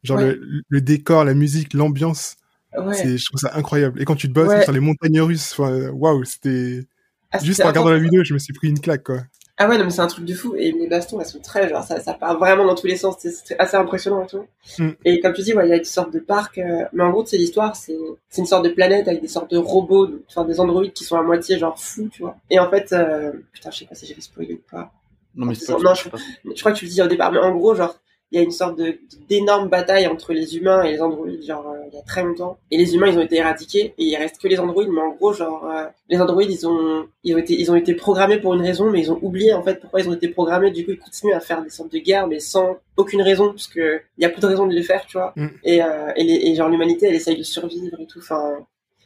Genre 0.01 0.17
le, 0.17 0.63
le, 0.67 0.81
décor, 0.81 1.23
la 1.23 1.35
musique, 1.35 1.73
l'ambiance. 1.73 2.35
Ouais. 2.77 2.93
C'est, 2.93 3.17
je 3.17 3.25
trouve 3.25 3.39
ça 3.39 3.51
incroyable. 3.55 4.01
Et 4.01 4.05
quand 4.05 4.15
tu 4.15 4.27
te 4.27 4.33
bosses 4.33 4.49
ouais. 4.49 4.63
sur 4.63 4.71
les 4.71 4.79
montagnes 4.79 5.21
russes, 5.21 5.57
waouh, 5.57 6.23
c'était 6.23 6.85
ah, 7.31 7.39
juste 7.39 7.61
en 7.63 7.67
regardant 7.67 7.91
la 7.91 7.99
vidéo, 7.99 8.23
je 8.23 8.33
me 8.33 8.39
suis 8.39 8.53
pris 8.53 8.69
une 8.69 8.79
claque 8.79 9.03
quoi. 9.03 9.21
Ah 9.57 9.69
ouais, 9.69 9.77
non 9.77 9.83
mais 9.85 9.91
c'est 9.91 10.01
un 10.01 10.07
truc 10.07 10.25
de 10.25 10.33
fou. 10.33 10.55
Et 10.55 10.71
les 10.71 10.87
bastons, 10.87 11.19
elles 11.19 11.27
sont 11.27 11.39
très, 11.39 11.69
genre 11.69 11.83
ça, 11.83 11.99
ça 11.99 12.13
part 12.13 12.39
vraiment 12.39 12.65
dans 12.65 12.73
tous 12.73 12.87
les 12.87 12.95
sens. 12.95 13.17
C'est 13.19 13.59
assez 13.59 13.77
impressionnant 13.77 14.23
et 14.23 14.27
tout. 14.27 14.45
Mm. 14.79 14.89
Et 15.05 15.19
comme 15.19 15.33
tu 15.33 15.41
dis, 15.43 15.53
ouais, 15.53 15.67
il 15.67 15.69
y 15.69 15.73
a 15.73 15.77
une 15.77 15.83
sorte 15.83 16.11
de 16.11 16.19
parc. 16.19 16.57
Euh... 16.57 16.85
mais 16.91 17.03
en 17.03 17.11
gros, 17.11 17.23
c'est 17.25 17.37
l'histoire, 17.37 17.75
c'est 17.75 17.97
c'est 18.29 18.41
une 18.41 18.47
sorte 18.47 18.65
de 18.65 18.69
planète 18.69 19.07
avec 19.07 19.21
des 19.21 19.27
sortes 19.27 19.51
de 19.51 19.57
robots, 19.57 20.09
enfin 20.27 20.43
des 20.43 20.59
androïdes 20.59 20.93
qui 20.93 21.03
sont 21.03 21.17
à 21.17 21.21
moitié 21.21 21.59
genre 21.59 21.79
fous, 21.79 22.09
tu 22.11 22.23
vois. 22.23 22.35
Et 22.49 22.59
en 22.59 22.69
fait, 22.69 22.93
euh... 22.93 23.31
putain, 23.51 23.69
je 23.69 23.79
sais 23.79 23.85
pas 23.85 23.95
si 23.95 24.07
j'ai 24.07 24.19
spoilé 24.21 24.55
ou 24.55 24.61
pas. 24.71 24.91
Non, 25.35 25.45
mais 25.45 25.55
c'est 25.55 25.71
non, 25.71 25.93
je, 25.95 26.09
je, 26.55 26.59
crois 26.59 26.71
que 26.71 26.77
tu 26.77 26.85
le 26.85 26.91
dis 26.91 27.01
au 27.01 27.07
départ, 27.07 27.31
mais 27.31 27.39
en 27.39 27.55
gros, 27.55 27.73
genre, 27.73 27.95
il 28.33 28.37
y 28.37 28.39
a 28.39 28.41
une 28.43 28.51
sorte 28.51 28.79
de 28.79 28.97
d'énorme 29.29 29.69
bataille 29.69 30.07
entre 30.07 30.33
les 30.33 30.57
humains 30.57 30.81
et 30.83 30.93
les 30.93 31.01
androïdes, 31.01 31.43
genre 31.43 31.67
euh, 31.69 31.87
il 31.87 31.95
y 31.95 31.99
a 31.99 32.01
très 32.01 32.23
longtemps. 32.23 32.57
Et 32.71 32.77
les 32.77 32.95
humains, 32.95 33.07
ils 33.07 33.17
ont 33.17 33.21
été 33.21 33.35
éradiqués 33.35 33.93
et 33.95 34.03
il 34.03 34.15
reste 34.15 34.41
que 34.41 34.47
les 34.47 34.59
androïdes. 34.59 34.89
Mais 34.91 35.01
en 35.01 35.11
gros, 35.11 35.33
genre 35.33 35.69
euh, 35.69 35.85
les 36.09 36.19
androïdes, 36.19 36.49
ils 36.49 36.67
ont 36.67 37.05
ils 37.23 37.35
ont 37.35 37.37
été 37.37 37.53
ils 37.53 37.71
ont 37.71 37.75
été 37.75 37.93
programmés 37.93 38.39
pour 38.39 38.55
une 38.55 38.61
raison, 38.61 38.89
mais 38.89 39.01
ils 39.01 39.11
ont 39.11 39.19
oublié 39.21 39.53
en 39.53 39.61
fait 39.61 39.79
pourquoi 39.79 40.01
ils 40.01 40.09
ont 40.09 40.13
été 40.13 40.29
programmés. 40.29 40.71
Du 40.71 40.83
coup, 40.83 40.91
ils 40.91 40.99
continuent 40.99 41.35
à 41.35 41.39
faire 41.39 41.61
des 41.61 41.69
sortes 41.69 41.93
de 41.93 41.99
guerres, 41.99 42.25
mais 42.25 42.39
sans 42.39 42.77
aucune 42.97 43.21
raison, 43.21 43.49
parce 43.49 43.67
que 43.67 44.01
il 44.17 44.23
y 44.23 44.25
a 44.25 44.29
plus 44.29 44.41
de 44.41 44.47
raison 44.47 44.65
de 44.65 44.73
les 44.73 44.83
faire, 44.83 45.05
tu 45.05 45.17
vois. 45.19 45.33
Mm. 45.35 45.47
Et 45.63 45.83
euh, 45.83 46.11
et, 46.15 46.23
les, 46.23 46.33
et 46.47 46.55
genre 46.55 46.69
l'humanité, 46.69 47.05
elle 47.05 47.15
essaye 47.15 47.37
de 47.37 47.43
survivre 47.43 47.99
et 47.99 48.07
tout. 48.07 48.17
Enfin, 48.19 48.65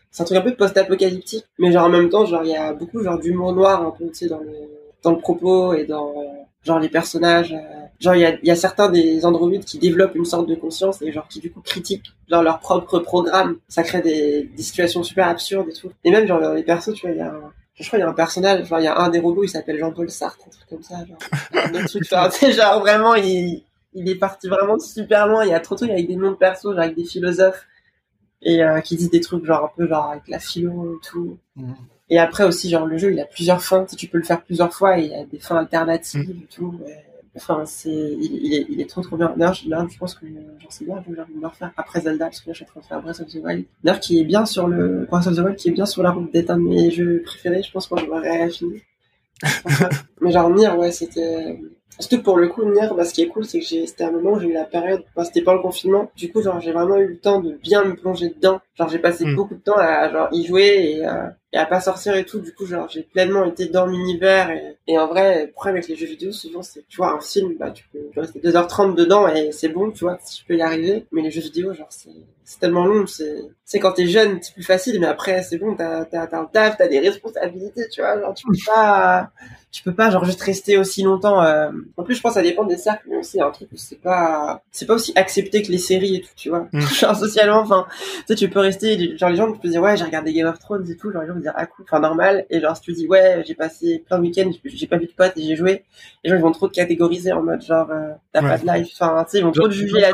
c'est 0.10 0.22
un 0.24 0.26
truc 0.26 0.38
un 0.38 0.42
peu 0.42 0.56
post-apocalyptique, 0.56 1.46
mais 1.60 1.74
genre 1.74 1.88
en 1.88 1.90
même 1.90 2.08
temps, 2.08 2.26
genre 2.26 2.44
il 2.46 2.52
y 2.52 2.56
a 2.56 2.72
beaucoup 2.72 3.04
genre 3.04 3.20
d'humour 3.20 3.52
noir 3.52 3.86
un 3.86 3.92
peu, 3.92 4.08
tu 4.08 4.16
sais, 4.16 4.28
dans 4.28 4.40
le 4.40 4.54
dans 5.04 5.12
le 5.12 5.20
propos 5.20 5.74
et 5.74 5.84
dans 5.84 6.14
genre 6.68 6.80
les 6.80 6.90
personnages 6.90 7.54
euh, 7.54 7.86
genre 8.00 8.16
il 8.16 8.22
y 8.22 8.26
a, 8.26 8.38
y 8.44 8.52
a 8.52 8.56
certains 8.56 8.90
des 8.90 9.26
androïdes 9.26 9.66
qui 9.66 9.80
développent 9.80 10.16
une 10.16 10.26
sorte 10.26 10.48
de 10.48 10.56
conscience 10.56 11.02
et 11.02 11.12
genre 11.12 11.28
qui 11.28 11.40
du 11.40 11.52
coup 11.52 11.62
critiquent 11.62 12.14
genre 12.30 12.44
leur 12.44 12.60
propre 12.60 13.00
programme. 13.00 13.58
Ça 13.68 13.82
crée 13.84 14.02
des, 14.02 14.44
des 14.56 14.64
situations 14.64 15.02
super 15.02 15.28
absurdes 15.28 15.70
et 15.70 15.74
tout. 15.74 15.92
Et 16.04 16.12
même 16.12 16.28
genre 16.28 16.54
les 16.54 16.64
persos 16.64 16.94
tu 16.94 17.08
vois 17.08 17.16
il 17.16 17.18
y 17.18 17.22
a 17.22 17.30
un, 17.32 17.52
je 17.74 17.88
crois 17.88 17.98
il 17.98 18.02
y 18.02 18.06
a 18.06 18.10
un 18.10 18.14
personnage 18.14 18.68
genre 18.68 18.80
il 18.80 18.84
y 18.84 18.88
a 18.88 18.98
un 19.00 19.10
des 19.10 19.20
robots 19.20 19.44
il 19.44 19.50
s'appelle 19.50 19.80
Jean-Paul 19.80 20.10
Sartre 20.12 20.46
un 20.48 20.52
truc 20.52 20.70
comme 20.70 20.84
ça 20.84 20.98
genre. 21.06 21.18
Un 21.74 21.86
truc 21.86 22.04
genre, 22.04 22.32
genre 22.52 22.80
vraiment 22.80 23.16
il 23.16 23.64
il 23.94 24.08
est 24.10 24.16
parti 24.16 24.48
vraiment 24.48 24.78
super 24.78 25.26
loin. 25.28 25.44
Il 25.44 25.50
y 25.50 25.54
a 25.56 25.60
trop 25.60 25.74
de 25.74 25.80
trucs 25.80 25.92
avec 25.92 26.08
des 26.08 26.16
noms 26.16 26.32
de 26.32 26.36
persos 26.36 26.72
genre 26.74 26.80
avec 26.80 26.96
des 26.96 27.06
philosophes 27.06 27.66
et 28.42 28.64
euh, 28.64 28.82
qui 28.82 28.96
disent 28.96 29.10
des 29.10 29.22
trucs 29.22 29.46
genre 29.46 29.66
un 29.66 29.72
peu 29.76 29.88
genre 29.88 30.12
avec 30.12 30.28
la 30.28 30.40
philo 30.40 30.96
et 30.96 31.08
tout 31.08 31.38
mmh. 31.56 31.74
Et 32.10 32.20
après 32.20 32.46
aussi, 32.46 32.70
genre, 32.70 32.86
le 32.86 32.98
jeu, 32.98 33.12
il 33.12 33.20
a 33.20 33.26
plusieurs 33.26 33.62
fins. 33.62 33.86
Tu, 33.86 33.96
tu 33.96 34.08
peux 34.08 34.18
le 34.18 34.24
faire 34.24 34.42
plusieurs 34.42 34.74
fois 34.74 34.98
et 35.00 35.04
il 35.04 35.12
y 35.12 35.16
a 35.16 35.26
des 35.26 35.40
fins 35.40 35.58
alternatives 35.58 36.30
mm. 36.30 36.44
et 36.44 36.48
tout. 36.50 36.80
Enfin, 37.36 37.64
c'est, 37.66 37.90
il, 37.90 38.54
est, 38.54 38.66
il 38.70 38.82
est 38.82 38.90
trop 38.90 39.02
trop 39.02 39.16
bien. 39.16 39.34
D'ailleurs, 39.38 39.54
je, 39.54 39.66
je 39.66 39.98
pense 40.00 40.16
que 40.16 40.26
j'en 40.60 40.70
sais 40.70 40.86
bien, 40.86 41.04
je 41.06 41.14
vais 41.14 41.22
le 41.40 41.48
refaire 41.48 41.72
après 41.78 42.02
Zelda, 42.02 42.26
parce 42.26 42.42
que 42.42 42.50
là, 42.50 42.54
je 42.54 42.58
suis 42.58 42.66
en 42.66 42.68
train 42.68 42.80
de 42.80 42.86
faire 42.86 43.02
Breath 43.02 43.20
of 43.20 43.28
the 43.28 43.38
Wild. 43.44 43.66
D'ailleurs, 43.84 44.00
qui 44.00 44.20
est 44.20 44.24
bien 44.24 44.46
sur 44.46 44.68
le, 44.68 45.06
Breath 45.06 45.28
of 45.28 45.36
the 45.36 45.40
Wild, 45.40 45.56
qui 45.56 45.68
est 45.68 45.72
bien 45.72 45.86
sur 45.86 46.02
la 46.02 46.12
route 46.12 46.32
d'être 46.34 46.50
un 46.50 46.58
de 46.58 46.64
mes 46.64 46.90
jeux 46.90 47.22
préférés, 47.24 47.62
je 47.62 47.72
pense, 47.72 47.86
quand 47.86 47.98
je 47.98 48.06
l'aurai 48.08 48.50
fini. 48.50 48.82
Mais 50.22 50.32
genre, 50.32 50.50
Nier, 50.50 50.70
ouais, 50.70 50.92
c'était, 50.92 51.60
Surtout 52.00 52.22
pour 52.22 52.38
le 52.38 52.48
coup, 52.48 52.64
Nier, 52.64 52.88
bah, 52.96 53.06
ce 53.06 53.14
qui 53.14 53.24
est 53.24 53.28
cool, 53.28 53.46
c'est 53.46 53.60
que 53.60 53.66
j'ai, 53.66 53.88
c'était 53.88 54.04
un 54.04 54.12
moment 54.12 54.34
où 54.34 54.40
j'ai 54.40 54.50
eu 54.50 54.54
la 54.54 54.66
période, 54.66 55.04
bah, 55.16 55.24
c'était 55.26 55.42
pas 55.42 55.54
le 55.54 55.60
confinement. 55.60 56.12
Du 56.16 56.32
coup, 56.32 56.42
genre, 56.42 56.60
j'ai 56.60 56.72
vraiment 56.72 56.98
eu 56.98 57.08
le 57.08 57.18
temps 57.18 57.42
de 57.42 57.54
bien 57.54 57.84
me 57.84 57.96
plonger 57.96 58.30
dedans. 58.30 58.60
Genre, 58.76 58.90
j'ai 58.90 59.00
passé 59.00 59.26
mm. 59.26 59.36
beaucoup 59.36 59.56
de 59.56 59.62
temps 59.62 59.78
à, 59.78 60.10
genre, 60.12 60.28
y 60.32 60.46
jouer 60.46 61.00
et, 61.00 61.06
et 61.54 61.58
à 61.58 61.66
pas 61.66 61.80
sortir 61.80 62.16
et 62.16 62.26
tout. 62.26 62.40
Du 62.40 62.54
coup, 62.54 62.66
genre, 62.66 62.90
j'ai 62.90 63.04
pleinement 63.04 63.46
été 63.46 63.68
dans 63.68 63.86
l'univers 63.86 64.50
et, 64.50 64.78
et 64.88 65.00
en 65.00 65.08
vrai, 65.08 65.46
le 65.46 65.52
problème 65.52 65.76
avec 65.76 65.88
les 65.88 65.96
jeux 65.96 66.08
vidéo, 66.08 66.32
souvent, 66.32 66.62
c'est, 66.62 66.86
tu 66.88 66.98
vois, 66.98 67.14
un 67.14 67.22
film, 67.22 67.56
bah, 67.58 67.72
tu 67.72 67.86
peux, 67.92 68.00
tu 68.12 68.20
rester 68.20 68.40
2h30 68.40 68.96
dedans 68.96 69.28
et 69.28 69.52
c'est 69.52 69.70
bon, 69.70 69.92
tu 69.92 70.04
vois, 70.04 70.18
tu 70.18 70.44
peux 70.46 70.56
y 70.56 70.62
arriver. 70.62 71.06
Mais 71.12 71.22
les 71.22 71.32
jeux 71.32 71.42
vidéo, 71.42 71.74
genre, 71.74 71.88
c'est, 71.90 72.10
tellement 72.60 72.86
long, 72.86 73.06
c'est, 73.08 73.44
c'est 73.66 73.80
quand 73.80 73.94
t'es 73.94 74.08
jeune, 74.08 74.40
c'est 74.42 74.54
plus 74.54 74.64
facile, 74.64 75.00
mais 75.00 75.08
après, 75.08 75.42
c'est 75.44 75.58
bon, 75.58 75.76
t'as, 75.76 76.06
t'as, 76.06 76.28
t'as 76.28 76.40
un 76.40 76.46
taf, 76.46 76.78
t'as 76.78 76.88
des 76.88 77.00
responsabilités, 77.00 77.88
tu 77.90 78.02
vois, 78.02 78.20
genre, 78.20 78.34
tu 78.34 78.46
peux 78.46 78.58
pas, 78.66 79.32
tu 79.78 79.84
peux 79.84 79.94
pas 79.94 80.10
genre 80.10 80.26
juste 80.26 80.42
rester 80.42 80.78
aussi 80.78 81.04
longtemps 81.04 81.42
euh... 81.44 81.70
en 81.98 82.04
plus 82.04 82.16
je 82.16 82.22
pense 82.22 82.32
que 82.32 82.40
ça 82.40 82.42
dépend 82.42 82.64
des 82.64 82.78
cercles 82.78 83.06
mais 83.10 83.18
aussi 83.18 83.42
un 83.42 83.52
truc 83.52 83.70
où 83.72 83.78
c'est 83.78 84.02
pas 84.02 84.64
c'est 84.72 84.86
pas 84.86 84.96
aussi 84.96 85.12
accepté 85.16 85.62
que 85.62 85.72
les 85.72 85.78
séries 85.78 86.16
et 86.16 86.22
tout 86.22 86.30
tu 86.36 86.50
vois 86.50 86.68
mm. 86.72 86.80
genre 87.00 87.16
socialement 87.16 87.60
enfin 87.60 87.86
tu 87.92 88.24
sais 88.28 88.36
tu 88.36 88.50
peux 88.50 88.60
rester 88.60 89.18
genre 89.18 89.30
les 89.30 89.36
gens 89.36 89.52
tu 89.52 89.60
peux 89.60 89.68
dire 89.68 89.82
ouais 89.82 89.98
j'ai 89.98 90.06
regardé 90.06 90.34
Game 90.34 90.48
of 90.48 90.58
Thrones 90.58 90.90
et 90.90 90.96
tout 90.96 91.12
genre 91.12 91.22
les 91.22 91.28
gens 91.28 91.36
dire 91.42 91.54
ah 91.56 91.66
cool 91.66 91.86
enfin 91.88 92.00
normal. 92.00 92.46
Et 92.50 92.60
genre 92.60 92.76
si 92.76 92.82
tu 92.82 92.94
dis 92.94 93.08
ouais 93.08 93.44
j'ai 93.46 93.56
passé 93.56 94.04
plein 94.06 94.18
de 94.18 94.24
week-ends 94.24 94.52
j'ai 94.64 94.88
pas 94.88 94.98
vu 94.98 95.08
de 95.08 95.12
potes 95.12 95.38
et 95.38 95.42
j'ai 95.42 95.56
joué 95.56 95.84
les 96.24 96.30
gens 96.30 96.36
ils 96.36 96.42
vont 96.42 96.52
trop 96.52 96.68
te 96.68 96.74
catégoriser 96.74 97.32
en 97.32 97.44
mode 97.44 97.62
genre 97.62 97.90
euh, 97.92 98.14
t'as 98.34 98.42
pas 98.42 98.58
de 98.58 98.66
life. 98.66 98.90
Enfin 99.00 99.24
tu 99.26 99.32
sais 99.32 99.38
ils 99.40 99.44
vont 99.44 99.52
trop 99.52 99.68
te 99.68 99.74
juger 99.74 100.00
là 100.00 100.12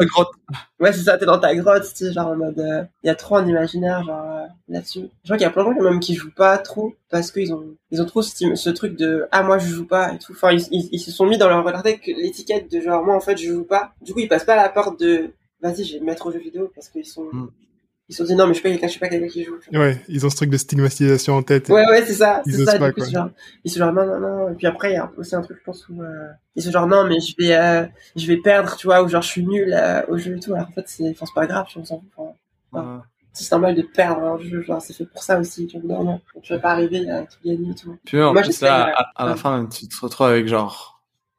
ouais 0.79 0.93
c'est 0.93 1.03
ça 1.03 1.17
t'es 1.17 1.25
dans 1.25 1.39
ta 1.39 1.55
grotte 1.55 1.83
tu 1.83 2.05
sais 2.05 2.13
genre 2.13 2.27
en 2.27 2.35
mode 2.35 2.55
il 2.57 2.63
euh, 2.63 2.83
y 3.03 3.09
a 3.09 3.15
trop 3.15 3.37
en 3.37 3.47
imaginaire 3.47 4.03
genre 4.03 4.25
euh, 4.25 4.45
là-dessus. 4.69 5.09
Je 5.23 5.27
vois 5.29 5.37
qu'il 5.37 5.45
y 5.45 5.47
a 5.47 5.51
plein 5.51 5.63
de 5.69 5.73
gens 5.75 5.81
même 5.81 5.99
qui 5.99 6.15
jouent 6.15 6.33
pas 6.35 6.57
trop 6.57 6.95
parce 7.09 7.31
qu'ils 7.31 7.53
ont 7.53 7.75
ils 7.91 8.01
ont 8.01 8.05
trop 8.05 8.21
ce, 8.21 8.55
ce, 8.55 8.69
truc 8.69 8.95
de 8.97 9.27
ah 9.31 9.43
moi 9.43 9.57
je 9.57 9.67
joue 9.67 9.85
pas 9.87 10.13
et 10.13 10.19
tout. 10.19 10.33
Enfin 10.33 10.51
ils, 10.51 10.65
ils, 10.71 10.89
ils 10.91 10.99
se 10.99 11.11
sont 11.11 11.25
mis 11.25 11.37
dans 11.37 11.49
leur 11.49 11.83
tête 11.83 11.99
l'étiquette 12.05 12.71
de 12.71 12.81
genre 12.81 13.03
moi 13.03 13.15
en 13.15 13.21
fait 13.21 13.37
je 13.37 13.47
joue 13.51 13.65
pas. 13.65 13.93
Du 14.01 14.13
coup 14.13 14.19
ils 14.19 14.27
passent 14.27 14.45
pas 14.45 14.55
la 14.55 14.69
porte 14.69 14.99
de 14.99 15.31
vas-y 15.61 15.83
je 15.85 15.93
vais 15.93 15.99
me 16.01 16.05
mettre 16.05 16.27
aux 16.27 16.31
jeux 16.31 16.39
vidéo 16.39 16.71
parce 16.75 16.89
qu'ils 16.89 17.05
sont 17.05 17.29
mm. 17.31 17.49
Ils 18.09 18.15
sont 18.15 18.23
dit 18.25 18.35
non 18.35 18.47
mais 18.47 18.53
je 18.53 18.59
suis 18.59 18.63
pas 18.63 18.69
quelqu'un 18.69 18.87
je 18.87 18.91
suis 18.91 18.99
pas 18.99 19.09
quelqu'un 19.09 19.27
qui 19.27 19.43
joue 19.43 19.57
ouais 19.73 20.01
ils 20.07 20.25
ont 20.25 20.29
ce 20.29 20.35
truc 20.35 20.49
de 20.49 20.57
stigmatisation 20.57 21.35
en 21.35 21.43
tête. 21.43 21.69
Ouais 21.69 21.85
ouais 21.87 22.05
c'est 22.05 22.13
ça 22.13 22.41
c'est 22.45 22.65
ça 22.65 22.77
du 22.77 22.93
coup, 22.93 23.05
genre, 23.09 23.29
ils 23.63 23.71
sont 23.71 23.79
genre 23.79 23.93
non 23.93 24.05
non 24.05 24.19
non 24.19 24.49
et 24.51 24.55
puis 24.55 24.67
après 24.67 24.91
il 24.91 24.95
y 24.95 24.97
a 24.97 25.11
aussi 25.17 25.35
un 25.35 25.41
truc 25.41 25.57
je 25.59 25.63
pense 25.63 25.87
où 25.89 26.01
euh, 26.01 26.27
ils 26.55 26.63
sont 26.63 26.71
genre 26.71 26.87
non 26.87 27.05
mais 27.05 27.19
je 27.19 27.35
vais 27.37 27.55
euh, 27.55 27.85
je 28.15 28.27
vais 28.27 28.37
perdre 28.37 28.75
tu 28.75 28.87
vois 28.87 29.03
ou 29.03 29.07
genre 29.07 29.21
je 29.21 29.29
suis 29.29 29.45
nul 29.45 29.73
euh, 29.73 30.01
au 30.09 30.17
jeu 30.17 30.35
et 30.35 30.39
tout 30.39 30.53
alors 30.53 30.67
en 30.67 30.71
fait 30.71 30.87
c'est 30.87 31.09
enfin 31.09 31.25
c'est 31.25 31.33
pas 31.33 31.47
grave 31.47 31.65
je 31.69 31.81
s'en 31.83 31.99
fout 31.99 32.35
enfin, 32.71 33.03
c'est 33.33 33.51
normal 33.51 33.75
de 33.75 33.81
perdre 33.81 34.21
un 34.21 34.37
jeu, 34.37 34.61
genre 34.61 34.81
c'est 34.81 34.93
fait 34.93 35.05
pour 35.05 35.23
ça 35.23 35.39
aussi, 35.39 35.65
tu 35.65 35.79
vois, 35.79 36.03
non, 36.03 36.21
tu 36.43 36.53
vas 36.53 36.59
pas 36.59 36.71
arriver 36.71 37.09
à 37.09 37.23
tout 37.23 37.37
gagner 37.43 37.71
et 37.71 37.75
tout. 37.75 37.97
Puis 38.05 38.21
en 38.21 38.31
Moi, 38.31 38.43
plus, 38.43 38.61
là, 38.61 38.93
à, 38.95 39.23
à, 39.23 39.25
la 39.25 39.35
fin, 39.35 39.65
tu 39.65 39.87
te 39.87 39.99
retrouves 39.99 40.27
avec 40.27 40.47
genre 40.47 40.92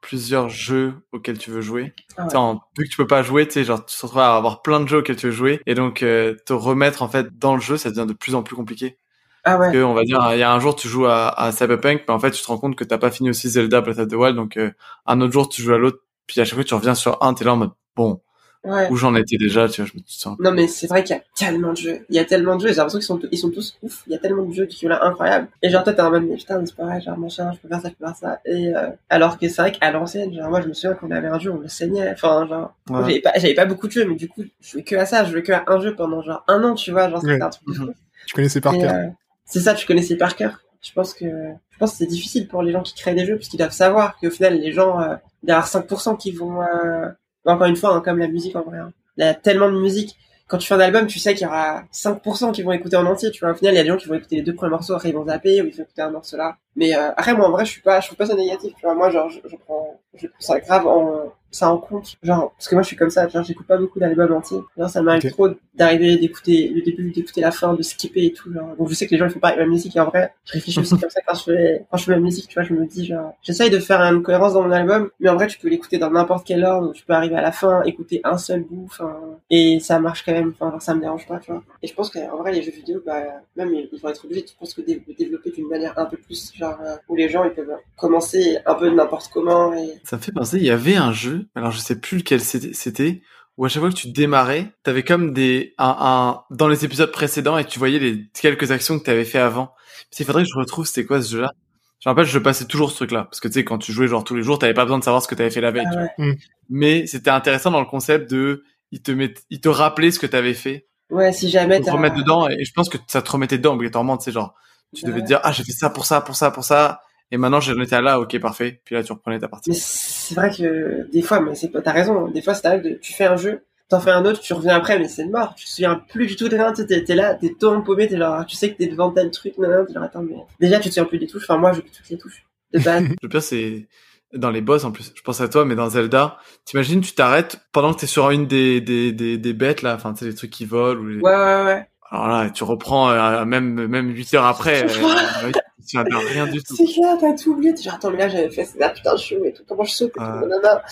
plusieurs 0.04 0.50
jeux 0.50 0.92
auxquels 1.12 1.38
tu 1.38 1.50
veux 1.50 1.62
jouer. 1.62 1.94
Ah 2.18 2.26
ouais. 2.26 2.36
en, 2.36 2.60
vu 2.78 2.84
que 2.84 2.90
tu 2.90 2.96
peux 2.98 3.06
pas 3.06 3.22
jouer, 3.22 3.46
tu 3.46 3.54
sais, 3.54 3.64
genre 3.64 3.84
tu 3.84 3.96
te 3.96 4.02
retrouves 4.02 4.20
à 4.20 4.36
avoir 4.36 4.60
plein 4.60 4.78
de 4.80 4.86
jeux 4.86 4.98
auxquels 4.98 5.16
tu 5.16 5.26
veux 5.26 5.32
jouer, 5.32 5.62
et 5.66 5.74
donc 5.74 6.02
euh, 6.02 6.36
te 6.44 6.52
remettre 6.52 7.02
en 7.02 7.08
fait 7.08 7.38
dans 7.38 7.54
le 7.54 7.60
jeu, 7.60 7.78
ça 7.78 7.88
devient 7.88 8.06
de 8.06 8.12
plus 8.12 8.34
en 8.34 8.42
plus 8.42 8.54
compliqué. 8.54 8.98
Ah 9.44 9.54
ouais. 9.54 9.66
Parce 9.66 9.72
que, 9.72 9.82
on 9.82 9.94
va 9.94 10.04
dire, 10.04 10.20
il 10.32 10.38
y 10.38 10.42
a 10.42 10.52
un 10.52 10.60
jour 10.60 10.76
tu 10.76 10.88
joues 10.88 11.06
à, 11.06 11.28
à 11.28 11.52
Cyberpunk, 11.52 12.02
mais 12.06 12.14
en 12.14 12.18
fait 12.18 12.30
tu 12.32 12.42
te 12.42 12.46
rends 12.46 12.58
compte 12.58 12.76
que 12.76 12.84
t'as 12.84 12.98
pas 12.98 13.10
fini 13.10 13.30
aussi 13.30 13.48
Zelda 13.48 13.80
Breath 13.80 13.98
of 13.98 14.08
the 14.08 14.14
Wild, 14.14 14.36
donc 14.36 14.58
euh, 14.58 14.70
un 15.06 15.20
autre 15.22 15.32
jour 15.32 15.48
tu 15.48 15.62
joues 15.62 15.72
à 15.72 15.78
l'autre, 15.78 16.00
puis 16.26 16.38
à 16.40 16.44
chaque 16.44 16.54
fois 16.54 16.64
tu 16.64 16.74
reviens 16.74 16.94
sur 16.94 17.22
un, 17.22 17.32
t'es 17.32 17.44
là 17.44 17.54
en 17.54 17.56
mode 17.56 17.72
bon 17.96 18.20
Ouais. 18.64 18.88
Où 18.90 18.96
j'en 18.96 19.14
étais 19.14 19.36
déjà, 19.36 19.68
tu 19.68 19.82
vois, 19.82 19.90
je 19.92 19.98
me 19.98 20.02
sens. 20.06 20.38
Non, 20.38 20.50
mais 20.52 20.68
c'est 20.68 20.86
vrai 20.86 21.04
qu'il 21.04 21.14
y 21.14 21.18
a 21.18 21.22
tellement 21.36 21.72
de 21.72 21.76
jeux. 21.76 22.06
Il 22.08 22.16
y 22.16 22.18
a 22.18 22.24
tellement 22.24 22.56
de 22.56 22.62
jeux, 22.62 22.68
j'ai 22.68 22.76
l'impression 22.76 22.98
qu'ils 22.98 23.06
sont, 23.06 23.20
ils 23.30 23.38
sont 23.38 23.50
tous 23.50 23.76
ouf. 23.82 24.04
Il 24.06 24.12
y 24.12 24.16
a 24.16 24.18
tellement 24.18 24.44
de 24.44 24.54
jeux 24.54 24.64
qui 24.64 24.78
sont 24.78 24.88
là 24.88 25.04
incroyables. 25.04 25.48
Et 25.62 25.68
genre, 25.68 25.84
toi, 25.84 25.92
t'es 25.92 26.00
en 26.00 26.10
mode, 26.10 26.24
mais 26.24 26.36
putain, 26.36 26.64
c'est 26.64 26.74
pareil, 26.74 27.02
genre, 27.02 27.18
machin, 27.18 27.52
je 27.52 27.58
peux 27.58 27.68
faire 27.68 27.82
ça, 27.82 27.88
je 27.90 27.94
peux 27.94 28.06
faire 28.06 28.16
ça. 28.16 28.40
Et, 28.46 28.74
euh, 28.74 28.88
alors 29.10 29.38
que 29.38 29.48
c'est 29.48 29.60
vrai 29.60 29.72
qu'à 29.72 29.90
l'ancienne, 29.90 30.32
genre, 30.32 30.48
moi, 30.48 30.62
je 30.62 30.68
me 30.68 30.72
souviens 30.72 30.94
qu'on 30.94 31.10
avait 31.10 31.28
un 31.28 31.38
jeu, 31.38 31.50
on 31.50 31.58
le 31.58 31.68
saignait. 31.68 32.10
Enfin, 32.10 32.46
genre, 32.48 32.74
ouais. 32.88 33.00
j'avais 33.00 33.20
pas, 33.20 33.32
j'avais 33.36 33.54
pas 33.54 33.66
beaucoup 33.66 33.86
de 33.86 33.92
jeux, 33.92 34.06
mais 34.06 34.14
du 34.14 34.28
coup, 34.28 34.42
je 34.60 34.70
jouais 34.70 34.82
que 34.82 34.96
à 34.96 35.04
ça, 35.04 35.24
je 35.24 35.32
jouais 35.32 35.42
que 35.42 35.52
à 35.52 35.64
un 35.66 35.80
jeu 35.80 35.94
pendant 35.94 36.22
genre 36.22 36.42
un 36.48 36.64
an, 36.64 36.74
tu 36.74 36.90
vois, 36.90 37.10
genre, 37.10 37.20
c'était 37.20 37.34
ouais. 37.34 37.42
un 37.42 37.50
truc 37.50 37.68
de 37.68 37.74
fou. 37.74 37.94
Tu 38.26 38.34
connaissais 38.34 38.60
par 38.60 38.72
cœur. 38.72 38.94
Euh, 38.94 39.08
c'est 39.44 39.60
ça, 39.60 39.74
tu 39.74 39.86
connaissais 39.86 40.16
par 40.16 40.36
cœur. 40.36 40.60
Je 40.80 40.92
pense 40.92 41.14
que, 41.14 41.24
je 41.24 41.78
pense 41.78 41.92
que 41.92 41.98
c'est 41.98 42.06
difficile 42.06 42.48
pour 42.48 42.62
les 42.62 42.72
gens 42.72 42.82
qui 42.82 42.94
créent 42.94 43.14
des 43.14 43.26
jeux, 43.26 43.36
puisqu'ils 43.36 43.58
doivent 43.58 43.72
savoir 43.72 44.18
qu'au 44.18 44.30
final, 44.30 44.58
les 44.58 44.72
gens, 44.72 45.00
euh, 45.00 45.16
il 45.42 45.48
y 45.48 45.52
a 45.52 45.60
5% 45.60 46.16
qui 46.16 46.32
vont, 46.32 46.62
euh, 46.62 47.08
encore 47.52 47.66
une 47.66 47.76
fois, 47.76 47.94
hein, 47.94 48.00
comme 48.00 48.18
la 48.18 48.28
musique 48.28 48.56
en 48.56 48.62
vrai, 48.62 48.78
hein 48.78 48.92
il 49.16 49.24
y 49.24 49.28
a 49.28 49.34
tellement 49.34 49.70
de 49.70 49.78
musique 49.78 50.16
quand 50.46 50.58
tu 50.58 50.66
fais 50.66 50.74
un 50.74 50.80
album, 50.80 51.06
tu 51.06 51.18
sais 51.18 51.34
qu'il 51.34 51.44
y 51.44 51.46
aura 51.46 51.84
5% 51.92 52.52
qui 52.52 52.62
vont 52.62 52.72
écouter 52.72 52.96
en 52.96 53.06
entier, 53.06 53.30
tu 53.30 53.40
vois. 53.40 53.52
Au 53.52 53.54
final, 53.54 53.74
il 53.74 53.76
y 53.78 53.80
a 53.80 53.82
des 53.82 53.88
gens 53.88 53.96
qui 53.96 54.08
vont 54.08 54.14
écouter 54.14 54.36
les 54.36 54.42
deux 54.42 54.54
premiers 54.54 54.72
morceaux, 54.72 54.92
après 54.92 55.08
ils 55.08 55.14
vont 55.14 55.24
zapper, 55.24 55.62
ou 55.62 55.66
ils 55.66 55.74
vont 55.74 55.84
écouter 55.84 56.02
un 56.02 56.10
morceau 56.10 56.36
là. 56.36 56.58
Mais 56.76 56.94
euh, 56.94 57.12
après, 57.16 57.34
moi, 57.34 57.48
en 57.48 57.50
vrai, 57.50 57.64
je 57.64 57.70
suis 57.70 57.80
pas, 57.80 58.00
je 58.00 58.06
trouve 58.08 58.18
pas 58.18 58.26
ça 58.26 58.34
négatif, 58.34 58.74
tu 58.74 58.82
vois. 58.82 58.94
Moi, 58.94 59.10
genre, 59.10 59.30
je, 59.30 59.38
je 59.48 59.56
prends, 59.56 59.98
je 60.14 60.26
prends 60.26 60.40
ça 60.40 60.60
grave 60.60 60.86
en, 60.86 61.32
ça 61.54 61.70
en 61.70 61.78
compte. 61.78 62.16
Genre, 62.22 62.52
parce 62.52 62.68
que 62.68 62.74
moi, 62.74 62.82
je 62.82 62.88
suis 62.88 62.96
comme 62.96 63.10
ça, 63.10 63.28
genre, 63.28 63.44
j'écoute 63.44 63.66
pas 63.66 63.76
beaucoup 63.76 63.98
d'albums 63.98 64.32
entiers. 64.32 64.60
Genre, 64.76 64.88
ça 64.88 65.02
m'arrive 65.02 65.30
trop 65.30 65.48
d'arriver, 65.74 66.16
d'écouter 66.16 66.70
le 66.74 66.82
début, 66.82 67.10
d'écouter 67.10 67.40
la 67.40 67.50
fin, 67.50 67.74
de 67.74 67.82
skipper 67.82 68.26
et 68.26 68.32
tout, 68.32 68.52
genre. 68.52 68.74
Donc, 68.76 68.88
je 68.88 68.94
sais 68.94 69.06
que 69.06 69.12
les 69.12 69.18
gens, 69.18 69.26
ils 69.26 69.32
font 69.32 69.40
pas 69.40 69.54
la 69.54 69.66
musique, 69.66 69.96
et 69.96 70.00
en 70.00 70.06
vrai, 70.06 70.34
je 70.44 70.52
réfléchis 70.52 70.80
aussi 70.80 70.98
comme 71.00 71.10
ça 71.10 71.20
quand 71.26 71.34
je 71.34 71.42
fais, 71.44 71.86
quand 71.90 71.96
je 71.96 72.04
fais 72.04 72.12
la 72.12 72.20
musique, 72.20 72.48
tu 72.48 72.54
vois, 72.54 72.64
je 72.64 72.74
me 72.74 72.86
dis, 72.86 73.06
genre, 73.06 73.34
j'essaye 73.42 73.70
de 73.70 73.78
faire 73.78 74.00
une 74.00 74.22
cohérence 74.22 74.54
dans 74.54 74.62
mon 74.62 74.70
album, 74.72 75.10
mais 75.20 75.28
en 75.28 75.34
vrai, 75.34 75.46
tu 75.46 75.58
peux 75.58 75.68
l'écouter 75.68 75.98
dans 75.98 76.10
n'importe 76.10 76.46
quel 76.46 76.64
ordre, 76.64 76.92
tu 76.92 77.04
peux 77.04 77.12
arriver 77.12 77.36
à 77.36 77.42
la 77.42 77.52
fin, 77.52 77.82
écouter 77.84 78.20
un 78.24 78.38
seul 78.38 78.62
bout, 78.62 78.84
enfin, 78.86 79.16
et 79.50 79.78
ça 79.80 79.98
marche 80.00 80.24
quand 80.24 80.32
même, 80.32 80.52
enfin, 80.58 80.70
genre, 80.70 80.82
ça 80.82 80.94
me 80.94 81.00
dérange 81.00 81.26
pas, 81.26 81.38
tu 81.38 81.52
vois. 81.52 81.62
Et 81.82 81.86
je 81.86 81.94
pense 81.94 82.10
qu'en 82.10 82.36
vrai, 82.38 82.52
les 82.52 82.62
jeux 82.62 82.72
vidéo, 82.72 83.02
bah, 83.06 83.22
même, 83.56 83.72
ils 83.74 84.00
vont 84.00 84.08
être 84.08 84.24
obligés, 84.24 84.44
je 84.46 84.58
pense 84.58 84.74
que 84.74 84.80
de 84.80 85.00
développer 85.16 85.50
d'une 85.50 85.68
manière 85.68 85.96
un 85.98 86.06
peu 86.06 86.16
plus, 86.16 86.52
genre, 86.54 86.78
euh, 86.84 86.96
où 87.08 87.16
les 87.16 87.28
gens, 87.28 87.44
ils 87.44 87.52
peuvent 87.52 87.76
commencer 87.96 88.58
un 88.66 88.74
peu 88.74 88.90
n'importe 88.90 89.30
comment 89.32 89.72
et... 89.74 89.98
Ça 90.04 90.16
me 90.16 90.22
fait 90.22 90.32
penser, 90.32 90.58
il 90.58 90.64
y 90.64 90.70
avait 90.70 90.96
un 90.96 91.12
jeu, 91.12 91.43
alors 91.54 91.70
je 91.70 91.78
sais 91.78 92.00
plus 92.00 92.18
lequel 92.18 92.40
c'était, 92.40 93.22
où 93.56 93.64
à 93.64 93.68
chaque 93.68 93.80
fois 93.80 93.90
que 93.90 93.96
tu 93.96 94.10
démarrais, 94.10 94.72
t'avais 94.82 95.02
comme 95.02 95.32
des, 95.32 95.74
un, 95.78 95.96
un, 95.98 96.42
dans 96.50 96.68
les 96.68 96.84
épisodes 96.84 97.12
précédents 97.12 97.58
et 97.58 97.64
tu 97.64 97.78
voyais 97.78 97.98
les 97.98 98.24
quelques 98.32 98.70
actions 98.70 98.98
que 98.98 99.04
t'avais 99.04 99.24
fait 99.24 99.38
avant. 99.38 99.74
Il 100.18 100.24
faudrait 100.26 100.44
que 100.44 100.48
je 100.48 100.58
retrouve 100.58 100.86
c'était 100.86 101.04
quoi 101.04 101.22
ce 101.22 101.32
jeu-là. 101.32 101.52
Je 102.00 102.08
me 102.08 102.12
rappelle, 102.12 102.26
je 102.26 102.38
passais 102.38 102.66
toujours 102.66 102.90
ce 102.90 102.96
truc-là. 102.96 103.24
Parce 103.24 103.40
que 103.40 103.48
tu 103.48 103.54
sais, 103.54 103.64
quand 103.64 103.78
tu 103.78 103.92
jouais 103.92 104.08
genre 104.08 104.24
tous 104.24 104.34
les 104.34 104.42
jours, 104.42 104.58
t'avais 104.58 104.74
pas 104.74 104.84
besoin 104.84 104.98
de 104.98 105.04
savoir 105.04 105.22
ce 105.22 105.28
que 105.28 105.34
t'avais 105.34 105.50
fait 105.50 105.62
la 105.62 105.70
veille. 105.70 105.86
Ah 105.90 106.06
ouais. 106.18 106.38
Mais 106.68 107.06
c'était 107.06 107.30
intéressant 107.30 107.70
dans 107.70 107.80
le 107.80 107.86
concept 107.86 108.30
de, 108.30 108.64
il 108.90 109.00
te 109.00 109.10
met, 109.10 109.32
il 109.50 109.60
te 109.60 109.68
rappelait 109.68 110.10
ce 110.10 110.18
que 110.18 110.26
t'avais 110.26 110.54
fait. 110.54 110.86
Ouais, 111.10 111.32
si 111.32 111.48
jamais 111.48 111.80
te 111.80 111.90
remettre 111.90 112.16
dedans, 112.16 112.48
et 112.48 112.64
je 112.64 112.72
pense 112.72 112.88
que 112.88 112.98
ça 113.06 113.22
te 113.22 113.30
remettait 113.30 113.58
dedans 113.58 113.74
obligatoirement, 113.74 114.18
tu 114.18 114.24
sais, 114.24 114.32
genre, 114.32 114.54
tu 114.94 115.04
devais 115.04 115.22
te 115.22 115.26
dire, 115.26 115.40
ah, 115.42 115.52
j'ai 115.52 115.64
fait 115.64 115.72
ça 115.72 115.90
pour 115.90 116.06
ça, 116.06 116.20
pour 116.20 116.36
ça, 116.36 116.50
pour 116.50 116.64
ça. 116.64 117.00
Et 117.30 117.36
maintenant, 117.36 117.60
j'en 117.60 117.80
étais 117.80 118.00
là, 118.00 118.20
ok, 118.20 118.38
parfait. 118.38 118.82
Puis 118.84 118.94
là, 118.94 119.02
tu 119.02 119.12
reprenais 119.12 119.38
ta 119.38 119.48
partie. 119.48 119.70
Mais 119.70 119.76
c'est 120.24 120.34
vrai 120.34 120.50
que 120.50 121.08
des 121.12 121.22
fois, 121.22 121.40
mais 121.40 121.54
c'est 121.54 121.68
pas, 121.68 121.82
t'as 121.82 121.92
raison. 121.92 122.28
Des 122.28 122.42
fois, 122.42 122.54
c'est 122.54 122.78
de, 122.82 122.98
tu 123.00 123.12
fais 123.12 123.26
un 123.26 123.36
jeu, 123.36 123.64
t'en 123.88 124.00
fais 124.00 124.10
un 124.10 124.24
autre, 124.24 124.40
tu 124.40 124.52
reviens 124.54 124.74
après, 124.74 124.98
mais 124.98 125.08
c'est 125.08 125.26
mort. 125.26 125.54
Tu 125.54 125.66
te 125.66 125.70
souviens 125.70 126.02
plus 126.08 126.26
du 126.26 126.36
tout 126.36 126.48
de 126.48 126.56
rien. 126.56 126.72
T'es, 126.72 127.04
t'es 127.04 127.14
là, 127.14 127.34
t'es 127.34 127.54
tout 127.58 127.82
paumé, 127.82 128.08
t'es 128.08 128.16
genre, 128.16 128.44
tu 128.46 128.56
sais 128.56 128.72
que 128.72 128.78
t'es 128.78 128.86
devant 128.86 129.10
tel 129.10 129.30
truc, 129.30 129.58
non, 129.58 129.68
non, 129.68 129.84
t'es 129.84 129.92
genre, 129.92 130.02
attends, 130.02 130.22
mais 130.22 130.36
déjà, 130.60 130.78
tu 130.78 130.88
te 130.88 130.94
souviens 130.94 131.04
plus 131.04 131.18
des 131.18 131.26
touches. 131.26 131.44
Enfin, 131.44 131.58
moi, 131.58 131.72
je 131.72 131.80
toutes 131.80 132.08
les 132.10 132.18
touches. 132.18 132.44
De 132.72 132.78
base. 132.80 133.04
Le 133.22 133.28
pire, 133.28 133.42
c'est 133.42 133.86
dans 134.32 134.50
les 134.50 134.62
boss, 134.62 134.84
en 134.84 134.92
plus. 134.92 135.12
Je 135.14 135.22
pense 135.22 135.40
à 135.40 135.48
toi, 135.48 135.64
mais 135.64 135.74
dans 135.74 135.90
Zelda, 135.90 136.38
t'imagines, 136.64 137.00
tu 137.00 137.12
t'arrêtes 137.12 137.60
pendant 137.72 137.92
que 137.94 138.00
t'es 138.00 138.06
sur 138.06 138.30
une 138.30 138.46
des, 138.46 138.80
des, 138.80 139.12
des, 139.12 139.38
des 139.38 139.52
bêtes, 139.52 139.82
là. 139.82 139.94
Enfin, 139.94 140.12
tu 140.12 140.20
sais, 140.20 140.24
les 140.26 140.34
trucs 140.34 140.50
qui 140.50 140.64
volent 140.64 141.00
ou 141.00 141.06
les... 141.06 141.20
Ouais, 141.20 141.36
ouais, 141.36 141.64
ouais. 141.64 141.88
Alors 142.10 142.28
là, 142.28 142.50
tu 142.50 142.64
reprends 142.64 143.10
euh, 143.10 143.44
même 143.44 143.88
même 143.88 144.10
8 144.10 144.34
heures 144.34 144.46
après, 144.46 144.84
euh, 145.44 145.52
tu 145.86 145.96
n'as 145.96 146.04
rien 146.04 146.46
du 146.46 146.62
tout. 146.62 146.76
C'est 146.76 146.86
clair, 146.86 147.16
t'as 147.20 147.34
tout 147.34 147.52
oublié. 147.52 147.74
T'es 147.74 147.82
genre, 147.82 147.94
attends, 147.94 148.10
mais 148.10 148.18
là, 148.18 148.28
j'avais 148.28 148.50
fait 148.50 148.64
ça, 148.64 148.90
putain, 148.90 149.16
je 149.16 149.22
suis 149.22 149.36
et 149.36 149.52
tout, 149.52 149.62
comment 149.68 149.84
je 149.84 149.92
saute 149.92 150.10
et 150.10 150.20
tout, 150.20 150.20
nanana. 150.20 150.82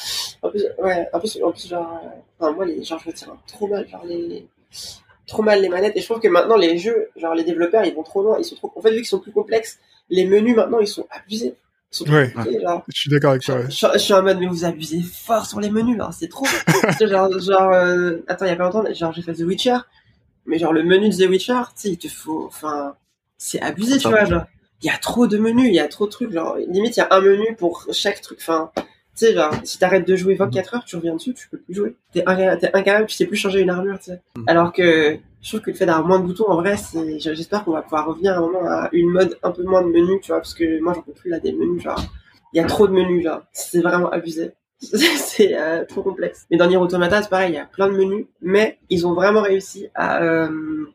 En 0.43 0.51
plus, 0.51 0.65
ouais, 0.79 1.09
en 1.13 1.19
plus, 1.19 1.39
en 1.43 1.53
plus, 1.53 1.69
genre, 1.69 2.01
euh, 2.05 2.09
enfin, 2.39 2.53
moi, 2.53 2.65
les, 2.65 2.83
genre, 2.83 3.01
je 3.05 3.09
me 3.09 3.15
tire 3.15 3.37
trop 3.47 3.67
mal, 3.67 3.89
genre, 3.89 4.05
les, 4.05 4.47
trop 5.27 5.43
mal 5.43 5.61
les 5.61 5.69
manettes. 5.69 5.97
Et 5.97 6.01
je 6.01 6.07
trouve 6.07 6.21
que 6.21 6.29
maintenant, 6.29 6.57
les 6.57 6.79
jeux, 6.79 7.09
genre, 7.17 7.35
les 7.35 7.45
développeurs, 7.45 7.85
ils 7.85 7.95
vont 7.95 8.03
trop 8.03 8.23
loin, 8.23 8.37
ils 8.39 8.45
sont 8.45 8.57
trop, 8.57 8.73
en 8.75 8.81
fait, 8.81 8.91
vu 8.91 8.97
qu'ils 8.99 9.07
sont 9.07 9.21
plus 9.21 9.33
complexes, 9.33 9.79
les 10.11 10.27
menus, 10.27 10.57
maintenant, 10.57 10.81
ils 10.81 10.89
sont 10.89 11.07
abusés. 11.11 11.55
Ils 11.93 11.97
sont 11.97 12.11
ouais, 12.11 12.33
genre, 12.63 12.85
je 12.89 12.99
suis 12.99 13.11
d'accord 13.11 13.31
avec 13.33 13.43
toi. 13.43 13.57
Ouais. 13.57 13.71
Je, 13.71 13.87
je, 13.93 13.99
suis 13.99 14.15
en 14.15 14.23
mode, 14.23 14.39
mais 14.39 14.47
vous 14.47 14.65
abusez 14.65 15.03
fort 15.03 15.47
sur 15.47 15.61
les 15.61 15.71
menus, 15.71 15.99
là, 15.99 16.11
c'est 16.13 16.29
trop. 16.29 16.47
genre, 17.01 17.39
genre, 17.39 17.73
euh, 17.73 18.19
attends, 18.29 18.47
il 18.47 18.49
y 18.49 18.53
a 18.53 18.57
pas 18.57 18.65
longtemps, 18.65 18.85
genre, 18.95 19.13
j'ai 19.13 19.23
fait 19.23 19.35
The 19.35 19.41
Witcher 19.41 19.77
mais 20.47 20.59
genre 20.59 20.73
le 20.73 20.83
menu 20.83 21.09
de 21.09 21.15
The 21.15 21.29
Witcher, 21.29 21.63
tu 21.75 21.83
sais, 21.83 21.89
il 21.91 21.99
te 21.99 22.09
faut, 22.09 22.47
enfin, 22.47 22.97
c'est 23.37 23.61
abusé, 23.61 23.99
tu 23.99 24.09
vois, 24.09 24.25
genre, 24.25 24.45
il 24.83 24.87
y 24.87 24.91
a 24.91 24.99
trop 24.99 25.27
de 25.27 25.39
menus, 25.39 25.69
il 25.69 25.75
y 25.75 25.81
a 25.81 25.89
trop 25.89 26.07
de 26.07 26.11
trucs, 26.11 26.33
genre, 26.33 26.57
limite, 26.69 26.97
il 26.97 27.01
y 27.01 27.03
a 27.03 27.09
un 27.11 27.21
menu 27.21 27.55
pour 27.57 27.87
chaque 27.93 28.21
truc, 28.21 28.39
enfin, 28.41 28.71
tu 28.75 28.83
sais, 29.15 29.35
genre, 29.35 29.53
si 29.63 29.79
t'arrêtes 29.79 30.07
de 30.07 30.17
jouer 30.17 30.35
24 30.35 30.75
heures, 30.75 30.85
tu 30.85 30.97
reviens 30.97 31.15
dessus, 31.15 31.35
tu 31.35 31.49
peux 31.49 31.59
plus 31.59 31.75
jouer. 31.75 31.97
T'es 32.13 32.25
incapable, 32.27 33.07
tu 33.07 33.15
sais 33.15 33.27
plus 33.27 33.37
changer 33.37 33.61
une 33.61 33.71
armure, 33.71 33.99
tu 33.99 34.07
sais. 34.07 34.21
Mm. 34.37 34.45
Alors 34.47 34.73
que, 34.73 35.19
je 35.43 35.49
trouve 35.49 35.61
que 35.61 35.71
le 35.71 35.77
fait 35.77 35.87
d'avoir 35.87 36.07
moins 36.07 36.19
de 36.19 36.25
boutons, 36.25 36.49
en 36.49 36.57
vrai, 36.57 36.77
c'est, 36.77 37.19
j'espère 37.19 37.65
qu'on 37.65 37.73
va 37.73 37.83
pouvoir 37.83 38.07
revenir 38.07 38.33
à 38.33 38.37
un 38.39 38.41
moment 38.41 38.65
à 38.65 38.89
une 38.93 39.11
mode 39.11 39.39
un 39.43 39.51
peu 39.51 39.63
moins 39.65 39.83
de 39.83 39.89
menus, 39.89 40.21
tu 40.23 40.29
vois, 40.29 40.39
parce 40.39 40.55
que 40.55 40.81
moi, 40.81 40.95
j'en 40.95 41.03
peux 41.03 41.13
plus, 41.13 41.31
là, 41.31 41.39
des 41.39 41.53
menus, 41.53 41.83
genre, 41.83 42.03
il 42.53 42.57
y 42.57 42.61
a 42.61 42.67
trop 42.67 42.87
de 42.87 42.93
menus, 42.93 43.23
genre, 43.23 43.43
c'est 43.53 43.81
vraiment 43.81 44.11
abusé. 44.11 44.53
c'est 45.17 45.55
euh, 45.55 45.85
trop 45.85 46.03
complexe. 46.03 46.47
Mais 46.51 46.57
dans 46.57 46.67
Nier 46.67 46.77
Automata, 46.77 47.23
c'est 47.23 47.29
pareil, 47.29 47.53
il 47.53 47.55
y 47.55 47.59
a 47.59 47.67
plein 47.67 47.89
de 47.89 47.97
menus, 47.97 48.27
mais 48.41 48.79
ils 48.91 49.07
ont 49.07 49.15
vraiment 49.15 49.43
réussi 49.43 49.89
à... 49.95 50.23
Euh, 50.23 50.49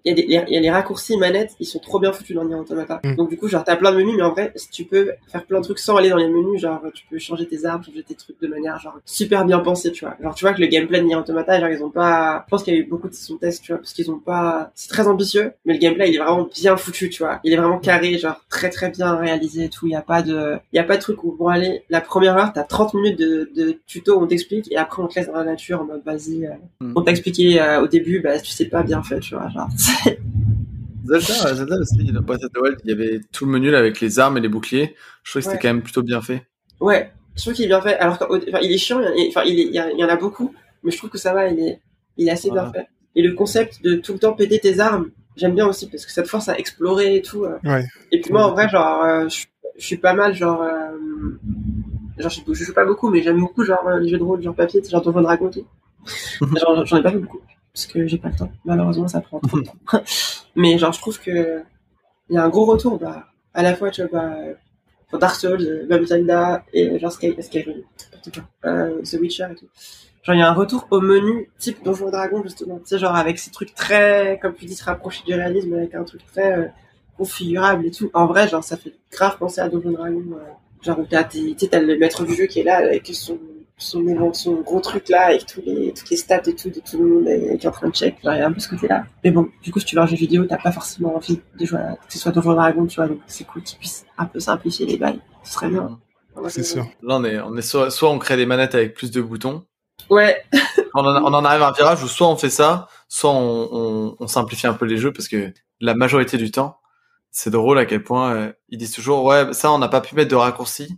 il 0.04 0.10
y, 0.10 0.12
a 0.12 0.16
des, 0.16 0.22
il 0.24 0.54
y 0.54 0.58
a 0.58 0.60
les 0.60 0.70
raccourcis 0.70 1.18
manettes, 1.18 1.56
ils 1.60 1.66
sont 1.66 1.80
trop 1.80 2.00
bien 2.00 2.12
foutus 2.12 2.36
dans 2.36 2.44
Nier 2.44 2.56
Automata. 2.56 3.00
Mm. 3.04 3.16
Donc 3.16 3.30
du 3.30 3.38
coup, 3.38 3.48
genre, 3.48 3.64
t'as 3.64 3.76
plein 3.76 3.92
de 3.92 3.98
menus, 3.98 4.16
mais 4.18 4.24
en 4.24 4.32
vrai, 4.32 4.54
tu 4.72 4.84
peux 4.84 5.12
faire 5.28 5.46
plein 5.46 5.60
de 5.60 5.64
trucs 5.64 5.80
sans 5.80 5.96
aller 5.96 6.10
dans 6.10 6.18
les 6.18 6.28
menus, 6.28 6.62
genre, 6.62 6.82
tu 6.94 7.06
peux 7.10 7.18
changer 7.18 7.48
tes 7.48 7.66
armes, 7.66 7.84
changer 7.84 8.04
tes 8.04 8.16
trucs 8.16 8.40
de 8.42 8.48
manière, 8.48 8.78
genre, 8.80 9.00
super 9.06 9.46
bien 9.46 9.60
pensé, 9.60 9.92
tu 9.92 10.06
vois. 10.06 10.16
Genre, 10.22 10.36
tu 10.36 10.44
vois 10.44 10.54
que 10.54 10.62
le 10.62 10.68
gameplay 10.68 11.00
de 11.00 11.06
Nier 11.06 11.16
Automata, 11.16 11.60
genre, 11.60 11.70
ils 11.70 11.84
ont 11.84 11.90
pas... 11.90 12.44
Je 12.48 12.50
pense 12.50 12.64
qu'il 12.64 12.74
y 12.74 12.78
a 12.78 12.80
eu 12.80 12.86
beaucoup 12.86 13.08
de 13.08 13.38
tests, 13.40 13.64
tu 13.64 13.72
vois, 13.72 13.80
parce 13.80 13.94
qu'ils 13.94 14.12
ont 14.12 14.20
pas... 14.20 14.72
C'est 14.76 14.90
très 14.90 15.08
ambitieux, 15.08 15.54
mais 15.66 15.74
le 15.74 15.80
gameplay, 15.80 16.10
il 16.10 16.16
est 16.16 16.20
vraiment 16.20 16.48
bien 16.54 16.76
foutu, 16.78 17.10
tu 17.10 17.24
vois. 17.24 17.40
Il 17.44 17.54
est 17.54 17.58
vraiment 17.58 17.80
carré, 17.80 18.18
genre, 18.18 18.42
très 18.50 18.70
très 18.70 18.90
bien 18.90 19.16
réalisé 19.16 19.66
et 19.66 19.70
tout. 19.70 19.88
Il 19.88 19.94
y 19.94 19.96
a 19.96 20.02
pas 20.02 20.22
de... 20.22 20.58
Il 20.74 20.76
y 20.76 20.80
a 20.80 20.84
pas 20.84 20.98
de 20.98 21.02
truc 21.02 21.24
où, 21.24 21.32
bon, 21.32 21.48
aller, 21.48 21.84
la 21.90 22.02
première 22.02 22.38
heure, 22.38 22.52
t'as 22.54 22.64
30 22.64 22.94
minutes 22.94 23.20
de, 23.20 23.50
de 23.56 23.77
tuto, 23.86 24.20
on 24.20 24.28
t'explique, 24.28 24.72
et 24.72 24.78
après 24.78 25.02
on 25.02 25.08
te 25.08 25.16
laisse 25.16 25.28
dans 25.28 25.34
la 25.34 25.44
nature 25.44 25.82
en 25.82 25.86
mode 25.86 26.02
vas-y, 26.06 26.46
euh, 26.46 26.52
mm. 26.82 26.94
on 26.96 27.02
t'a 27.02 27.12
expliqué 27.12 27.62
euh, 27.62 27.82
au 27.82 27.88
début, 27.88 28.20
bah 28.20 28.40
tu 28.40 28.52
sais 28.52 28.66
pas 28.66 28.84
bien 28.84 29.04
fait, 29.04 29.20
tu 29.20 29.36
vois, 29.36 29.50
genre. 29.50 29.70
Zelda, 31.06 31.56
Zelda 31.56 31.76
aussi, 31.78 32.12
dans 32.12 32.22
Breath 32.22 32.44
of 32.44 32.52
the 32.52 32.58
Wild, 32.58 32.78
il 32.84 32.90
y 32.90 32.94
avait 32.94 33.22
tout 33.32 33.46
le 33.46 33.52
menu 33.52 33.72
là 33.72 33.80
avec 33.80 34.02
les 34.02 34.20
armes 34.20 34.38
et 34.38 34.42
les 34.42 34.50
boucliers. 34.50 34.94
Je 35.24 35.32
trouvais 35.32 35.44
que 35.44 35.52
c'était 35.52 35.62
quand 35.62 35.74
même 35.74 35.82
plutôt 35.82 36.04
bien 36.04 36.22
fait. 36.22 36.46
Ouais, 36.82 37.12
je 37.36 37.42
trouve 37.44 37.54
qu'il 37.54 37.66
est 37.66 37.70
bien 37.70 37.82
fait. 37.82 37.98
Alors, 37.98 38.18
enfin, 38.20 38.60
il 38.62 38.72
est 38.72 38.78
chiant, 38.78 39.00
enfin, 39.30 39.44
il, 39.46 39.58
il, 39.58 39.74
y 39.74 40.04
en 40.04 40.10
a 40.10 40.16
beaucoup, 40.18 40.54
mais 40.84 40.92
je 40.92 40.98
trouve 40.98 41.10
que 41.10 41.18
ça 41.18 41.34
va, 41.34 41.48
il 41.48 41.60
est, 41.60 41.80
il 42.18 42.28
est 42.28 42.32
assez 42.32 42.50
voilà. 42.50 42.64
bien 42.64 42.74
fait. 42.74 42.88
Et 43.16 43.22
le 43.22 43.34
concept 43.34 43.82
de 43.84 43.96
tout 43.96 44.14
le 44.14 44.20
temps 44.20 44.34
péter 44.34 44.60
tes 44.60 44.80
armes, 44.80 45.10
j'aime 45.38 45.56
bien 45.56 45.68
aussi 45.68 45.88
parce 45.88 46.06
que 46.06 46.12
ça 46.12 46.24
te 46.24 46.28
force 46.28 46.50
à 46.50 46.58
explorer 46.58 47.16
et 47.16 47.22
tout. 47.22 47.46
Euh. 47.46 47.58
Ouais. 47.64 47.86
Et 48.12 48.20
puis 48.20 48.32
moi, 48.32 48.46
en 48.46 48.52
vrai, 48.52 48.68
genre, 48.70 49.04
euh, 49.04 49.30
je, 49.30 49.46
je 49.78 49.86
suis 49.86 49.98
pas 49.98 50.14
mal, 50.14 50.34
genre, 50.34 50.62
euh, 50.62 50.92
genre 52.18 52.32
je, 52.32 52.42
je, 52.54 52.64
joue 52.64 52.74
pas 52.74 52.86
beaucoup, 52.86 53.10
mais 53.10 53.22
j'aime 53.22 53.40
beaucoup 53.40 53.64
genre 53.64 53.90
les 54.00 54.10
jeux 54.10 54.18
de 54.18 54.24
rôle, 54.24 54.42
genre 54.42 54.56
papier, 54.56 54.82
genre 54.84 55.02
Donjon 55.02 55.22
Dragon. 55.22 55.52
genre, 56.42 56.86
j'en 56.86 56.98
ai 56.98 57.04
pas 57.04 57.12
fait 57.12 57.18
beaucoup 57.18 57.42
parce 57.78 57.86
que 57.86 58.08
j'ai 58.08 58.18
pas 58.18 58.30
le 58.30 58.36
temps. 58.36 58.52
Malheureusement, 58.66 59.08
ça 59.08 59.22
prend 59.22 59.40
trop 59.40 59.60
de 59.60 59.66
temps. 59.66 59.76
mais 60.56 60.80
genre, 60.80 60.92
je 60.92 61.00
trouve 61.00 61.20
que 61.20 61.62
il 62.30 62.36
y 62.36 62.38
a 62.38 62.44
un 62.44 62.50
gros 62.50 62.66
retour, 62.66 62.98
bah, 62.98 63.28
à 63.54 63.62
la 63.62 63.76
fois, 63.76 63.92
tu 63.92 64.04
vois, 64.04 64.20
bah, 65.12 65.20
Dark 65.20 65.36
Souls, 65.36 65.86
même 65.88 66.06
Zelda 66.06 66.66
et 66.74 66.98
genre 67.00 67.12
Sky, 67.12 67.36
Skyrim, 67.40 67.84
euh, 68.66 69.02
The 69.04 69.14
Witcher 69.22 69.48
et 69.52 69.56
tout. 69.56 69.68
Genre, 70.24 70.36
il 70.36 70.40
y 70.40 70.42
a 70.42 70.50
un 70.50 70.54
retour 70.54 70.88
au 70.90 71.02
menu 71.02 71.52
type 71.60 71.84
Donjon 71.84 72.10
Dragon, 72.10 72.42
justement. 72.42 72.80
Tu 72.80 72.88
sais, 72.88 73.00
genre, 73.00 73.16
avec 73.16 73.38
ces 73.38 73.52
trucs 73.52 73.76
très, 73.76 74.40
comme 74.42 74.56
tu 74.56 74.66
dis, 74.66 74.76
se 74.76 74.84
rapprocher 74.84 75.24
du 75.26 75.36
réalisme, 75.36 75.74
avec 75.74 75.94
un 75.94 76.04
truc 76.04 76.26
très 76.26 76.58
euh, 76.58 76.68
configurable 77.16 77.86
et 77.86 77.92
tout. 77.92 78.10
En 78.16 78.26
vrai, 78.26 78.48
genre, 78.48 78.64
ça 78.64 78.76
fait 78.76 78.94
grave 79.12 79.38
penser 79.38 79.62
à 79.62 79.70
Donjon 79.70 79.92
Dragon. 79.92 80.24
Euh, 80.34 80.52
genre, 80.82 80.98
t'as, 81.10 81.24
tu 81.24 81.56
sais, 81.58 81.68
t'as 81.68 81.80
le 81.80 81.98
maître 81.98 82.24
du 82.26 82.36
jeu 82.36 82.46
qui 82.46 82.60
est 82.60 82.64
là, 82.64 82.78
avec 82.78 83.08
son, 83.08 83.40
son, 83.78 84.34
son 84.34 84.62
gros 84.62 84.80
truc 84.80 85.10
là, 85.10 85.28
avec 85.28 85.46
tous 85.46 85.62
les, 85.66 85.94
toutes 85.94 86.10
les 86.10 86.18
stats 86.18 86.42
et 86.48 86.56
tout, 86.56 86.70
de 86.70 86.80
tout 86.80 86.98
le 86.98 87.08
monde 87.08 87.58
qui 87.60 87.66
est 87.66 87.70
en 87.70 87.72
train 87.72 87.90
de 87.90 87.94
check. 87.94 88.16
Genre, 88.24 88.34
il 88.34 88.40
y 88.40 88.42
a 88.42 88.48
un 88.48 88.52
peu 88.52 88.60
ce 88.60 88.70
côté-là. 88.70 89.06
Mais 89.24 89.32
bon, 89.32 89.50
du 89.64 89.72
coup, 89.72 89.80
si 89.80 89.86
tu 89.86 89.96
veux 89.96 90.02
un 90.02 90.08
jeu 90.08 90.16
vidéo, 90.16 90.46
t'as 90.46 90.58
pas 90.58 90.72
forcément 90.72 91.16
envie 91.16 91.40
de 91.60 91.66
jouer 91.66 91.80
à, 91.80 91.96
que 91.96 92.14
ce 92.14 92.20
soit 92.20 92.32
Donjon 92.32 92.54
Dragon, 92.54 92.86
tu 92.86 92.96
vois, 92.96 93.08
donc 93.08 93.20
c'est 93.28 93.46
cool 93.46 93.64
qu'ils 93.64 93.78
puissent 93.78 94.06
un 94.18 94.26
peu 94.26 94.40
simplifier 94.40 94.86
les 94.86 94.98
bails. 94.98 95.20
Ce 95.44 95.54
serait 95.54 95.70
bien. 95.70 96.00
C'est 96.50 96.64
sûr. 96.64 96.86
Là, 97.02 97.18
on 97.18 97.24
est, 97.24 97.40
on 97.40 97.56
est 97.58 97.62
soit, 97.62 97.90
soit 97.90 98.10
on 98.10 98.20
crée 98.20 98.38
des 98.38 98.46
manettes 98.46 98.76
avec 98.76 98.94
plus 98.94 99.10
de 99.10 99.22
boutons, 99.22 99.64
Ouais. 100.10 100.44
on, 100.96 101.06
en, 101.06 101.24
on 101.24 101.34
en 101.34 101.46
arrive 101.46 101.62
à 101.64 101.70
un 101.70 101.72
virage 101.72 102.04
où 102.04 102.08
soit 102.08 102.28
on 102.28 102.38
fait 102.38 102.50
ça, 102.50 102.88
soit 103.10 103.32
on, 103.32 103.70
on, 103.72 104.16
on, 104.20 104.28
simplifie 104.28 104.68
un 104.68 104.74
peu 104.74 104.86
les 104.86 104.98
jeux 104.98 105.12
parce 105.12 105.28
que 105.28 105.54
la 105.82 105.96
majorité 105.96 106.38
du 106.38 106.52
temps, 106.52 106.78
c'est 107.38 107.52
drôle 107.52 107.78
à 107.78 107.86
quel 107.86 108.02
point 108.04 108.34
euh, 108.34 108.52
ils 108.70 108.78
disent 108.80 108.92
toujours 108.94 109.24
ouais 109.26 109.54
ça 109.54 109.72
on 109.72 109.78
n'a 109.78 109.88
pas 109.90 110.02
pu 110.02 110.16
mettre 110.16 110.32
de 110.32 110.36
raccourci 110.36 110.98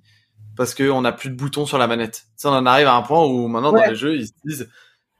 parce 0.55 0.73
que 0.73 0.89
on 0.89 1.01
n'a 1.01 1.11
plus 1.11 1.29
de 1.29 1.35
boutons 1.35 1.65
sur 1.65 1.77
la 1.77 1.85
manette. 1.87 2.23
Ça 2.37 2.49
on 2.49 2.53
en 2.53 2.65
arrive 2.65 2.87
à 2.87 2.95
un 2.95 3.01
point 3.01 3.25
où 3.25 3.47
maintenant 3.47 3.73
Ouais. 3.73 3.81
dans 3.83 3.89
les 3.91 3.95
jeux 3.95 4.15
ils 4.15 4.27
se 4.27 4.33
disent 4.45 4.69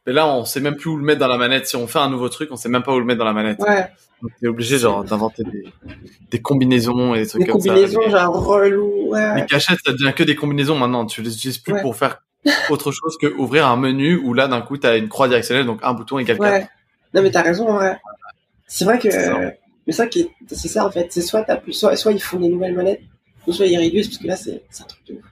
mais 0.07 0.13
là 0.13 0.27
on 0.27 0.45
sait 0.45 0.61
même 0.61 0.77
plus 0.77 0.89
où 0.89 0.95
le 0.97 1.03
mettre 1.03 1.19
dans 1.19 1.27
la 1.27 1.37
manette. 1.37 1.67
Si 1.67 1.75
on 1.75 1.87
fait 1.87 1.99
un 1.99 2.09
nouveau 2.09 2.29
truc, 2.29 2.49
on 2.51 2.55
sait 2.55 2.69
même 2.69 2.83
pas 2.83 2.93
où 2.93 2.99
le 2.99 3.05
metêtre 3.05 3.19
dans 3.19 3.25
la 3.25 3.33
manette. 3.33 3.59
Ouais. 3.59 3.87
Donc 4.21 4.31
t'es 4.39 4.47
obligé 4.47 4.77
genre 4.77 5.03
d'inventer 5.03 5.43
des, 5.43 5.65
des 6.31 6.41
combinaisons 6.41 7.13
et 7.15 7.19
des 7.19 7.27
trucs 7.27 7.41
Des 7.41 7.47
comme 7.47 7.61
combinaisons, 7.61 8.01
ça. 8.05 8.09
genre 8.11 8.45
relou, 8.45 9.09
ouais. 9.11 9.35
Les 9.35 9.45
cachettes, 9.45 9.79
ça 9.85 9.91
devient 9.91 10.13
que 10.15 10.23
des 10.23 10.35
combinaisons 10.35 10.77
maintenant. 10.77 11.05
Tu 11.05 11.21
les 11.21 11.33
utilises 11.35 11.57
plus 11.57 11.73
Ouais. 11.73 11.81
pour 11.81 11.95
faire 11.97 12.21
autre 12.69 12.91
chose 12.91 13.17
que 13.21 13.27
ouvrir 13.27 13.67
un 13.67 13.75
menu 13.77 14.15
où 14.15 14.33
là 14.33 14.47
d'un 14.47 14.61
coup 14.61 14.77
t'as 14.77 14.97
une 14.97 15.09
croix 15.09 15.27
directionnelle 15.27 15.65
donc 15.65 15.79
un 15.83 15.93
bouton 15.93 16.17
égale 16.17 16.37
4. 16.37 16.49
Ouais. 16.51 16.67
Non, 17.13 17.21
mais 17.21 17.31
t'as 17.31 17.41
raison, 17.43 17.71
vrai. 17.73 17.97
C'est 18.67 18.85
vrai 18.85 18.99
que. 18.99 19.09
Mais 19.89 19.93
ça 19.93 20.05
qui 20.05 20.19
est, 20.19 20.29
c'est 20.51 20.67
ça, 20.67 20.85
en 20.85 20.91
fait. 20.91 21.07
C'est 21.09 21.23
soit 21.23 21.43
soit, 21.71 21.95
soit 21.95 22.11
ils 22.11 22.21
font 22.21 22.39
des 22.39 22.47
nouvelles 22.47 22.99
ou 23.47 23.51
soit 23.51 23.65
ils 23.65 23.75
réduisent, 23.75 24.07
parce 24.07 24.19
que 24.19 24.27
là, 24.27 24.35
c'est, 24.35 24.61
un 24.79 24.83
truc 24.83 25.03
de 25.07 25.13
ouf. 25.15 25.23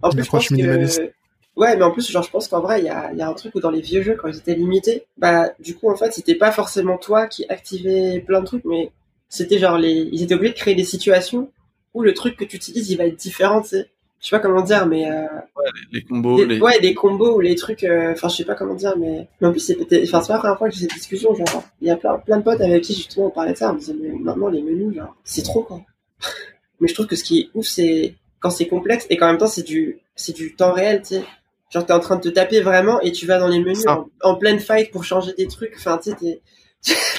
En 0.00 0.10
Une 0.10 0.14
plus, 0.14 0.24
je 0.24 0.30
pense 0.30 0.44
approche 0.44 0.50
minimaliste. 0.52 1.00
que, 1.00 1.12
Ouais, 1.56 1.76
mais 1.76 1.82
en 1.82 1.90
plus, 1.90 2.08
genre, 2.08 2.22
je 2.22 2.30
pense 2.30 2.46
qu'en 2.46 2.60
vrai, 2.60 2.82
il 2.82 2.84
y 2.84 2.88
a, 2.88 3.12
y 3.14 3.20
a 3.20 3.28
un 3.28 3.32
truc 3.32 3.52
où 3.56 3.60
dans 3.60 3.72
les 3.72 3.80
vieux 3.80 4.02
jeux, 4.02 4.14
quand 4.14 4.28
ils 4.28 4.36
étaient 4.36 4.54
limités, 4.54 5.06
bah, 5.16 5.50
du 5.58 5.74
coup, 5.74 5.90
en 5.90 5.96
fait, 5.96 6.12
c'était 6.12 6.36
pas 6.36 6.52
forcément 6.52 6.98
toi 6.98 7.26
qui 7.26 7.44
activais 7.48 8.20
plein 8.20 8.42
de 8.42 8.46
trucs, 8.46 8.64
mais 8.64 8.92
c'était 9.28 9.58
genre 9.58 9.76
les, 9.76 10.08
ils 10.12 10.22
étaient 10.22 10.34
obligés 10.34 10.52
de 10.52 10.58
créer 10.58 10.76
des 10.76 10.84
situations 10.84 11.50
où 11.94 12.02
le 12.02 12.14
truc 12.14 12.36
que 12.36 12.44
tu 12.44 12.58
utilises, 12.58 12.90
il 12.90 12.96
va 12.96 13.06
être 13.06 13.16
différent, 13.16 13.60
tu 13.60 13.70
sais. 13.70 13.90
Je 14.26 14.30
sais 14.30 14.36
pas 14.38 14.42
comment 14.42 14.62
dire, 14.62 14.86
mais 14.86 15.08
euh, 15.08 15.22
ouais, 15.22 15.70
les, 15.92 16.02
combos, 16.02 16.44
les... 16.44 16.60
ouais, 16.60 16.80
des 16.80 16.94
combos 16.94 17.36
ou 17.36 17.40
les 17.40 17.54
trucs. 17.54 17.84
euh, 17.84 18.10
Enfin, 18.10 18.26
je 18.26 18.34
sais 18.38 18.44
pas 18.44 18.56
comment 18.56 18.74
dire, 18.74 18.96
mais, 18.98 19.28
mais 19.40 19.46
en 19.46 19.52
plus, 19.52 19.60
c'est 19.60 19.76
peut-être. 19.76 20.02
Enfin, 20.02 20.20
c'est 20.20 20.26
pas 20.26 20.32
la 20.34 20.38
première 20.40 20.58
fois 20.58 20.68
que 20.68 20.74
j'ai 20.74 20.80
cette 20.80 20.94
discussion. 20.94 21.32
Genre, 21.32 21.62
il 21.80 21.86
y 21.86 21.92
a 21.92 21.96
plein, 21.96 22.18
plein 22.18 22.38
de 22.38 22.42
potes 22.42 22.60
avec 22.60 22.82
qui 22.82 22.92
justement 22.92 23.26
on 23.26 23.30
parlait 23.30 23.52
de 23.52 23.56
ça. 23.56 23.70
On 23.70 23.74
me 23.74 23.78
disait, 23.78 23.94
mais 23.94 24.08
maintenant 24.08 24.48
les 24.48 24.62
menus, 24.62 24.96
genre, 24.96 25.14
c'est 25.22 25.42
trop 25.42 25.62
quoi. 25.62 25.80
mais 26.80 26.88
je 26.88 26.94
trouve 26.94 27.06
que 27.06 27.14
ce 27.14 27.22
qui 27.22 27.38
est 27.38 27.50
ouf, 27.54 27.66
c'est 27.66 28.16
quand 28.40 28.50
c'est 28.50 28.66
complexe 28.66 29.06
et 29.10 29.16
qu'en 29.16 29.28
même 29.28 29.38
temps 29.38 29.46
c'est 29.46 29.62
du, 29.62 30.00
c'est 30.16 30.34
du 30.34 30.56
temps 30.56 30.72
réel, 30.72 31.02
tu 31.02 31.14
sais. 31.14 31.24
Genre, 31.70 31.86
t'es 31.86 31.92
en 31.92 32.00
train 32.00 32.16
de 32.16 32.22
te 32.22 32.28
taper 32.28 32.60
vraiment 32.62 33.00
et 33.02 33.12
tu 33.12 33.26
vas 33.26 33.38
dans 33.38 33.46
les 33.46 33.60
menus 33.60 33.86
en, 33.86 34.08
en 34.24 34.34
pleine 34.34 34.58
fight 34.58 34.90
pour 34.90 35.04
changer 35.04 35.34
des 35.38 35.46
trucs. 35.46 35.74
Enfin, 35.76 35.98
tu 36.02 36.10
sais, 36.10 36.40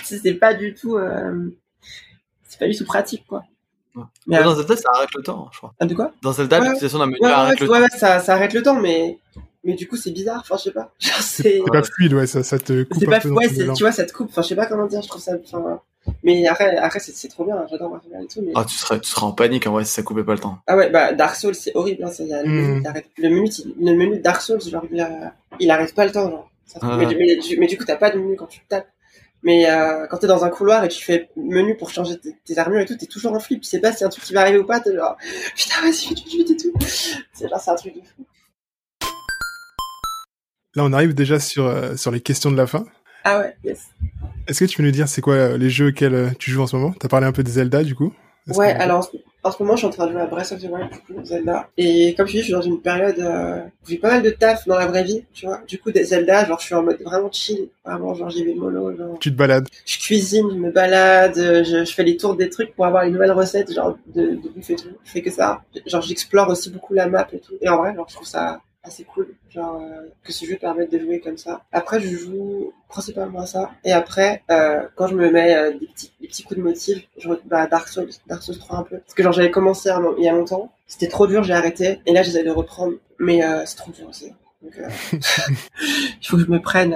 c'est 0.03 0.33
pas 0.33 0.53
du 0.53 0.73
tout, 0.73 0.97
euh, 0.97 1.51
c'est 2.43 2.59
pas 2.59 2.67
du 2.67 2.75
tout 2.75 2.83
pratique, 2.83 3.23
quoi. 3.27 3.45
Ouais. 3.97 4.03
Mais, 4.27 4.43
dans 4.43 4.55
Zelda, 4.55 4.75
ça 4.77 4.89
arrête 4.93 5.09
le 5.15 5.23
temps, 5.23 5.49
je 5.51 5.57
crois. 5.57 5.73
ah, 5.79 5.85
de 5.85 5.93
quoi? 5.95 6.11
Dans 6.21 6.31
Zelda, 6.33 6.59
Ouais, 6.59 6.65
l'utilisation 6.67 6.99
d'un 6.99 7.05
menu 7.07 7.17
Ouais, 7.21 7.27
ouais, 7.27 7.33
arrête 7.33 7.59
ouais, 7.59 7.65
le 7.65 7.71
ouais, 7.71 7.77
temps. 7.79 7.83
ouais, 7.93 7.99
ça, 7.99 8.19
ça 8.19 8.33
arrête 8.35 8.53
le 8.53 8.61
temps, 8.61 8.79
mais, 8.79 9.17
mais 9.63 9.73
du 9.73 9.87
coup, 9.87 9.97
c'est 9.97 10.11
bizarre. 10.11 10.39
Enfin, 10.41 10.55
je 10.57 10.63
sais 10.63 10.71
pas. 10.71 10.91
C'est, 11.21 11.61
pas 11.71 11.83
fluide, 11.83 12.13
ouais, 12.13 12.27
ça, 12.27 12.43
ça 12.43 12.59
te 12.59 12.83
coupe 12.83 13.03
un 13.07 13.11
pas, 13.11 13.19
peu 13.19 13.29
ouais, 13.31 13.47
tu 13.49 13.63
vois, 13.83 13.91
ça 13.91 14.05
te 14.05 14.13
coupe. 14.13 14.29
Enfin, 14.29 14.41
je 14.43 14.47
sais 14.49 14.55
pas 14.55 14.65
comment 14.67 14.85
dire. 14.85 15.01
Je 15.01 15.07
trouve 15.07 15.21
ça, 15.21 15.33
enfin, 15.43 15.79
mais 16.23 16.47
après, 16.47 16.77
après, 16.77 16.99
c'est, 16.99 17.27
trop 17.27 17.43
bien. 17.43 17.65
J'adore 17.69 17.89
Marvel 17.89 18.23
et 18.23 18.27
tout, 18.27 18.41
mais, 18.41 18.51
Ah, 18.55 18.63
tu 18.65 18.75
serais, 18.77 18.99
tu 19.01 19.09
serais 19.09 19.25
en 19.25 19.31
panique 19.33 19.67
en 19.67 19.71
vrai 19.73 19.83
si 19.83 19.91
ça 19.93 20.03
coupait 20.03 20.23
pas 20.23 20.33
le 20.33 20.39
temps. 20.39 20.59
ah 20.67 20.77
ouais, 20.77 20.89
bah, 20.89 21.11
Dark 21.13 21.35
Souls, 21.35 21.55
c'est 21.55 21.71
horrible, 21.75 22.03
hein, 22.05 22.11
ça, 22.11 22.23
y 22.23 22.33
a, 22.33 22.43
le, 22.43 22.49
Mm. 22.49 22.53
menu, 22.55 22.81
il 22.81 22.87
arrête- 22.87 23.09
le 23.17 23.29
menu, 23.29 23.47
il- 23.49 23.85
le 23.85 23.93
menu 23.97 24.17
de 24.17 24.21
Dark 24.21 24.41
Souls, 24.41 24.61
genre, 24.61 24.83
il, 24.91 25.01
a- 25.01 25.33
il 25.59 25.69
arrête 25.71 25.93
pas 25.93 26.05
le 26.05 26.11
temps, 26.11 26.29
genre. 26.29 26.49
Ça- 26.65 26.79
Ah 26.81 26.95
mais, 26.97 27.05
ouais. 27.05 27.13
du- 27.13 27.17
mais, 27.17 27.35
du- 27.37 27.57
mais 27.59 27.67
du 27.67 27.77
coup, 27.77 27.83
t'as 27.85 27.95
pas 27.97 28.09
de 28.11 28.19
menu 28.19 28.35
quand 28.35 28.45
tu 28.47 28.59
tapes. 28.69 28.87
Mais 29.43 29.69
euh, 29.69 30.07
quand 30.09 30.17
t'es 30.17 30.27
dans 30.27 30.43
un 30.43 30.49
couloir 30.49 30.83
et 30.83 30.87
tu 30.87 31.03
fais 31.03 31.29
menu 31.37 31.77
pour 31.77 31.89
changer 31.89 32.17
tes, 32.19 32.35
tes 32.43 32.57
armures 32.57 32.81
et 32.81 32.85
tout, 32.85 32.97
t'es 32.97 33.05
toujours 33.05 33.33
en 33.33 33.39
flip. 33.39 33.61
Tu 33.61 33.69
sais 33.69 33.79
pas 33.79 33.91
si 33.93 34.03
un 34.03 34.09
truc 34.09 34.23
qui 34.23 34.33
va 34.33 34.41
arriver 34.41 34.57
ou 34.57 34.65
pas. 34.65 34.79
T'es 34.79 34.95
genre, 34.95 35.15
putain, 35.55 35.81
vas-y, 35.81 36.07
vite, 36.09 36.25
vite, 36.27 36.47
vite 36.47 36.51
et 36.51 36.57
tout. 36.57 36.73
C'est 37.33 37.47
genre, 37.47 37.59
c'est 37.59 37.71
un 37.71 37.75
truc 37.75 37.95
de 37.95 38.01
fou. 38.01 38.25
Là, 40.75 40.83
on 40.83 40.93
arrive 40.93 41.13
déjà 41.13 41.39
sur, 41.39 41.65
euh, 41.65 41.95
sur 41.95 42.11
les 42.11 42.21
questions 42.21 42.51
de 42.51 42.57
la 42.57 42.67
fin. 42.67 42.85
Ah 43.23 43.39
ouais, 43.39 43.55
yes. 43.63 43.87
Est-ce 44.47 44.59
que 44.59 44.65
tu 44.65 44.77
peux 44.77 44.83
nous 44.83 44.91
dire 44.91 45.07
c'est 45.07 45.21
quoi 45.21 45.33
euh, 45.33 45.57
les 45.57 45.69
jeux 45.69 45.87
auxquels 45.89 46.13
euh, 46.13 46.29
tu 46.39 46.51
joues 46.51 46.61
en 46.61 46.67
ce 46.67 46.75
moment? 46.75 46.93
T'as 46.99 47.07
parlé 47.07 47.25
un 47.27 47.31
peu 47.31 47.43
de 47.43 47.49
Zelda, 47.49 47.83
du 47.83 47.95
coup 47.95 48.13
Ouais, 48.47 48.73
que- 48.75 48.81
alors 48.81 49.09
en 49.47 49.51
ce, 49.51 49.55
en 49.55 49.57
ce 49.57 49.63
moment, 49.63 49.75
je 49.75 49.79
suis 49.79 49.87
en 49.87 49.91
train 49.91 50.07
de 50.07 50.11
jouer 50.11 50.21
à 50.21 50.25
Breath 50.27 50.51
of 50.51 50.59
the 50.59 50.69
Wild, 50.69 50.89
du 50.91 50.99
coup, 50.99 51.25
Zelda. 51.25 51.69
Et 51.77 52.13
comme 52.15 52.27
tu 52.27 52.33
dis, 52.33 52.39
je 52.39 52.43
suis 52.43 52.53
dans 52.53 52.61
une 52.61 52.81
période 52.81 53.19
euh, 53.19 53.59
où 53.59 53.89
j'ai 53.89 53.97
pas 53.97 54.09
mal 54.09 54.21
de 54.21 54.29
taf 54.29 54.67
dans 54.67 54.77
la 54.77 54.87
vraie 54.87 55.03
vie, 55.03 55.23
tu 55.33 55.45
vois. 55.45 55.61
Du 55.67 55.79
coup, 55.79 55.91
des 55.91 56.03
Zelda, 56.03 56.45
genre, 56.45 56.59
je 56.59 56.65
suis 56.65 56.75
en 56.75 56.83
mode 56.83 57.01
vraiment 57.01 57.31
chill. 57.31 57.69
Vraiment, 57.85 58.13
genre, 58.13 58.29
j'y 58.29 58.43
vais 58.43 58.53
mollo, 58.53 58.95
genre. 58.95 59.17
Tu 59.19 59.31
te 59.31 59.37
balades. 59.37 59.67
Je 59.85 59.97
cuisine, 59.99 60.47
je 60.51 60.55
me 60.55 60.71
balade, 60.71 61.35
je, 61.35 61.83
je 61.85 61.93
fais 61.93 62.03
les 62.03 62.17
tours 62.17 62.35
des 62.35 62.49
trucs 62.49 62.75
pour 62.75 62.85
avoir 62.85 63.03
les 63.03 63.11
nouvelles 63.11 63.31
recettes, 63.31 63.73
genre, 63.73 63.97
de, 64.13 64.21
de 64.21 64.49
bouffe 64.49 64.69
et 64.69 64.75
tout. 64.75 64.89
Je 65.03 65.11
fais 65.11 65.21
que 65.21 65.31
ça. 65.31 65.61
Genre, 65.85 66.01
j'explore 66.01 66.49
aussi 66.49 66.69
beaucoup 66.69 66.93
la 66.93 67.07
map 67.07 67.27
et 67.33 67.39
tout. 67.39 67.53
Et 67.61 67.69
en 67.69 67.77
vrai, 67.77 67.95
genre, 67.95 68.07
je 68.09 68.15
trouve 68.15 68.27
ça 68.27 68.59
assez 68.87 69.03
cool, 69.03 69.35
genre, 69.49 69.81
euh, 69.81 70.07
que 70.23 70.31
ce 70.33 70.45
jeu 70.45 70.57
permette 70.59 70.91
de 70.91 70.99
jouer 70.99 71.19
comme 71.19 71.37
ça. 71.37 71.61
Après, 71.71 71.99
je 71.99 72.07
joue 72.15 72.71
principalement 72.89 73.41
à 73.41 73.45
ça. 73.45 73.71
Et 73.83 73.91
après, 73.91 74.43
euh, 74.49 74.81
quand 74.95 75.07
je 75.07 75.15
me 75.15 75.29
mets 75.29 75.55
euh, 75.55 75.71
des, 75.77 75.87
petits, 75.87 76.11
des 76.21 76.27
petits 76.27 76.43
coups 76.43 76.57
de 76.57 76.63
motive, 76.63 77.01
je 77.17 77.29
bah, 77.45 77.67
Dark 77.67 77.87
Souls, 77.89 78.09
Dark 78.27 78.41
Souls 78.43 78.57
3 78.57 78.77
un 78.79 78.83
peu. 78.83 78.97
Parce 78.99 79.13
que 79.13 79.23
genre, 79.23 79.33
j'avais 79.33 79.51
commencé 79.51 79.89
un- 79.89 80.15
il 80.17 80.23
y 80.23 80.29
a 80.29 80.33
longtemps. 80.33 80.71
C'était 80.87 81.07
trop 81.09 81.27
dur, 81.27 81.43
j'ai 81.43 81.53
arrêté. 81.53 81.99
Et 82.05 82.13
là, 82.13 82.23
j'essaie 82.23 82.43
de 82.43 82.51
reprendre. 82.51 82.93
Mais 83.19 83.41
c'est 83.65 83.75
trop 83.77 83.91
dur 83.91 84.07
aussi. 84.09 84.31
Donc, 84.61 84.73
il 85.81 86.27
faut 86.27 86.37
que 86.37 86.43
je 86.45 86.49
me 86.51 86.59
prenne, 86.61 86.93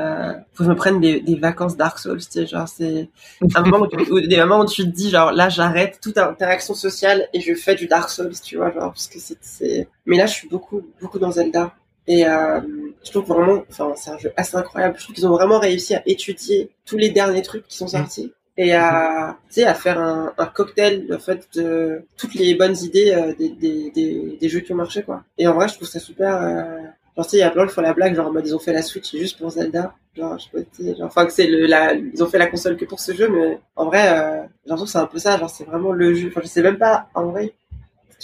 faut 0.53 0.59
que 0.59 0.65
je 0.65 0.69
me 0.69 0.75
prenne 0.75 0.99
des, 0.99 1.19
des 1.21 1.35
vacances 1.35 1.77
Dark 1.77 1.99
Souls, 1.99 2.19
tu 2.19 2.25
sais, 2.31 2.47
genre 2.47 2.67
c'est 2.67 3.09
un 3.55 3.61
moment 3.61 3.85
où, 3.85 3.87
tu- 3.87 4.11
où- 4.11 4.19
des 4.19 4.37
moments 4.37 4.61
où 4.61 4.65
tu 4.65 4.83
te 4.83 4.89
dis 4.89 5.09
genre 5.09 5.31
là 5.31 5.49
j'arrête 5.49 5.99
toute 6.01 6.17
interaction 6.17 6.73
sociale 6.73 7.27
et 7.33 7.39
je 7.41 7.53
fais 7.53 7.75
du 7.75 7.87
Dark 7.87 8.09
Souls, 8.09 8.33
tu 8.43 8.57
vois, 8.57 8.71
genre 8.71 8.91
parce 8.93 9.07
que 9.07 9.19
c'est, 9.19 9.37
c'est... 9.41 9.87
mais 10.05 10.17
là 10.17 10.25
je 10.25 10.33
suis 10.33 10.47
beaucoup, 10.49 10.81
beaucoup 10.99 11.19
dans 11.19 11.31
Zelda 11.31 11.73
et 12.07 12.25
euh, 12.27 12.59
je 13.03 13.11
trouve 13.11 13.25
vraiment, 13.25 13.63
enfin 13.69 13.93
c'est 13.95 14.11
un 14.11 14.17
jeu 14.17 14.31
assez 14.37 14.55
incroyable. 14.57 14.95
Je 14.97 15.03
trouve 15.03 15.15
qu'ils 15.15 15.27
ont 15.27 15.31
vraiment 15.31 15.59
réussi 15.59 15.95
à 15.95 16.01
étudier 16.05 16.69
tous 16.85 16.97
les 16.97 17.09
derniers 17.09 17.41
trucs 17.41 17.67
qui 17.67 17.77
sont 17.77 17.87
sortis. 17.87 18.33
Et 18.57 18.73
à, 18.73 19.37
tu 19.47 19.55
sais, 19.55 19.63
à 19.63 19.73
faire 19.73 19.97
un, 19.99 20.33
un 20.37 20.45
cocktail, 20.45 21.07
en 21.13 21.19
fait, 21.19 21.47
de 21.55 22.03
toutes 22.17 22.35
les 22.35 22.53
bonnes 22.53 22.75
idées 22.83 23.11
euh, 23.11 23.33
des, 23.33 23.49
des, 23.49 23.91
des, 23.91 24.37
des 24.39 24.49
jeux 24.49 24.59
qui 24.59 24.73
ont 24.73 24.75
marché, 24.75 25.03
quoi. 25.03 25.23
Et 25.37 25.47
en 25.47 25.53
vrai, 25.53 25.67
je 25.69 25.75
trouve 25.75 25.87
ça 25.87 25.99
super, 25.99 26.35
euh, 26.41 26.79
Genre, 27.17 27.25
tu 27.25 27.31
sais, 27.31 27.37
il 27.37 27.39
y 27.41 27.43
a 27.43 27.49
plein 27.51 27.67
qui 27.67 27.73
font 27.73 27.81
la 27.81 27.93
blague, 27.93 28.15
genre, 28.15 28.27
en 28.27 28.31
mode, 28.31 28.47
ils 28.47 28.55
ont 28.55 28.59
fait 28.59 28.71
la 28.73 28.81
Switch 28.81 29.15
juste 29.15 29.37
pour 29.37 29.49
Zelda. 29.51 29.93
Genre, 30.15 30.37
je 30.39 30.45
sais 30.45 30.49
pas, 30.63 30.97
genre, 30.97 31.07
enfin, 31.07 31.25
que 31.25 31.33
c'est 31.33 31.47
le, 31.47 31.65
la, 31.65 31.93
ils 31.93 32.23
ont 32.23 32.27
fait 32.27 32.37
la 32.37 32.47
console 32.47 32.77
que 32.77 32.85
pour 32.85 32.99
ce 32.99 33.13
jeu, 33.13 33.27
mais 33.29 33.59
en 33.75 33.85
vrai, 33.85 34.07
euh, 34.09 34.43
j'ai 34.65 34.69
l'impression 34.69 34.85
que 34.85 34.91
c'est 34.91 34.97
un 34.97 35.05
peu 35.07 35.19
ça, 35.19 35.37
genre, 35.37 35.49
c'est 35.49 35.65
vraiment 35.65 35.91
le 35.91 36.13
jeu. 36.13 36.29
Enfin, 36.29 36.41
je 36.43 36.47
sais 36.47 36.61
même 36.61 36.77
pas, 36.77 37.09
en 37.13 37.25
vrai, 37.27 37.53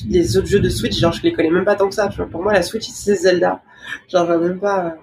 les 0.09 0.37
autres 0.37 0.47
jeux 0.47 0.59
de 0.59 0.69
Switch, 0.69 0.97
genre, 0.99 1.13
je 1.13 1.21
les 1.23 1.33
connais 1.33 1.49
même 1.49 1.65
pas 1.65 1.75
tant 1.75 1.87
que 1.89 1.95
ça. 1.95 2.09
Pour 2.31 2.41
moi, 2.43 2.53
la 2.53 2.61
Switch, 2.61 2.87
c'est 2.87 3.15
Zelda. 3.15 3.61
Genre, 4.09 4.25
je 4.25 4.33
vois 4.33 4.37
même 4.47 4.59
pas, 4.59 4.97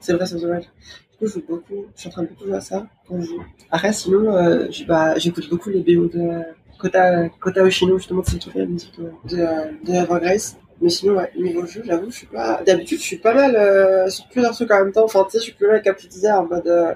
c'est 0.00 0.12
vrai, 0.12 0.26
c'est 0.26 0.40
dommage. 0.40 0.64
Du 0.64 1.18
coup, 1.18 1.26
je 1.26 1.32
joue 1.34 1.42
beaucoup, 1.48 1.86
je 1.94 2.00
suis 2.00 2.08
en 2.08 2.12
train 2.12 2.22
de 2.22 2.28
beaucoup 2.28 2.44
jouer 2.44 2.56
à 2.56 2.60
ça 2.60 2.86
quand 3.08 3.20
je 3.20 3.26
joue. 3.26 3.42
Après, 3.70 3.92
sinon, 3.92 4.36
euh, 4.36 4.68
bah, 4.86 5.16
j'écoute 5.18 5.48
beaucoup 5.48 5.70
les 5.70 5.80
BO 5.80 6.06
de 6.06 6.42
Kota, 6.78 7.28
Kota 7.40 7.62
Oshino, 7.62 7.98
justement, 7.98 8.20
de 8.20 8.26
cette 8.26 8.54
la 8.54 8.66
musique 8.66 8.92
de, 8.98 9.36
de, 9.36 9.86
de 9.86 9.92
Evergrace. 9.94 10.56
Mais 10.80 10.90
sinon, 10.90 11.16
ouais, 11.16 11.30
niveau 11.38 11.64
jeu, 11.64 11.82
j'avoue, 11.86 12.10
je 12.10 12.16
suis 12.16 12.26
pas. 12.26 12.62
D'habitude, 12.66 12.98
je 12.98 13.04
suis 13.04 13.16
pas 13.16 13.32
mal 13.32 13.56
euh, 13.56 14.10
sur 14.10 14.28
plusieurs 14.28 14.52
trucs 14.52 14.70
en 14.70 14.84
même 14.84 14.92
temps. 14.92 15.04
Enfin, 15.04 15.24
tu 15.24 15.30
sais, 15.32 15.38
je 15.38 15.44
suis 15.44 15.52
plus 15.54 15.66
mal, 15.66 15.82
comme 15.82 15.94
tu 15.96 16.06
disais, 16.06 16.30
en 16.30 16.44
mode. 16.46 16.66
Euh, 16.66 16.92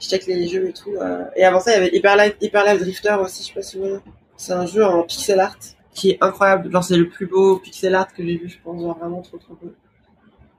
je 0.00 0.08
check 0.08 0.26
les 0.26 0.48
jeux 0.48 0.68
et 0.68 0.72
tout. 0.72 0.90
euh. 1.00 1.24
Et 1.36 1.44
avant 1.44 1.60
ça, 1.60 1.72
il 1.72 1.74
y 1.74 1.76
avait 1.76 1.96
Hyper 2.40 2.64
Light 2.64 2.80
Drifter 2.80 3.16
aussi, 3.20 3.42
je 3.42 3.48
sais 3.48 3.54
pas 3.54 3.62
si 3.62 3.76
vous 3.76 3.82
voyez. 3.84 3.98
C'est 4.36 4.54
un 4.54 4.66
jeu 4.66 4.84
en 4.84 5.02
pixel 5.02 5.38
art 5.40 5.58
qui 5.92 6.10
est 6.10 6.18
incroyable. 6.20 6.70
Genre, 6.70 6.84
c'est 6.84 6.96
le 6.96 7.08
plus 7.08 7.26
beau 7.26 7.58
pixel 7.58 7.94
art 7.94 8.12
que 8.12 8.24
j'ai 8.24 8.36
vu, 8.36 8.48
je 8.48 8.58
pense. 8.62 8.80
Genre, 8.80 8.96
vraiment 8.98 9.22
trop, 9.22 9.38
trop 9.38 9.54
beau. 9.60 9.72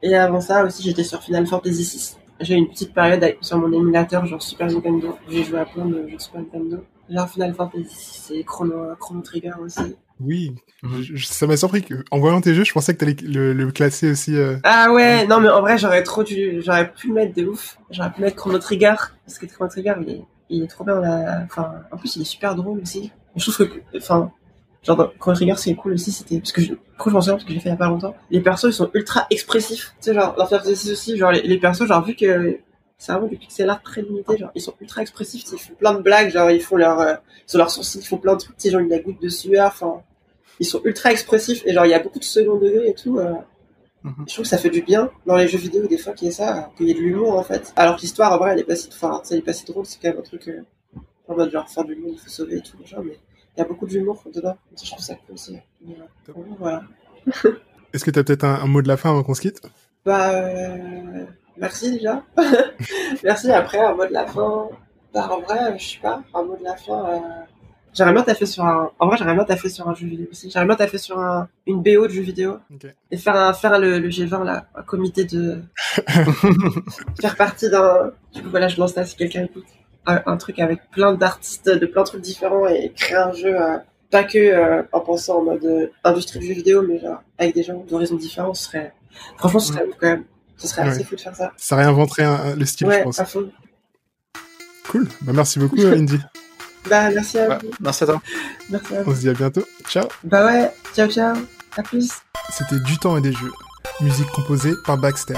Et 0.04 0.16
avant 0.16 0.42
ça 0.42 0.66
aussi, 0.66 0.84
j'étais 0.84 1.04
sur 1.04 1.22
Final 1.22 1.46
Fantasy 1.48 1.84
VI. 1.84 2.16
J'ai 2.44 2.56
eu 2.56 2.58
une 2.58 2.70
petite 2.70 2.94
période 2.94 3.24
avec, 3.24 3.38
sur 3.42 3.58
mon 3.60 3.72
émulateur, 3.72 4.26
genre 4.26 4.42
Super 4.42 4.68
Nintendo. 4.68 5.16
J'ai 5.30 5.44
joué 5.44 5.60
à 5.60 5.66
plein 5.66 5.86
de 5.86 6.08
jeux 6.08 6.18
Super 6.18 6.42
Nintendo. 6.42 6.84
Genre 7.10 7.30
Final 7.30 7.54
Fantasy 7.54 8.34
VI 8.34 8.40
et 8.40 8.44
Chrono, 8.44 8.96
Chrono 9.00 9.22
Trigger 9.22 9.52
aussi. 9.64 9.96
Oui, 10.20 10.56
Mhm. 10.84 11.02
je- 11.02 11.26
ça 11.28 11.46
m'a 11.48 11.56
surpris 11.58 11.84
que, 11.84 12.04
en 12.12 12.20
voyant 12.20 12.42
tes 12.42 12.54
jeux, 12.56 12.64
je 12.64 12.72
pensais 12.74 12.94
que 12.94 13.00
t'allais 13.00 13.16
le, 13.24 13.54
le 13.54 13.72
classer 13.72 14.10
aussi. 14.12 14.36
euh, 14.36 14.58
Ah 14.64 14.92
ouais, 14.92 15.26
non 15.28 15.40
mais 15.40 15.50
en 15.50 15.62
vrai 15.62 15.78
j'aurais 15.80 16.04
trop 16.04 16.24
dû, 16.24 16.62
j'aurais 16.64 16.92
pu 16.92 17.08
le 17.10 17.14
mettre 17.16 17.34
de 17.36 17.46
ouf. 17.46 17.78
J'aurais 17.92 18.12
pu 18.12 18.22
mettre 18.22 18.36
Chrono 18.38 18.58
Trigger 18.60 18.94
parce 19.26 19.38
que 19.40 19.46
Chrono 19.48 19.70
Trigger 19.70 19.96
il 20.02 20.10
est, 20.14 20.22
il 20.50 20.64
est 20.64 20.68
trop 20.68 20.84
bien. 20.84 21.00
Là. 21.00 21.42
Enfin, 21.46 21.74
en 21.92 21.98
plus 21.98 22.16
il 22.16 22.22
est 22.22 22.26
super 22.26 22.56
drôle 22.56 22.80
aussi. 22.82 23.12
Je 23.36 23.52
trouve 23.52 23.68
que, 23.68 23.80
enfin, 23.98 24.32
genre 24.84 25.14
Chrono 25.20 25.36
Trigger 25.36 25.56
c'est 25.58 25.76
cool 25.76 25.94
aussi. 25.94 26.12
C'était 26.12 26.40
parce 26.40 26.52
que 26.52 26.62
je, 26.62 26.74
pourquoi 26.74 27.12
je 27.12 27.16
m'en 27.16 27.22
souviens 27.22 27.34
parce 27.36 27.46
que 27.46 27.54
j'ai 27.54 27.60
fait 27.60 27.70
il 27.70 27.74
y 27.74 27.76
a 27.76 27.78
pas 27.78 27.88
longtemps. 27.88 28.16
Les 28.30 28.42
persos 28.42 28.66
ils 28.70 28.74
sont 28.74 28.90
ultra 28.94 29.28
expressifs. 29.30 29.94
Tu 30.02 30.06
sais 30.06 30.14
genre 30.14 30.36
dans 30.36 30.46
Final 30.48 30.64
Fantasy 30.64 30.92
aussi, 30.92 31.18
genre 31.18 31.32
les, 31.32 31.42
les 31.42 31.58
persos 31.60 31.86
genre 31.88 32.04
vu 32.04 32.16
que 32.16 32.60
c'est 32.98 33.12
vraiment 33.14 33.28
du 33.28 33.38
pixel 33.38 33.70
art 33.70 33.82
très 33.82 34.02
limité, 34.04 34.38
genre 34.38 34.52
ils 34.54 34.62
sont 34.62 34.76
ultra 34.80 35.02
expressifs. 35.02 35.44
Ils 35.52 35.58
font 35.60 35.74
plein 35.76 35.94
de 35.94 36.02
blagues, 36.02 36.32
genre 36.32 36.52
ils 36.52 36.62
font 36.62 36.76
leur, 36.78 37.00
euh, 37.00 37.16
sur 37.48 37.58
leurs 37.58 37.72
sourcils 37.72 38.00
ils 38.00 38.06
font 38.06 38.18
plein 38.18 38.34
de 38.34 38.40
trucs. 38.40 38.58
Tu 38.58 38.64
sais 38.64 38.72
genre 38.72 38.82
une 38.82 38.90
la 38.90 39.00
goutte 39.00 39.22
de 39.22 39.30
sueur. 39.30 39.68
Enfin, 39.68 40.02
ils 40.60 40.66
sont 40.66 40.82
ultra 40.84 41.12
expressifs 41.12 41.64
et 41.66 41.74
genre 41.74 41.86
il 41.86 41.90
y 41.90 41.94
a 41.96 42.00
beaucoup 42.00 42.20
de 42.20 42.24
second 42.24 42.58
degré 42.58 42.88
et 42.90 42.94
tout. 42.94 43.18
euh, 43.20 43.34
Mhm. 44.04 44.26
je 44.28 44.34
trouve 44.34 44.46
que 44.46 44.50
ça 44.50 44.58
fait 44.58 44.72
du 44.72 44.82
bien 44.82 45.12
dans 45.28 45.36
les 45.36 45.48
jeux 45.48 45.60
vidéo 45.60 45.86
des 45.86 46.00
fois 46.00 46.14
qu'il 46.14 46.26
y 46.28 46.32
ait 46.32 46.34
ça, 46.34 46.72
qu'il 46.76 46.88
y 46.88 46.92
ait 46.92 46.96
de 46.96 47.00
l'humour 47.02 47.38
en 47.38 47.44
fait. 47.44 47.72
Alors 47.76 47.98
que 47.98 48.02
l'histoire 48.02 48.34
en 48.34 48.38
vrai 48.40 48.54
elle 48.54 48.60
est 48.60 48.64
pas 48.64 48.76
si, 48.76 48.90
enfin, 48.92 49.22
elle 49.30 49.38
est 49.38 49.42
pas 49.44 49.54
si 49.54 49.64
drôle, 49.64 49.86
c'est 49.86 50.00
quand 50.02 50.08
même 50.10 50.18
un 50.18 50.24
truc 50.24 50.48
euh, 50.48 50.62
en 51.28 51.36
mode 51.36 51.52
genre 51.52 51.70
faire 51.70 51.84
du 51.86 51.96
monde, 51.96 52.14
il 52.14 52.18
faut 52.20 52.28
sauver 52.30 52.56
et 52.58 52.62
tout 52.62 52.78
machin, 52.80 52.98
mais 53.06 53.20
il 53.56 53.60
y 53.60 53.64
a 53.64 53.66
beaucoup 53.66 53.86
d'humour 53.86 54.24
dedans. 54.34 54.58
Je 54.82 54.90
trouve 54.90 55.04
ça 55.04 55.16
cool 55.16 55.36
aussi. 55.36 55.58
Voilà. 56.60 56.84
Est-ce 57.94 58.06
que 58.06 58.12
t'as 58.12 58.24
peut-être 58.24 58.46
un, 58.46 58.56
un 58.56 58.68
mot 58.68 58.82
de 58.82 58.88
la 58.88 58.98
fin 58.98 59.10
avant 59.10 59.24
qu'on 59.24 59.34
se 59.34 59.42
quitte? 59.42 59.62
Bah 60.06 60.32
euh, 60.32 61.26
merci 61.58 61.92
déjà. 61.92 62.24
merci 63.24 63.52
après 63.52 63.80
un 63.80 63.94
mot 63.94 64.06
de 64.06 64.14
la 64.14 64.26
fin. 64.26 64.70
Bah 65.14 65.30
en 65.32 65.42
vrai 65.42 65.78
je 65.78 65.92
sais 65.92 66.00
pas, 66.02 66.24
un 66.34 66.44
mot 66.44 66.58
de 66.58 66.64
la 66.64 66.76
fin. 66.76 67.06
Euh... 67.10 67.20
J'aimerais 67.94 68.14
bien 68.14 68.24
taffer 68.24 68.46
sur 68.46 68.64
un. 68.64 68.90
En 69.00 69.08
vrai, 69.08 69.18
j'aimerais 69.18 69.36
bien 69.36 69.44
taffer 69.44 69.68
sur 69.68 69.90
un 69.90 69.94
jeu 69.94 70.08
vidéo 70.08 70.28
aussi. 70.32 70.50
J'aimerais 70.50 70.68
bien 70.68 70.76
taffer 70.78 70.98
sur 70.98 71.20
un... 71.20 71.50
une 71.68 71.84
BO 71.84 72.08
de 72.08 72.14
jeu 72.14 72.22
vidéo 72.22 72.60
et 73.12 73.18
faire 73.18 73.36
un 73.36 73.52
faire 73.52 73.78
le, 73.80 74.00
le 74.00 74.08
G20 74.08 74.46
là, 74.46 74.68
un 74.74 74.84
comité 74.84 75.26
de 75.26 75.62
faire 77.22 77.36
partie 77.36 77.70
d'un. 77.70 78.14
Du 78.34 78.42
coup 78.42 78.50
voilà, 78.50 78.70
je 78.70 78.80
lance 78.80 78.94
ça 78.94 79.06
si 79.06 79.18
quelqu'un 79.18 79.44
écoute. 79.44 79.66
Un, 80.08 80.22
un 80.26 80.38
truc 80.38 80.58
avec 80.60 80.90
plein 80.90 81.14
d'artistes 81.14 81.70
de 81.70 81.86
plein 81.86 82.02
de 82.02 82.08
trucs 82.08 82.22
différents 82.22 82.68
et 82.68 82.92
créer 82.96 83.18
un 83.18 83.32
jeu 83.34 83.56
euh, 83.60 83.78
pas 84.10 84.24
que 84.24 84.38
euh, 84.40 84.82
en 84.92 85.00
pensant 85.00 85.38
en 85.40 85.44
mode 85.44 85.64
euh, 85.64 85.88
industrie 86.04 86.40
du 86.40 86.48
jeu 86.48 86.54
vidéo, 86.54 86.82
mais 86.82 87.00
genre 87.00 87.22
avec 87.38 87.54
des 87.54 87.62
gens 87.64 87.86
d'horizons 87.88 88.16
différents, 88.16 88.54
ce 88.56 88.64
serait. 88.66 88.94
Franchement, 89.38 89.60
ce 89.60 89.74
serait 89.74 89.86
ouf 89.86 89.94
quand 90.00 90.08
même. 90.08 90.24
Ce 90.58 90.68
serait 90.68 90.82
assez 90.84 91.00
Ouais. 91.00 91.04
fou 91.06 91.16
de 91.16 91.22
faire 91.22 91.36
ça. 91.36 91.52
Ça 91.58 91.76
réinventerait 91.76 92.24
un- 92.24 92.56
le 92.56 92.66
style, 92.66 92.88
je 92.88 92.92
Ouais, 92.92 93.04
pense. 93.04 93.20
à 93.20 93.26
fond. 93.26 93.50
Cool. 94.90 95.08
Bah, 95.22 95.32
merci 95.36 95.60
beaucoup, 95.60 95.78
Indy. 95.80 96.20
Bah 96.90 97.12
merci 97.12 97.38
à 97.38 97.48
Ouais, 97.48 97.58
vous. 97.62 97.70
merci 97.80 98.04
à 98.04 98.08
toi. 98.08 98.22
Merci 98.72 98.96
à 98.96 99.04
vous. 99.04 99.12
On 99.12 99.16
se 99.16 99.20
dit 99.20 99.30
à 99.30 99.34
bientôt. 99.34 99.64
Ciao. 99.88 100.08
Bah 100.24 100.48
ouais, 100.48 100.72
ciao 100.96 101.08
ciao. 101.08 101.36
À 101.78 101.84
plus. 101.84 102.10
C'était 102.50 102.80
Du 102.80 102.98
temps 102.98 103.16
et 103.18 103.22
des 103.22 103.32
jeux. 103.34 103.52
musique 104.02 104.30
composée 104.30 104.74
par 104.84 104.98
Baxter. 104.98 105.38